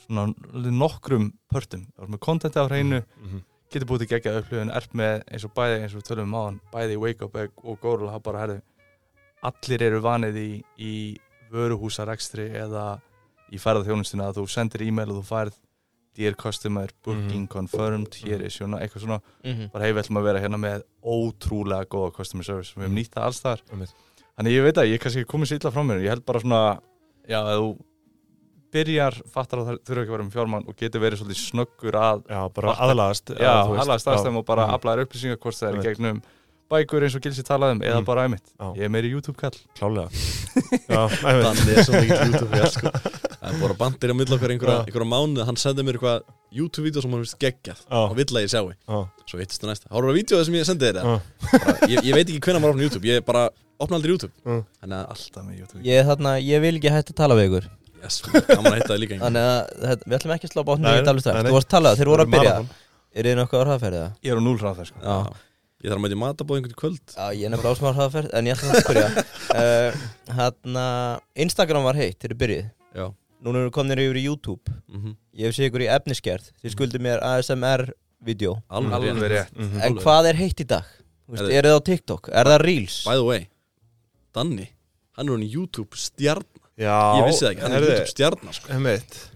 svona 0.04 0.26
nokkrum 0.74 1.30
pörtum, 1.52 1.86
þú 1.96 2.02
ert 2.06 2.12
með 2.14 2.22
contenti 2.26 2.60
á 2.60 2.64
hreinu 2.68 3.02
Mhm. 3.20 3.42
getur 3.74 3.88
búið 3.90 4.04
til 4.04 4.08
geggjað 4.14 4.38
upplifun, 4.42 4.70
ert 4.70 4.92
með 4.94 5.22
eins 5.32 5.44
og 5.44 5.54
bæði 5.56 5.78
eins 5.82 5.94
og 5.94 6.00
við 6.02 6.08
tölum 6.10 6.28
um 6.28 6.34
áðan, 6.38 6.60
bæði 6.72 6.98
Wake 7.00 7.24
Up 7.24 7.36
og 7.64 7.80
Górula, 7.80 8.12
það 8.12 8.22
bara 8.22 8.38
herðu 8.44 8.60
allir 9.44 9.82
eru 9.82 10.00
vanið 10.00 10.36
í, 10.40 10.50
í 10.78 10.92
vöruhúsarekstri 11.52 12.46
eða 12.64 13.00
í 13.52 13.58
ferðarþjónustuna 13.60 14.28
að 14.30 14.38
þú 14.40 14.44
sendir 14.50 14.84
e-mail 14.86 15.10
og 15.12 15.18
þú 15.20 15.24
færð 15.28 15.58
dear 16.14 16.34
customer, 16.34 16.88
booking 17.04 17.46
confirmed 17.50 18.08
hér 18.24 18.44
er 18.44 18.50
svona, 18.54 18.78
eitthvað 18.80 19.02
svona. 19.06 19.20
Mhm. 19.44 19.70
bara 19.72 19.84
hefur 19.88 20.02
ætlum 20.02 20.18
að 20.20 20.24
vera 20.28 20.40
hérna 20.40 20.58
með 20.60 20.82
ótrúlega 21.04 21.86
góða 21.86 22.12
customer 22.14 22.44
service, 22.44 22.74
við 22.76 22.84
hefum 22.86 22.94
nýtt 22.98 23.10
það 23.16 23.24
alls 23.28 23.40
þar 23.44 23.60
Einmitt. 23.72 23.94
þannig 24.38 24.52
ég 24.58 24.62
veit 24.68 24.78
að 24.82 24.88
ég 24.88 24.94
er 24.94 25.02
kannski 25.04 25.24
komið 25.24 25.52
illa 25.58 25.70
frá 25.74 25.82
mér, 25.84 26.02
ég 26.04 26.08
held 26.14 26.24
bara 26.26 26.40
svona 26.40 26.62
já, 27.28 27.40
ef 27.40 27.58
þú 27.58 27.68
byrjar 28.74 29.14
fattar 29.30 29.60
að 29.62 29.66
það 29.68 29.76
þurfa 29.86 30.02
ekki 30.02 30.10
að 30.10 30.16
vera 30.16 30.24
um 30.24 30.30
fjármann 30.34 30.64
og 30.68 30.76
getur 30.80 31.00
verið 31.04 31.20
svolítið 31.20 31.42
snöggur 31.44 31.94
að 31.94 32.24
Já, 32.26 32.40
bara 32.56 32.72
veist, 32.72 33.30
aðlaða 33.30 33.98
staðstæðum 34.02 34.38
og 34.40 34.46
bara 34.48 34.66
Mhm. 34.66 34.74
aflaðir 34.74 35.04
upplýsingar 35.06 35.38
hvort 35.38 35.54
það 35.54 35.68
er 35.78 35.82
gegnum 35.94 36.22
bækur 36.72 37.04
eins 37.06 37.14
og 37.18 37.22
Gilsi 37.24 37.42
talaði 37.44 37.76
um 37.76 37.82
eða 37.84 37.98
Mhm. 38.00 38.04
bara 38.08 38.24
Já. 38.60 38.68
ég 38.76 38.84
er 38.84 38.88
meiri 38.94 39.10
YouTube-kall 39.12 39.56
Klálega 39.76 40.08
Já, 40.94 41.02
einmitt. 41.08 41.44
Danni 41.44 41.74
er 41.74 41.84
svo 41.84 41.92
mikið 41.94 42.22
YouTube 42.24 42.50
fyrir 42.54 42.72
sko. 42.72 42.90
Það 43.44 43.50
er 43.52 43.60
bara 43.60 43.74
bandir 43.82 44.10
á 44.10 44.14
milli 44.16 44.34
okkar 44.38 44.52
einhverja, 44.54 44.78
einhverja 44.88 45.08
mánuð 45.10 45.44
Hann 45.44 45.56
sendi 45.60 45.82
mér 45.84 45.98
eitthvað 45.98 46.22
YouTube-vídeó 46.54 47.02
sem 47.04 47.10
hann 47.12 47.24
finnst 47.24 47.38
geggjað 47.42 47.80
og 47.92 48.14
vill 48.16 48.30
að 48.32 48.46
ég 48.46 48.50
sjái 48.54 48.72
Já, 48.72 48.98
Svo 49.28 49.38
hittist 49.42 49.60
það 49.64 49.70
næsta 49.74 49.90
Hárur 49.92 50.10
að 50.14 50.18
vídeo 50.20 50.40
sem 50.48 50.54
ég 50.56 50.64
sendi 50.68 50.88
þér 50.88 51.00
eða? 51.02 51.04
já, 51.04 51.20
Bara, 51.52 51.76
ég, 51.92 52.02
ég 52.08 52.14
veit 52.16 52.28
ekki 52.32 52.40
hvenær 52.48 52.62
maður 52.64 52.74
opna 52.78 52.86
YouTube 52.88 53.08
Ég 53.10 53.24
bara 53.28 53.44
opna 53.84 53.98
aldrei 54.00 54.14
YouTube 54.14 54.32
já. 54.40 54.56
Þannig 54.80 54.96
að 54.96 55.14
alltaf 55.14 55.44
með 55.44 55.58
YouTube 55.60 55.84
Ég, 55.84 56.04
þarna, 56.08 56.34
ég 56.40 56.64
vil 56.64 56.74
ekki 56.80 56.94
hægt 56.94 57.10
að 57.12 57.18
tala 57.20 57.36
við 57.38 57.48
ykkur 57.50 57.68
yes, 58.04 58.20
það 58.24 59.04
Þannig 59.20 59.44
að 59.44 60.04
við 60.04 60.16
ætlum 60.18 60.34
ekki 60.38 60.48
að 60.48 60.54
slá 60.54 60.62
bátnum 60.70 60.88
í 60.94 61.04
dalvist 61.04 61.26
nei, 61.28 61.42
nei. 61.42 61.50
Þú 61.50 61.56
varst 61.58 61.68
að 61.68 61.74
tala, 61.76 61.92
þeir 61.98 62.10
voru 62.14 62.24
að 62.24 62.32
byrja. 62.34 62.54
Er 63.14 63.28
þið 63.28 63.36
nokkuð 63.40 63.60
á 63.60 63.64
hraðferðið? 63.64 64.06
ég 64.24 64.32
er 64.34 64.38
á 64.38 64.42
núl 64.44 64.56
hraða 64.60 64.84
sko. 64.88 64.98
Ég 65.84 65.92
þarf 65.92 65.98
að 66.00 66.04
mæti 66.06 66.16
matabóð 66.16 66.56
einhvern 66.60 66.78
kvöld. 66.80 67.02
Já, 67.12 67.26
ég 67.36 67.44
er 67.44 67.52
nefnilega 67.52 67.74
ásmár 67.76 67.96
hraðferð 67.98 68.30
En 68.38 68.46
ég 68.48 68.56
ætla 68.56 68.72
að 68.72 68.86
spyrja. 68.86 69.24
Uh, 69.52 69.98
Þarna, 70.38 70.84
Instagram 71.44 71.84
var 71.84 71.98
heitt, 72.00 72.16
þeir 72.22 72.30
eru 72.32 72.38
byrjuð. 72.40 72.70
Já. 72.96 73.06
Núna 73.44 73.60
eru 73.60 73.72
komnir 73.76 74.00
yfir 74.00 74.16
í 74.16 74.24
YouTube. 74.24 74.72
Mm 74.88 75.12
Ég 75.34 75.48
hef 75.50 75.56
séð 75.56 75.66
ykkur 75.68 75.82
í 75.82 75.88
efniskerð 75.90 76.44
Þið 76.62 76.72
skuldi 76.76 76.98
mér 77.02 77.18
ASMR-vídeó 77.26 78.52
Alveg 78.70 79.18
rétt. 79.32 79.50
Mhm. 79.58 79.80
En 79.82 79.96
hvað 79.98 80.28
er 80.30 80.38
heitt 80.38 80.60
í 80.62 80.66
dag? 80.70 80.84
Þú 81.26 81.34
Veist, 81.34 81.50
Er- 81.50 81.66
það 81.66 81.74
á 81.74 81.80
TikTok? 81.88 82.28
Er 82.30 82.44
það 82.52 82.58
Reels? 82.62 82.98
By 83.04 83.16
the 83.18 83.24
way 83.24 83.48
Danni 84.32 84.68
Hann 85.18 85.28
er 85.28 85.32
hann 85.32 85.42
YouTube 85.50 85.96
stjarn 85.98 86.46
Já, 86.78 86.94
Ég 87.18 87.26
vissi 87.26 87.44
það 87.44 87.50
ekki 87.50 87.62
Hann 87.66 87.72
er 87.72 87.82
YouTube 87.82 88.12
stjarn 88.14 88.52
sko. 88.54 88.72
Einmitt 88.72 88.74
Hann 88.74 88.82
var 88.84 88.92
með- 88.94 89.32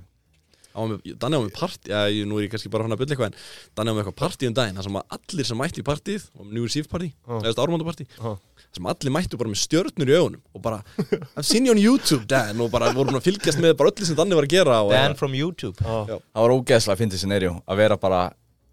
Danni 1.19 1.39
á 1.39 1.41
með 1.43 1.53
partí 1.57 1.91
Já, 1.93 2.01
nú 2.29 2.39
er 2.39 2.47
ég 2.47 2.53
kannski 2.53 2.71
bara 2.73 2.87
hann 2.87 2.95
að 2.95 3.01
byrja 3.03 3.17
eitthvað 3.17 3.33
En 3.33 3.39
Danni 3.79 3.91
á 3.91 3.95
með 3.97 4.03
eitthvað 4.05 4.19
partí 4.23 4.49
um 4.51 4.55
daginn 4.59 4.79
Það 4.79 4.87
sem 4.89 4.99
að 5.01 5.17
allir 5.19 5.49
sem 5.51 5.61
mætti 5.63 5.83
í 5.83 5.87
partíð 5.89 6.27
New 6.45 6.63
Year's 6.65 6.79
Eve 6.81 6.91
partí 6.93 7.11
Já. 7.13 7.35
Eða 7.51 7.65
ármándapartí 7.67 8.07
Já. 8.15 8.33
sem 8.79 8.89
allir 8.93 9.15
mættu 9.19 9.41
bara 9.41 9.53
með 9.53 9.61
stjörnur 9.65 10.11
í 10.13 10.17
augunum 10.19 10.43
og 10.55 10.63
bara, 10.63 10.81
I've 11.35 11.47
seen 11.49 11.67
you 11.67 11.73
on 11.75 11.81
YouTube 11.81 12.27
Dan 12.31 12.61
og 12.61 12.71
bara 12.75 12.91
voru 12.93 13.11
búin 13.13 13.21
að 13.21 13.29
fylgjast 13.31 13.63
með 13.65 13.77
bara 13.81 13.93
öllu 13.95 14.07
sem 14.09 14.19
Danni 14.19 14.37
var 14.39 14.47
að 14.49 14.55
gera 14.57 14.81
og 14.85 14.93
Dan 14.93 15.17
from 15.19 15.35
YouTube 15.39 15.79
Já, 15.81 15.97
Já. 16.13 16.17
það 16.21 16.45
var 16.47 16.55
ógeðslega 16.59 16.95
að 16.97 17.03
fyndi 17.05 17.21
scenario 17.23 17.55
að 17.65 17.81
vera 17.83 17.97
bara 18.01 18.21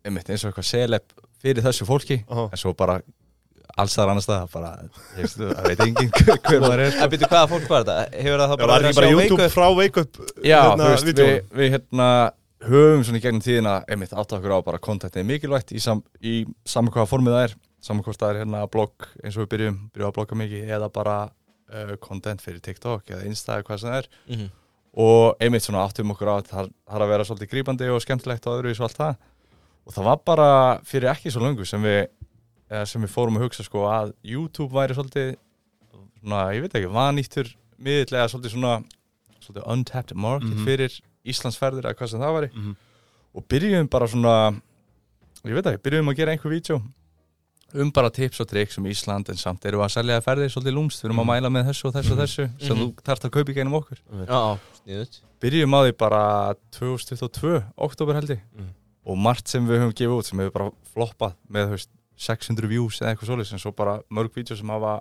einmitt, 0.05 0.27
eins 0.29 0.43
og 0.45 0.51
eitthvað 0.51 0.67
seleb 0.69 1.15
fyrir 1.41 1.63
þessu 1.65 1.87
fólki 1.87 2.19
en 2.27 2.59
svo 2.59 2.73
bara 2.77 2.99
alls 3.81 3.95
þar 3.97 4.11
annars 4.13 4.27
það 4.29 4.45
bara, 4.55 4.69
ég 5.17 5.21
veist, 5.25 5.37
það 5.57 5.67
veit 5.69 5.83
enginn 5.85 6.11
hver 6.15 6.63
maður 6.63 6.83
er 6.85 6.97
En 7.03 7.11
byrju, 7.11 7.27
hvaða 7.31 7.49
fólk 7.51 7.67
var 7.69 7.83
þetta? 7.83 7.97
Hefur 8.23 8.41
það 8.43 8.51
þá 8.51 8.55
bara 8.61 8.79
verið 8.79 8.89
að 8.89 8.97
sjá 8.99 9.11
YouTube 9.11 9.47
frá 9.55 9.67
Wake 9.79 10.03
Up 10.05 10.19
Já, 10.45 10.59
hérna, 10.61 10.85
þú 10.85 10.89
veist, 10.95 11.21
við, 11.21 11.37
við 11.59 11.71
hérna 11.75 12.09
höfum 12.65 13.03
svona 13.05 13.19
í 13.19 13.23
gegnum 13.25 13.43
tíðina 13.45 13.73
einmitt 13.91 14.13
átt 14.15 14.35
okkur 14.39 14.55
á 14.55 14.59
bara 14.65 14.79
kontentið 14.81 15.21
er 15.21 15.27
mikilvægt 15.29 15.73
í, 15.75 15.81
sam, 15.83 15.99
í 16.23 16.37
saman 16.65 16.93
hvaða 16.95 17.09
formið 17.11 17.35
það 17.35 17.43
er 17.49 17.55
saman 17.85 18.05
hvort 18.07 18.17
það 18.23 18.31
er 18.31 18.39
hérna 18.41 18.61
blogg 18.73 19.09
eins 19.21 19.35
og 19.37 19.43
við 19.43 19.49
byrjum, 19.51 19.75
byrjum 19.93 20.07
að 20.09 20.15
blogga 20.15 20.37
mikið 20.39 20.71
eða 20.79 20.87
bara 20.95 21.17
uh, 21.27 21.91
content 22.01 22.41
fyrir 22.41 22.63
TikTok 22.65 23.11
eða 23.13 23.27
Insta 23.29 23.59
eða 23.59 23.67
hvað 23.67 23.81
sem 23.83 23.91
það 23.91 23.99
er 23.99 24.07
Mhm. 24.31 24.47
og 25.05 25.43
einmitt 25.43 25.65
svona 25.67 25.83
áttum 25.85 26.13
okkur 26.15 26.31
á 26.31 26.35
að 26.39 26.49
það 26.53 26.71
er 26.95 27.03
að 27.05 27.11
vera 27.11 27.27
svolítið 27.27 27.51
grípandi 27.51 27.89
og 27.91 28.01
skemmtilegt 28.01 28.47
og 28.49 28.57
öðru 28.61 28.71
í 28.71 28.77
svo 28.79 28.87
allt 28.87 28.97
það 29.03 29.15
og 29.85 29.93
það 29.99 30.07
var 30.09 30.21
bara 30.31 30.49
fyrir 30.87 31.11
ekki 31.11 31.33
svo 31.35 31.43
löngu 31.43 31.67
sem 31.67 31.83
við 31.85 32.07
sem 32.85 33.01
við 33.05 33.11
fórum 33.13 33.37
að 33.37 33.45
hugsa 33.45 33.63
sko 33.63 33.85
að 33.89 34.13
YouTube 34.23 34.71
væri 34.73 34.95
svolítið 34.97 35.35
svona, 36.21 36.39
ég 36.55 36.61
veit 36.65 36.73
ekki, 36.79 36.89
vanýttur 36.91 37.51
miðlega 37.79 38.29
svolítið 38.31 38.55
svona 38.55 38.83
svolítið 39.41 39.67
untapped 39.75 40.15
market 40.17 40.49
Mhm. 40.55 40.65
fyrir 40.65 41.01
Íslandsferðir 41.25 41.85
eða 41.85 41.93
hvað 41.95 42.09
sem 42.09 42.19
það 42.19 42.35
væri 42.39 42.49
Mhm. 42.53 42.75
og 43.35 43.47
byrjum 43.47 43.89
bara 43.89 44.07
svona 44.07 44.61
ég 45.45 45.53
veit 45.53 45.65
ekki, 45.65 45.83
byrjum 45.83 46.09
að 46.09 46.15
gera 46.15 46.31
einhver 46.31 46.49
vídeo 46.51 46.81
um 47.75 47.91
bara 47.91 48.09
tips 48.09 48.39
og 48.39 48.47
tricks 48.47 48.77
um 48.77 48.85
Ísland 48.85 49.29
en 49.29 49.35
samt 49.35 49.65
erum 49.65 49.81
við 49.81 49.85
að 49.85 49.91
selja 49.97 50.21
ferðir 50.21 50.49
svolítið 50.49 50.73
lúmst 50.73 51.01
við 51.01 51.05
erum 51.09 51.19
að 51.19 51.25
Mhm. 51.25 51.31
mæla 51.33 51.49
með 51.51 51.65
þessu 51.69 51.85
og 51.85 51.93
þessu 51.93 52.11
og 52.11 52.17
þessu 52.17 52.49
sem 52.65 52.77
Mhm. 52.77 52.81
þú 52.81 52.95
þarft 53.03 53.25
að 53.25 53.31
kaupa 53.31 53.51
í 53.51 53.55
geinum 53.55 53.73
okkur 53.73 53.97
Já, 54.27 54.59
sniðut 54.85 55.19
byrjum 55.41 55.73
á 55.75 55.79
því 55.85 55.97
bara 55.97 56.55
2022, 56.71 57.63
oktober 57.77 58.13
held 58.13 58.29
ég 58.29 58.41
Mhm. 58.57 58.69
og 59.05 59.17
margt 59.17 59.47
sem 59.47 59.67
við 59.67 59.79
höfum 59.81 59.93
gefið 59.93 60.17
út 60.17 60.25
sem 60.25 60.39
hefur 60.39 60.51
bara 60.53 60.71
floppað 60.95 61.33
með 61.51 61.67
þú 61.67 61.71
veist, 61.71 61.87
600 62.15 62.69
views 62.71 63.01
eða 63.01 63.13
eitthvað 63.13 63.31
svolítið 63.31 63.57
en 63.57 63.63
svo 63.63 63.73
bara 63.75 63.97
mörg 64.13 64.35
vídeo 64.35 64.55
sem 64.57 64.71
hafa 64.71 64.99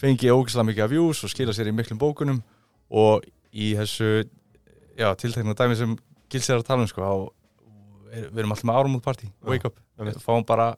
fengið 0.00 0.36
ógislega 0.36 0.68
mikið 0.68 0.84
af 0.84 0.92
views 0.92 1.24
og 1.24 1.32
skila 1.32 1.54
sér 1.56 1.70
í 1.70 1.74
miklum 1.74 1.98
bókunum 1.98 2.42
og 2.90 3.26
í 3.50 3.72
þessu 3.78 4.10
já, 4.98 5.10
tiltekna 5.18 5.56
dæmi 5.58 5.78
sem 5.78 5.96
Gils 6.30 6.46
er 6.46 6.60
að 6.60 6.68
tala 6.68 6.84
um 6.84 6.90
sko, 6.90 7.08
er, 8.12 8.28
við 8.30 8.44
erum 8.44 8.54
alltaf 8.54 8.68
með 8.70 8.78
áramótparti 8.78 9.32
Wake 9.46 9.66
Up, 9.66 9.80
við 9.98 10.20
fáum 10.22 10.46
bara 10.46 10.72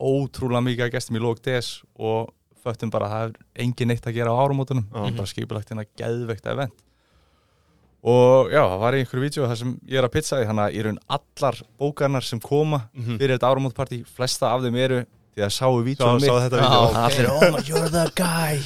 ótrúlega 0.00 0.64
mikið 0.64 0.86
að 0.86 0.94
gestum 0.96 1.18
í 1.18 1.22
lók 1.24 1.42
DS 1.44 1.82
og 2.00 2.32
föttum 2.64 2.90
bara 2.92 3.08
að 3.08 3.14
það 3.14 3.28
er 3.28 3.64
engin 3.66 3.92
neitt 3.92 4.08
að 4.08 4.16
gera 4.16 4.32
á 4.32 4.40
áramótunum. 4.40 4.88
Já. 4.88 5.12
bara 5.20 5.30
skipulagt 5.30 5.70
hérna 5.70 5.84
geðveikt 6.00 6.48
event 6.50 6.85
og 8.06 8.52
já, 8.54 8.60
það 8.62 8.78
var 8.84 8.94
í 8.96 9.00
einhverju 9.02 9.24
vídeo 9.26 9.46
þar 9.50 9.58
sem 9.60 9.70
ég 9.90 9.98
er 9.98 10.06
að 10.06 10.12
pizza 10.14 10.38
því 10.38 10.46
þannig 10.50 10.64
að 10.68 10.76
í 10.78 10.82
raun 10.86 10.98
allar 11.16 11.56
bókarnar 11.82 12.22
sem 12.26 12.40
koma 12.40 12.80
Mhm. 12.94 13.16
fyrir 13.18 13.34
þetta 13.36 13.50
áramótparti, 13.50 13.98
flesta 14.16 14.52
af 14.54 14.62
þeim 14.62 14.76
eru 14.84 15.00
því 15.36 15.42
að 15.44 15.52
sáu 15.52 15.72
Sá, 15.76 15.84
vídeoum 15.84 16.20
sá 16.20 16.32
mitt 16.32 16.44
þetta 16.46 16.56
Já, 16.56 16.64
vídeo 16.64 16.86
ok. 16.86 16.96
allir, 17.04 17.26
oh 17.30 17.50
my, 17.52 17.62
you're 17.68 17.90
the 17.90 18.04
guy. 18.14 18.60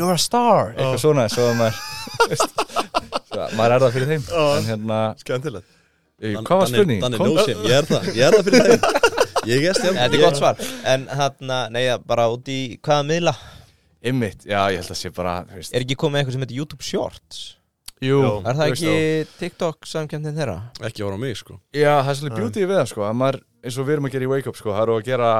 You're 0.00 0.12
a 0.14 0.18
star, 0.18 0.72
eitthvað 0.74 0.98
svona 1.04 1.26
svo 1.30 1.44
að 1.50 1.58
maður 1.60 1.76
svo 2.40 3.40
að 3.44 3.56
maður 3.58 3.74
er 3.76 3.84
það 3.84 3.92
fyrir 3.96 4.08
þeim. 4.14 4.24
En 4.56 4.64
hérna, 4.70 5.00
Skemmtilegt. 5.20 5.72
Hvað 6.16 6.58
var 6.62 6.70
spurning? 6.72 7.00
Danni 7.04 7.18
no 7.20 7.44
shame, 7.44 7.66
ég 7.68 7.76
er 7.76 7.86
það, 7.90 8.06
ég 8.16 8.24
er 8.24 8.38
það 8.38 8.48
fyrir 8.48 8.66
það 8.66 9.02
Ég 9.52 9.64
er 9.68 9.76
stjálf 9.78 9.98
Þetta 10.00 10.16
er 10.16 10.22
gott 10.24 10.38
svar. 10.40 10.62
En 10.90 11.04
þarna, 11.06 11.58
nei, 11.70 11.82
ja, 11.84 11.98
bara 12.02 12.24
út 12.32 12.48
í 12.50 12.56
hvaða 12.82 13.04
miðla? 13.06 13.34
Ymmit, 14.06 14.46
já, 14.48 14.58
ég 14.72 14.80
held 14.80 14.90
að 14.90 14.98
sé 14.98 15.10
bara 15.14 15.34
Er 15.60 15.84
ekki 15.84 15.94
komið 16.00 16.22
eitthvað 16.24 16.32
sem 16.38 16.42
heitir 16.46 16.58
YouTube 16.62 16.82
Shorts? 16.82 17.42
Jú, 18.04 18.16
Jú. 18.20 18.32
Er 18.44 18.54
það 18.58 18.72
ekki 18.72 18.94
TikTok 19.40 19.86
samkjöndin 19.88 20.36
þeirra? 20.36 20.56
Ekki 20.84 21.04
ára 21.06 21.16
á 21.16 21.20
mig 21.22 21.36
sko 21.40 21.54
Já, 21.72 21.94
það 22.04 22.10
er 22.12 22.18
svolítið 22.20 22.36
beauty 22.42 22.66
við 22.66 22.76
það 22.80 22.90
sko 22.90 23.00
að 23.08 23.14
maður, 23.16 23.38
eins 23.64 23.78
og 23.80 23.86
við 23.88 23.94
erum 23.96 24.08
að 24.08 24.12
gera 24.16 24.26
í 24.26 24.30
Wake 24.34 24.48
Up 24.52 24.56
sko, 24.60 24.70
það 24.76 24.82
eru 24.82 24.96
að 24.98 25.06
gera 25.06 25.30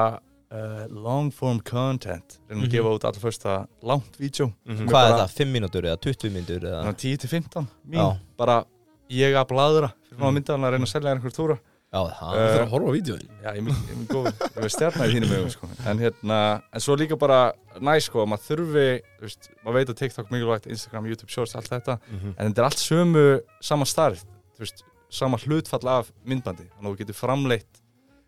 uh, 0.47 0.87
long 0.89 1.29
form 1.31 1.59
content 1.61 2.39
reynum 2.49 2.63
Mhm. 2.63 2.65
að 2.65 2.73
gefa 2.73 2.93
út 2.97 3.05
alltaf 3.05 3.21
fyrsta 3.27 3.67
langt 3.83 4.17
vídeo 4.17 4.47
Mhm. 4.65 4.87
Hvað 4.89 5.09
er 5.11 5.15
það? 5.21 5.29
5 5.37 5.53
mínútur 5.53 5.83
eða 5.85 5.99
20 6.01 6.29
mínútur 6.33 6.59
eða? 6.65 6.81
Svona 6.81 6.97
10 6.97 7.17
til 7.17 7.29
15 7.29 7.67
mín, 7.85 7.97
Já. 8.01 8.17
bara 8.37 8.65
ég 9.11 9.33
að 9.37 9.47
bladra 9.53 9.93
fyrir 10.09 10.17
maður 10.19 10.31
Mhm. 10.31 10.37
myndaðan 10.41 10.65
að 10.65 10.71
reyna 10.71 10.85
að 10.85 10.93
selja 10.95 11.13
einhver 11.15 11.35
túra 11.37 11.59
Já, 11.87 12.01
það 12.19 12.33
Eh, 12.35 12.55
er 12.57 12.61
að 12.65 12.71
horfa 12.73 12.89
á 12.91 12.95
vídeoðin 12.97 13.29
Já, 13.43 13.49
ég 13.55 13.63
mynd, 13.63 13.77
ég 13.87 13.95
mynd 13.95 14.09
góð, 14.11 14.25
ég 14.27 14.57
veist 14.65 14.75
stjarnar 14.75 15.07
í 15.07 15.13
þínum 15.15 15.29
megum 15.31 15.49
sko. 15.53 15.67
en 15.87 15.97
hérna, 16.03 16.39
en 16.73 16.79
svo 16.83 16.95
líka 16.99 17.15
bara 17.17 17.53
næ 17.79 17.93
sko, 18.03 18.25
að 18.25 18.27
maður 18.33 18.43
þurfi, 18.49 18.87
þú 19.17 19.21
veist 19.23 19.49
maður 19.63 19.73
veit 19.77 19.89
að 19.93 19.97
TikTok 20.01 20.29
mikilvægt, 20.35 20.67
Instagram, 20.67 21.05
YouTube 21.07 21.29
Shorts 21.31 21.55
allt 21.55 21.69
þetta, 21.71 21.99
Mhm. 22.11 22.33
en 22.37 22.51
þetta 22.53 22.57
er 22.59 22.67
allt 22.67 22.83
sömu 22.83 23.41
sama 23.61 23.85
starf, 23.85 24.25
þú 24.57 24.59
veist 24.65 24.83
sama 25.09 25.37
hlutfall 25.37 25.87
af 25.87 26.11
myndbandi 26.27 26.67
þannig 26.75 26.83
að 26.83 26.95
þú 26.95 26.97
getur 26.97 27.15
framleitt 27.15 27.81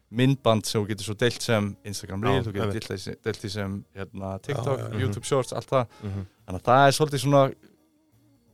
myndband 0.09 0.65
sem 0.65 0.81
þú 0.81 0.87
getur 0.87 1.03
svo 1.03 1.15
deilt 1.19 1.41
sem 1.41 1.75
Instagram 1.85 2.23
Reel 2.23 2.43
þú 2.43 2.53
getur 2.53 2.71
deilt 2.71 3.21
deilt 3.23 3.41
því 3.43 3.49
sem 3.51 3.85
hérna, 3.93 4.39
TikTok, 4.41 4.79
Já, 4.79 4.89
já. 4.89 4.99
YouTube 5.03 5.25
Shorts, 5.25 5.51
allt 5.53 5.67
það 5.69 5.85
Mhm. 6.01 6.25
þannig 6.47 6.61
að 6.61 6.63
það 6.63 6.87
er 6.87 6.91
svolítið 6.95 7.19
svona 7.27 7.43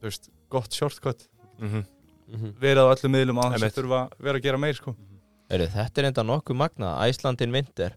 þú 0.02 0.04
veist, 0.10 0.30
gott 0.50 0.72
shortcut 0.74 1.28
Mhm. 2.32 2.56
verið 2.62 2.82
á 2.82 2.94
öllum 2.96 3.14
miðlum 3.16 3.44
að 3.44 3.60
þurfa 3.76 4.00
að 4.10 4.26
vera 4.26 4.40
að 4.40 4.48
gera 4.48 4.58
meir 4.58 4.74
sko 4.80 4.96
Heru, 5.52 5.68
Þetta 5.70 6.02
er 6.02 6.08
enda 6.10 6.24
nokkuð 6.26 6.58
magna 6.58 6.96
Æslandin 7.06 7.54
Winter 7.54 7.94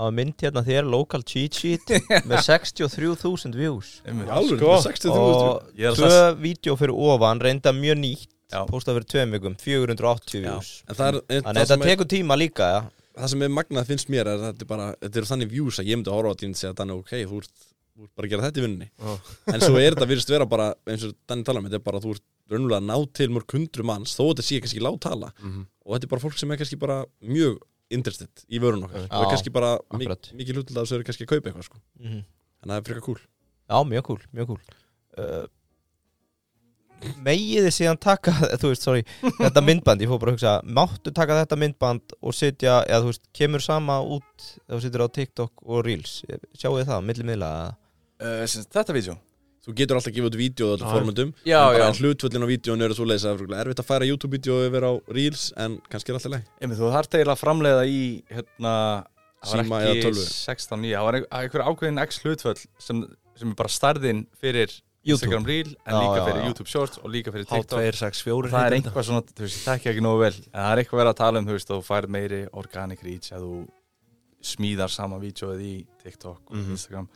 Það 0.00 0.06
var 0.06 0.14
mynd 0.16 0.40
hérna 0.40 0.60
þér, 0.64 0.86
local 0.88 1.22
cheat 1.28 1.54
sheet 1.60 1.90
með 2.30 2.38
63.000 2.46 3.52
views. 3.52 3.88
Alveg, 4.08 4.56
Sko. 4.56 4.70
63 4.80 5.10
og 5.20 5.98
tvö 5.98 6.20
vídeo 6.40 6.76
fyrir 6.80 6.94
ofan 6.96 7.42
reynda 7.44 7.74
mjög 7.76 7.98
nýtt 8.00 8.30
Já. 8.50 8.62
postað 8.66 8.96
fyrir 8.96 9.08
tveim 9.12 9.34
vikum, 9.36 9.56
480 9.60 10.40
Já. 10.40 10.46
views 10.46 10.70
En 10.88 10.96
það 10.96 11.06
er, 11.10 11.18
Þannig 11.20 11.36
en, 11.36 11.44
það, 11.44 11.50
að 11.52 11.60
þetta 11.60 11.76
er, 11.76 11.90
tekur 11.92 12.08
tíma 12.14 12.38
líka 12.40 12.70
ja. 12.72 12.80
það 13.20 13.32
sem 13.34 13.44
er 13.44 13.52
magnað 13.58 13.90
finnst 13.92 14.08
mér 14.10 14.24
er 14.24 14.32
að 14.32 14.46
þetta 14.48 14.64
er 14.66 14.70
bara 14.72 14.88
Þetta 15.04 15.20
eru 15.20 15.30
þannig 15.34 15.52
views 15.52 15.82
að 15.82 15.90
ég 15.92 16.00
myndi 16.00 16.10
að 16.10 16.16
horfa 16.18 16.32
á 16.32 16.34
þetta 16.40 16.50
og 16.50 16.60
segja 16.62 16.78
Danni 16.80 16.96
ok, 16.96 17.12
þú 17.30 17.42
ert 17.44 17.68
bara 18.16 18.26
að 18.26 18.30
gera 18.34 18.46
þetta 18.48 18.60
í 18.60 18.64
vinnunni. 18.64 18.88
Já. 18.98 19.14
En 19.54 19.60
svo 19.64 19.78
er 19.80 19.94
þetta 19.96 20.08
virðist 20.10 20.32
vera 20.32 20.46
bara 20.46 20.68
eins 20.88 21.04
og 21.08 21.14
Danni 21.28 21.44
tala 21.48 21.60
um, 21.62 21.66
þetta 21.68 21.80
er 21.80 21.86
bara 21.86 22.00
að 22.00 22.06
þú 22.08 22.14
ert 22.16 22.26
raunverulega 22.50 22.80
að 22.80 22.88
ná 22.90 23.12
til 23.20 23.28
mörg 23.36 23.54
hundru 23.56 23.86
manns 23.86 24.14
þó 24.18 24.22
þetta 24.30 24.46
sé 24.46 24.60
kannski 24.64 24.82
lág 24.82 24.98
tala 25.04 25.32
Mhm. 25.40 25.66
og 25.86 25.94
þetta 25.96 26.04
er 26.08 26.12
bara 26.14 26.24
fólk 26.24 26.38
sem 26.38 26.50
er 26.50 26.56
kannski 26.60 26.78
bara 26.80 26.98
mjög 27.22 27.58
interested 27.90 28.44
í 28.50 28.58
vörun 28.62 28.84
okkar. 28.86 29.06
Og 29.10 29.22
er 29.24 29.30
kannski 29.34 29.50
bara 29.52 29.72
mik 29.98 30.08
mikið 30.38 30.54
hlutil 30.60 30.76
að 30.76 30.84
þessu 30.86 30.98
er 31.00 31.06
kannski 31.08 31.24
að 31.26 31.32
kaupa 31.34 31.50
eitthvað 31.50 31.64
sko. 31.70 31.80
mm 32.00 32.20
en 32.62 32.68
það 32.68 32.76
er 32.76 32.82
frekar 32.90 33.02
cool. 33.06 33.20
Já, 33.70 33.76
mjög 33.88 34.02
cool, 34.04 34.20
mjög 34.36 34.46
cool. 34.50 34.60
Uh, 35.16 35.46
Megið 37.24 37.64
þið 37.64 37.72
síðan 37.72 37.98
taka 37.98 38.32
þú 38.60 38.70
veist, 38.74 38.82
sorry, 38.84 39.04
þetta 39.38 39.62
myndband. 39.64 40.02
Ég 40.04 40.10
fór 40.10 40.18
bara 40.20 40.34
að 40.34 40.36
hugsa, 40.36 40.50
máttu 40.68 41.12
taka 41.16 41.38
þetta 41.38 41.56
myndband 41.56 42.12
og 42.20 42.34
setja, 42.36 42.82
eða 42.84 42.98
þú 43.06 43.08
veist, 43.14 43.22
kemur 43.38 43.64
sama 43.64 43.96
út 44.04 44.44
þegar 44.44 44.74
þú 44.74 44.80
setur 44.84 45.04
á 45.04 45.14
TikTok 45.16 45.62
og 45.64 45.80
Reels. 45.86 46.18
Sjáu 46.60 46.74
þið 46.76 46.90
það, 46.90 47.06
milli 47.08 47.24
miðla 47.30 47.50
uh, 48.20 48.46
Þetta 48.46 48.92
vídeo 48.96 49.16
þú 49.60 49.74
getur 49.76 49.98
alltaf 49.98 50.08
að 50.10 50.16
gefa 50.16 50.28
út 50.30 50.36
vídeo 50.40 50.66
á 50.66 50.70
Já. 50.70 50.74
öllum 50.76 50.92
formundum 50.94 51.30
Já, 51.44 51.60
en 51.60 51.74
bara 51.76 51.88
já. 51.92 51.98
hlutvöldin 52.00 52.44
á 52.44 52.48
vídeoinu 52.48 52.84
eru 52.86 52.94
svo 52.96 53.04
leiðis 53.04 53.26
að 53.28 53.42
er 53.44 53.60
erfitt 53.66 53.82
að 53.82 53.88
færa 53.90 54.06
YouTube-vídeó 54.08 54.54
yfir 54.70 54.86
á 54.88 54.92
Reels 55.12 55.42
en 55.60 55.74
kannski 55.92 56.10
er 56.12 56.16
alltaf 56.16 56.32
leið 56.32 56.46
Einmitt, 56.64 56.78
þú 56.80 56.92
þarft 56.94 57.16
eiginlega 57.18 57.36
að 57.36 57.42
framleiða 57.44 57.82
í 57.86 58.00
hérna, 58.32 58.74
Síma 59.40 59.78
eða 59.84 60.00
tölvu. 60.04 60.20
16, 60.20 60.80
9, 60.84 60.94
það 60.96 61.04
var 61.08 61.16
ein- 61.16 61.28
einhver 61.40 61.62
ákveðin 61.64 62.00
x 62.04 62.18
hlutföll 62.24 62.58
sem, 62.78 62.98
sem 63.40 63.48
er 63.52 63.56
bara 63.60 63.68
starðin 63.72 64.26
fyrir 64.40 64.74
Instagram 65.04 65.46
Reel 65.48 65.70
en 65.88 65.94
Já, 65.94 66.00
líka 66.00 66.16
já, 66.18 66.24
fyrir 66.28 66.40
já. 66.42 66.46
YouTube 66.50 66.68
Shorts 66.68 66.98
og 67.00 67.08
líka 67.12 67.32
fyrir 67.32 67.46
TikTok 67.48 67.80
H264 67.80 68.50
það 68.52 68.66
er 68.66 68.76
einhvað 68.76 69.06
svona, 69.08 69.22
þú 69.32 69.44
veist, 69.46 69.62
það 69.64 69.78
ekki 69.78 69.88
ekki 69.94 70.04
nógu 70.04 70.20
vel 70.26 70.34
en 70.40 70.60
það 70.60 70.72
er 70.74 70.82
eitthvað 70.82 71.00
verið 71.00 71.12
að 71.14 71.20
tala 71.22 71.38
um, 71.40 71.46
þú 71.48 71.56
veist, 71.56 71.70
að 71.72 71.78
þú 71.80 71.86
færð 71.88 72.12
meiri 72.16 72.40
organic 72.64 73.04
reach 73.06 73.30
að 73.32 73.46
þú 73.46 73.54
smíðar 74.50 74.92
sama 74.92 75.18
vídeoið 75.20 75.60
í 75.64 75.74
TikTok 76.04 76.40
og 76.50 76.56
Mhm. 76.56 76.70
Instagram 76.76 77.08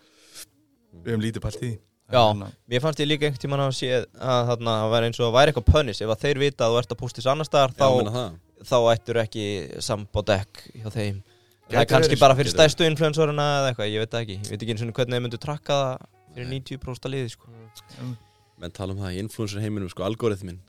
við 1.03 1.12
hefum 1.12 1.24
lítið 1.24 1.45
pælt 1.45 1.59
í 1.59 1.62
því. 1.64 1.74
Já. 2.14 2.20
En 2.20 2.26
hérna, 2.28 2.49
Mér 2.70 2.82
fannst 2.84 3.01
ég 3.01 3.09
líka 3.09 3.26
einhvern 3.28 3.42
tímann 3.42 3.62
að 3.64 3.70
sé 3.78 3.90
að 3.97 4.51
þarna 4.51 4.74
að 4.82 4.90
væri 4.95 5.09
eins 5.09 5.20
og 5.20 5.28
að 5.28 5.36
væri 5.38 5.53
eitthvað 5.53 5.70
pönnis. 5.72 6.03
Ef 6.05 6.12
að 6.14 6.24
þeir 6.24 6.42
vita 6.42 6.66
að 6.66 6.74
þú 6.74 6.80
ert 6.82 6.92
að 6.95 7.01
pústis 7.01 7.28
annar 7.32 7.49
staðar 7.49 7.72
þá, 7.78 7.88
það. 8.16 8.34
þá 8.70 8.76
ættur 8.92 9.20
ekki 9.24 9.47
samt 9.86 10.12
á 10.12 10.20
dekk 10.34 10.61
hjá 10.82 10.90
þeim. 10.99 11.22
Það 11.64 11.80
er 11.80 11.88
kannski 11.88 12.20
bara 12.20 12.36
fyrir 12.36 12.53
stærstu 12.53 12.84
influensorina 12.84 13.49
eða 13.62 13.72
eitthvað, 13.72 13.90
ég 13.95 14.05
veit 14.05 14.12
það 14.12 14.26
ekki. 14.26 14.36
Ég 14.42 14.53
veit 14.53 14.61
ekki 14.66 14.74
eins 14.74 14.84
og 14.84 14.92
hvernig 14.99 15.16
þeir 15.16 15.24
myndu 15.24 15.40
trakka 15.40 15.80
það 15.80 16.07
fyrir 16.34 16.53
90% 16.53 17.09
að 17.09 17.14
liði 17.16 17.32
sko. 17.32 17.57
menn 18.61 18.74
tala 18.74 18.95
um 18.95 19.01
það 19.01 19.16
í 19.16 19.24
influencer 19.24 19.64
heiminum 19.64 19.90
sko, 19.90 20.05
algoritmin 20.07 20.61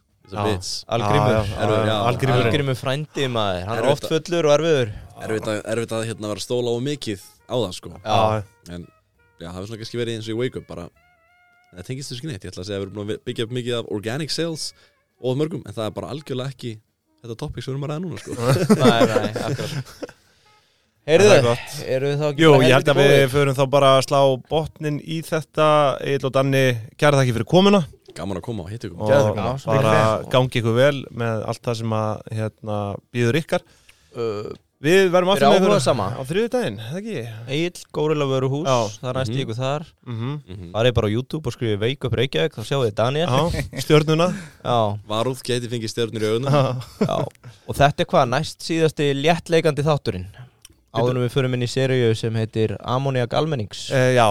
Algrímur 0.89 2.77
frændi 2.79 3.27
maður, 3.29 3.65
hann 3.67 3.77
er 3.77 3.87
oft 3.91 4.07
fullur 4.09 4.47
og 4.49 4.53
erfiður. 4.57 4.89
Erfitt 5.25 5.49
að, 5.51 5.59
erfitt 5.73 5.93
að 5.93 6.05
hérna, 6.09 6.31
vera 6.31 6.41
að 6.41 6.45
stóla 6.45 6.73
á 6.73 6.77
mikið 6.81 7.21
á 7.45 7.55
það 7.55 7.73
sko. 7.77 7.91
Já, 8.01 8.41
en 8.73 8.87
já, 9.41 9.47
það 9.51 9.61
er 9.61 9.69
svona 9.69 9.79
kannski 9.83 9.99
verið 10.01 10.17
eins 10.19 10.27
og 10.29 10.35
í 10.35 10.39
Wake 10.41 10.61
Up 10.61 10.67
bara, 10.69 10.87
en 11.71 11.79
það 11.81 11.87
tengist 11.91 12.11
þessu 12.11 12.21
ekki 12.23 12.31
neitt. 12.31 12.43
Ég 12.45 12.53
ætla 12.53 12.63
að 12.65 12.69
segja 12.69 12.79
að 12.79 12.83
við 12.83 12.87
erum 12.89 12.97
búin 12.99 13.15
að 13.15 13.23
byggja 13.29 13.47
upp 13.47 13.55
mikið 13.59 13.77
af 13.79 13.93
organic 13.97 14.33
sales 14.35 14.67
og 15.21 15.39
mörgum, 15.39 15.63
en 15.65 15.75
það 15.75 15.87
er 15.89 15.95
bara 15.95 16.11
algjörlega 16.15 16.55
ekki 16.55 16.75
þetta 17.25 17.39
topic 17.41 17.65
sem 17.65 17.71
við 17.71 17.77
erum 17.77 17.87
að 17.87 17.93
ræða 17.93 18.03
núna 18.05 18.21
sko. 18.21 18.37
nei, 18.81 18.99
nei, 19.09 19.31
akkurat. 19.49 20.13
Heyrðu, 21.05 21.27
Það 21.29 21.43
gott. 21.45 21.73
eru 21.85 22.07
þið 22.09 22.21
þá 22.21 22.25
ekki 22.31 22.41
Jú, 22.41 22.51
ég 22.65 22.71
held 22.73 22.87
að 22.89 22.99
við 23.03 23.25
förum 23.29 23.57
þá 23.59 23.65
bara 23.75 23.89
að 23.93 24.05
slá 24.07 24.19
botnin 24.49 24.95
í 25.05 25.19
þetta. 25.27 25.67
Egil 26.01 26.25
og 26.25 26.33
Danni, 26.33 26.63
kæra 26.97 27.19
þakki 27.19 27.35
fyrir 27.35 27.47
komuna. 27.51 27.81
Gaman 28.17 28.39
að 28.39 28.45
koma 28.47 28.63
og 28.65 28.71
hitta 28.73 28.89
ykkur. 28.89 29.11
Og 29.13 29.67
bara 29.69 29.99
gangi 30.33 30.61
ykkur 30.63 30.77
vel 30.79 31.03
með 31.13 31.43
allt 31.51 31.61
það 31.67 31.77
sem 31.83 31.93
að 31.99 32.23
hérna, 32.39 32.77
býður 33.13 33.37
ykkar. 33.43 33.65
Uh, 34.15 34.49
Við 34.85 35.09
verðum 35.13 35.31
aftur 35.33 35.49
með 35.65 35.79
sama. 35.81 36.05
á 36.13 36.21
þriðudaginn, 36.29 36.75
það 36.77 36.97
ekki? 37.01 37.21
Egil, 37.55 37.83
Górilla 37.97 38.25
Vöruhús, 38.29 38.67
Já. 38.69 38.77
það 39.01 39.09
er 39.09 39.17
næst 39.19 39.31
í 39.31 39.35
Mhm. 39.35 39.43
ykkur 39.45 39.57
þar 39.59 39.85
Mm 40.05 40.15
-hmm. 40.19 40.35
Mhm. 40.55 40.71
farið 40.75 40.93
bara 40.93 41.07
á 41.07 41.13
YouTube 41.15 41.47
og 41.47 41.53
skrifið 41.53 41.79
Wake 41.81 42.05
Up 42.05 42.13
Reykjavík 42.13 42.53
þá 42.53 42.61
sjáu 42.69 42.81
þið 42.85 42.93
Daniel 42.95 43.27
Já, 43.27 43.81
stjörnuna 43.81 44.27
Já, 44.65 44.99
Varúð 45.09 45.41
geti 45.43 45.67
fengið 45.67 45.89
stjörnur 45.89 46.21
í 46.21 46.29
augunum 46.29 46.53
Já. 46.53 46.75
já. 47.01 47.17
og 47.67 47.75
þetta 47.75 47.99
er 47.99 48.05
hvað 48.05 48.29
næst 48.29 48.59
síðasti 48.61 49.13
léttleikandi 49.25 49.81
þátturinn 49.83 50.25
áður 50.95 51.11
en 51.15 51.21
við 51.25 51.33
förum 51.35 51.57
inn 51.57 51.65
í 51.65 51.69
seríu 51.69 52.13
sem 52.17 52.37
heitir 52.39 52.75
Ammoniak 52.81 53.35
Almennings. 53.37 53.85
Uh, 53.91 54.13
já, 54.15 54.25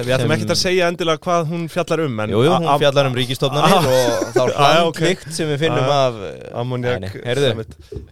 við 0.00 0.14
ætlum 0.16 0.34
ekkert 0.36 0.54
að 0.56 0.60
segja 0.62 0.90
endilega 0.90 1.22
hvað 1.26 1.52
hún 1.52 1.68
fjallar 1.72 2.04
um 2.06 2.24
en 2.24 2.34
Jú, 2.34 2.42
hún 2.48 2.66
fjallar 2.82 3.10
um 3.10 3.18
ríkistofnanir 3.20 3.78
og 3.78 4.34
þá 4.34 4.42
Já, 4.42 4.50
já, 4.56 4.82
ok. 4.88 5.00
hlandlykt 5.04 5.30
sem 5.38 5.52
við 5.52 5.62
finnum 5.66 5.86
Já, 5.86 6.00
af 6.00 6.58
Ammoniak 6.64 7.06
nei, 7.06 7.10
heyrðu. 7.28 7.54